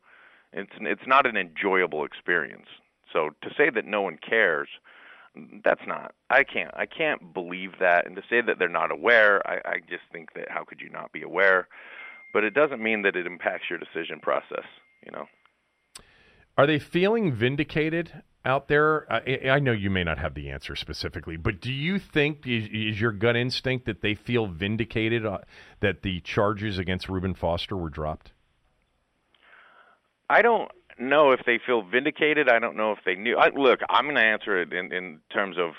It's 0.54 0.72
it's 0.82 1.06
not 1.08 1.28
an 1.28 1.38
enjoyable 1.38 2.04
experience. 2.04 2.68
So 3.14 3.30
to 3.42 3.50
say 3.58 3.70
that 3.70 3.86
no 3.86 4.02
one 4.02 4.18
cares, 4.18 4.70
that's 5.64 5.82
not. 5.88 6.14
I 6.30 6.44
can't. 6.44 6.72
I 6.76 6.86
can't 6.86 7.34
believe 7.34 7.74
that. 7.80 8.06
And 8.08 8.16
to 8.16 8.22
say 8.30 8.42
that 8.42 8.58
they're 8.60 8.68
not 8.70 8.92
aware, 8.92 9.46
I, 9.48 9.62
I 9.66 9.80
just 9.88 10.04
think 10.12 10.34
that 10.34 10.50
how 10.50 10.64
could 10.64 10.82
you 10.82 10.90
not 10.90 11.12
be 11.12 11.22
aware? 11.22 11.68
But 12.34 12.44
it 12.44 12.54
doesn't 12.54 12.82
mean 12.82 13.02
that 13.04 13.16
it 13.16 13.26
impacts 13.26 13.66
your 13.70 13.80
decision 13.80 14.20
process. 14.20 14.66
You 15.06 15.12
know. 15.12 15.26
Are 16.58 16.68
they 16.68 16.80
feeling 16.80 17.34
vindicated 17.34 18.22
out 18.46 18.68
there? 18.68 19.12
I, 19.12 19.50
I 19.50 19.60
know 19.60 19.72
you 19.72 19.90
may 19.90 20.04
not 20.04 20.18
have 20.18 20.34
the 20.34 20.50
answer 20.50 20.76
specifically, 20.76 21.38
but 21.38 21.62
do 21.62 21.72
you 21.72 21.98
think 21.98 22.46
is, 22.46 22.66
is 22.72 23.02
your 23.02 23.12
gut 23.12 23.36
instinct 23.36 23.86
that 23.86 24.02
they 24.02 24.16
feel 24.16 24.48
vindicated 24.48 25.26
uh, 25.26 25.40
that 25.80 26.02
the 26.04 26.20
charges 26.22 26.78
against 26.78 27.10
Reuben 27.10 27.34
Foster 27.34 27.78
were 27.78 27.90
dropped? 27.90 28.32
I 30.30 30.42
don't 30.42 30.72
know 30.98 31.32
if 31.32 31.42
they 31.46 31.60
feel 31.66 31.82
vindicated. 31.82 32.48
I 32.50 32.60
don't 32.60 32.78
know 32.78 32.92
if 32.92 33.00
they 33.06 33.16
knew. 33.16 33.38
I, 33.38 33.50
look, 33.50 33.80
I'm 33.90 34.06
going 34.06 34.16
to 34.16 34.22
answer 34.22 34.62
it 34.62 34.72
in, 34.72 34.92
in 34.94 35.20
terms 35.34 35.58
of 35.58 35.72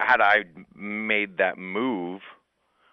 had 0.00 0.20
I 0.20 0.44
made 0.74 1.38
that 1.38 1.58
move 1.58 2.20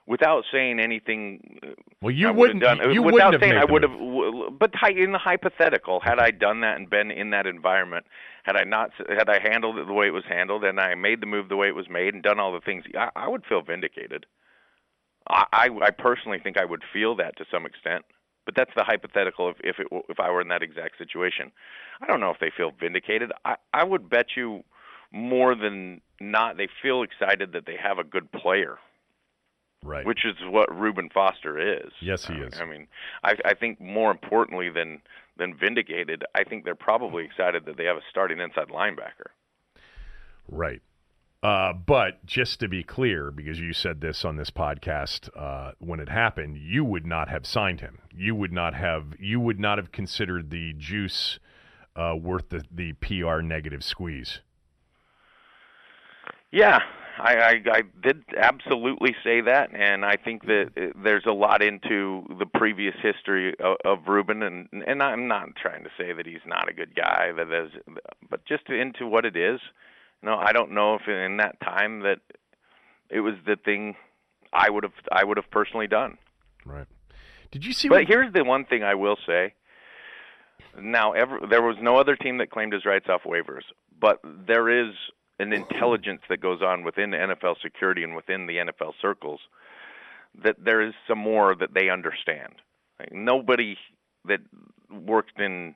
without 0.10 0.43
saying 0.51 0.80
anything. 0.80 1.60
Uh, 1.64 1.68
well, 2.01 2.12
you 2.12 2.34
wouldn't. 2.34 2.64
have 2.64 2.80
done 2.80 2.91
you 2.91 3.03
without 3.03 3.32
wouldn't 3.32 3.43
saying 3.43 3.55
I 3.55 3.64
would 3.64 3.84
have. 3.84 4.60
But 4.60 4.74
in 4.89 5.14
the 5.14 5.20
hypothetical, 5.20 6.01
had 6.03 6.20
I 6.20 6.32
done 6.32 6.62
that 6.62 6.76
and 6.76 6.89
been 6.89 7.12
in 7.12 7.30
that 7.30 7.45
environment, 7.45 8.05
had 8.43 8.57
I 8.57 8.64
not, 8.64 8.89
had 9.07 9.30
I 9.30 9.39
handled 9.39 9.78
it 9.78 9.88
the 9.88 9.93
way 9.93 10.07
it 10.07 10.14
was 10.14 10.26
handled, 10.28 10.66
and 10.66 10.80
I 10.80 10.95
made 10.95 11.22
the 11.22 11.28
move 11.28 11.47
the 11.47 11.55
way 11.55 11.68
it 11.68 11.76
was 11.76 11.88
made, 11.89 12.14
and 12.14 12.24
done 12.24 12.39
all 12.39 12.51
the 12.51 12.60
things, 12.60 12.84
I, 12.97 13.10
I 13.16 13.30
would 13.30 13.45
feel 13.45 13.62
vindicated. 13.62 14.26
I, 15.30 15.45
I, 15.53 15.70
I 15.84 15.91
personally 15.91 16.39
think 16.43 16.57
I 16.57 16.66
would 16.66 16.82
feel 16.91 17.16
that 17.18 17.38
to 17.38 17.45
some 17.49 17.66
extent. 17.66 18.03
But 18.45 18.55
that's 18.55 18.72
the 18.76 18.84
hypothetical 18.84 19.51
if 19.51 19.57
if 19.64 19.80
it 19.80 19.88
if 20.10 20.20
I 20.20 20.32
were 20.32 20.41
in 20.41 20.47
that 20.47 20.64
exact 20.64 20.97
situation. 20.97 21.51
I 22.01 22.07
don't 22.07 22.20
know 22.20 22.32
if 22.32 22.39
they 22.39 22.51
feel 22.55 22.72
vindicated. 22.72 23.32
I 23.45 23.57
I 23.74 23.84
would 23.84 24.10
bet 24.10 24.28
you 24.36 24.64
more 25.12 25.53
than 25.53 26.01
not 26.20 26.57
they 26.57 26.68
feel 26.82 27.03
excited 27.03 27.53
that 27.53 27.68
they 27.68 27.76
have 27.82 27.99
a 27.99 28.03
good 28.03 28.32
player 28.32 28.80
Right. 29.82 30.06
which 30.06 30.26
is 30.26 30.36
what 30.44 30.68
Reuben 30.78 31.10
Foster 31.10 31.58
is. 31.58 31.92
Yes, 32.02 32.26
he 32.26 32.34
is. 32.34 32.60
I 32.60 32.66
mean, 32.66 32.88
I, 33.24 33.36
I 33.46 33.54
think 33.54 33.80
more 33.80 34.12
importantly 34.12 34.70
than 34.70 35.02
than 35.38 35.56
vindicated, 35.56 36.26
I 36.36 36.44
think 36.44 36.66
they're 36.66 36.76
probably 36.76 37.24
excited 37.24 37.66
that 37.66 37.78
they 37.78 37.86
have 37.86 37.96
a 37.96 38.02
starting 38.10 38.40
inside 38.40 38.68
linebacker. 38.68 39.32
Right. 40.50 40.82
Uh, 41.42 41.72
but 41.72 42.26
just 42.26 42.60
to 42.60 42.68
be 42.68 42.84
clear, 42.84 43.32
because 43.32 43.60
you 43.60 43.72
said 43.72 44.02
this 44.02 44.26
on 44.26 44.36
this 44.36 44.50
podcast 44.50 45.30
uh, 45.38 45.72
when 45.80 46.02
it 46.02 46.10
happened, 46.10 46.58
you 46.58 46.84
would 46.84 47.06
not 47.06 47.30
have 47.30 47.46
signed 47.46 47.80
him. 47.80 48.00
You 48.14 48.36
would 48.36 48.52
not 48.52 48.74
have. 48.74 49.14
You 49.20 49.40
would 49.40 49.60
not 49.60 49.78
have 49.78 49.94
considered 49.94 50.50
the 50.50 50.74
juice 50.74 51.40
uh, 51.96 52.16
worth 52.20 52.50
the, 52.50 52.66
the 52.70 52.94
PR 52.94 53.40
negative 53.40 53.84
squeeze. 53.84 54.42
Yeah, 56.52 56.80
I, 57.20 57.36
I 57.36 57.61
I 57.72 57.82
did 58.01 58.24
absolutely 58.38 59.15
say 59.24 59.41
that, 59.41 59.70
and 59.74 60.05
I 60.05 60.15
think 60.15 60.45
that 60.45 60.70
uh, 60.78 60.99
there's 61.03 61.26
a 61.26 61.34
lot 61.34 61.61
into 61.61 62.24
the 62.39 62.45
previous 62.45 62.95
history 63.01 63.55
of, 63.59 63.78
of 63.84 64.07
Reuben, 64.07 64.41
and 64.43 64.67
and 64.72 65.03
I'm 65.03 65.28
not 65.28 65.55
trying 65.61 65.84
to 65.84 65.89
say 65.97 66.13
that 66.13 66.26
he's 66.26 66.45
not 66.45 66.70
a 66.70 66.74
good 66.74 66.95
guy, 66.95 67.32
that 67.36 67.51
is, 67.51 67.72
but 68.30 68.45
just 68.45 68.70
into 68.70 69.05
what 69.05 69.26
it 69.26 69.36
is. 69.36 69.59
You 70.22 70.30
know, 70.30 70.38
I 70.38 70.53
don't 70.53 70.72
know 70.72 70.95
if 70.95 71.07
in 71.07 71.38
that 71.38 71.59
time 71.61 72.01
that 72.01 72.20
it 73.09 73.20
was 73.20 73.36
the 73.45 73.57
thing 73.57 73.95
I 74.53 74.70
would 74.70 74.84
have 74.84 74.93
I 75.11 75.24
would 75.24 75.38
have 75.38 75.51
personally 75.51 75.88
done. 75.88 76.17
Right. 76.65 76.88
Did 77.51 77.65
you 77.65 77.74
see? 77.74 77.89
But 77.89 77.99
what, 77.99 78.07
here's 78.07 78.34
the 78.34 78.43
one 78.43 78.65
thing 78.65 78.84
I 78.84 78.95
will 78.95 79.17
say. 79.26 79.53
Now, 80.80 81.13
ever, 81.13 81.39
there 81.49 81.61
was 81.61 81.78
no 81.82 81.97
other 81.97 82.15
team 82.15 82.38
that 82.38 82.51
claimed 82.51 82.74
his 82.74 82.86
rights 82.86 83.07
off 83.09 83.24
waivers, 83.24 83.63
but 83.99 84.20
there 84.24 84.70
is 84.70 84.93
an 85.40 85.54
intelligence 85.54 86.22
that 86.30 86.42
goes 86.42 86.62
on 86.62 86.84
within 86.84 87.12
NFL 87.12 87.56
security 87.62 88.04
and 88.04 88.16
within 88.16 88.46
the 88.48 88.56
NFL 88.58 88.94
circles 89.02 89.40
that 90.44 90.56
there 90.64 90.82
is 90.82 90.94
some 91.08 91.18
more 91.18 91.56
that 91.56 91.74
they 91.74 91.90
understand. 91.90 92.54
Like, 93.00 93.12
nobody 93.12 93.76
that 94.26 94.40
worked 94.92 95.40
in, 95.40 95.74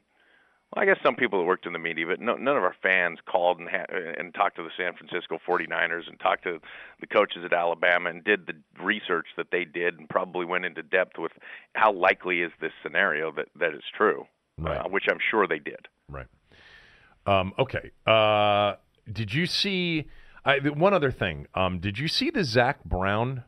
well, 0.75 0.83
I 0.83 0.85
guess 0.85 0.97
some 1.03 1.15
people 1.15 1.39
that 1.39 1.45
worked 1.45 1.65
in 1.65 1.73
the 1.73 1.79
media, 1.79 2.05
but 2.05 2.19
no, 2.19 2.35
none 2.35 2.57
of 2.57 2.63
our 2.63 2.75
fans 2.83 3.19
called 3.25 3.59
and 3.59 3.69
ha- 3.69 3.85
and 3.89 4.33
talked 4.33 4.57
to 4.57 4.63
the 4.63 4.69
San 4.77 4.93
Francisco 4.93 5.39
49ers 5.47 6.07
and 6.07 6.19
talked 6.19 6.43
to 6.43 6.59
the 6.99 7.07
coaches 7.07 7.43
at 7.45 7.53
Alabama 7.53 8.09
and 8.09 8.23
did 8.23 8.45
the 8.47 8.53
research 8.83 9.27
that 9.37 9.47
they 9.51 9.65
did 9.65 9.97
and 9.97 10.09
probably 10.09 10.45
went 10.45 10.65
into 10.65 10.83
depth 10.83 11.17
with 11.17 11.31
how 11.73 11.91
likely 11.91 12.41
is 12.41 12.51
this 12.61 12.73
scenario 12.83 13.31
that 13.31 13.47
that 13.59 13.73
is 13.73 13.83
true, 13.97 14.25
Right. 14.59 14.77
uh, 14.77 14.89
which 14.89 15.05
I'm 15.09 15.19
sure 15.31 15.47
they 15.47 15.59
did. 15.59 15.87
Right. 16.09 16.27
Um, 17.25 17.53
okay. 17.57 17.91
Uh, 18.05 18.73
did 19.11 19.33
you 19.33 19.45
see? 19.45 20.07
I, 20.45 20.59
one 20.59 20.93
other 20.93 21.11
thing. 21.11 21.47
Um, 21.53 21.79
did 21.79 21.97
you 21.97 22.07
see 22.07 22.29
the 22.29 22.43
Zach 22.43 22.83
Brown 22.83 23.43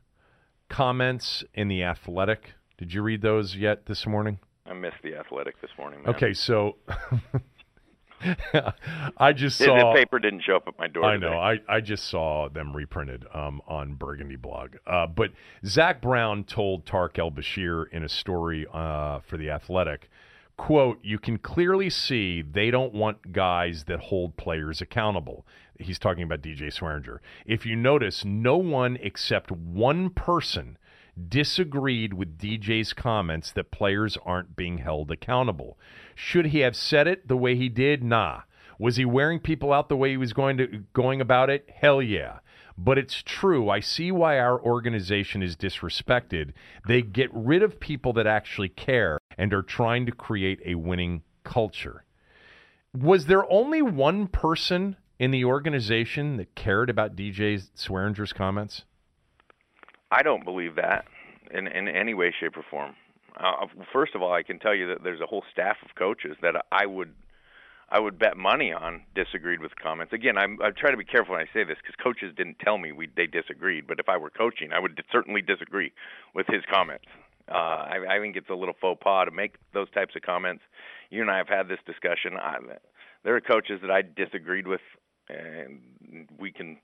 comments 0.69 1.43
in 1.53 1.67
the 1.67 1.83
Athletic? 1.83 2.53
Did 2.77 2.93
you 2.93 3.01
read 3.01 3.21
those 3.21 3.55
yet 3.55 3.85
this 3.85 4.05
morning? 4.05 4.39
I 4.65 4.73
missed 4.73 4.97
the 5.03 5.15
athletic 5.15 5.61
this 5.61 5.69
morning. 5.77 6.01
Man. 6.03 6.15
Okay, 6.15 6.33
so 6.33 6.77
I 9.17 9.33
just 9.33 9.57
saw 9.57 9.93
the 9.93 9.95
paper 9.95 10.19
didn't 10.19 10.41
show 10.41 10.55
up 10.55 10.67
at 10.67 10.77
my 10.79 10.87
door. 10.87 11.05
I 11.05 11.13
today. 11.13 11.25
know. 11.27 11.37
I, 11.37 11.59
I 11.69 11.81
just 11.81 12.09
saw 12.09 12.49
them 12.49 12.75
reprinted 12.75 13.25
um, 13.33 13.61
on 13.67 13.93
Burgundy 13.93 14.37
blog. 14.37 14.75
Uh, 14.87 15.07
but 15.07 15.31
Zach 15.65 16.01
Brown 16.01 16.43
told 16.43 16.85
Tarik 16.85 17.19
El-Bashir 17.19 17.85
in 17.91 18.03
a 18.03 18.09
story 18.09 18.65
uh, 18.73 19.19
for 19.19 19.37
The 19.37 19.51
Athletic, 19.51 20.09
quote, 20.57 20.99
you 21.03 21.19
can 21.19 21.37
clearly 21.37 21.89
see 21.89 22.41
they 22.41 22.71
don't 22.71 22.93
want 22.93 23.31
guys 23.31 23.85
that 23.85 23.99
hold 23.99 24.37
players 24.37 24.81
accountable. 24.81 25.45
He's 25.79 25.99
talking 25.99 26.23
about 26.23 26.41
DJ 26.41 26.73
Swearinger. 26.73 27.19
If 27.45 27.65
you 27.65 27.75
notice, 27.75 28.23
no 28.23 28.57
one 28.57 28.97
except 29.01 29.51
one 29.51 30.09
person 30.09 30.77
disagreed 31.29 32.13
with 32.13 32.37
DJ's 32.37 32.93
comments 32.93 33.51
that 33.51 33.71
players 33.71 34.17
aren't 34.25 34.55
being 34.55 34.79
held 34.79 35.11
accountable. 35.11 35.77
Should 36.13 36.47
he 36.47 36.59
have 36.59 36.75
said 36.75 37.07
it 37.07 37.27
the 37.27 37.37
way 37.37 37.55
he 37.55 37.69
did? 37.69 38.03
Nah. 38.03 38.41
Was 38.77 38.97
he 38.97 39.05
wearing 39.05 39.39
people 39.39 39.71
out 39.71 39.87
the 39.87 39.95
way 39.95 40.11
he 40.11 40.17
was 40.17 40.33
going 40.33 40.57
to 40.57 40.83
going 40.93 41.21
about 41.21 41.49
it? 41.49 41.69
Hell 41.73 42.01
yeah. 42.01 42.39
But 42.77 42.97
it's 42.97 43.23
true. 43.23 43.69
I 43.69 43.79
see 43.79 44.11
why 44.11 44.37
our 44.37 44.61
organization 44.61 45.41
is 45.41 45.55
disrespected. 45.55 46.51
They 46.85 47.01
get 47.01 47.29
rid 47.33 47.63
of 47.63 47.79
people 47.79 48.11
that 48.13 48.27
actually 48.27 48.67
care 48.67 49.17
and 49.37 49.53
are 49.53 49.61
trying 49.61 50.05
to 50.05 50.11
create 50.11 50.59
a 50.65 50.75
winning 50.75 51.23
culture. 51.43 52.03
Was 52.93 53.25
there 53.25 53.49
only 53.51 53.81
one 53.81 54.27
person 54.27 54.95
in 55.19 55.31
the 55.31 55.45
organization 55.45 56.37
that 56.37 56.55
cared 56.55 56.89
about 56.89 57.15
DJ 57.15 57.67
Swearinger's 57.75 58.33
comments? 58.33 58.83
I 60.11 60.23
don't 60.23 60.45
believe 60.45 60.75
that 60.75 61.05
in 61.51 61.67
in 61.67 61.87
any 61.87 62.13
way, 62.13 62.33
shape, 62.39 62.57
or 62.57 62.63
form. 62.69 62.95
Uh, 63.37 63.67
first 63.91 64.15
of 64.15 64.21
all, 64.21 64.33
I 64.33 64.43
can 64.43 64.59
tell 64.59 64.73
you 64.73 64.87
that 64.87 65.03
there's 65.03 65.21
a 65.21 65.25
whole 65.25 65.43
staff 65.51 65.77
of 65.83 65.93
coaches 65.95 66.37
that 66.41 66.55
I 66.71 66.85
would 66.85 67.13
I 67.89 67.99
would 67.99 68.17
bet 68.17 68.37
money 68.37 68.71
on 68.71 69.03
disagreed 69.13 69.59
with 69.59 69.75
comments. 69.75 70.13
Again, 70.13 70.37
I'm 70.37 70.57
I 70.63 70.71
try 70.71 70.91
to 70.91 70.97
be 70.97 71.05
careful 71.05 71.33
when 71.35 71.41
I 71.41 71.53
say 71.53 71.63
this 71.63 71.77
because 71.81 71.95
coaches 72.01 72.33
didn't 72.35 72.59
tell 72.59 72.77
me 72.77 72.91
we 72.91 73.07
they 73.15 73.27
disagreed. 73.27 73.87
But 73.87 73.99
if 73.99 74.09
I 74.09 74.17
were 74.17 74.29
coaching, 74.29 74.71
I 74.73 74.79
would 74.79 75.01
certainly 75.11 75.41
disagree 75.41 75.91
with 76.33 76.47
his 76.47 76.63
comments. 76.71 77.05
Uh, 77.49 77.53
I, 77.53 77.97
I 78.09 78.19
think 78.19 78.35
it's 78.35 78.49
a 78.49 78.55
little 78.55 78.75
faux 78.79 78.99
pas 79.03 79.25
to 79.25 79.31
make 79.31 79.55
those 79.73 79.89
types 79.91 80.15
of 80.15 80.21
comments. 80.21 80.63
You 81.09 81.21
and 81.21 81.29
I 81.29 81.37
have 81.37 81.47
had 81.47 81.67
this 81.67 81.79
discussion. 81.85 82.37
I, 82.37 82.57
there 83.23 83.35
are 83.35 83.41
coaches 83.41 83.79
that 83.81 83.91
I 83.91 84.01
disagreed 84.01 84.67
with, 84.67 84.81
and 85.29 86.27
we 86.39 86.51
can 86.51 86.77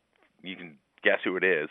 you 0.43 0.55
can 0.55 0.77
guess 1.03 1.19
who 1.23 1.35
it 1.35 1.43
is 1.43 1.69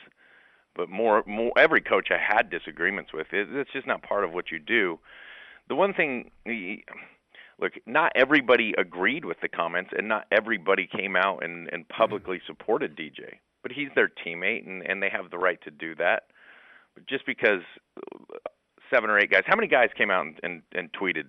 but 0.75 0.89
more, 0.89 1.23
more 1.27 1.53
every 1.59 1.81
coach 1.81 2.09
I 2.11 2.19
had 2.19 2.51
disagreements 2.51 3.13
with. 3.13 3.27
It, 3.33 3.49
it's 3.51 3.73
just 3.73 3.87
not 3.87 4.03
part 4.03 4.25
of 4.25 4.33
what 4.33 4.51
you 4.51 4.59
do. 4.59 4.99
The 5.69 5.75
one 5.75 5.95
thing, 5.95 6.31
look, 7.61 7.73
not 7.87 8.13
everybody 8.15 8.75
agreed 8.79 9.25
with 9.25 9.41
the 9.41 9.49
comments, 9.49 9.91
and 9.97 10.09
not 10.09 10.27
everybody 10.33 10.87
came 10.87 11.17
out 11.17 11.45
and, 11.45 11.69
and 11.73 11.89
publicly 11.89 12.41
supported 12.47 12.97
DJ. 12.97 13.39
But 13.63 13.73
he's 13.73 13.89
their 13.95 14.09
teammate, 14.09 14.67
and, 14.67 14.83
and 14.83 15.03
they 15.03 15.11
have 15.11 15.31
the 15.31 15.39
right 15.39 15.61
to 15.65 15.71
do 15.71 15.95
that. 15.97 16.25
But 16.95 17.07
just 17.07 17.27
because 17.27 17.61
seven 18.93 19.11
or 19.11 19.19
eight 19.19 19.31
guys, 19.31 19.43
how 19.47 19.57
many 19.57 19.69
guys 19.69 19.89
came 19.97 20.11
out 20.11 20.27
and, 20.27 20.39
and, 20.43 20.63
and 20.73 20.93
tweeted, 20.93 21.25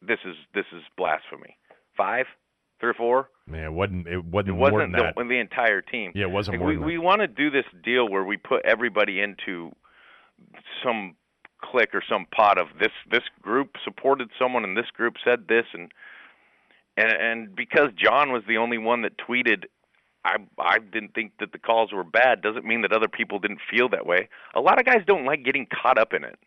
"This 0.00 0.18
is 0.24 0.36
this 0.54 0.66
is 0.72 0.82
blasphemy"? 0.96 1.56
Five, 1.96 2.26
three 2.80 2.90
or 2.90 2.94
four. 2.94 3.28
Man, 3.46 3.64
it 3.64 3.72
wasn't 3.72 4.06
it 4.06 4.24
wasn't, 4.24 4.56
It 4.56 4.58
wasn't 4.58 4.78
than 4.80 4.92
that. 4.92 5.14
the, 5.16 5.24
the 5.24 5.38
entire 5.38 5.82
team. 5.82 6.12
Yeah, 6.14 6.24
it 6.24 6.30
wasn't 6.30 6.56
Like, 6.56 6.60
more 6.60 6.68
we 6.70 6.76
we 6.78 6.98
want 6.98 7.20
to 7.20 7.26
do 7.26 7.50
this 7.50 7.66
deal 7.84 8.08
where 8.08 8.24
we 8.24 8.36
put 8.36 8.64
everybody 8.64 9.20
into 9.20 9.72
some 10.82 11.16
clique 11.62 11.94
or 11.94 12.02
some 12.08 12.26
pot 12.34 12.58
of 12.58 12.68
this 12.80 12.92
this 13.10 13.22
group 13.42 13.76
supported 13.84 14.30
someone 14.38 14.64
and 14.64 14.76
this 14.76 14.90
group 14.96 15.14
said 15.22 15.46
this 15.48 15.66
and 15.74 15.92
and 16.96 17.12
and 17.12 17.54
because 17.54 17.88
John 18.02 18.32
was 18.32 18.42
the 18.48 18.56
only 18.56 18.78
one 18.78 19.02
that 19.02 19.18
tweeted 19.18 19.64
I 20.24 20.36
I 20.58 20.78
didn't 20.78 21.14
think 21.14 21.32
that 21.40 21.52
the 21.52 21.58
calls 21.58 21.92
were 21.92 22.04
bad 22.04 22.40
doesn't 22.40 22.64
mean 22.64 22.82
that 22.82 22.92
other 22.92 23.08
people 23.08 23.38
didn't 23.38 23.60
feel 23.70 23.88
that 23.90 24.06
way. 24.06 24.28
A 24.54 24.60
lot 24.60 24.78
of 24.78 24.86
guys 24.86 25.02
don't 25.06 25.26
like 25.26 25.44
getting 25.44 25.66
caught 25.66 25.98
up 25.98 26.14
in 26.14 26.24
it. 26.24 26.38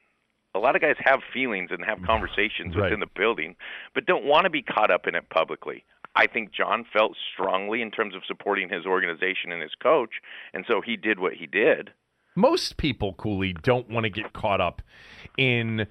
A 0.56 0.60
lot 0.60 0.76
of 0.76 0.82
guys 0.82 0.96
have 1.00 1.22
feelings 1.34 1.70
and 1.72 1.84
have 1.84 1.98
mm-hmm. 1.98 2.06
conversations 2.06 2.76
Right. 2.76 2.84
within 2.84 3.00
the 3.00 3.08
building, 3.08 3.56
but 3.94 4.06
don't 4.06 4.26
want 4.26 4.44
to 4.46 4.50
be 4.50 4.62
caught 4.62 4.92
up 4.92 5.08
in 5.08 5.16
it 5.16 5.30
publicly. 5.30 5.84
I 6.16 6.28
think 6.28 6.52
John 6.52 6.86
felt 6.94 7.18
strongly 7.34 7.82
in 7.82 7.90
terms 7.90 8.16
of 8.16 8.22
supporting 8.28 8.70
his 8.70 8.86
organization 8.86 9.52
and 9.52 9.62
his 9.62 9.74
coach, 9.82 10.22
and 10.54 10.64
so 10.68 10.80
he 10.80 10.96
did 10.96 11.20
what 11.20 11.34
he 11.34 11.48
did. 11.48 11.92
Most 12.36 12.78
people, 12.78 13.14
Cooley, 13.14 13.54
don't 13.54 13.90
want 13.90 14.04
to 14.06 14.10
get 14.10 14.34
caught 14.34 14.62
up 14.62 14.82
in 15.38 15.88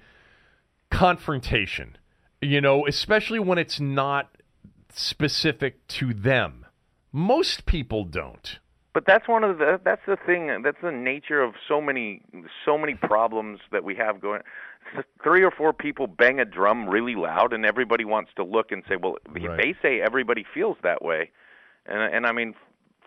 confrontation. 0.89 1.97
You 2.41 2.61
know, 2.61 2.85
especially 2.87 3.39
when 3.39 3.57
it's 3.57 3.79
not 3.79 4.37
specific 4.89 5.85
to 5.87 6.13
them. 6.13 6.65
Most 7.11 7.65
people 7.65 8.03
don't. 8.05 8.59
But 8.93 9.05
that's 9.07 9.27
one 9.27 9.43
of 9.43 9.57
the 9.57 9.79
that's 9.83 10.05
the 10.05 10.17
thing 10.17 10.61
that's 10.63 10.77
the 10.81 10.91
nature 10.91 11.41
of 11.41 11.55
so 11.67 11.81
many 11.81 12.21
so 12.63 12.77
many 12.77 12.93
problems 12.93 13.59
that 13.71 13.83
we 13.83 13.95
have 13.95 14.21
going. 14.21 14.41
Three 15.23 15.43
or 15.43 15.49
four 15.49 15.73
people 15.73 16.05
bang 16.05 16.39
a 16.39 16.45
drum 16.45 16.87
really 16.87 17.15
loud, 17.15 17.53
and 17.53 17.65
everybody 17.65 18.05
wants 18.05 18.31
to 18.35 18.43
look 18.43 18.71
and 18.71 18.83
say, 18.87 18.95
"Well, 18.95 19.17
Right. 19.29 19.57
they 19.57 19.75
say 19.81 19.99
everybody 19.99 20.43
feels 20.53 20.77
that 20.83 21.01
way," 21.01 21.31
and 21.87 22.01
and 22.13 22.27
I 22.27 22.33
mean, 22.33 22.53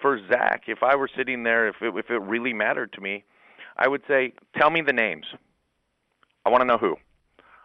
for 0.01 0.19
Zach, 0.27 0.65
if 0.67 0.83
I 0.83 0.97
were 0.97 1.09
sitting 1.09 1.45
there, 1.45 1.69
if 1.69 1.81
it, 1.81 1.95
if 1.97 2.11
it 2.11 2.19
really 2.19 2.53
mattered 2.53 2.93
to 2.95 3.01
me, 3.01 3.25
I 3.77 3.87
would 3.87 4.03
say, 4.09 4.33
"Tell 4.57 4.71
me 4.71 4.81
the 4.81 4.93
names. 4.93 5.27
I 6.45 6.51
want 6.51 6.63
to 6.63 6.67
know 6.67 6.79
who. 6.79 6.97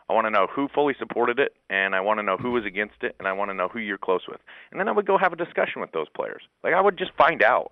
I 0.10 0.14
want 0.14 0.28
to 0.28 0.32
know 0.32 0.46
who 0.46 0.68
fully 0.68 0.94
supported 1.00 1.40
it, 1.40 1.56
and 1.70 1.96
I 1.96 2.02
want 2.02 2.20
to 2.20 2.24
know 2.24 2.38
who 2.38 2.52
was 2.52 2.66
against 2.66 3.02
it, 3.02 3.16
and 3.18 3.28
I 3.28 3.32
want 3.32 3.50
to 3.50 3.56
know 3.56 3.70
who 3.70 3.80
you're 3.80 3.98
close 3.98 4.28
with." 4.28 4.42
And 4.70 4.80
then 4.80 4.88
I 4.88 4.92
would 4.92 5.08
go 5.08 5.18
have 5.18 5.34
a 5.34 5.38
discussion 5.38 5.82
with 5.82 5.92
those 5.94 6.10
players. 6.10 6.44
Like 6.64 6.76
I 6.76 6.82
would 6.82 6.98
just 6.98 7.14
find 7.14 7.42
out 7.42 7.72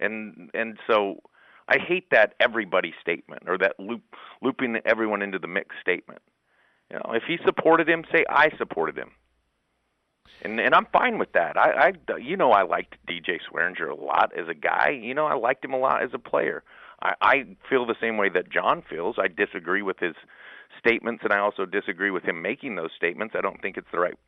and 0.00 0.50
and 0.54 0.78
so 0.86 1.20
I 1.68 1.78
hate 1.78 2.10
that 2.10 2.34
everybody 2.40 2.92
statement 3.00 3.44
or 3.46 3.56
that 3.58 3.78
loop 3.78 4.02
looping 4.42 4.78
everyone 4.84 5.22
into 5.22 5.38
the 5.38 5.46
mix 5.46 5.76
statement. 5.80 6.20
You 6.90 6.96
know, 6.96 7.12
if 7.14 7.22
he 7.26 7.38
supported 7.44 7.88
him, 7.88 8.04
say 8.12 8.24
I 8.28 8.50
supported 8.58 8.96
him, 8.96 9.10
and 10.42 10.58
and 10.58 10.74
I'm 10.74 10.86
fine 10.92 11.18
with 11.18 11.32
that. 11.32 11.56
I, 11.56 11.92
I 12.08 12.16
you 12.18 12.36
know 12.36 12.50
I 12.50 12.62
liked 12.62 12.96
DJ 13.08 13.38
Swearinger 13.50 13.90
a 13.90 13.94
lot 13.94 14.32
as 14.36 14.48
a 14.48 14.54
guy. 14.54 14.98
You 15.00 15.14
know 15.14 15.26
I 15.26 15.34
liked 15.34 15.64
him 15.64 15.72
a 15.72 15.78
lot 15.78 16.02
as 16.02 16.10
a 16.12 16.18
player. 16.18 16.64
I, 17.02 17.14
I 17.20 17.34
feel 17.68 17.86
the 17.86 17.94
same 18.00 18.16
way 18.16 18.28
that 18.30 18.50
John 18.50 18.82
feels. 18.88 19.16
I 19.18 19.28
disagree 19.28 19.82
with 19.82 19.98
his 19.98 20.14
statements, 20.78 21.22
and 21.24 21.32
I 21.32 21.38
also 21.38 21.64
disagree 21.64 22.10
with 22.10 22.24
him 22.24 22.42
making 22.42 22.76
those 22.76 22.90
statements. 22.96 23.34
I 23.36 23.40
don't 23.40 23.60
think 23.62 23.76
it's 23.76 23.90
the 23.92 24.00
right 24.00 24.18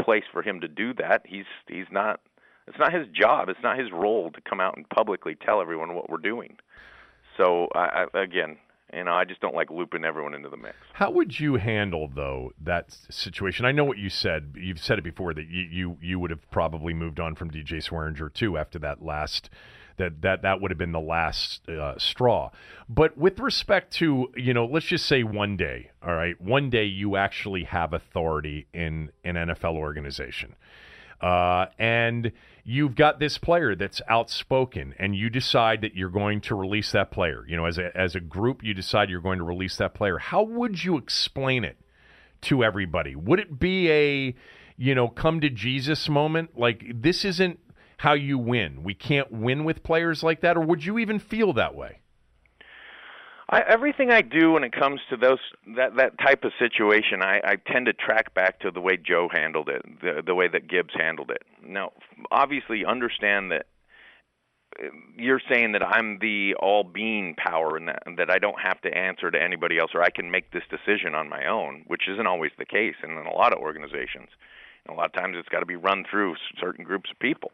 place 0.00 0.24
for 0.32 0.42
him 0.42 0.60
to 0.60 0.68
do 0.68 0.94
that. 0.94 1.22
He's 1.26 1.46
he's 1.66 1.86
not 1.90 2.20
it's 2.68 2.78
not 2.78 2.92
his 2.92 3.06
job. 3.08 3.48
It's 3.48 3.62
not 3.62 3.78
his 3.78 3.90
role 3.92 4.30
to 4.30 4.40
come 4.40 4.60
out 4.60 4.76
and 4.76 4.88
publicly 4.88 5.34
tell 5.34 5.60
everyone 5.60 5.94
what 5.94 6.10
we're 6.10 6.18
doing. 6.18 6.56
So 7.36 7.68
I, 7.74 8.06
I 8.14 8.22
again, 8.22 8.58
you 8.92 9.04
know, 9.04 9.12
I 9.12 9.24
just 9.24 9.40
don't 9.40 9.54
like 9.54 9.70
looping 9.70 10.04
everyone 10.04 10.34
into 10.34 10.48
the 10.48 10.56
mix. 10.56 10.76
How 10.94 11.10
would 11.10 11.38
you 11.38 11.56
handle 11.56 12.08
though 12.12 12.52
that 12.62 12.96
situation? 13.10 13.64
I 13.64 13.72
know 13.72 13.84
what 13.84 13.98
you 13.98 14.10
said. 14.10 14.54
You've 14.56 14.80
said 14.80 14.98
it 14.98 15.04
before 15.04 15.34
that 15.34 15.46
you 15.48 15.62
you, 15.70 15.98
you 16.00 16.18
would 16.18 16.30
have 16.30 16.50
probably 16.50 16.94
moved 16.94 17.20
on 17.20 17.34
from 17.34 17.50
DJ 17.50 17.82
Swearinger 17.82 18.32
too 18.32 18.56
after 18.56 18.78
that 18.80 19.02
last 19.02 19.50
that 19.98 20.22
that 20.22 20.42
that 20.42 20.60
would 20.60 20.70
have 20.70 20.78
been 20.78 20.92
the 20.92 21.00
last 21.00 21.68
uh, 21.68 21.98
straw. 21.98 22.50
But 22.88 23.18
with 23.18 23.38
respect 23.40 23.92
to 23.94 24.28
you 24.36 24.54
know, 24.54 24.64
let's 24.64 24.86
just 24.86 25.06
say 25.06 25.22
one 25.22 25.56
day, 25.56 25.90
all 26.02 26.14
right, 26.14 26.40
one 26.40 26.70
day 26.70 26.84
you 26.84 27.16
actually 27.16 27.64
have 27.64 27.92
authority 27.92 28.66
in 28.72 29.10
an 29.24 29.34
NFL 29.34 29.76
organization. 29.76 30.54
Uh, 31.20 31.66
and 31.78 32.32
you've 32.68 32.94
got 32.94 33.18
this 33.18 33.38
player 33.38 33.74
that's 33.74 34.02
outspoken, 34.08 34.94
and 34.98 35.16
you 35.16 35.30
decide 35.30 35.80
that 35.80 35.94
you're 35.94 36.10
going 36.10 36.38
to 36.42 36.54
release 36.54 36.92
that 36.92 37.10
player. 37.10 37.42
You 37.48 37.56
know, 37.56 37.64
as 37.64 37.78
a 37.78 37.96
as 37.96 38.14
a 38.14 38.20
group, 38.20 38.62
you 38.62 38.74
decide 38.74 39.08
you're 39.08 39.22
going 39.22 39.38
to 39.38 39.44
release 39.44 39.76
that 39.78 39.94
player. 39.94 40.18
How 40.18 40.42
would 40.42 40.84
you 40.84 40.98
explain 40.98 41.64
it 41.64 41.78
to 42.42 42.62
everybody? 42.62 43.16
Would 43.16 43.40
it 43.40 43.58
be 43.58 43.90
a 43.90 44.34
you 44.76 44.94
know 44.94 45.08
come 45.08 45.40
to 45.40 45.48
Jesus 45.48 46.10
moment? 46.10 46.58
Like 46.58 46.84
this 46.94 47.24
isn't 47.24 47.58
how 47.96 48.12
you 48.12 48.36
win. 48.38 48.82
We 48.82 48.92
can't 48.92 49.32
win 49.32 49.64
with 49.64 49.82
players 49.82 50.22
like 50.22 50.42
that, 50.42 50.58
or 50.58 50.60
would 50.60 50.84
you 50.84 50.98
even 50.98 51.18
feel 51.18 51.54
that 51.54 51.74
way? 51.74 52.00
I, 53.50 53.62
everything 53.62 54.10
I 54.10 54.20
do 54.20 54.52
when 54.52 54.64
it 54.64 54.72
comes 54.72 55.00
to 55.08 55.16
those 55.16 55.38
that 55.76 55.96
that 55.96 56.18
type 56.18 56.44
of 56.44 56.52
situation, 56.58 57.22
I, 57.22 57.40
I 57.42 57.56
tend 57.56 57.86
to 57.86 57.94
track 57.94 58.34
back 58.34 58.60
to 58.60 58.70
the 58.70 58.80
way 58.80 58.98
Joe 58.98 59.28
handled 59.32 59.70
it, 59.70 59.82
the 60.02 60.22
the 60.24 60.34
way 60.34 60.48
that 60.48 60.68
Gibbs 60.68 60.92
handled 60.94 61.30
it. 61.30 61.42
Now, 61.66 61.92
obviously, 62.30 62.84
understand 62.84 63.50
that 63.52 63.66
uh, 64.78 64.88
you're 65.16 65.40
saying 65.50 65.72
that 65.72 65.82
I'm 65.82 66.18
the 66.18 66.56
all-being 66.60 67.36
power, 67.36 67.76
and 67.78 67.88
that 67.88 68.02
that 68.18 68.30
I 68.30 68.38
don't 68.38 68.60
have 68.60 68.82
to 68.82 68.94
answer 68.94 69.30
to 69.30 69.42
anybody 69.42 69.78
else, 69.78 69.92
or 69.94 70.02
I 70.02 70.10
can 70.10 70.30
make 70.30 70.50
this 70.50 70.64
decision 70.68 71.14
on 71.14 71.30
my 71.30 71.46
own, 71.46 71.84
which 71.86 72.02
isn't 72.06 72.26
always 72.26 72.52
the 72.58 72.66
case 72.66 72.96
in 73.02 73.12
a 73.12 73.32
lot 73.32 73.54
of 73.54 73.60
organizations. 73.60 74.28
And 74.84 74.94
a 74.94 74.98
lot 74.98 75.06
of 75.06 75.14
times, 75.14 75.36
it's 75.38 75.48
got 75.48 75.60
to 75.60 75.66
be 75.66 75.76
run 75.76 76.04
through 76.08 76.36
certain 76.60 76.84
groups 76.84 77.10
of 77.10 77.18
people. 77.18 77.50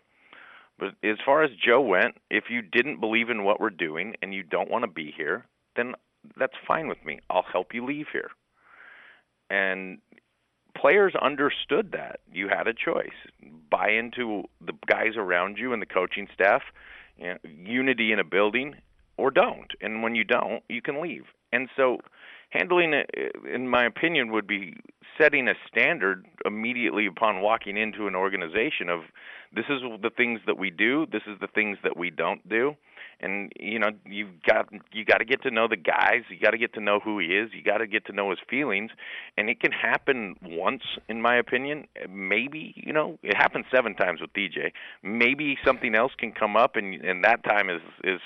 But 0.77 0.95
as 1.05 1.19
far 1.25 1.45
as 1.45 1.53
Joe 1.65 1.81
went, 1.81 2.17
if 2.31 2.45
you 2.51 2.63
didn't 2.63 2.99
believe 2.99 3.31
in 3.31 3.45
what 3.45 3.61
we're 3.61 3.71
doing 3.71 4.17
and 4.21 4.35
you 4.35 4.43
don't 4.43 4.69
want 4.69 4.83
to 4.83 4.91
be 4.91 5.15
here, 5.17 5.47
then 5.77 5.95
that's 6.39 6.55
fine 6.67 6.89
with 6.89 7.05
me. 7.05 7.21
I'll 7.31 7.45
help 7.51 7.75
you 7.75 7.85
leave 7.85 8.07
here. 8.13 8.31
And 9.51 9.99
players 10.77 11.15
understood 11.21 11.93
that. 11.93 12.21
You 12.33 12.49
had 12.49 12.67
a 12.67 12.75
choice. 12.75 13.15
buy 13.71 13.91
into 13.91 14.45
the 14.65 14.73
guys 14.89 15.17
around 15.17 15.59
you 15.59 15.73
and 15.73 15.83
the 15.83 15.87
coaching 15.87 16.29
staff, 16.33 16.63
you 17.17 17.27
know, 17.27 17.37
unity 17.45 18.13
in 18.13 18.19
a 18.19 18.25
building, 18.25 18.75
or 19.17 19.31
don't. 19.31 19.73
And 19.81 20.03
when 20.03 20.15
you 20.15 20.25
don't, 20.25 20.63
you 20.69 20.83
can 20.83 21.01
leave. 21.01 21.25
And 21.53 21.69
so, 21.77 21.99
handling 22.51 22.93
it, 22.93 23.11
in 23.53 23.69
my 23.69 23.85
opinion, 23.85 24.33
would 24.33 24.47
be 24.47 24.77
setting 25.21 25.47
a 25.47 25.55
standard 25.69 26.27
immediately 26.45 27.07
upon 27.07 27.41
walking 27.41 27.77
into 27.77 28.09
an 28.09 28.17
organization 28.17 28.89
of 28.89 29.03
this 29.55 29.67
is 29.69 29.83
the 30.03 30.11
things 30.11 30.41
that 30.47 30.59
we 30.59 30.71
do, 30.71 31.07
this 31.13 31.23
is 31.29 31.39
the 31.41 31.47
things 31.47 31.79
that 31.85 31.97
we 31.97 32.11
don't 32.11 32.49
do 32.49 32.75
and 33.21 33.53
you 33.59 33.79
know 33.79 33.91
you've 34.05 34.43
got 34.47 34.69
you 34.93 35.05
got 35.05 35.19
to 35.19 35.25
get 35.25 35.43
to 35.43 35.51
know 35.51 35.69
the 35.69 35.77
guys 35.77 36.23
you 36.29 36.39
got 36.41 36.51
to 36.51 36.59
get 36.59 36.75
to 36.75 36.81
know 36.81 37.01
who 37.01 37.19
he 37.19 37.27
is 37.27 37.51
you 37.53 37.63
got 37.63 37.79
to 37.79 37.87
get 37.87 38.07
to 38.07 38.13
know 38.13 38.31
his 38.31 38.39
feelings. 38.49 38.91
And 39.37 39.49
it 39.49 39.61
can 39.61 39.73
happen 39.73 40.37
once 40.43 40.83
in 41.09 41.23
my 41.23 41.37
opinion. 41.37 41.87
Maybe 42.09 42.75
you 42.77 42.93
know 42.93 43.19
it 43.23 43.37
happens 43.37 43.67
seven 43.75 43.95
times 43.95 44.21
with 44.21 44.33
DJ 44.33 44.73
maybe 45.03 45.57
something 45.65 45.95
else 45.95 46.13
can 46.19 46.33
come 46.33 46.57
up 46.57 46.77
and 46.77 46.95
and 47.05 47.25
that 47.25 47.45
time 47.45 47.71
is 47.71 47.83
is 48.03 48.21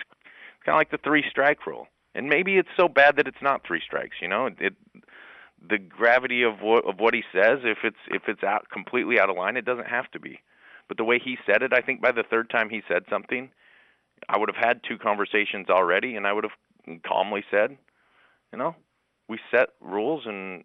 kind 0.65 0.74
of 0.74 0.77
like 0.77 0.90
the 0.90 0.98
three 0.98 1.24
strike 1.28 1.66
rule. 1.66 1.86
And 2.15 2.28
maybe 2.28 2.56
it's 2.56 2.69
so 2.77 2.89
bad 2.89 3.16
that 3.16 3.28
it's 3.28 3.43
not 3.43 3.62
three 3.66 3.82
strikes 3.85 4.16
you 4.20 4.28
know? 4.28 4.47
It, 4.47 4.55
it 4.60 4.74
the 5.69 5.78
gravity 5.78 6.43
of 6.43 6.60
what 6.60 6.85
of 6.85 7.01
what 7.01 7.15
he 7.15 7.23
says 7.32 7.59
if 7.65 7.78
it's 7.82 7.97
if 8.09 8.23
it's 8.28 8.43
out 8.43 8.69
completely 8.70 9.19
out 9.19 9.28
of 9.28 9.36
line 9.36 9.56
it 9.56 9.65
doesn't 9.65 9.89
have 9.89 10.10
to 10.12 10.20
be. 10.20 10.40
But 10.86 10.97
the 10.97 11.05
way 11.05 11.20
he 11.23 11.36
said 11.44 11.62
it 11.62 11.73
i 11.73 11.81
think 11.81 12.01
by 12.01 12.12
the 12.12 12.23
third 12.23 12.48
time 12.48 12.70
he 12.70 12.82
said 12.89 13.02
something 13.10 13.51
I 14.28 14.39
would 14.39 14.49
have 14.49 14.62
had 14.62 14.81
two 14.86 14.99
conversations 14.99 15.69
already, 15.69 16.16
and 16.16 16.27
I 16.27 16.32
would 16.32 16.45
have 16.45 17.03
calmly 17.07 17.45
said, 17.51 17.77
you 18.53 18.59
know, 18.59 18.74
we 19.28 19.39
set 19.51 19.70
rules, 19.81 20.24
and 20.27 20.65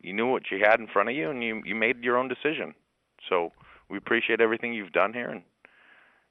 you 0.00 0.12
knew 0.12 0.26
what 0.26 0.50
you 0.50 0.58
had 0.62 0.80
in 0.80 0.88
front 0.88 1.08
of 1.08 1.14
you, 1.14 1.30
and 1.30 1.42
you 1.42 1.62
you 1.64 1.74
made 1.74 2.02
your 2.02 2.16
own 2.16 2.28
decision. 2.28 2.74
So 3.28 3.52
we 3.88 3.96
appreciate 3.96 4.40
everything 4.40 4.74
you've 4.74 4.92
done 4.92 5.12
here, 5.12 5.30
and 5.30 5.42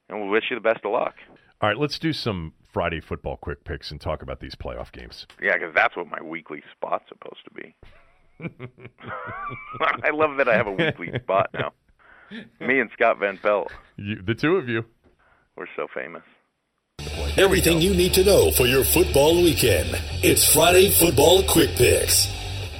and 0.08 0.22
we 0.22 0.28
wish 0.28 0.44
you 0.50 0.56
the 0.56 0.60
best 0.60 0.84
of 0.84 0.92
luck. 0.92 1.14
All 1.60 1.68
right, 1.68 1.78
let's 1.78 1.98
do 1.98 2.12
some 2.12 2.52
Friday 2.72 3.00
football 3.00 3.36
quick 3.36 3.64
picks 3.64 3.90
and 3.90 4.00
talk 4.00 4.20
about 4.22 4.40
these 4.40 4.54
playoff 4.54 4.92
games. 4.92 5.26
Yeah, 5.40 5.54
because 5.54 5.74
that's 5.74 5.96
what 5.96 6.08
my 6.08 6.20
weekly 6.22 6.62
spot's 6.76 7.04
supposed 7.08 7.44
to 7.44 7.50
be. 7.54 7.74
I 10.02 10.10
love 10.10 10.36
that 10.38 10.48
I 10.48 10.56
have 10.56 10.66
a 10.66 10.72
weekly 10.72 11.12
spot 11.20 11.50
now. 11.54 11.72
Me 12.60 12.80
and 12.80 12.90
Scott 12.92 13.18
Van 13.20 13.38
Pelt. 13.38 13.70
You, 13.96 14.20
the 14.22 14.34
two 14.34 14.56
of 14.56 14.68
you. 14.68 14.84
We're 15.56 15.66
so 15.76 15.86
famous. 15.94 16.22
Everything 17.36 17.80
you 17.80 17.94
need 17.94 18.12
to 18.14 18.24
know 18.24 18.50
for 18.50 18.66
your 18.66 18.84
football 18.84 19.42
weekend. 19.42 19.90
It's 20.22 20.52
Friday 20.52 20.90
Football 20.90 21.44
Quick 21.48 21.70
Picks. 21.76 22.28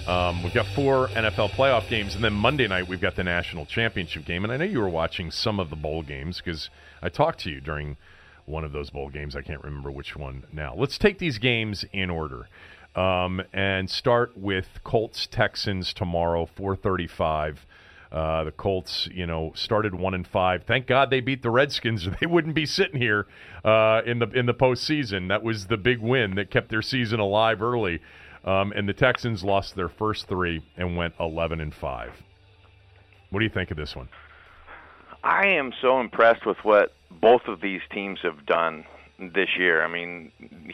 Um, 0.09 0.42
we've 0.42 0.52
got 0.52 0.66
four 0.66 1.09
NFL 1.09 1.51
playoff 1.51 1.88
games, 1.88 2.14
and 2.16 2.22
then 2.22 2.32
Monday 2.32 2.66
night 2.66 2.88
we've 2.88 3.01
got 3.01 3.14
the 3.14 3.24
national 3.24 3.64
championship 3.66 4.24
game. 4.24 4.42
And 4.44 4.52
I 4.52 4.56
know 4.56 4.64
you 4.64 4.80
were 4.80 4.88
watching 4.88 5.30
some 5.30 5.60
of 5.60 5.70
the 5.70 5.76
bowl 5.76 6.02
games 6.02 6.40
because 6.44 6.68
I 7.01 7.09
talked 7.09 7.40
to 7.40 7.51
you 7.51 7.60
during 7.60 7.96
one 8.44 8.64
of 8.64 8.72
those 8.72 8.90
bowl 8.90 9.09
games. 9.09 9.36
I 9.36 9.42
can't 9.42 9.62
remember 9.62 9.90
which 9.90 10.16
one 10.16 10.44
now. 10.52 10.74
Let's 10.76 10.98
take 10.98 11.18
these 11.18 11.38
games 11.38 11.84
in 11.92 12.10
order 12.10 12.48
um, 12.96 13.40
and 13.52 13.88
start 13.88 14.36
with 14.36 14.66
Colts 14.82 15.26
Texans 15.30 15.94
tomorrow, 15.94 16.46
four 16.46 16.74
thirty-five. 16.76 17.64
Uh, 18.14 18.44
the 18.44 18.52
Colts, 18.52 19.08
you 19.12 19.26
know, 19.26 19.50
started 19.56 19.92
one 19.92 20.14
and 20.14 20.24
five. 20.24 20.62
Thank 20.62 20.86
God 20.86 21.10
they 21.10 21.18
beat 21.18 21.42
the 21.42 21.50
Redskins, 21.50 22.06
they 22.20 22.26
wouldn't 22.26 22.54
be 22.54 22.64
sitting 22.64 23.00
here 23.00 23.26
uh, 23.64 24.02
in 24.06 24.20
the 24.20 24.30
in 24.30 24.46
the 24.46 24.54
postseason. 24.54 25.28
That 25.28 25.42
was 25.42 25.66
the 25.66 25.76
big 25.76 25.98
win 25.98 26.36
that 26.36 26.48
kept 26.48 26.68
their 26.68 26.82
season 26.82 27.18
alive 27.18 27.60
early. 27.60 28.00
Um, 28.44 28.72
and 28.72 28.88
the 28.88 28.92
Texans 28.92 29.42
lost 29.42 29.74
their 29.74 29.88
first 29.88 30.28
three 30.28 30.62
and 30.76 30.96
went 30.96 31.14
eleven 31.18 31.60
and 31.60 31.74
five. 31.74 32.12
What 33.30 33.40
do 33.40 33.46
you 33.46 33.50
think 33.50 33.72
of 33.72 33.76
this 33.76 33.96
one? 33.96 34.08
I 35.24 35.48
am 35.48 35.72
so 35.82 35.98
impressed 35.98 36.46
with 36.46 36.58
what 36.62 36.92
both 37.10 37.48
of 37.48 37.60
these 37.60 37.80
teams 37.90 38.20
have 38.22 38.46
done 38.46 38.84
this 39.18 39.48
year. 39.58 39.82
I 39.82 39.88
mean, 39.88 40.30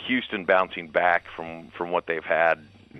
Houston 0.08 0.44
bouncing 0.44 0.88
back 0.88 1.24
from 1.34 1.70
from 1.78 1.90
what 1.90 2.06
they've 2.06 2.22
had, 2.22 2.58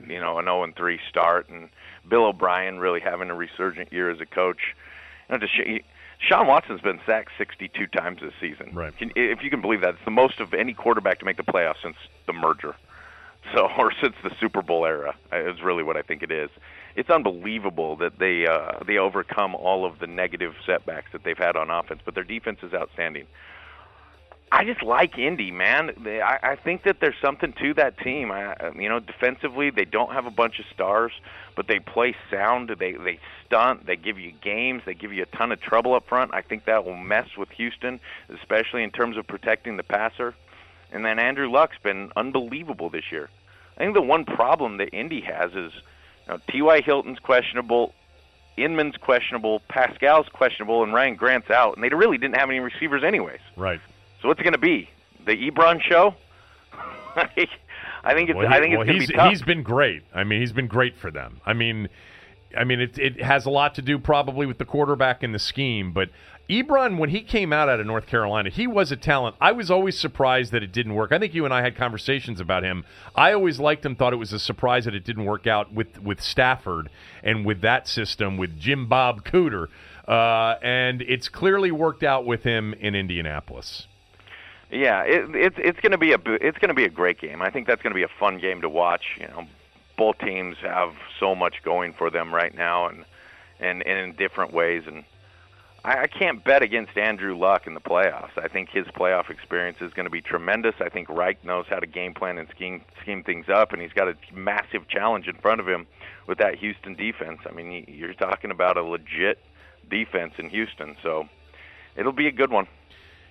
you 0.08 0.18
know, 0.18 0.38
an 0.38 0.46
0 0.46 0.64
and 0.64 0.74
3 0.74 0.98
start 1.10 1.50
and 1.50 1.68
Bill 2.10 2.26
O'Brien 2.26 2.78
really 2.78 3.00
having 3.00 3.30
a 3.30 3.34
resurgent 3.34 3.92
year 3.92 4.10
as 4.10 4.20
a 4.20 4.26
coach. 4.26 4.74
You 5.30 5.38
know, 5.38 5.46
sh- 5.46 5.82
Sean 6.18 6.46
Watson's 6.46 6.82
been 6.82 7.00
sacked 7.06 7.30
62 7.38 7.86
times 7.86 8.20
this 8.20 8.34
season. 8.40 8.70
Right. 8.74 8.96
Can, 8.96 9.10
if 9.16 9.42
you 9.42 9.48
can 9.48 9.62
believe 9.62 9.80
that, 9.80 9.94
it's 9.94 10.04
the 10.04 10.10
most 10.10 10.38
of 10.40 10.52
any 10.52 10.74
quarterback 10.74 11.18
to 11.20 11.24
make 11.24 11.38
the 11.38 11.42
playoffs 11.42 11.82
since 11.82 11.96
the 12.26 12.32
merger. 12.32 12.74
So, 13.54 13.70
or 13.78 13.90
since 14.02 14.14
the 14.22 14.30
Super 14.38 14.60
Bowl 14.60 14.84
era, 14.84 15.16
is 15.32 15.62
really 15.62 15.82
what 15.82 15.96
I 15.96 16.02
think 16.02 16.22
it 16.22 16.30
is. 16.30 16.50
It's 16.94 17.08
unbelievable 17.08 17.96
that 17.96 18.18
they 18.18 18.46
uh, 18.46 18.84
they 18.86 18.98
overcome 18.98 19.54
all 19.54 19.86
of 19.86 19.98
the 19.98 20.06
negative 20.06 20.52
setbacks 20.66 21.12
that 21.12 21.24
they've 21.24 21.38
had 21.38 21.56
on 21.56 21.70
offense, 21.70 22.02
but 22.04 22.14
their 22.14 22.22
defense 22.22 22.58
is 22.62 22.74
outstanding. 22.74 23.26
I 24.52 24.64
just 24.64 24.82
like 24.82 25.16
Indy, 25.16 25.52
man. 25.52 25.92
I, 26.06 26.38
I 26.42 26.56
think 26.56 26.82
that 26.82 26.98
there's 27.00 27.14
something 27.22 27.52
to 27.60 27.74
that 27.74 27.98
team. 27.98 28.32
I, 28.32 28.54
um, 28.56 28.80
you 28.80 28.88
know, 28.88 28.98
defensively, 28.98 29.70
they 29.70 29.84
don't 29.84 30.12
have 30.12 30.26
a 30.26 30.30
bunch 30.30 30.58
of 30.58 30.64
stars, 30.74 31.12
but 31.54 31.68
they 31.68 31.78
play 31.78 32.16
sound. 32.30 32.74
They 32.78 32.92
they 32.92 33.20
stunt. 33.46 33.86
They 33.86 33.96
give 33.96 34.18
you 34.18 34.32
games. 34.32 34.82
They 34.84 34.94
give 34.94 35.12
you 35.12 35.22
a 35.22 35.36
ton 35.36 35.52
of 35.52 35.60
trouble 35.60 35.94
up 35.94 36.08
front. 36.08 36.34
I 36.34 36.42
think 36.42 36.64
that 36.64 36.84
will 36.84 36.96
mess 36.96 37.28
with 37.38 37.50
Houston, 37.50 38.00
especially 38.28 38.82
in 38.82 38.90
terms 38.90 39.16
of 39.16 39.26
protecting 39.26 39.76
the 39.76 39.84
passer. 39.84 40.34
And 40.92 41.04
then 41.04 41.20
Andrew 41.20 41.48
Luck's 41.48 41.78
been 41.82 42.10
unbelievable 42.16 42.90
this 42.90 43.12
year. 43.12 43.30
I 43.76 43.84
think 43.84 43.94
the 43.94 44.02
one 44.02 44.24
problem 44.24 44.78
that 44.78 44.88
Indy 44.92 45.20
has 45.20 45.52
is, 45.52 45.72
you 46.26 46.32
know, 46.32 46.38
T.Y. 46.50 46.82
Hilton's 46.82 47.20
questionable, 47.20 47.94
Inman's 48.56 48.96
questionable, 48.96 49.62
Pascal's 49.68 50.28
questionable, 50.28 50.82
and 50.82 50.92
Ryan 50.92 51.14
Grant's 51.14 51.50
out, 51.50 51.76
and 51.76 51.84
they 51.84 51.88
really 51.88 52.18
didn't 52.18 52.36
have 52.36 52.50
any 52.50 52.58
receivers 52.58 53.04
anyways. 53.04 53.40
Right. 53.56 53.80
So 54.20 54.28
what's 54.28 54.40
it 54.40 54.44
going 54.44 54.52
to 54.52 54.58
be? 54.58 54.88
The 55.26 55.50
Ebron 55.50 55.80
show? 55.80 56.14
I 57.16 58.14
think 58.14 58.30
it's. 58.30 58.36
Well, 58.36 58.48
he, 58.48 58.54
I 58.54 58.60
think 58.60 58.72
it's 58.72 58.78
well, 58.78 58.86
going 58.86 58.86
to 58.86 58.92
he's, 58.94 59.08
be 59.08 59.14
tough. 59.14 59.30
He's 59.30 59.42
been 59.42 59.62
great. 59.62 60.02
I 60.14 60.24
mean, 60.24 60.40
he's 60.40 60.52
been 60.52 60.68
great 60.68 60.96
for 60.96 61.10
them. 61.10 61.40
I 61.44 61.52
mean, 61.52 61.88
I 62.56 62.64
mean, 62.64 62.80
it, 62.80 62.98
it 62.98 63.22
has 63.22 63.46
a 63.46 63.50
lot 63.50 63.74
to 63.76 63.82
do 63.82 63.98
probably 63.98 64.46
with 64.46 64.58
the 64.58 64.64
quarterback 64.64 65.22
and 65.22 65.34
the 65.34 65.38
scheme, 65.38 65.92
but 65.92 66.10
Ebron, 66.50 66.98
when 66.98 67.10
he 67.10 67.22
came 67.22 67.52
out 67.52 67.68
out 67.68 67.78
of 67.78 67.86
North 67.86 68.06
Carolina, 68.06 68.50
he 68.50 68.66
was 68.66 68.90
a 68.90 68.96
talent. 68.96 69.36
I 69.40 69.52
was 69.52 69.70
always 69.70 69.96
surprised 69.96 70.50
that 70.50 70.64
it 70.64 70.72
didn't 70.72 70.94
work. 70.94 71.12
I 71.12 71.18
think 71.20 71.32
you 71.32 71.44
and 71.44 71.54
I 71.54 71.62
had 71.62 71.76
conversations 71.76 72.40
about 72.40 72.64
him. 72.64 72.84
I 73.14 73.32
always 73.32 73.60
liked 73.60 73.86
him, 73.86 73.94
thought 73.94 74.12
it 74.12 74.16
was 74.16 74.32
a 74.32 74.38
surprise 74.40 74.84
that 74.86 74.94
it 74.94 75.04
didn't 75.04 75.26
work 75.26 75.46
out 75.46 75.72
with, 75.72 76.02
with 76.02 76.20
Stafford 76.20 76.90
and 77.22 77.46
with 77.46 77.60
that 77.60 77.86
system 77.86 78.36
with 78.36 78.58
Jim 78.58 78.88
Bob 78.88 79.24
Cooter. 79.24 79.68
Uh, 80.08 80.56
and 80.60 81.02
it's 81.02 81.28
clearly 81.28 81.70
worked 81.70 82.02
out 82.02 82.26
with 82.26 82.42
him 82.42 82.74
in 82.74 82.96
Indianapolis. 82.96 83.86
Yeah, 84.70 85.02
it, 85.02 85.34
it's 85.34 85.56
it's 85.58 85.80
going 85.80 85.92
to 85.92 85.98
be 85.98 86.12
a 86.12 86.18
it's 86.24 86.58
going 86.58 86.68
to 86.68 86.74
be 86.74 86.84
a 86.84 86.90
great 86.90 87.20
game. 87.20 87.42
I 87.42 87.50
think 87.50 87.66
that's 87.66 87.82
going 87.82 87.92
to 87.92 87.96
be 87.96 88.04
a 88.04 88.18
fun 88.20 88.38
game 88.38 88.60
to 88.60 88.68
watch. 88.68 89.16
You 89.18 89.26
know, 89.26 89.46
both 89.96 90.18
teams 90.18 90.56
have 90.62 90.94
so 91.18 91.34
much 91.34 91.62
going 91.64 91.92
for 91.92 92.08
them 92.08 92.32
right 92.32 92.54
now, 92.54 92.86
and 92.86 93.04
and, 93.58 93.84
and 93.86 93.98
in 93.98 94.12
different 94.12 94.52
ways. 94.52 94.84
And 94.86 95.04
I, 95.84 96.02
I 96.02 96.06
can't 96.06 96.44
bet 96.44 96.62
against 96.62 96.96
Andrew 96.96 97.36
Luck 97.36 97.66
in 97.66 97.74
the 97.74 97.80
playoffs. 97.80 98.36
I 98.36 98.46
think 98.46 98.70
his 98.70 98.86
playoff 98.86 99.28
experience 99.28 99.78
is 99.80 99.92
going 99.92 100.06
to 100.06 100.10
be 100.10 100.20
tremendous. 100.20 100.76
I 100.80 100.88
think 100.88 101.08
Reich 101.08 101.44
knows 101.44 101.66
how 101.68 101.80
to 101.80 101.86
game 101.86 102.14
plan 102.14 102.38
and 102.38 102.48
scheme 102.50 102.82
scheme 103.02 103.24
things 103.24 103.48
up, 103.48 103.72
and 103.72 103.82
he's 103.82 103.92
got 103.92 104.08
a 104.08 104.16
massive 104.32 104.86
challenge 104.88 105.26
in 105.26 105.34
front 105.36 105.60
of 105.60 105.68
him 105.68 105.86
with 106.28 106.38
that 106.38 106.54
Houston 106.56 106.94
defense. 106.94 107.40
I 107.44 107.52
mean, 107.52 107.84
you're 107.88 108.14
talking 108.14 108.52
about 108.52 108.76
a 108.76 108.82
legit 108.82 109.38
defense 109.90 110.34
in 110.38 110.48
Houston, 110.50 110.96
so 111.02 111.28
it'll 111.96 112.12
be 112.12 112.28
a 112.28 112.32
good 112.32 112.50
one. 112.52 112.68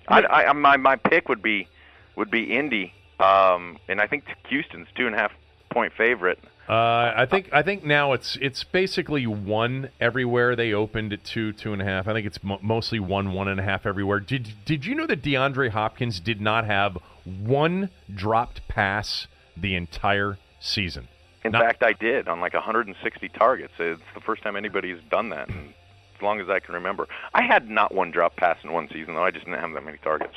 I, 0.08 0.24
I, 0.24 0.54
my 0.54 0.78
my 0.78 0.96
pick 0.96 1.30
would 1.30 1.42
be 1.42 1.68
would 2.16 2.32
be 2.32 2.56
Indy, 2.56 2.94
um, 3.20 3.78
and 3.88 4.02
I 4.02 4.08
think 4.08 4.26
Houston's 4.50 4.88
two 4.96 5.06
and 5.08 5.16
a 5.16 5.18
half 5.18 5.32
point 5.70 5.94
favorite. 5.94 6.40
Uh, 6.68 7.14
I 7.16 7.26
think 7.26 7.50
I 7.52 7.64
think 7.64 7.84
now 7.84 8.14
it's 8.14 8.38
it's 8.42 8.64
basically 8.64 9.26
one 9.26 9.90
everywhere. 10.00 10.56
They 10.56 10.72
opened 10.74 11.14
at 11.14 11.24
two, 11.24 11.52
two 11.52 11.74
and 11.74 11.82
a 11.82 11.86
half. 11.86 12.08
I 12.08 12.14
think 12.14 12.28
it's 12.28 12.44
mo- 12.44 12.60
mostly 12.62 13.00
one, 13.00 13.34
one 13.34 13.48
and 13.48 13.60
a 13.60 13.64
half 13.64 13.88
everywhere. 13.88 14.20
Did 14.20 14.54
Did 14.66 14.86
you 14.86 14.94
know 14.94 15.08
that 15.08 15.24
DeAndre 15.24 15.72
Hopkins 15.72 16.20
did 16.20 16.40
not 16.40 16.66
have 16.66 16.98
one 17.26 17.90
dropped 18.14 18.68
pass 18.68 19.26
the 19.58 19.74
entire 19.76 20.38
season? 20.60 21.08
In 21.44 21.54
Not- 21.54 21.64
fact, 21.64 21.84
I 21.84 21.94
did 21.94 22.28
on 22.28 22.40
like 22.40 22.54
160 22.54 23.30
targets. 23.30 23.74
It's 23.80 24.02
the 24.14 24.22
first 24.22 24.44
time 24.44 24.56
anybody's 24.56 25.02
done 25.10 25.30
that. 25.30 25.50
And 25.50 25.74
as 26.20 26.24
long 26.24 26.42
as 26.42 26.50
I 26.50 26.60
can 26.60 26.76
remember, 26.76 27.08
I 27.34 27.44
had 27.44 27.70
not 27.70 27.94
one 27.94 28.12
drop 28.12 28.36
pass 28.36 28.58
in 28.64 28.72
one 28.72 28.90
season 28.92 29.16
though. 29.16 29.24
I 29.24 29.32
just 29.32 29.46
didn't 29.46 29.60
have 29.60 29.74
that 29.74 29.86
many 29.86 29.98
targets. 30.00 30.36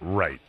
Right. 0.00 0.40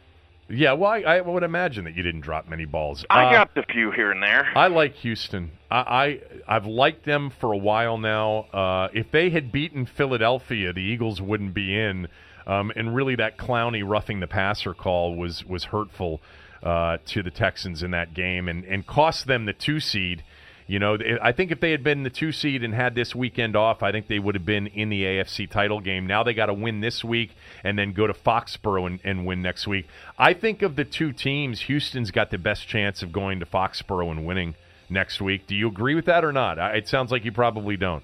Yeah. 0.50 0.74
Well, 0.74 0.92
I, 0.92 1.00
I 1.02 1.22
would 1.22 1.44
imagine 1.44 1.84
that 1.86 1.96
you 1.96 2.04
didn't 2.04 2.22
drop 2.22 2.48
many 2.48 2.64
balls. 2.66 3.06
I 3.10 3.26
Uh, 3.26 3.32
got 3.32 3.58
a 3.58 3.64
few 3.74 3.92
here 3.92 4.12
and 4.12 4.24
there. 4.24 4.48
I 4.56 4.68
like 4.68 4.94
Houston. 4.96 5.52
I, 5.70 6.20
I 6.48 6.56
I've 6.56 6.66
liked 6.66 7.06
them 7.06 7.30
for 7.42 7.52
a 7.52 7.58
while 7.58 7.98
now. 7.98 8.46
Uh, 8.54 8.88
if 8.94 9.12
they 9.12 9.30
had 9.30 9.52
beaten 9.52 9.86
Philadelphia, 9.86 10.72
the 10.72 10.82
Eagles 10.82 11.22
wouldn't 11.22 11.54
be 11.54 11.78
in. 11.78 12.08
Um, 12.46 12.72
and 12.78 12.96
really, 12.96 13.16
that 13.16 13.38
Clowney 13.38 13.84
roughing 13.86 14.22
the 14.22 14.28
passer 14.28 14.74
call 14.74 15.16
was 15.16 15.44
was 15.46 15.66
hurtful 15.66 16.22
uh, 16.64 16.98
to 17.08 17.22
the 17.22 17.32
Texans 17.32 17.84
in 17.84 17.92
that 17.92 18.14
game, 18.14 18.48
and 18.48 18.64
and 18.64 18.88
cost 18.88 19.28
them 19.28 19.46
the 19.46 19.54
two 19.54 19.82
seed 19.82 20.24
You 20.68 20.80
know, 20.80 20.98
I 21.22 21.32
think 21.32 21.52
if 21.52 21.62
they 21.62 21.72
had 21.72 21.82
been 21.82 22.04
the 22.04 22.10
two 22.10 22.34
seed 22.34 22.62
and 22.62 22.74
had 22.74 22.94
this 22.94 23.16
weekend 23.16 23.56
off, 23.56 23.82
I 23.82 23.94
think 23.94 24.08
they 24.08 24.20
would 24.20 24.36
have 24.36 24.46
been 24.46 24.68
in 24.68 24.90
the 24.90 25.04
AFC 25.04 25.50
title 25.50 25.80
game. 25.80 26.06
Now 26.06 26.24
they 26.24 26.34
got 26.34 26.48
to 26.48 26.54
win 26.54 26.82
this 26.82 27.06
week 27.06 27.32
and 27.64 27.80
then 27.80 27.94
go 27.94 28.06
to 28.06 28.14
Foxborough 28.14 28.86
and, 28.86 29.00
and, 29.06 29.26
win 29.26 29.42
next 29.42 29.66
week. 29.66 29.88
I 30.20 30.34
think 30.34 30.62
of 30.62 30.76
the 30.76 30.84
two 30.84 31.14
teams, 31.14 31.62
Houston's 31.62 32.12
got 32.12 32.32
the 32.32 32.38
best 32.38 32.68
chance 32.68 33.02
of 33.02 33.14
going 33.14 33.40
to 33.40 33.46
Foxborough 33.46 34.12
and 34.12 34.26
winning 34.26 34.56
next 34.90 35.22
week. 35.22 35.48
Do 35.48 35.56
you 35.56 35.70
agree 35.70 35.96
with 35.96 36.06
that 36.06 36.26
or 36.26 36.34
not? 36.34 36.58
It 36.76 36.90
sounds 36.90 37.14
like 37.14 37.24
you 37.24 37.32
probably 37.32 37.78
don't. 37.78 38.04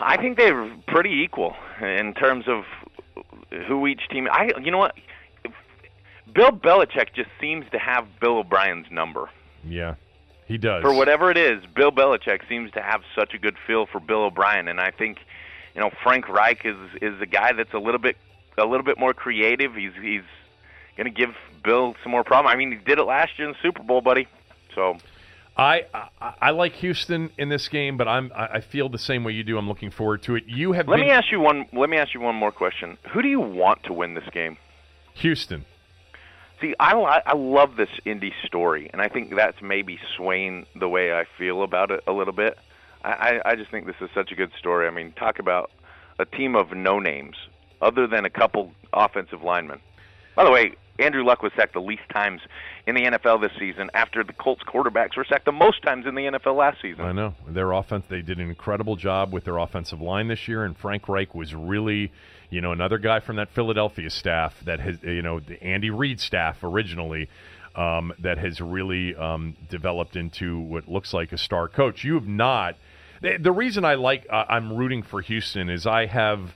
I 0.00 0.16
think 0.16 0.36
they're 0.36 0.76
pretty 0.86 1.22
equal 1.24 1.56
in 1.80 2.14
terms 2.14 2.44
of 2.46 2.64
who 3.66 3.88
each 3.88 4.08
team. 4.10 4.28
I, 4.30 4.50
you 4.62 4.70
know 4.70 4.78
what, 4.78 4.94
Bill 6.32 6.50
Belichick 6.50 7.14
just 7.14 7.30
seems 7.40 7.64
to 7.72 7.78
have 7.78 8.06
Bill 8.20 8.38
O'Brien's 8.38 8.86
number. 8.92 9.28
Yeah. 9.64 9.94
He 10.46 10.58
does. 10.58 10.82
For 10.82 10.92
whatever 10.92 11.30
it 11.30 11.38
is, 11.38 11.64
Bill 11.74 11.90
Belichick 11.90 12.46
seems 12.48 12.70
to 12.72 12.82
have 12.82 13.02
such 13.14 13.32
a 13.34 13.38
good 13.38 13.56
feel 13.66 13.86
for 13.86 14.00
Bill 14.00 14.24
O'Brien, 14.24 14.68
and 14.68 14.80
I 14.80 14.90
think, 14.90 15.18
you 15.74 15.80
know, 15.80 15.90
Frank 16.02 16.28
Reich 16.28 16.64
is 16.64 16.76
is 17.00 17.20
a 17.20 17.26
guy 17.26 17.52
that's 17.52 17.72
a 17.72 17.78
little 17.78 18.00
bit 18.00 18.16
a 18.58 18.64
little 18.64 18.84
bit 18.84 18.98
more 18.98 19.14
creative. 19.14 19.74
He's 19.74 19.92
he's 20.00 20.22
going 20.96 21.06
to 21.06 21.10
give 21.10 21.34
Bill 21.62 21.96
some 22.02 22.12
more 22.12 22.24
problem. 22.24 22.52
I 22.52 22.56
mean, 22.56 22.72
he 22.72 22.78
did 22.78 22.98
it 22.98 23.04
last 23.04 23.38
year 23.38 23.48
in 23.48 23.54
the 23.54 23.58
Super 23.62 23.82
Bowl, 23.82 24.00
buddy. 24.00 24.28
So. 24.74 24.98
I, 25.56 25.84
I, 25.94 26.34
I 26.40 26.50
like 26.50 26.72
Houston 26.72 27.30
in 27.38 27.48
this 27.48 27.68
game, 27.68 27.96
but 27.96 28.08
I'm 28.08 28.32
I 28.34 28.60
feel 28.60 28.88
the 28.88 28.98
same 28.98 29.22
way 29.22 29.32
you 29.32 29.44
do. 29.44 29.56
I'm 29.56 29.68
looking 29.68 29.92
forward 29.92 30.24
to 30.24 30.34
it. 30.34 30.44
You 30.48 30.72
have. 30.72 30.88
Let 30.88 30.96
been... 30.96 31.06
me 31.06 31.12
ask 31.12 31.30
you 31.30 31.38
one. 31.38 31.66
Let 31.72 31.88
me 31.88 31.96
ask 31.96 32.12
you 32.12 32.20
one 32.20 32.34
more 32.34 32.50
question. 32.50 32.98
Who 33.12 33.22
do 33.22 33.28
you 33.28 33.40
want 33.40 33.84
to 33.84 33.92
win 33.92 34.14
this 34.14 34.28
game? 34.32 34.56
Houston. 35.14 35.64
See, 36.60 36.74
I 36.78 36.92
I 36.92 37.34
love 37.34 37.76
this 37.76 37.88
Indy 38.04 38.32
story, 38.44 38.88
and 38.92 39.02
I 39.02 39.08
think 39.08 39.34
that's 39.34 39.60
maybe 39.60 39.98
swaying 40.16 40.66
the 40.78 40.88
way 40.88 41.12
I 41.12 41.24
feel 41.36 41.62
about 41.62 41.90
it 41.90 42.02
a 42.06 42.12
little 42.12 42.32
bit. 42.32 42.58
I 43.04 43.40
I 43.44 43.54
just 43.56 43.70
think 43.70 43.86
this 43.86 43.96
is 44.00 44.08
such 44.14 44.32
a 44.32 44.34
good 44.34 44.52
story. 44.58 44.86
I 44.86 44.90
mean, 44.90 45.12
talk 45.12 45.38
about 45.38 45.70
a 46.18 46.24
team 46.24 46.54
of 46.54 46.72
no 46.72 46.98
names 46.98 47.36
other 47.82 48.06
than 48.06 48.24
a 48.24 48.30
couple 48.30 48.72
offensive 48.92 49.42
linemen. 49.42 49.80
By 50.36 50.44
the 50.44 50.50
way, 50.50 50.74
Andrew 50.98 51.24
Luck 51.24 51.42
was 51.42 51.52
sacked 51.56 51.72
the 51.72 51.80
least 51.80 52.02
times 52.12 52.40
in 52.86 52.94
the 52.94 53.02
NFL 53.02 53.40
this 53.40 53.52
season 53.58 53.90
after 53.94 54.22
the 54.22 54.32
Colts 54.32 54.62
quarterbacks 54.62 55.16
were 55.16 55.24
sacked 55.24 55.44
the 55.44 55.52
most 55.52 55.82
times 55.82 56.06
in 56.06 56.14
the 56.14 56.22
NFL 56.22 56.56
last 56.56 56.80
season. 56.80 57.04
I 57.04 57.12
know. 57.12 57.34
Their 57.48 57.72
offense 57.72 58.04
they 58.08 58.22
did 58.22 58.38
an 58.38 58.48
incredible 58.48 58.96
job 58.96 59.32
with 59.32 59.44
their 59.44 59.58
offensive 59.58 60.00
line 60.00 60.28
this 60.28 60.46
year 60.46 60.64
and 60.64 60.76
Frank 60.76 61.08
Reich 61.08 61.34
was 61.34 61.54
really, 61.54 62.12
you 62.50 62.60
know, 62.60 62.72
another 62.72 62.98
guy 62.98 63.20
from 63.20 63.36
that 63.36 63.50
Philadelphia 63.50 64.10
staff 64.10 64.60
that 64.64 64.80
has 64.80 65.02
you 65.02 65.22
know, 65.22 65.40
the 65.40 65.62
Andy 65.62 65.90
Reid 65.90 66.20
staff 66.20 66.62
originally 66.62 67.28
um, 67.74 68.12
that 68.20 68.38
has 68.38 68.60
really 68.60 69.16
um, 69.16 69.56
developed 69.68 70.14
into 70.14 70.60
what 70.60 70.88
looks 70.88 71.12
like 71.12 71.32
a 71.32 71.38
star 71.38 71.68
coach. 71.68 72.04
You 72.04 72.14
have 72.14 72.28
not 72.28 72.76
the 73.20 73.52
reason 73.52 73.84
I 73.84 73.94
like 73.94 74.26
uh, 74.30 74.44
I'm 74.48 74.76
rooting 74.76 75.02
for 75.02 75.20
Houston 75.22 75.70
is 75.70 75.86
I 75.86 76.06
have 76.06 76.54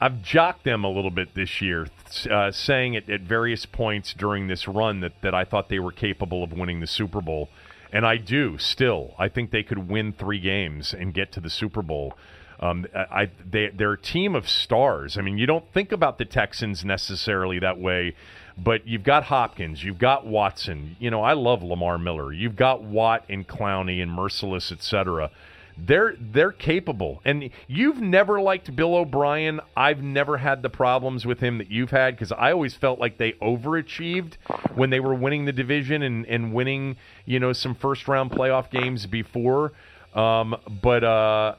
I've 0.00 0.22
jocked 0.22 0.64
them 0.64 0.84
a 0.84 0.90
little 0.90 1.10
bit 1.10 1.34
this 1.34 1.62
year, 1.62 1.88
uh, 2.30 2.50
saying 2.50 2.96
at, 2.96 3.08
at 3.08 3.22
various 3.22 3.64
points 3.64 4.12
during 4.12 4.46
this 4.46 4.68
run 4.68 5.00
that, 5.00 5.12
that 5.22 5.34
I 5.34 5.44
thought 5.44 5.68
they 5.68 5.78
were 5.78 5.92
capable 5.92 6.44
of 6.44 6.52
winning 6.52 6.80
the 6.80 6.86
Super 6.86 7.20
Bowl. 7.20 7.48
And 7.92 8.04
I 8.04 8.16
do 8.18 8.58
still. 8.58 9.14
I 9.18 9.28
think 9.28 9.50
they 9.50 9.62
could 9.62 9.88
win 9.88 10.12
three 10.12 10.40
games 10.40 10.92
and 10.92 11.14
get 11.14 11.32
to 11.32 11.40
the 11.40 11.48
Super 11.48 11.82
Bowl. 11.82 12.14
Um, 12.60 12.86
I, 12.94 13.30
they, 13.44 13.68
they're 13.68 13.92
a 13.92 14.00
team 14.00 14.34
of 14.34 14.48
stars. 14.48 15.18
I 15.18 15.22
mean, 15.22 15.38
you 15.38 15.46
don't 15.46 15.70
think 15.72 15.92
about 15.92 16.18
the 16.18 16.24
Texans 16.24 16.84
necessarily 16.84 17.58
that 17.58 17.78
way, 17.78 18.14
but 18.56 18.86
you've 18.86 19.02
got 19.02 19.24
Hopkins, 19.24 19.84
you've 19.84 19.98
got 19.98 20.26
Watson. 20.26 20.96
You 20.98 21.10
know, 21.10 21.22
I 21.22 21.34
love 21.34 21.62
Lamar 21.62 21.98
Miller. 21.98 22.32
You've 22.32 22.56
got 22.56 22.82
Watt 22.82 23.24
and 23.28 23.46
Clowney 23.46 24.02
and 24.02 24.10
Mercilus, 24.10 24.72
etc. 24.72 25.30
They're 25.78 26.14
they're 26.18 26.52
capable. 26.52 27.20
And 27.24 27.50
you've 27.66 28.00
never 28.00 28.40
liked 28.40 28.74
Bill 28.74 28.94
O'Brien. 28.94 29.60
I've 29.76 30.02
never 30.02 30.38
had 30.38 30.62
the 30.62 30.70
problems 30.70 31.26
with 31.26 31.40
him 31.40 31.58
that 31.58 31.70
you've 31.70 31.90
had 31.90 32.14
because 32.14 32.32
I 32.32 32.52
always 32.52 32.74
felt 32.74 32.98
like 32.98 33.18
they 33.18 33.32
overachieved 33.32 34.34
when 34.74 34.90
they 34.90 35.00
were 35.00 35.14
winning 35.14 35.44
the 35.44 35.52
division 35.52 36.02
and, 36.02 36.26
and 36.26 36.54
winning, 36.54 36.96
you 37.26 37.38
know, 37.38 37.52
some 37.52 37.74
first 37.74 38.08
round 38.08 38.30
playoff 38.30 38.70
games 38.70 39.06
before. 39.06 39.72
Um, 40.14 40.56
but 40.82 41.04
uh, 41.04 41.56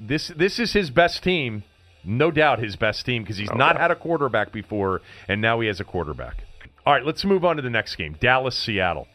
this 0.00 0.32
this 0.36 0.58
is 0.58 0.72
his 0.72 0.90
best 0.90 1.22
team, 1.22 1.62
no 2.04 2.32
doubt 2.32 2.58
his 2.58 2.74
best 2.74 3.06
team 3.06 3.22
because 3.22 3.36
he's 3.36 3.52
not 3.54 3.78
had 3.78 3.92
a 3.92 3.96
quarterback 3.96 4.50
before, 4.50 5.00
and 5.28 5.40
now 5.40 5.60
he 5.60 5.68
has 5.68 5.78
a 5.78 5.84
quarterback. 5.84 6.42
All 6.84 6.92
right, 6.92 7.04
let's 7.04 7.24
move 7.24 7.44
on 7.44 7.54
to 7.54 7.62
the 7.62 7.70
next 7.70 7.94
game: 7.94 8.16
Dallas 8.20 8.56
Seattle. 8.56 9.06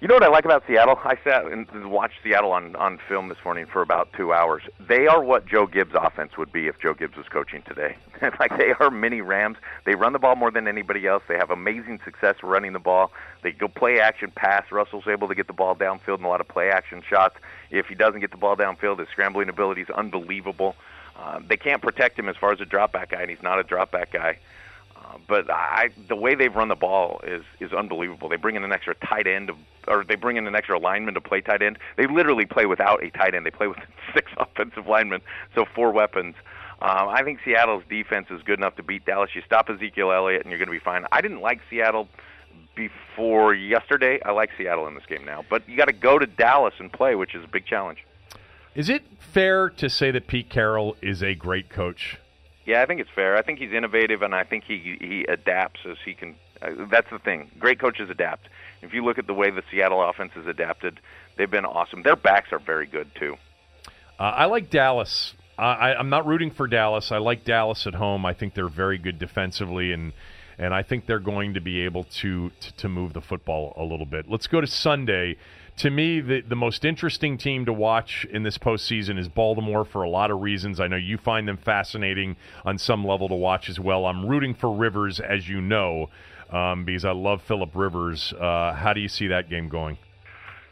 You 0.00 0.06
know 0.06 0.14
what 0.14 0.22
I 0.22 0.28
like 0.28 0.44
about 0.44 0.62
Seattle? 0.64 0.96
I 1.02 1.18
sat 1.24 1.46
and 1.46 1.90
watched 1.90 2.22
Seattle 2.22 2.52
on 2.52 2.76
on 2.76 3.00
film 3.08 3.28
this 3.28 3.38
morning 3.44 3.66
for 3.66 3.82
about 3.82 4.12
two 4.12 4.32
hours. 4.32 4.62
They 4.78 5.08
are 5.08 5.20
what 5.20 5.44
Joe 5.44 5.66
Gibbs' 5.66 5.90
offense 5.92 6.36
would 6.38 6.52
be 6.52 6.68
if 6.68 6.78
Joe 6.78 6.94
Gibbs 6.94 7.16
was 7.16 7.26
coaching 7.26 7.62
today. 7.62 7.96
like 8.38 8.56
they 8.56 8.74
are 8.78 8.92
mini 8.92 9.22
Rams. 9.22 9.56
They 9.86 9.96
run 9.96 10.12
the 10.12 10.20
ball 10.20 10.36
more 10.36 10.52
than 10.52 10.68
anybody 10.68 11.08
else. 11.08 11.24
They 11.26 11.34
have 11.34 11.50
amazing 11.50 11.98
success 12.04 12.36
running 12.44 12.74
the 12.74 12.78
ball. 12.78 13.10
They 13.42 13.50
go 13.50 13.66
play 13.66 13.98
action 13.98 14.30
pass. 14.30 14.70
Russell's 14.70 15.08
able 15.08 15.26
to 15.26 15.34
get 15.34 15.48
the 15.48 15.52
ball 15.52 15.74
downfield 15.74 16.20
in 16.20 16.24
a 16.24 16.28
lot 16.28 16.40
of 16.40 16.46
play 16.46 16.70
action 16.70 17.02
shots. 17.02 17.34
If 17.72 17.86
he 17.86 17.96
doesn't 17.96 18.20
get 18.20 18.30
the 18.30 18.36
ball 18.36 18.56
downfield, 18.56 19.00
his 19.00 19.08
scrambling 19.08 19.48
ability 19.48 19.82
is 19.82 19.90
unbelievable. 19.90 20.76
Uh, 21.16 21.40
they 21.44 21.56
can't 21.56 21.82
protect 21.82 22.16
him 22.16 22.28
as 22.28 22.36
far 22.36 22.52
as 22.52 22.60
a 22.60 22.64
drop 22.64 22.92
back 22.92 23.10
guy, 23.10 23.22
and 23.22 23.30
he's 23.30 23.42
not 23.42 23.58
a 23.58 23.64
drop 23.64 23.90
back 23.90 24.12
guy 24.12 24.38
but 25.26 25.50
I, 25.50 25.90
the 26.08 26.16
way 26.16 26.34
they've 26.34 26.54
run 26.54 26.68
the 26.68 26.74
ball 26.74 27.20
is 27.24 27.42
is 27.60 27.72
unbelievable. 27.72 28.28
They 28.28 28.36
bring 28.36 28.56
in 28.56 28.64
an 28.64 28.72
extra 28.72 28.94
tight 28.96 29.26
end, 29.26 29.50
or 29.86 30.04
they 30.04 30.16
bring 30.16 30.36
in 30.36 30.46
an 30.46 30.54
extra 30.54 30.78
lineman 30.78 31.14
to 31.14 31.20
play 31.20 31.40
tight 31.40 31.62
end. 31.62 31.78
They 31.96 32.06
literally 32.06 32.46
play 32.46 32.66
without 32.66 33.02
a 33.02 33.10
tight 33.10 33.34
end. 33.34 33.46
They 33.46 33.50
play 33.50 33.68
with 33.68 33.78
six 34.14 34.30
offensive 34.36 34.86
linemen, 34.86 35.20
so 35.54 35.64
four 35.74 35.92
weapons. 35.92 36.34
Um, 36.80 37.08
I 37.08 37.22
think 37.24 37.40
Seattle's 37.44 37.82
defense 37.90 38.28
is 38.30 38.40
good 38.42 38.58
enough 38.58 38.76
to 38.76 38.84
beat 38.84 39.04
Dallas. 39.04 39.30
You 39.34 39.42
stop 39.44 39.68
Ezekiel 39.68 40.12
Elliott, 40.12 40.42
and 40.42 40.50
you're 40.50 40.58
going 40.58 40.68
to 40.68 40.72
be 40.72 40.78
fine. 40.78 41.06
I 41.10 41.20
didn't 41.20 41.40
like 41.40 41.60
Seattle 41.68 42.08
before 42.76 43.52
yesterday. 43.52 44.20
I 44.24 44.30
like 44.30 44.50
Seattle 44.56 44.86
in 44.86 44.94
this 44.94 45.06
game 45.06 45.24
now, 45.24 45.44
but 45.50 45.68
you 45.68 45.76
got 45.76 45.86
to 45.86 45.92
go 45.92 46.18
to 46.18 46.26
Dallas 46.26 46.74
and 46.78 46.92
play, 46.92 47.16
which 47.16 47.34
is 47.34 47.42
a 47.42 47.48
big 47.48 47.66
challenge. 47.66 48.04
Is 48.76 48.88
it 48.88 49.02
fair 49.18 49.70
to 49.70 49.90
say 49.90 50.12
that 50.12 50.28
Pete 50.28 50.48
Carroll 50.48 50.96
is 51.02 51.20
a 51.20 51.34
great 51.34 51.68
coach? 51.68 52.18
Yeah, 52.68 52.82
I 52.82 52.86
think 52.86 53.00
it's 53.00 53.08
fair. 53.14 53.34
I 53.34 53.40
think 53.40 53.58
he's 53.60 53.72
innovative, 53.72 54.20
and 54.20 54.34
I 54.34 54.44
think 54.44 54.64
he 54.64 54.98
he 55.00 55.24
adapts 55.26 55.80
as 55.88 55.96
he 56.04 56.12
can. 56.12 56.34
Uh, 56.60 56.84
that's 56.90 57.08
the 57.10 57.18
thing. 57.18 57.50
Great 57.58 57.80
coaches 57.80 58.10
adapt. 58.10 58.50
If 58.82 58.92
you 58.92 59.02
look 59.02 59.18
at 59.18 59.26
the 59.26 59.32
way 59.32 59.50
the 59.50 59.62
Seattle 59.70 60.06
offense 60.06 60.32
has 60.34 60.46
adapted, 60.46 61.00
they've 61.38 61.50
been 61.50 61.64
awesome. 61.64 62.02
Their 62.02 62.14
backs 62.14 62.52
are 62.52 62.58
very 62.58 62.84
good 62.86 63.10
too. 63.18 63.36
Uh, 64.20 64.24
I 64.24 64.44
like 64.44 64.68
Dallas. 64.68 65.32
Uh, 65.58 65.62
I, 65.62 65.94
I'm 65.94 66.10
not 66.10 66.26
rooting 66.26 66.50
for 66.50 66.66
Dallas. 66.66 67.10
I 67.10 67.16
like 67.16 67.42
Dallas 67.42 67.86
at 67.86 67.94
home. 67.94 68.26
I 68.26 68.34
think 68.34 68.52
they're 68.52 68.68
very 68.68 68.98
good 68.98 69.18
defensively, 69.18 69.94
and 69.94 70.12
and 70.58 70.74
I 70.74 70.82
think 70.82 71.06
they're 71.06 71.20
going 71.20 71.54
to 71.54 71.62
be 71.62 71.80
able 71.80 72.04
to, 72.04 72.50
to, 72.50 72.76
to 72.76 72.88
move 72.90 73.14
the 73.14 73.22
football 73.22 73.72
a 73.78 73.82
little 73.84 74.04
bit. 74.04 74.28
Let's 74.28 74.46
go 74.46 74.60
to 74.60 74.66
Sunday 74.66 75.38
to 75.78 75.90
me, 75.90 76.20
the, 76.20 76.40
the 76.40 76.56
most 76.56 76.84
interesting 76.84 77.38
team 77.38 77.64
to 77.66 77.72
watch 77.72 78.26
in 78.30 78.42
this 78.42 78.58
postseason 78.58 79.18
is 79.18 79.28
Baltimore 79.28 79.84
for 79.84 80.02
a 80.02 80.08
lot 80.08 80.30
of 80.30 80.40
reasons. 80.40 80.80
I 80.80 80.88
know 80.88 80.96
you 80.96 81.16
find 81.16 81.46
them 81.46 81.56
fascinating 81.56 82.36
on 82.64 82.78
some 82.78 83.04
level 83.04 83.28
to 83.28 83.34
watch 83.34 83.68
as 83.68 83.78
well. 83.78 84.04
I'm 84.06 84.26
rooting 84.26 84.54
for 84.54 84.74
Rivers, 84.74 85.20
as 85.20 85.48
you 85.48 85.60
know, 85.60 86.10
um, 86.50 86.84
because 86.84 87.04
I 87.04 87.12
love 87.12 87.42
Philip 87.42 87.70
Rivers. 87.74 88.32
Uh, 88.32 88.72
how 88.72 88.92
do 88.92 89.00
you 89.00 89.08
see 89.08 89.28
that 89.28 89.48
game 89.48 89.68
going? 89.68 89.98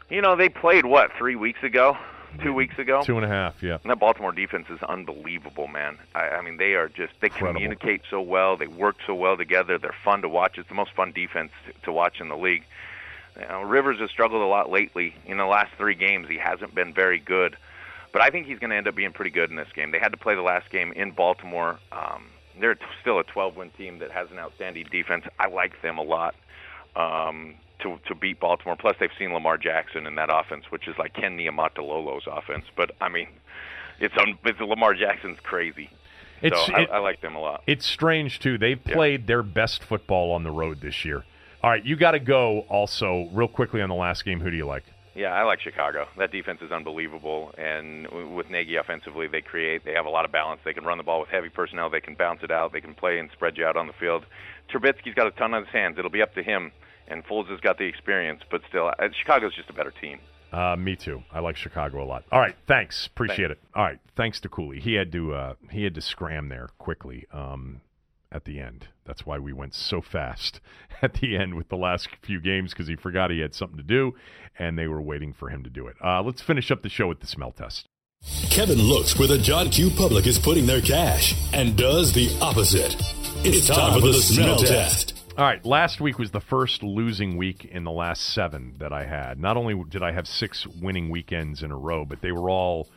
You 0.09 0.21
know, 0.21 0.35
they 0.35 0.49
played, 0.49 0.85
what, 0.85 1.11
three 1.17 1.35
weeks 1.35 1.63
ago? 1.63 1.97
Two 2.43 2.53
weeks 2.53 2.77
ago, 2.77 3.01
two 3.03 3.15
and 3.15 3.25
a 3.25 3.29
half, 3.29 3.63
yeah. 3.63 3.77
And 3.81 3.89
that 3.89 3.99
Baltimore 3.99 4.33
defense 4.33 4.67
is 4.69 4.83
unbelievable, 4.83 5.67
man. 5.67 5.97
I, 6.13 6.27
I 6.27 6.41
mean, 6.41 6.57
they 6.57 6.75
are 6.75 6.87
just—they 6.87 7.29
communicate 7.29 8.01
so 8.11 8.21
well, 8.21 8.57
they 8.57 8.67
work 8.67 8.97
so 9.07 9.15
well 9.15 9.37
together. 9.37 9.79
They're 9.79 9.95
fun 10.03 10.21
to 10.21 10.29
watch. 10.29 10.57
It's 10.57 10.67
the 10.67 10.75
most 10.75 10.91
fun 10.93 11.13
defense 11.13 11.51
to 11.83 11.91
watch 11.91 12.19
in 12.19 12.27
the 12.27 12.37
league. 12.37 12.63
You 13.39 13.47
know, 13.47 13.61
Rivers 13.61 13.99
has 13.99 14.09
struggled 14.09 14.41
a 14.41 14.47
lot 14.47 14.69
lately. 14.71 15.15
In 15.25 15.37
the 15.37 15.45
last 15.45 15.71
three 15.77 15.95
games, 15.95 16.27
he 16.27 16.37
hasn't 16.37 16.73
been 16.73 16.93
very 16.93 17.19
good. 17.19 17.57
But 18.11 18.21
I 18.21 18.29
think 18.29 18.47
he's 18.47 18.59
going 18.59 18.71
to 18.71 18.75
end 18.75 18.87
up 18.87 18.95
being 18.95 19.11
pretty 19.11 19.31
good 19.31 19.49
in 19.49 19.55
this 19.55 19.67
game. 19.75 19.91
They 19.91 19.99
had 19.99 20.11
to 20.11 20.17
play 20.17 20.33
the 20.35 20.41
last 20.41 20.69
game 20.71 20.91
in 20.93 21.11
Baltimore. 21.11 21.77
Um, 21.91 22.27
they're 22.59 22.77
still 23.01 23.19
a 23.19 23.23
12-win 23.23 23.71
team 23.71 23.99
that 23.99 24.11
has 24.11 24.31
an 24.31 24.39
outstanding 24.39 24.87
defense. 24.91 25.25
I 25.39 25.47
like 25.47 25.81
them 25.81 25.97
a 25.97 26.03
lot 26.03 26.35
um, 26.95 27.55
to 27.79 27.99
to 28.07 28.15
beat 28.15 28.39
Baltimore. 28.39 28.75
Plus, 28.75 28.95
they've 28.99 29.11
seen 29.19 29.33
Lamar 29.33 29.57
Jackson 29.57 30.07
in 30.07 30.15
that 30.15 30.29
offense, 30.33 30.65
which 30.69 30.87
is 30.87 30.97
like 30.97 31.13
Ken 31.13 31.37
Niumatalolo's 31.37 32.27
offense. 32.27 32.65
But 32.75 32.91
I 32.99 33.09
mean, 33.09 33.27
it's 33.99 34.15
un- 34.17 34.39
it's 34.45 34.59
Lamar 34.59 34.93
Jackson's 34.95 35.39
crazy. 35.41 35.89
It's, 36.41 36.65
so 36.65 36.73
I, 36.73 36.81
it, 36.81 36.89
I 36.91 36.99
like 36.99 37.21
them 37.21 37.35
a 37.35 37.39
lot. 37.39 37.63
It's 37.67 37.85
strange 37.85 38.39
too. 38.39 38.57
They've 38.57 38.83
played 38.83 39.21
yeah. 39.21 39.27
their 39.27 39.43
best 39.43 39.83
football 39.83 40.31
on 40.31 40.43
the 40.43 40.51
road 40.51 40.81
this 40.81 41.05
year. 41.05 41.23
All 41.67 41.73
right, 41.73 41.85
you 41.85 41.97
got 41.97 42.11
to 42.11 42.19
go 42.19 42.61
also 42.69 43.27
real 43.33 43.49
quickly 43.49 43.81
on 43.81 43.89
the 43.89 43.95
last 43.95 44.23
game. 44.23 44.39
Who 44.39 44.49
do 44.49 44.55
you 44.55 44.65
like? 44.65 44.85
Yeah, 45.13 45.33
I 45.33 45.43
like 45.43 45.59
Chicago. 45.59 46.07
That 46.17 46.31
defense 46.31 46.61
is 46.61 46.71
unbelievable, 46.71 47.53
and 47.57 48.07
with 48.33 48.49
Nagy 48.49 48.77
offensively, 48.77 49.27
they 49.27 49.41
create. 49.41 49.83
They 49.83 49.91
have 49.91 50.05
a 50.05 50.09
lot 50.09 50.23
of 50.23 50.31
balance. 50.31 50.61
They 50.63 50.71
can 50.71 50.85
run 50.85 50.97
the 50.97 51.03
ball 51.03 51.19
with 51.19 51.27
heavy 51.27 51.49
personnel. 51.49 51.89
They 51.89 51.99
can 51.99 52.15
bounce 52.15 52.39
it 52.41 52.51
out. 52.51 52.71
They 52.71 52.79
can 52.79 52.93
play 52.93 53.19
and 53.19 53.29
spread 53.33 53.57
you 53.57 53.65
out 53.65 53.75
on 53.75 53.87
the 53.87 53.91
field. 53.99 54.25
Trubisky's 54.71 55.13
got 55.13 55.27
a 55.27 55.31
ton 55.31 55.53
on 55.53 55.65
his 55.65 55.73
hands. 55.73 55.97
It'll 55.99 56.09
be 56.09 56.21
up 56.21 56.33
to 56.35 56.41
him 56.41 56.71
and 57.09 57.25
Foles 57.25 57.49
has 57.49 57.59
got 57.59 57.77
the 57.77 57.83
experience, 57.83 58.43
but 58.49 58.61
still, 58.69 58.87
uh, 58.87 59.09
Chicago's 59.11 59.53
just 59.53 59.69
a 59.69 59.73
better 59.73 59.91
team. 59.91 60.19
Uh, 60.53 60.77
me 60.77 60.95
too. 60.95 61.21
I 61.33 61.41
like 61.41 61.57
Chicago 61.57 62.01
a 62.01 62.05
lot. 62.05 62.23
All 62.31 62.39
right, 62.39 62.55
thanks. 62.65 63.07
Appreciate 63.07 63.47
thanks. 63.47 63.61
it. 63.61 63.75
All 63.75 63.83
right, 63.83 63.99
thanks 64.15 64.39
to 64.39 64.47
Cooley. 64.47 64.79
He 64.79 64.93
had 64.93 65.11
to 65.11 65.33
uh, 65.33 65.53
he 65.69 65.83
had 65.83 65.95
to 65.95 66.01
scram 66.01 66.47
there 66.47 66.69
quickly 66.77 67.27
um, 67.33 67.81
at 68.31 68.45
the 68.45 68.59
end. 68.59 68.87
That's 69.05 69.25
why 69.25 69.39
we 69.39 69.53
went 69.53 69.73
so 69.73 70.01
fast 70.01 70.59
at 71.01 71.15
the 71.15 71.37
end 71.37 71.55
with 71.55 71.69
the 71.69 71.77
last 71.77 72.09
few 72.21 72.39
games 72.39 72.71
because 72.71 72.87
he 72.87 72.95
forgot 72.95 73.31
he 73.31 73.39
had 73.39 73.53
something 73.53 73.77
to 73.77 73.83
do, 73.83 74.13
and 74.57 74.77
they 74.77 74.87
were 74.87 75.01
waiting 75.01 75.33
for 75.33 75.49
him 75.49 75.63
to 75.63 75.69
do 75.69 75.87
it. 75.87 75.95
Uh, 76.03 76.21
let's 76.21 76.41
finish 76.41 76.71
up 76.71 76.81
the 76.81 76.89
show 76.89 77.07
with 77.07 77.19
the 77.19 77.27
smell 77.27 77.51
test. 77.51 77.87
Kevin 78.49 78.81
looks 78.81 79.17
where 79.17 79.27
the 79.27 79.37
John 79.37 79.69
Q. 79.69 79.91
Public 79.91 80.25
is 80.25 80.39
putting 80.39 80.65
their 80.65 80.81
cash 80.81 81.35
and 81.53 81.77
does 81.77 82.13
the 82.13 82.35
opposite. 82.41 82.95
It's, 83.45 83.59
it's 83.59 83.67
time, 83.67 83.91
time, 83.91 84.01
for 84.01 84.07
the, 84.07 84.13
the 84.13 84.19
smell 84.19 84.57
test. 84.57 85.09
test. 85.09 85.17
All 85.37 85.45
right, 85.45 85.63
last 85.63 86.01
week 86.01 86.17
was 86.17 86.31
the 86.31 86.41
first 86.41 86.81
losing 86.81 87.37
week 87.37 87.63
in 87.63 87.83
the 87.83 87.91
last 87.91 88.23
seven 88.23 88.73
that 88.79 88.91
I 88.91 89.05
had. 89.05 89.39
Not 89.39 89.55
only 89.55 89.79
did 89.87 90.01
I 90.01 90.11
have 90.11 90.27
six 90.27 90.65
winning 90.65 91.09
weekends 91.09 91.61
in 91.61 91.71
a 91.71 91.77
row, 91.77 92.05
but 92.05 92.21
they 92.21 92.31
were 92.31 92.49
all 92.49 92.89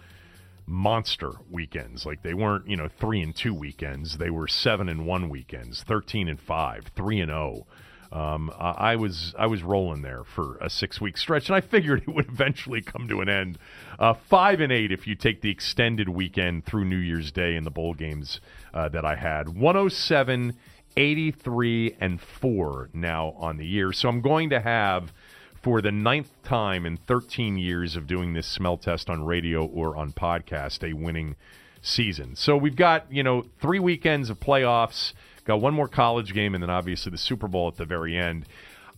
monster 0.70 1.32
weekends. 1.50 2.06
Like 2.06 2.22
they 2.22 2.34
weren't, 2.34 2.68
you 2.68 2.76
know, 2.76 2.88
three 2.88 3.20
and 3.20 3.34
two 3.34 3.52
weekends. 3.52 4.18
They 4.18 4.30
were 4.30 4.48
seven 4.48 4.88
and 4.88 5.06
one 5.06 5.28
weekends, 5.28 5.82
thirteen 5.82 6.28
and 6.28 6.40
five, 6.40 6.90
three 6.94 7.20
and 7.20 7.30
zero. 7.30 7.66
Oh. 7.66 7.74
Um, 8.12 8.50
I 8.58 8.96
was 8.96 9.34
I 9.38 9.46
was 9.46 9.62
rolling 9.62 10.02
there 10.02 10.24
for 10.24 10.56
a 10.56 10.68
six 10.68 11.00
week 11.00 11.16
stretch, 11.16 11.48
and 11.48 11.54
I 11.54 11.60
figured 11.60 12.02
it 12.08 12.12
would 12.12 12.28
eventually 12.28 12.82
come 12.82 13.06
to 13.06 13.20
an 13.20 13.28
end. 13.28 13.58
Uh, 13.98 14.14
five 14.14 14.60
and 14.60 14.72
eight 14.72 14.90
if 14.90 15.06
you 15.06 15.14
take 15.14 15.42
the 15.42 15.50
extended 15.50 16.08
weekend 16.08 16.64
through 16.64 16.86
New 16.86 16.96
Year's 16.96 17.30
Day 17.30 17.54
and 17.54 17.64
the 17.64 17.70
bowl 17.70 17.94
games 17.94 18.40
uh, 18.74 18.88
that 18.88 19.04
I 19.04 19.14
had. 19.14 19.50
One 19.50 19.76
hundred 19.76 19.86
oh 19.86 19.88
seven 19.88 20.56
83 20.96 21.96
and 22.00 22.20
4 22.20 22.90
now 22.92 23.34
on 23.38 23.56
the 23.56 23.66
year. 23.66 23.92
So 23.92 24.08
I'm 24.08 24.20
going 24.20 24.50
to 24.50 24.60
have, 24.60 25.12
for 25.62 25.82
the 25.82 25.92
ninth 25.92 26.30
time 26.42 26.86
in 26.86 26.96
13 26.96 27.58
years 27.58 27.96
of 27.96 28.06
doing 28.06 28.32
this 28.32 28.46
smell 28.46 28.76
test 28.76 29.10
on 29.10 29.24
radio 29.24 29.64
or 29.64 29.96
on 29.96 30.12
podcast, 30.12 30.88
a 30.88 30.94
winning 30.94 31.36
season. 31.82 32.34
So 32.36 32.56
we've 32.56 32.76
got, 32.76 33.12
you 33.12 33.22
know, 33.22 33.44
three 33.60 33.78
weekends 33.78 34.30
of 34.30 34.40
playoffs, 34.40 35.12
got 35.44 35.60
one 35.60 35.74
more 35.74 35.88
college 35.88 36.32
game, 36.32 36.54
and 36.54 36.62
then 36.62 36.70
obviously 36.70 37.10
the 37.10 37.18
Super 37.18 37.48
Bowl 37.48 37.68
at 37.68 37.76
the 37.76 37.84
very 37.84 38.16
end. 38.16 38.46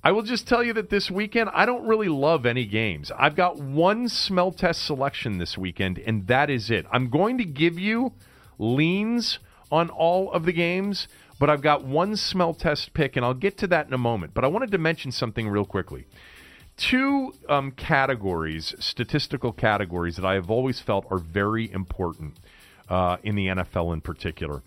I 0.05 0.12
will 0.12 0.22
just 0.22 0.48
tell 0.48 0.64
you 0.64 0.72
that 0.74 0.90
this 0.90 1.10
weekend, 1.10 1.51
I 1.52 1.64
don't 1.64 1.86
really 1.86 2.09
love 2.09 2.44
any 2.44 2.64
games. 2.64 3.12
I've 3.16 3.36
got 3.36 3.59
one 3.59 4.09
smell 4.09 4.51
test 4.51 4.84
selection 4.84 5.39
this 5.39 5.56
weekend, 5.56 5.98
and 5.98 6.26
that 6.26 6.51
is 6.51 6.70
it. 6.70 6.86
I'm 6.93 7.09
going 7.09 7.39
to 7.39 7.44
give 7.44 7.78
you 7.78 8.12
leans 8.59 9.39
on 9.70 9.90
all 9.90 10.30
of 10.32 10.44
the 10.44 10.52
games 10.52 11.09
but 11.43 11.51
I've 11.51 11.60
got 11.60 11.84
one 11.84 12.14
smell 12.14 12.55
test 12.55 12.94
pick, 12.94 13.16
and 13.16 13.26
I'll 13.26 13.34
get 13.34 13.59
to 13.59 13.66
that 13.66 13.89
in 13.89 13.93
a 13.93 13.98
moment. 13.98 14.32
But 14.32 14.44
I 14.44 14.47
wanted 14.47 14.70
to 14.70 14.78
mention 14.78 15.10
something 15.10 15.48
real 15.48 15.64
quickly. 15.64 16.06
Two 16.77 17.32
um, 17.49 17.73
categories, 17.73 18.74
statistical 18.78 19.53
categories, 19.53 20.16
that 20.16 20.24
I 20.24 20.35
have 20.35 20.51
always 20.51 20.81
felt 20.81 21.07
are 21.11 21.19
very 21.19 21.70
important 21.70 22.39
uh, 22.89 23.19
in 23.23 23.35
the 23.35 23.49
NFL 23.49 23.93
in 23.93 24.01
particular. 24.01 24.62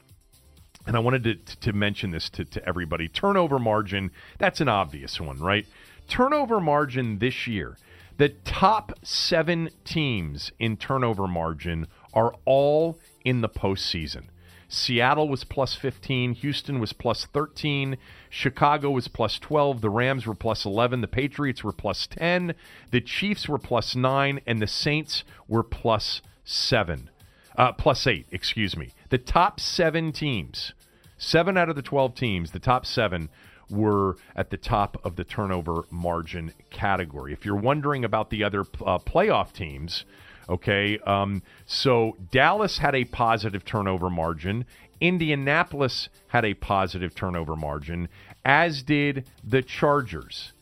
And 0.88 0.96
I 0.96 1.00
wanted 1.00 1.24
to, 1.24 1.56
to 1.58 1.74
mention 1.74 2.12
this 2.12 2.30
to, 2.32 2.46
to 2.46 2.68
everybody. 2.68 3.08
Turnover 3.08 3.58
margin, 3.58 4.12
that's 4.38 4.62
an 4.62 4.70
obvious 4.70 5.20
one, 5.20 5.40
right? 5.40 5.66
Turnover 6.08 6.60
margin 6.60 7.18
this 7.18 7.48
year, 7.48 7.78
the 8.18 8.30
top 8.30 8.94
seven 9.04 9.70
teams 9.84 10.52
in 10.60 10.78
turnover 10.78 11.28
margin 11.28 11.88
are 12.14 12.36
all 12.46 13.00
in 13.24 13.42
the 13.42 13.50
postseason. 13.50 14.26
Seattle 14.68 15.28
was 15.28 15.44
plus 15.44 15.76
15. 15.76 16.34
Houston 16.36 16.80
was 16.80 16.94
plus 16.94 17.26
13. 17.26 17.98
Chicago 18.36 18.92
was 18.92 19.08
plus 19.08 19.40
12. 19.40 19.80
The 19.80 19.90
Rams 19.90 20.28
were 20.28 20.36
plus 20.36 20.66
11. 20.66 21.00
The 21.00 21.08
Patriots 21.08 21.64
were 21.64 21.72
plus 21.72 22.06
10. 22.06 22.54
The 22.92 23.00
Chiefs 23.00 23.48
were 23.48 23.58
plus 23.58 23.96
9. 23.96 24.42
And 24.46 24.62
the 24.62 24.68
Saints 24.68 25.24
were 25.48 25.64
plus 25.64 26.22
7. 26.44 27.10
Uh, 27.58 27.72
plus 27.72 28.06
8, 28.06 28.28
excuse 28.32 28.76
me. 28.76 28.92
The 29.08 29.18
top 29.18 29.62
seven 29.62 30.12
teams, 30.12 30.74
seven 31.18 31.56
out 31.56 31.70
of 31.70 31.78
the 31.78 31.82
12 31.82 32.14
teams, 32.14 32.52
the 32.52 32.60
top 32.60 32.86
seven 32.86 33.30
were 33.70 34.18
at 34.36 34.50
the 34.50 34.58
top 34.58 34.98
of 35.06 35.16
the 35.16 35.24
turnover 35.24 35.86
margin 35.90 36.52
category. 36.70 37.32
If 37.32 37.46
you're 37.46 37.56
wondering 37.56 38.04
about 38.04 38.32
the 38.32 38.44
other 38.44 38.62
uh, 38.86 39.00
playoff 39.00 39.54
teams, 39.54 40.04
Okay. 40.50 41.00
Um, 41.00 41.42
so 41.66 42.18
Dallas 42.32 42.78
had 42.78 42.96
a 42.96 43.06
positive 43.06 43.66
turnover 43.66 44.10
margin. 44.10 44.66
Indianapolis 45.02 46.10
had 46.28 46.46
a 46.46 46.54
positive 46.54 47.16
turnover 47.16 47.56
margin, 47.56 48.10
as 48.44 48.84
did 48.84 49.28
the 49.44 49.62
Chargers. 49.62 50.54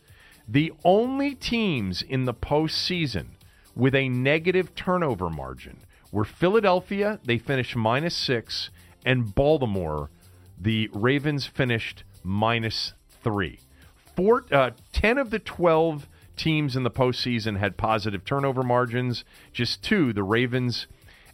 The 0.48 0.74
only 0.84 1.36
teams 1.36 2.02
in 2.02 2.26
the 2.26 2.34
postseason 2.34 3.28
with 3.76 3.96
a 3.96 4.10
negative 4.10 4.76
turnover 4.76 5.30
margin 5.30 5.78
were 6.12 6.26
Philadelphia, 6.26 7.20
they 7.26 7.38
finished 7.38 7.76
minus 7.76 8.16
six, 8.16 8.70
and 9.06 9.34
Baltimore, 9.34 10.10
the 10.60 10.90
Ravens 10.94 11.46
finished 11.46 12.04
minus 12.24 12.94
three. 13.24 13.60
Four, 14.16 14.46
uh, 14.52 14.72
10 14.92 15.18
of 15.18 15.32
the 15.32 15.40
12 15.40 16.08
teams 16.36 16.76
in 16.76 16.84
the 16.84 16.92
postseason 16.92 17.58
had 17.58 17.78
positive 17.78 18.26
turnover 18.26 18.64
margins. 18.64 19.24
Just 19.52 19.84
two, 19.84 20.14
the 20.14 20.24
Ravens 20.24 20.88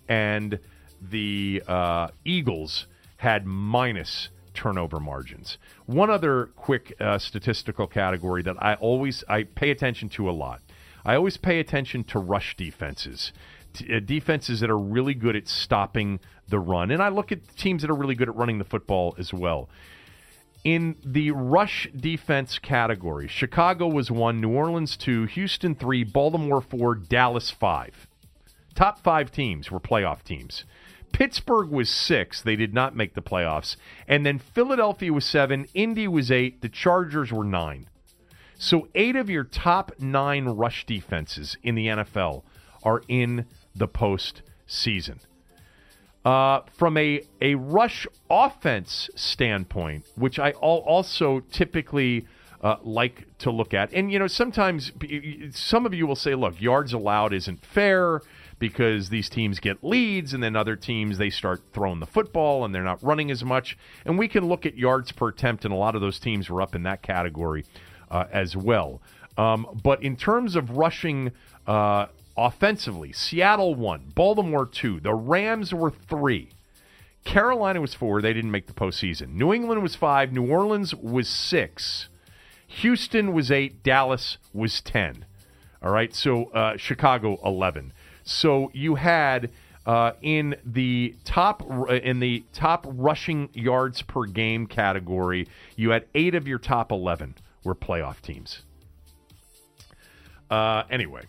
and 0.07 0.59
the 1.01 1.63
uh, 1.67 2.09
Eagles, 2.25 2.87
had 3.19 3.45
minus 3.45 4.29
turnover 4.53 4.99
margins. 4.99 5.57
One 5.85 6.09
other 6.09 6.47
quick 6.55 6.93
uh, 6.99 7.17
statistical 7.17 7.87
category 7.87 8.41
that 8.43 8.55
I 8.61 8.73
always 8.75 9.23
I 9.29 9.43
pay 9.43 9.71
attention 9.71 10.09
to 10.09 10.29
a 10.29 10.31
lot. 10.31 10.61
I 11.05 11.15
always 11.15 11.37
pay 11.37 11.59
attention 11.59 12.03
to 12.05 12.19
rush 12.19 12.57
defenses, 12.57 13.31
t- 13.73 13.95
uh, 13.95 13.99
defenses 13.99 14.59
that 14.59 14.69
are 14.69 14.77
really 14.77 15.13
good 15.13 15.35
at 15.35 15.47
stopping 15.47 16.19
the 16.47 16.59
run, 16.59 16.91
and 16.91 17.01
I 17.01 17.09
look 17.09 17.31
at 17.31 17.55
teams 17.55 17.81
that 17.83 17.91
are 17.91 17.95
really 17.95 18.15
good 18.15 18.27
at 18.27 18.35
running 18.35 18.57
the 18.57 18.65
football 18.65 19.15
as 19.17 19.33
well. 19.33 19.69
In 20.63 20.97
the 21.05 21.31
rush 21.31 21.89
defense 21.95 22.59
category, 22.59 23.27
Chicago 23.27 23.87
was 23.87 24.11
one, 24.11 24.41
New 24.41 24.51
Orleans 24.51 24.97
two, 24.97 25.25
Houston 25.25 25.75
three, 25.75 26.03
Baltimore 26.03 26.61
four, 26.61 26.95
Dallas 26.95 27.49
five. 27.49 28.07
Top 28.75 28.99
five 28.99 29.31
teams 29.31 29.71
were 29.71 29.79
playoff 29.79 30.23
teams. 30.23 30.65
Pittsburgh 31.11 31.69
was 31.69 31.89
six. 31.89 32.41
They 32.41 32.55
did 32.55 32.73
not 32.73 32.95
make 32.95 33.13
the 33.13 33.21
playoffs. 33.21 33.75
And 34.07 34.25
then 34.25 34.39
Philadelphia 34.39 35.11
was 35.11 35.25
seven. 35.25 35.67
Indy 35.73 36.07
was 36.07 36.31
eight. 36.31 36.61
The 36.61 36.69
Chargers 36.69 37.31
were 37.31 37.43
nine. 37.43 37.89
So 38.57 38.89
eight 38.93 39.15
of 39.15 39.29
your 39.29 39.45
top 39.45 39.93
nine 39.99 40.45
rush 40.45 40.85
defenses 40.85 41.57
in 41.63 41.75
the 41.75 41.87
NFL 41.87 42.43
are 42.83 43.01
in 43.07 43.45
the 43.75 43.87
postseason. 43.87 45.19
Uh, 46.25 46.61
from 46.77 46.97
a, 46.97 47.21
a 47.41 47.55
rush 47.55 48.05
offense 48.29 49.09
standpoint, 49.15 50.05
which 50.15 50.37
I 50.37 50.51
also 50.51 51.39
typically 51.51 52.27
uh, 52.61 52.75
like 52.83 53.25
to 53.39 53.51
look 53.51 53.73
at, 53.73 53.93
and 53.93 54.11
you 54.11 54.19
know, 54.19 54.27
sometimes 54.27 54.91
some 55.51 55.85
of 55.85 55.93
you 55.93 56.05
will 56.05 56.17
say, 56.17 56.35
look, 56.35 56.59
yards 56.59 56.91
allowed 56.91 57.33
isn't 57.33 57.65
fair 57.65 58.21
because 58.59 59.09
these 59.09 59.29
teams 59.29 59.59
get 59.59 59.83
leads, 59.83 60.33
and 60.33 60.43
then 60.43 60.55
other 60.55 60.75
teams 60.75 61.17
they 61.17 61.29
start 61.29 61.61
throwing 61.73 61.99
the 61.99 62.05
football 62.05 62.65
and 62.65 62.75
they're 62.75 62.83
not 62.83 63.01
running 63.01 63.31
as 63.31 63.43
much. 63.43 63.77
And 64.05 64.19
we 64.19 64.27
can 64.27 64.47
look 64.47 64.65
at 64.65 64.77
yards 64.77 65.11
per 65.11 65.29
attempt, 65.29 65.65
and 65.65 65.73
a 65.73 65.77
lot 65.77 65.95
of 65.95 66.01
those 66.01 66.19
teams 66.19 66.49
were 66.49 66.61
up 66.61 66.75
in 66.75 66.83
that 66.83 67.01
category 67.01 67.65
uh, 68.11 68.25
as 68.31 68.55
well. 68.55 69.01
Um, 69.37 69.79
but 69.81 70.03
in 70.03 70.17
terms 70.17 70.55
of 70.55 70.71
rushing 70.71 71.31
uh, 71.65 72.07
Offensively, 72.39 73.11
Seattle 73.11 73.75
won, 73.75 74.13
Baltimore 74.15 74.65
two, 74.65 75.01
the 75.01 75.13
Rams 75.13 75.73
were 75.73 75.91
three. 75.91 76.51
Carolina 77.25 77.81
was 77.81 77.93
four. 77.93 78.21
They 78.21 78.31
didn't 78.31 78.51
make 78.51 78.67
the 78.67 78.73
postseason. 78.73 79.33
New 79.33 79.53
England 79.53 79.83
was 79.83 79.95
five. 79.95 80.31
New 80.31 80.49
Orleans 80.49 80.95
was 80.95 81.27
six. 81.27 82.07
Houston 82.65 83.33
was 83.33 83.51
eight. 83.51 83.83
Dallas 83.83 84.37
was 84.53 84.79
10. 84.79 85.25
All 85.83 85.91
right. 85.91 86.15
So 86.15 86.45
uh, 86.45 86.77
Chicago 86.77 87.39
11. 87.43 87.91
So 88.29 88.69
you 88.75 88.93
had 88.93 89.49
uh, 89.87 90.11
in 90.21 90.55
the 90.63 91.15
top 91.25 91.63
in 91.89 92.19
the 92.19 92.43
top 92.53 92.85
rushing 92.87 93.49
yards 93.53 94.03
per 94.03 94.25
game 94.25 94.67
category, 94.67 95.47
you 95.75 95.89
had 95.89 96.05
eight 96.13 96.35
of 96.35 96.47
your 96.47 96.59
top 96.59 96.91
11 96.91 97.35
were 97.63 97.73
playoff 97.73 98.21
teams. 98.21 98.61
Uh, 100.47 100.83
anyway, 100.91 101.23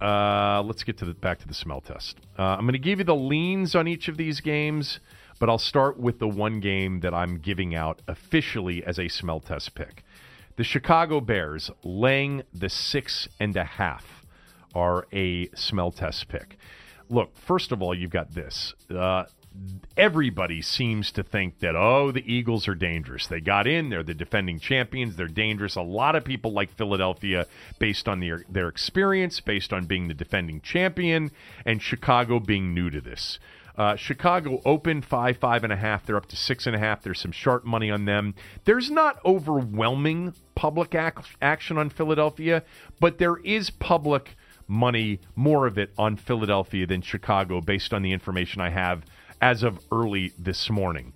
uh, 0.00 0.62
let's 0.62 0.82
get 0.82 0.98
to 0.98 1.04
the 1.04 1.14
back 1.14 1.38
to 1.38 1.48
the 1.48 1.54
smell 1.54 1.80
test. 1.80 2.18
Uh, 2.36 2.42
I'm 2.42 2.62
going 2.62 2.72
to 2.72 2.78
give 2.80 2.98
you 2.98 3.04
the 3.04 3.14
leans 3.14 3.76
on 3.76 3.86
each 3.86 4.08
of 4.08 4.16
these 4.16 4.40
games, 4.40 4.98
but 5.38 5.48
I'll 5.48 5.58
start 5.58 5.96
with 5.96 6.18
the 6.18 6.28
one 6.28 6.58
game 6.58 7.00
that 7.00 7.14
I'm 7.14 7.38
giving 7.38 7.72
out 7.72 8.02
officially 8.08 8.82
as 8.84 8.98
a 8.98 9.06
smell 9.06 9.38
test 9.38 9.76
pick. 9.76 10.02
The 10.56 10.64
Chicago 10.64 11.20
Bears 11.20 11.70
laying 11.84 12.42
the 12.52 12.68
six 12.68 13.28
and 13.38 13.56
a 13.56 13.64
half 13.64 14.21
are 14.74 15.06
a 15.12 15.48
smell 15.54 15.90
test 15.90 16.28
pick. 16.28 16.56
Look, 17.08 17.36
first 17.36 17.72
of 17.72 17.82
all, 17.82 17.94
you've 17.94 18.10
got 18.10 18.34
this. 18.34 18.74
Uh, 18.90 19.24
everybody 19.96 20.62
seems 20.62 21.12
to 21.12 21.22
think 21.22 21.58
that 21.60 21.76
oh 21.76 22.10
the 22.10 22.32
Eagles 22.32 22.66
are 22.68 22.74
dangerous. 22.74 23.26
They 23.26 23.40
got 23.40 23.66
in, 23.66 23.90
they're 23.90 24.02
the 24.02 24.14
defending 24.14 24.58
champions, 24.58 25.16
they're 25.16 25.28
dangerous. 25.28 25.76
A 25.76 25.82
lot 25.82 26.16
of 26.16 26.24
people 26.24 26.52
like 26.52 26.74
Philadelphia 26.76 27.46
based 27.78 28.08
on 28.08 28.20
their 28.20 28.44
their 28.48 28.68
experience, 28.68 29.40
based 29.40 29.72
on 29.72 29.84
being 29.84 30.08
the 30.08 30.14
defending 30.14 30.60
champion, 30.60 31.30
and 31.66 31.82
Chicago 31.82 32.40
being 32.40 32.74
new 32.74 32.90
to 32.90 33.00
this. 33.00 33.38
Uh, 33.76 33.96
Chicago 33.96 34.60
opened 34.66 35.04
five, 35.04 35.38
five 35.38 35.64
and 35.64 35.72
a 35.72 35.76
half. 35.76 36.04
They're 36.04 36.16
up 36.16 36.26
to 36.26 36.36
six 36.36 36.66
and 36.66 36.76
a 36.76 36.78
half. 36.78 37.02
There's 37.02 37.20
some 37.20 37.32
sharp 37.32 37.64
money 37.64 37.90
on 37.90 38.04
them. 38.04 38.34
There's 38.64 38.90
not 38.90 39.18
overwhelming 39.24 40.34
public 40.54 40.94
ac- 40.94 41.36
action 41.40 41.78
on 41.78 41.88
Philadelphia, 41.88 42.64
but 43.00 43.18
there 43.18 43.38
is 43.38 43.70
public 43.70 44.36
money, 44.72 45.20
more 45.36 45.66
of 45.66 45.76
it 45.76 45.92
on 45.98 46.16
Philadelphia 46.16 46.86
than 46.86 47.02
Chicago, 47.02 47.60
based 47.60 47.92
on 47.92 48.02
the 48.02 48.12
information 48.12 48.62
I 48.62 48.70
have 48.70 49.04
as 49.40 49.62
of 49.62 49.78
early 49.92 50.32
this 50.38 50.70
morning. 50.70 51.12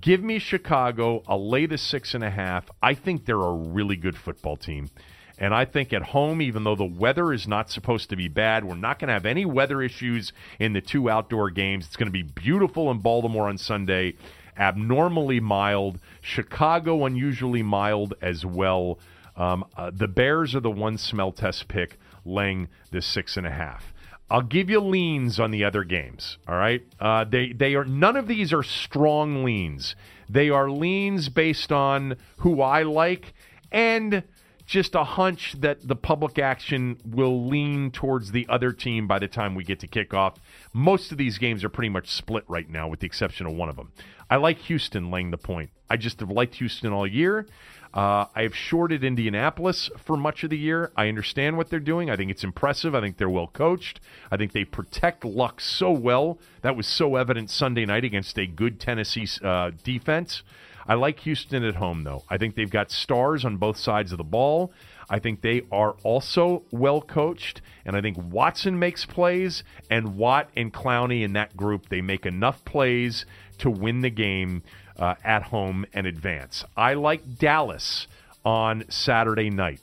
Give 0.00 0.22
me 0.22 0.40
Chicago. 0.40 1.22
I'll 1.28 1.48
lay 1.48 1.66
the 1.66 1.78
six 1.78 2.14
and 2.14 2.24
a 2.24 2.30
half. 2.30 2.68
I 2.82 2.94
think 2.94 3.24
they're 3.24 3.36
a 3.36 3.54
really 3.54 3.96
good 3.96 4.16
football 4.16 4.56
team. 4.56 4.90
And 5.38 5.54
I 5.54 5.66
think 5.66 5.92
at 5.92 6.02
home, 6.02 6.42
even 6.42 6.64
though 6.64 6.74
the 6.74 6.84
weather 6.84 7.32
is 7.32 7.46
not 7.46 7.70
supposed 7.70 8.10
to 8.10 8.16
be 8.16 8.26
bad, 8.26 8.64
we're 8.64 8.74
not 8.74 8.98
going 8.98 9.08
to 9.08 9.14
have 9.14 9.26
any 9.26 9.44
weather 9.44 9.82
issues 9.82 10.32
in 10.58 10.72
the 10.72 10.80
two 10.80 11.08
outdoor 11.08 11.50
games. 11.50 11.86
It's 11.86 11.96
going 11.96 12.06
to 12.06 12.12
be 12.12 12.22
beautiful 12.22 12.90
in 12.90 12.98
Baltimore 12.98 13.48
on 13.48 13.58
Sunday, 13.58 14.14
abnormally 14.58 15.38
mild. 15.38 16.00
Chicago, 16.22 17.04
unusually 17.04 17.62
mild 17.62 18.14
as 18.20 18.44
well. 18.44 18.98
Um, 19.36 19.64
uh, 19.76 19.90
the 19.94 20.08
Bears 20.08 20.54
are 20.54 20.60
the 20.60 20.70
one 20.70 20.96
smell 20.96 21.30
test 21.30 21.68
pick, 21.68 21.98
laying 22.26 22.68
the 22.90 23.00
six 23.00 23.36
and 23.36 23.46
a 23.46 23.50
half. 23.50 23.92
I'll 24.28 24.42
give 24.42 24.68
you 24.68 24.80
leans 24.80 25.38
on 25.38 25.52
the 25.52 25.64
other 25.64 25.84
games. 25.84 26.38
All 26.48 26.56
right, 26.56 26.82
uh, 26.98 27.24
they 27.24 27.52
they 27.52 27.74
are 27.74 27.84
none 27.84 28.16
of 28.16 28.26
these 28.26 28.52
are 28.52 28.62
strong 28.62 29.44
leans. 29.44 29.94
They 30.28 30.50
are 30.50 30.68
leans 30.68 31.28
based 31.28 31.70
on 31.70 32.16
who 32.38 32.60
I 32.60 32.82
like 32.82 33.34
and 33.70 34.24
just 34.66 34.96
a 34.96 35.04
hunch 35.04 35.54
that 35.60 35.86
the 35.86 35.94
public 35.94 36.40
action 36.40 36.98
will 37.06 37.46
lean 37.46 37.92
towards 37.92 38.32
the 38.32 38.46
other 38.48 38.72
team 38.72 39.06
by 39.06 39.20
the 39.20 39.28
time 39.28 39.54
we 39.54 39.62
get 39.62 39.78
to 39.78 39.86
kickoff. 39.86 40.36
Most 40.72 41.12
of 41.12 41.18
these 41.18 41.38
games 41.38 41.62
are 41.62 41.68
pretty 41.68 41.88
much 41.88 42.08
split 42.08 42.44
right 42.48 42.68
now, 42.68 42.88
with 42.88 42.98
the 42.98 43.06
exception 43.06 43.46
of 43.46 43.52
one 43.52 43.68
of 43.68 43.76
them. 43.76 43.92
I 44.28 44.36
like 44.36 44.58
Houston 44.58 45.10
laying 45.10 45.30
the 45.30 45.38
point. 45.38 45.70
I 45.88 45.96
just 45.96 46.18
have 46.18 46.30
liked 46.30 46.56
Houston 46.56 46.92
all 46.92 47.06
year. 47.06 47.46
Uh, 47.96 48.26
I 48.34 48.42
have 48.42 48.54
shorted 48.54 49.02
Indianapolis 49.02 49.88
for 49.96 50.18
much 50.18 50.44
of 50.44 50.50
the 50.50 50.58
year. 50.58 50.92
I 50.94 51.08
understand 51.08 51.56
what 51.56 51.70
they're 51.70 51.80
doing. 51.80 52.10
I 52.10 52.16
think 52.16 52.30
it's 52.30 52.44
impressive. 52.44 52.94
I 52.94 53.00
think 53.00 53.16
they're 53.16 53.30
well 53.30 53.46
coached. 53.46 54.00
I 54.30 54.36
think 54.36 54.52
they 54.52 54.66
protect 54.66 55.24
Luck 55.24 55.62
so 55.62 55.90
well. 55.92 56.38
That 56.60 56.76
was 56.76 56.86
so 56.86 57.16
evident 57.16 57.48
Sunday 57.48 57.86
night 57.86 58.04
against 58.04 58.38
a 58.38 58.46
good 58.46 58.78
Tennessee 58.78 59.26
uh, 59.42 59.70
defense. 59.82 60.42
I 60.86 60.92
like 60.92 61.20
Houston 61.20 61.64
at 61.64 61.76
home, 61.76 62.04
though. 62.04 62.22
I 62.28 62.36
think 62.36 62.54
they've 62.54 62.70
got 62.70 62.90
stars 62.90 63.46
on 63.46 63.56
both 63.56 63.78
sides 63.78 64.12
of 64.12 64.18
the 64.18 64.24
ball. 64.24 64.72
I 65.08 65.18
think 65.18 65.40
they 65.40 65.62
are 65.70 65.96
also 66.02 66.64
well 66.70 67.00
coached, 67.00 67.60
and 67.84 67.96
I 67.96 68.00
think 68.00 68.16
Watson 68.18 68.78
makes 68.78 69.04
plays, 69.04 69.62
and 69.88 70.16
Watt 70.16 70.50
and 70.56 70.72
Clowney 70.72 71.22
in 71.22 71.32
that 71.34 71.56
group, 71.56 71.88
they 71.88 72.00
make 72.00 72.26
enough 72.26 72.64
plays 72.64 73.24
to 73.58 73.70
win 73.70 74.00
the 74.00 74.10
game 74.10 74.62
uh, 74.98 75.14
at 75.24 75.44
home 75.44 75.86
and 75.92 76.06
advance. 76.06 76.64
I 76.76 76.94
like 76.94 77.38
Dallas 77.38 78.06
on 78.44 78.84
Saturday 78.88 79.50
night. 79.50 79.80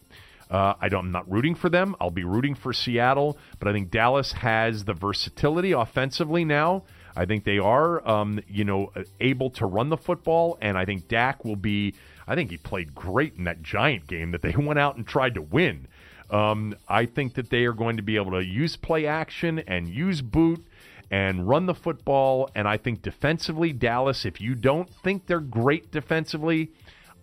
Uh, 0.49 0.75
I 0.79 0.87
I'm 0.87 1.11
not 1.11 1.29
rooting 1.31 1.55
for 1.55 1.69
them. 1.69 1.95
I'll 1.99 2.11
be 2.11 2.23
rooting 2.23 2.53
for 2.53 2.73
Seattle, 2.73 3.37
but 3.59 3.67
I 3.67 3.73
think 3.73 3.89
Dallas 3.89 4.33
has 4.33 4.85
the 4.85 4.93
versatility 4.93 5.71
offensively 5.71 6.45
now 6.45 6.83
I 7.15 7.25
think 7.25 7.43
they 7.43 7.59
are, 7.59 8.07
um, 8.07 8.39
you 8.47 8.63
know, 8.63 8.91
able 9.19 9.49
to 9.51 9.65
run 9.65 9.89
the 9.89 9.97
football, 9.97 10.57
and 10.61 10.77
I 10.77 10.85
think 10.85 11.07
Dak 11.07 11.45
will 11.45 11.55
be. 11.55 11.95
I 12.27 12.35
think 12.35 12.51
he 12.51 12.57
played 12.57 12.95
great 12.95 13.35
in 13.37 13.43
that 13.45 13.63
Giant 13.63 14.07
game 14.07 14.31
that 14.31 14.41
they 14.41 14.51
went 14.57 14.79
out 14.79 14.95
and 14.95 15.07
tried 15.07 15.35
to 15.35 15.41
win. 15.41 15.87
Um, 16.29 16.75
I 16.87 17.05
think 17.05 17.35
that 17.35 17.49
they 17.49 17.65
are 17.65 17.73
going 17.73 17.97
to 17.97 18.03
be 18.03 18.15
able 18.15 18.31
to 18.31 18.43
use 18.43 18.75
play 18.75 19.05
action 19.05 19.59
and 19.59 19.87
use 19.87 20.21
boot 20.21 20.65
and 21.11 21.47
run 21.47 21.67
the 21.67 21.75
football. 21.75 22.49
And 22.55 22.67
I 22.67 22.77
think 22.77 23.01
defensively, 23.01 23.71
Dallas, 23.71 24.25
if 24.25 24.41
you 24.41 24.55
don't 24.55 24.89
think 24.89 25.27
they're 25.27 25.39
great 25.39 25.91
defensively, 25.91 26.71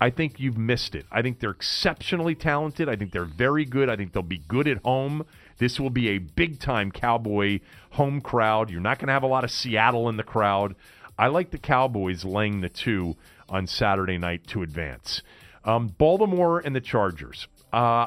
I 0.01 0.11
think 0.11 0.41
you've 0.41 0.57
missed 0.57 0.95
it. 0.95 1.07
I 1.11 1.23
think 1.23 1.41
they're 1.41 1.51
exceptionally 1.51 2.35
talented. 2.35 2.89
I 2.89 2.97
think 2.97 3.13
they're 3.13 3.25
very 3.25 3.65
good. 3.65 3.91
I 3.91 3.97
think 3.97 4.13
they'll 4.13 4.23
be 4.23 4.43
good 4.49 4.69
at 4.69 4.79
home. 4.83 5.27
This 5.59 5.79
will 5.79 5.91
be 5.91 6.09
a 6.11 6.19
big 6.19 6.59
time 6.59 6.91
Cowboy 6.91 7.61
home 7.91 8.21
crowd. 8.21 8.71
You're 8.71 8.81
not 8.81 8.99
going 8.99 9.09
to 9.09 9.13
have 9.13 9.23
a 9.23 9.29
lot 9.29 9.45
of 9.45 9.51
Seattle 9.51 10.09
in 10.09 10.17
the 10.17 10.23
crowd. 10.23 10.75
I 11.19 11.27
like 11.27 11.51
the 11.51 11.59
Cowboys 11.59 12.25
laying 12.25 12.63
the 12.63 12.71
two 12.71 13.17
on 13.51 13.67
Saturday 13.67 14.19
night 14.19 14.47
to 14.49 14.63
advance. 14.63 15.23
Um, 15.65 15.89
Baltimore 15.89 16.61
and 16.61 16.75
the 16.75 16.81
Chargers. 16.81 17.49
Uh, 17.73 18.07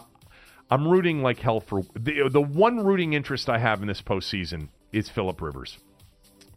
I'm 0.71 0.87
rooting 0.87 1.21
like 1.21 1.39
hell 1.39 1.59
for 1.59 1.83
the 1.93 2.29
the 2.29 2.41
one 2.41 2.83
rooting 2.83 3.13
interest 3.13 3.49
I 3.49 3.59
have 3.59 3.81
in 3.81 3.87
this 3.87 4.01
postseason 4.01 4.69
is 4.91 5.09
Philip 5.09 5.41
Rivers. 5.41 5.77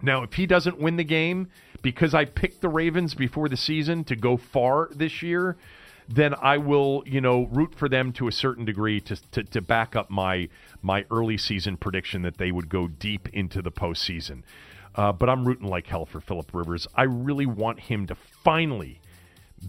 Now, 0.03 0.23
if 0.23 0.35
he 0.35 0.47
doesn't 0.47 0.79
win 0.79 0.97
the 0.97 1.05
game 1.05 1.49
because 1.83 2.15
I 2.15 2.25
picked 2.25 2.61
the 2.61 2.69
Ravens 2.69 3.15
before 3.15 3.49
the 3.49 3.57
season 3.57 4.05
to 4.05 4.17
go 4.17 4.37
far 4.37 4.91
this 4.95 5.23
year, 5.23 5.57
then 6.09 6.35
I 6.41 6.59
will, 6.59 7.03
you 7.07 7.21
know, 7.21 7.47
root 7.47 7.75
for 7.75 7.89
them 7.89 8.13
to 8.15 8.29
a 8.29 8.33
certain 8.33 8.65
degree 8.65 9.01
to, 9.01 9.17
to, 9.33 9.43
to 9.45 9.61
back 9.61 9.97
up 9.97 10.11
my 10.11 10.49
my 10.83 11.05
early 11.11 11.37
season 11.37 11.77
prediction 11.77 12.23
that 12.23 12.39
they 12.39 12.53
would 12.53 12.69
go 12.69 12.89
deep 12.89 13.29
into 13.33 13.61
the 13.61 13.73
postseason. 13.73 14.43
Uh, 14.97 15.13
but 15.13 15.29
I'm 15.29 15.47
rooting 15.47 15.69
like 15.69 15.87
hell 15.87 16.07
for 16.07 16.21
Philip 16.21 16.53
Rivers. 16.55 16.87
I 16.95 17.03
really 17.03 17.47
want 17.47 17.81
him 17.81 18.07
to 18.07 18.15
finally 18.15 19.01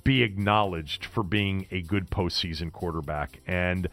be 0.03 0.23
acknowledged 0.23 1.05
for 1.05 1.23
being 1.23 1.67
a 1.71 1.81
good 1.81 2.09
postseason 2.09 2.71
quarterback. 2.71 3.39
And 3.45 3.89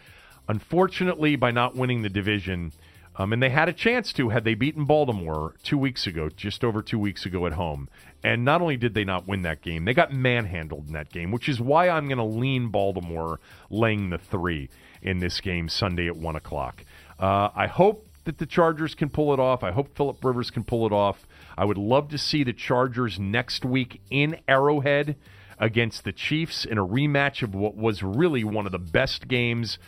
unfortunately, 0.48 1.36
by 1.36 1.50
not 1.50 1.74
winning 1.74 2.02
the 2.02 2.08
division, 2.08 2.72
um, 3.16 3.32
and 3.32 3.42
they 3.42 3.50
had 3.50 3.68
a 3.68 3.72
chance 3.72 4.12
to 4.14 4.30
had 4.30 4.44
they 4.44 4.54
beaten 4.54 4.84
Baltimore 4.84 5.54
two 5.62 5.78
weeks 5.78 6.06
ago, 6.06 6.28
just 6.28 6.64
over 6.64 6.82
two 6.82 6.98
weeks 6.98 7.24
ago 7.24 7.46
at 7.46 7.52
home. 7.52 7.88
And 8.22 8.44
not 8.44 8.60
only 8.60 8.76
did 8.76 8.94
they 8.94 9.04
not 9.04 9.28
win 9.28 9.42
that 9.42 9.60
game, 9.60 9.84
they 9.84 9.94
got 9.94 10.12
manhandled 10.12 10.88
in 10.88 10.94
that 10.94 11.12
game, 11.12 11.30
which 11.30 11.48
is 11.48 11.60
why 11.60 11.88
I'm 11.88 12.08
going 12.08 12.18
to 12.18 12.24
lean 12.24 12.68
Baltimore 12.68 13.38
laying 13.70 14.10
the 14.10 14.18
three 14.18 14.68
in 15.02 15.18
this 15.18 15.40
game 15.40 15.68
Sunday 15.68 16.08
at 16.08 16.16
1 16.16 16.34
o'clock. 16.34 16.84
Uh, 17.20 17.50
I 17.54 17.66
hope 17.66 18.08
that 18.24 18.38
the 18.38 18.46
Chargers 18.46 18.94
can 18.94 19.08
pull 19.08 19.32
it 19.32 19.40
off. 19.40 19.62
I 19.62 19.72
hope 19.72 19.96
Philip 19.96 20.24
Rivers 20.24 20.50
can 20.50 20.64
pull 20.64 20.86
it 20.86 20.92
off. 20.92 21.26
I 21.56 21.64
would 21.64 21.78
love 21.78 22.08
to 22.08 22.18
see 22.18 22.42
the 22.44 22.52
Chargers 22.52 23.18
next 23.18 23.64
week 23.64 24.00
in 24.10 24.38
Arrowhead 24.48 25.16
against 25.58 26.04
the 26.04 26.12
Chiefs 26.12 26.64
in 26.64 26.78
a 26.78 26.86
rematch 26.86 27.42
of 27.42 27.54
what 27.54 27.76
was 27.76 28.02
really 28.02 28.44
one 28.44 28.66
of 28.66 28.72
the 28.72 28.78
best 28.78 29.28
games 29.28 29.78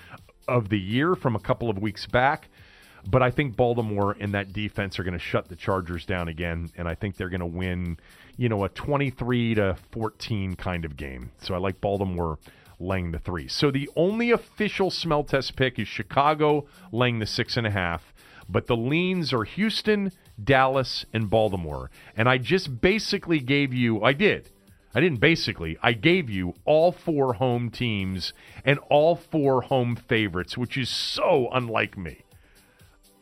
of 0.46 0.68
the 0.68 0.78
year 0.78 1.14
from 1.14 1.34
a 1.34 1.40
couple 1.40 1.68
of 1.68 1.78
weeks 1.78 2.06
back. 2.06 2.48
But 3.08 3.22
I 3.22 3.30
think 3.30 3.56
Baltimore 3.56 4.16
and 4.18 4.34
that 4.34 4.52
defense 4.52 4.98
are 4.98 5.04
going 5.04 5.14
to 5.14 5.18
shut 5.18 5.48
the 5.48 5.56
Chargers 5.56 6.04
down 6.04 6.28
again, 6.28 6.70
and 6.76 6.88
I 6.88 6.94
think 6.94 7.16
they're 7.16 7.28
going 7.28 7.40
to 7.40 7.46
win, 7.46 7.98
you 8.36 8.48
know, 8.48 8.64
a 8.64 8.68
23 8.68 9.54
to 9.54 9.76
14 9.92 10.56
kind 10.56 10.84
of 10.84 10.96
game. 10.96 11.30
So 11.38 11.54
I 11.54 11.58
like 11.58 11.80
Baltimore 11.80 12.38
laying 12.78 13.12
the 13.12 13.18
three. 13.18 13.48
So 13.48 13.70
the 13.70 13.88
only 13.96 14.30
official 14.32 14.90
smell 14.90 15.24
test 15.24 15.56
pick 15.56 15.78
is 15.78 15.88
Chicago 15.88 16.66
laying 16.92 17.20
the 17.20 17.26
six 17.26 17.56
and 17.56 17.66
a 17.66 17.70
half, 17.70 18.12
but 18.48 18.66
the 18.66 18.77
leans 18.77 19.32
are 19.32 19.44
Houston, 19.44 20.12
Dallas, 20.43 21.05
and 21.12 21.31
Baltimore. 21.31 21.90
And 22.16 22.28
I 22.28 22.39
just 22.39 22.81
basically 22.81 23.40
gave 23.40 23.73
you, 23.73 24.02
I 24.02 24.12
did. 24.12 24.51
I 24.94 25.01
didn't 25.01 25.20
basically. 25.20 25.77
I 25.82 25.93
gave 25.93 26.31
you 26.31 26.55
all 26.64 26.90
four 26.90 27.35
home 27.35 27.70
teams 27.70 28.32
and 28.64 28.78
all 28.89 29.14
four 29.14 29.62
home 29.62 29.94
favorites, 29.94 30.56
which 30.56 30.78
is 30.78 30.89
so 30.89 31.51
unlike 31.52 31.98
me. 31.98 32.23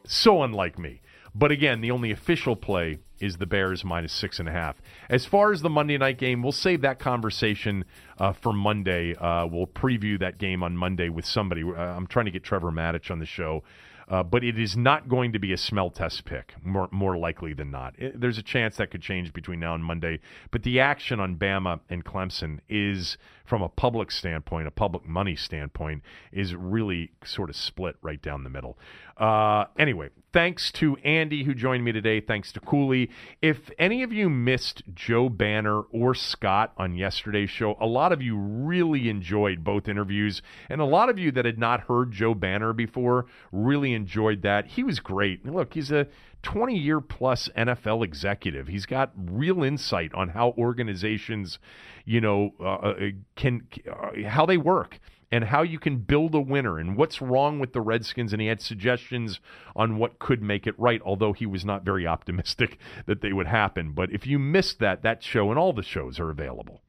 So 0.06 0.42
unlike 0.42 0.78
me. 0.78 1.00
But 1.34 1.50
again, 1.50 1.80
the 1.80 1.90
only 1.90 2.12
official 2.12 2.54
play 2.54 2.98
is 3.18 3.38
the 3.38 3.46
Bears 3.46 3.84
minus 3.84 4.12
six 4.12 4.38
and 4.38 4.48
a 4.48 4.52
half. 4.52 4.80
As 5.08 5.24
far 5.24 5.50
as 5.50 5.62
the 5.62 5.70
Monday 5.70 5.98
night 5.98 6.18
game, 6.18 6.42
we'll 6.42 6.52
save 6.52 6.82
that 6.82 7.00
conversation 7.00 7.84
uh, 8.18 8.32
for 8.32 8.52
Monday. 8.52 9.16
Uh, 9.16 9.46
we'll 9.46 9.66
preview 9.66 10.18
that 10.20 10.38
game 10.38 10.62
on 10.62 10.76
Monday 10.76 11.08
with 11.08 11.24
somebody. 11.24 11.64
Uh, 11.64 11.74
I'm 11.74 12.06
trying 12.06 12.26
to 12.26 12.30
get 12.30 12.44
Trevor 12.44 12.70
Matich 12.70 13.10
on 13.10 13.18
the 13.18 13.26
show. 13.26 13.64
Uh, 14.08 14.22
but 14.22 14.44
it 14.44 14.58
is 14.58 14.76
not 14.76 15.08
going 15.08 15.32
to 15.32 15.38
be 15.38 15.52
a 15.52 15.56
smell 15.56 15.90
test 15.90 16.24
pick, 16.24 16.54
more 16.62 16.88
more 16.92 17.16
likely 17.16 17.54
than 17.54 17.70
not. 17.70 17.94
It, 17.98 18.20
there's 18.20 18.38
a 18.38 18.42
chance 18.42 18.76
that 18.76 18.90
could 18.90 19.00
change 19.00 19.32
between 19.32 19.60
now 19.60 19.74
and 19.74 19.82
Monday. 19.82 20.20
But 20.50 20.62
the 20.62 20.80
action 20.80 21.20
on 21.20 21.36
Bama 21.36 21.80
and 21.88 22.04
Clemson 22.04 22.60
is, 22.68 23.16
from 23.44 23.62
a 23.62 23.68
public 23.68 24.10
standpoint, 24.10 24.66
a 24.66 24.70
public 24.70 25.06
money 25.06 25.36
standpoint, 25.36 26.02
is 26.32 26.54
really 26.54 27.12
sort 27.24 27.50
of 27.50 27.56
split 27.56 27.96
right 28.02 28.20
down 28.22 28.42
the 28.42 28.50
middle. 28.50 28.78
Uh, 29.16 29.66
anyway, 29.78 30.08
thanks 30.32 30.72
to 30.72 30.96
Andy 31.04 31.44
who 31.44 31.54
joined 31.54 31.84
me 31.84 31.92
today. 31.92 32.20
Thanks 32.20 32.50
to 32.52 32.60
Cooley. 32.60 33.10
If 33.42 33.70
any 33.78 34.02
of 34.02 34.12
you 34.12 34.28
missed 34.28 34.82
Joe 34.92 35.28
Banner 35.28 35.82
or 35.82 36.14
Scott 36.14 36.72
on 36.78 36.96
yesterday's 36.96 37.50
show, 37.50 37.76
a 37.80 37.86
lot 37.86 38.12
of 38.12 38.22
you 38.22 38.36
really 38.36 39.08
enjoyed 39.08 39.62
both 39.62 39.88
interviews, 39.88 40.42
and 40.68 40.80
a 40.80 40.86
lot 40.86 41.08
of 41.08 41.18
you 41.18 41.30
that 41.32 41.44
had 41.44 41.58
not 41.58 41.82
heard 41.82 42.12
Joe 42.12 42.34
Banner 42.34 42.72
before 42.72 43.26
really 43.52 43.92
enjoyed 43.92 44.42
that. 44.42 44.66
He 44.66 44.82
was 44.82 45.00
great. 45.00 45.46
Look, 45.46 45.74
he's 45.74 45.92
a 45.92 46.08
20 46.44 46.78
year 46.78 47.00
plus 47.00 47.48
NFL 47.56 48.04
executive. 48.04 48.68
He's 48.68 48.86
got 48.86 49.12
real 49.16 49.64
insight 49.64 50.14
on 50.14 50.28
how 50.28 50.54
organizations, 50.56 51.58
you 52.04 52.20
know, 52.20 52.54
uh, 52.60 52.74
uh 52.74 52.94
can 53.34 53.66
uh, 53.90 54.28
how 54.28 54.46
they 54.46 54.56
work 54.56 55.00
and 55.32 55.44
how 55.44 55.62
you 55.62 55.80
can 55.80 55.96
build 55.96 56.34
a 56.34 56.40
winner 56.40 56.78
and 56.78 56.96
what's 56.96 57.20
wrong 57.20 57.58
with 57.58 57.72
the 57.72 57.80
Redskins. 57.80 58.32
And 58.32 58.40
he 58.40 58.46
had 58.46 58.60
suggestions 58.60 59.40
on 59.74 59.96
what 59.96 60.20
could 60.20 60.42
make 60.42 60.66
it 60.66 60.78
right, 60.78 61.02
although 61.04 61.32
he 61.32 61.46
was 61.46 61.64
not 61.64 61.84
very 61.84 62.06
optimistic 62.06 62.78
that 63.06 63.20
they 63.20 63.32
would 63.32 63.48
happen. 63.48 63.92
But 63.92 64.12
if 64.12 64.26
you 64.26 64.38
missed 64.38 64.78
that, 64.78 65.02
that 65.02 65.24
show 65.24 65.50
and 65.50 65.58
all 65.58 65.72
the 65.72 65.82
shows 65.82 66.20
are 66.20 66.30
available. 66.30 66.82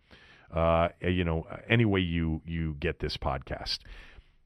Uh, 0.53 0.89
you 1.01 1.23
know, 1.23 1.47
any 1.67 1.85
way 1.85 1.99
you 1.99 2.41
you 2.45 2.75
get 2.79 2.99
this 2.99 3.17
podcast. 3.17 3.79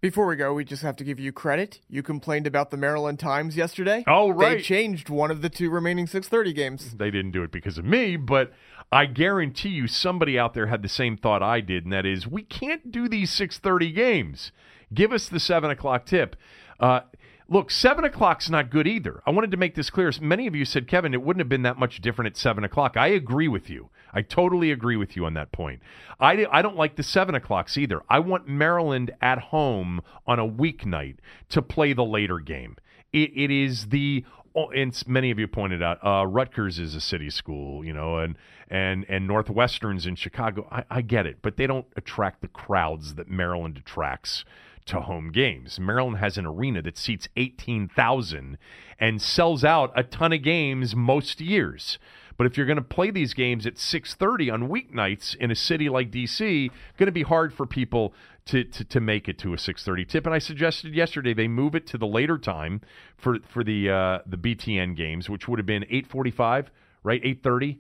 Before 0.02 0.28
we 0.28 0.38
go, 0.38 0.54
we 0.54 0.64
just 0.64 0.82
have 0.84 0.96
to 0.98 1.04
give 1.04 1.20
you 1.20 1.34
credit. 1.34 1.82
You 1.90 2.04
complained 2.04 2.48
about 2.48 2.72
the 2.72 2.78
Maryland 2.78 3.20
Times 3.20 3.58
yesterday. 3.58 4.06
Oh, 4.08 4.30
right. 4.30 4.58
They 4.58 4.64
changed 4.64 5.10
one 5.10 5.30
of 5.30 5.42
the 5.42 5.50
two 5.50 5.70
remaining 5.70 6.08
6:30 6.08 6.54
games. 6.54 6.96
They 6.96 7.12
didn't 7.12 7.32
do 7.32 7.44
it 7.44 7.52
because 7.52 7.78
of 7.78 7.84
me, 7.84 8.16
but 8.16 8.54
I 8.94 9.06
guarantee 9.08 9.70
you 9.70 9.88
somebody 9.88 10.40
out 10.40 10.54
there 10.54 10.68
had 10.68 10.84
the 10.84 10.90
same 10.90 11.18
thought 11.18 11.44
I 11.44 11.60
did, 11.60 11.84
and 11.84 11.92
that 11.92 12.06
is 12.06 12.26
we 12.26 12.44
can't 12.44 12.94
do 12.94 13.10
these 13.10 13.30
6:30 13.32 13.94
games. 13.94 14.54
Give 14.94 15.12
us 15.12 15.28
the 15.28 15.40
seven 15.40 15.70
o'clock 15.70 16.06
tip. 16.06 16.38
Uh, 16.80 17.02
look, 17.50 17.72
seven 17.72 18.06
o'clock's 18.06 18.50
not 18.50 18.70
good 18.70 18.88
either. 18.88 19.22
I 19.26 19.32
wanted 19.32 19.52
to 19.52 19.58
make 19.58 19.76
this 19.76 19.90
clear. 19.90 20.12
Many 20.22 20.48
of 20.48 20.56
you 20.56 20.66
said, 20.66 20.88
Kevin, 20.88 21.14
it 21.14 21.22
wouldn't 21.22 21.42
have 21.42 21.50
been 21.50 21.64
that 21.64 21.78
much 21.78 22.02
different 22.02 22.28
at 22.28 22.38
seven 22.38 22.64
o'clock. 22.64 22.96
I 22.96 23.08
agree 23.08 23.48
with 23.48 23.70
you. 23.70 23.90
I 24.14 24.22
totally 24.22 24.72
agree 24.72 24.96
with 24.96 25.16
you 25.16 25.26
on 25.26 25.34
that 25.36 25.52
point. 25.52 25.82
I, 26.20 26.46
I 26.52 26.62
don't 26.62 26.76
like 26.76 26.96
the 26.96 27.04
seven 27.04 27.36
o'clocks 27.36 27.78
either. 27.78 28.02
I 28.10 28.20
want 28.20 28.48
Maryland 28.48 29.12
at 29.22 29.40
home 29.40 30.02
on 30.26 30.40
a 30.40 30.48
weeknight 30.48 31.18
to 31.50 31.62
play 31.62 31.94
the 31.94 32.06
later 32.06 32.40
game. 32.40 32.78
it, 33.12 33.32
it 33.36 33.52
is 33.52 33.88
the 33.88 34.24
Oh, 34.56 34.70
and 34.72 35.00
many 35.08 35.30
of 35.30 35.38
you 35.38 35.48
pointed 35.48 35.84
out 35.84 36.04
uh, 36.04 36.26
Rutgers 36.26 36.80
is 36.80 36.96
a 36.96 37.02
city 37.02 37.30
school, 37.30 37.86
you 37.86 37.94
know, 37.94 38.18
and 38.18 38.36
and 38.70 39.06
and 39.08 39.28
Northwestern's 39.28 40.06
in 40.08 40.16
Chicago. 40.16 40.68
I, 40.72 40.84
I 40.90 41.02
get 41.02 41.26
it, 41.26 41.38
but 41.42 41.58
they 41.58 41.68
don't 41.68 41.86
attract 41.96 42.42
the 42.42 42.48
crowds 42.48 43.14
that 43.16 43.30
Maryland 43.30 43.78
attracts 43.78 44.46
to 44.90 45.02
home 45.02 45.32
games. 45.32 45.80
Maryland 45.80 46.18
has 46.18 46.38
an 46.38 46.46
arena 46.46 46.82
that 46.82 46.98
seats 46.98 47.28
18,000 47.38 48.58
and 49.00 49.22
sells 49.22 49.64
out 49.64 49.92
a 49.96 50.04
ton 50.04 50.34
of 50.34 50.42
games 50.42 50.96
most 50.96 51.40
years. 51.40 52.00
But 52.38 52.48
if 52.48 52.58
you're 52.58 52.66
going 52.66 52.78
to 52.78 52.82
play 52.82 53.12
these 53.12 53.34
games 53.34 53.66
at 53.68 53.76
6:30 53.76 54.52
on 54.52 54.70
weeknights 54.70 55.36
in 55.36 55.52
a 55.52 55.56
city 55.56 55.90
like 55.90 56.10
DC, 56.10 56.72
going 56.98 57.08
to 57.08 57.12
be 57.12 57.24
hard 57.24 57.54
for 57.54 57.66
people 57.66 58.14
to, 58.46 58.64
to, 58.64 58.84
to 58.86 59.00
make 59.00 59.28
it 59.28 59.38
to 59.40 59.54
a 59.54 59.58
6:30 59.58 60.08
tip. 60.08 60.26
And 60.26 60.34
I 60.34 60.40
suggested 60.40 60.96
yesterday 60.96 61.34
they 61.34 61.48
move 61.48 61.76
it 61.76 61.86
to 61.88 61.98
the 61.98 62.08
later 62.08 62.38
time 62.38 62.82
for 63.18 63.40
for 63.48 63.64
the 63.64 63.90
uh, 63.90 64.20
the 64.26 64.38
BTN 64.38 64.96
games, 64.96 65.30
which 65.30 65.48
would 65.48 65.60
have 65.60 65.66
been 65.66 65.84
8:45, 65.84 66.68
right? 67.04 67.22
8:30. 67.22 67.78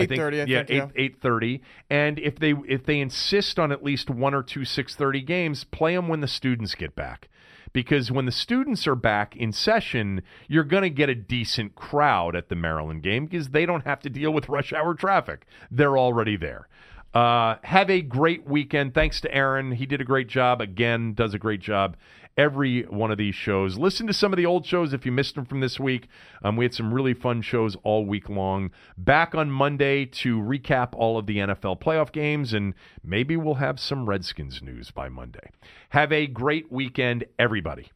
Eight 0.00 0.16
thirty, 0.16 0.36
yeah, 0.46 0.64
eight 0.68 0.84
eight 0.96 1.20
thirty. 1.20 1.62
And 1.88 2.18
if 2.18 2.38
they 2.38 2.54
if 2.68 2.84
they 2.84 3.00
insist 3.00 3.58
on 3.58 3.72
at 3.72 3.82
least 3.82 4.10
one 4.10 4.34
or 4.34 4.42
two 4.42 4.64
six 4.64 4.94
thirty 4.94 5.20
games, 5.20 5.64
play 5.64 5.94
them 5.94 6.08
when 6.08 6.20
the 6.20 6.28
students 6.28 6.74
get 6.74 6.94
back 6.94 7.28
because 7.72 8.10
when 8.10 8.26
the 8.26 8.32
students 8.32 8.86
are 8.86 8.94
back 8.94 9.36
in 9.36 9.52
session, 9.52 10.22
you're 10.48 10.64
going 10.64 10.82
to 10.82 10.90
get 10.90 11.08
a 11.08 11.14
decent 11.14 11.74
crowd 11.74 12.34
at 12.34 12.48
the 12.48 12.56
Maryland 12.56 13.02
game 13.02 13.26
because 13.26 13.50
they 13.50 13.66
don't 13.66 13.86
have 13.86 14.00
to 14.00 14.10
deal 14.10 14.32
with 14.32 14.48
rush 14.48 14.72
hour 14.72 14.94
traffic. 14.94 15.46
They're 15.70 15.98
already 15.98 16.36
there. 16.36 16.68
Uh, 17.12 17.56
have 17.62 17.90
a 17.90 18.02
great 18.02 18.46
weekend. 18.46 18.94
Thanks 18.94 19.20
to 19.22 19.34
Aaron. 19.34 19.72
He 19.72 19.86
did 19.86 20.00
a 20.00 20.04
great 20.04 20.28
job. 20.28 20.60
Again, 20.60 21.14
does 21.14 21.34
a 21.34 21.38
great 21.38 21.60
job 21.60 21.96
every 22.40 22.84
one 22.84 23.10
of 23.10 23.18
these 23.18 23.34
shows. 23.34 23.76
Listen 23.76 24.06
to 24.06 24.14
some 24.14 24.32
of 24.32 24.38
the 24.38 24.46
old 24.46 24.64
shows 24.64 24.94
if 24.94 25.04
you 25.04 25.12
missed 25.12 25.34
them 25.34 25.44
from 25.44 25.60
this 25.60 25.78
week. 25.78 26.08
Um, 26.42 26.56
we 26.56 26.64
had 26.64 26.72
some 26.72 26.94
really 26.94 27.12
fun 27.12 27.42
shows 27.42 27.76
all 27.82 28.06
week 28.06 28.30
long. 28.30 28.70
Back 28.96 29.34
on 29.34 29.50
Monday 29.50 30.06
to 30.06 30.40
recap 30.40 30.94
all 30.94 31.18
of 31.18 31.26
the 31.26 31.36
NFL 31.36 31.82
playoff 31.82 32.12
games, 32.12 32.54
and 32.54 32.72
maybe 33.04 33.36
we'll 33.36 33.56
have 33.56 33.78
some 33.78 34.08
Redskins 34.08 34.62
news 34.62 34.90
by 34.90 35.10
Monday. 35.10 35.50
Have 35.90 36.12
a 36.12 36.26
great 36.26 36.72
weekend, 36.72 37.24
everybody. 37.38 37.90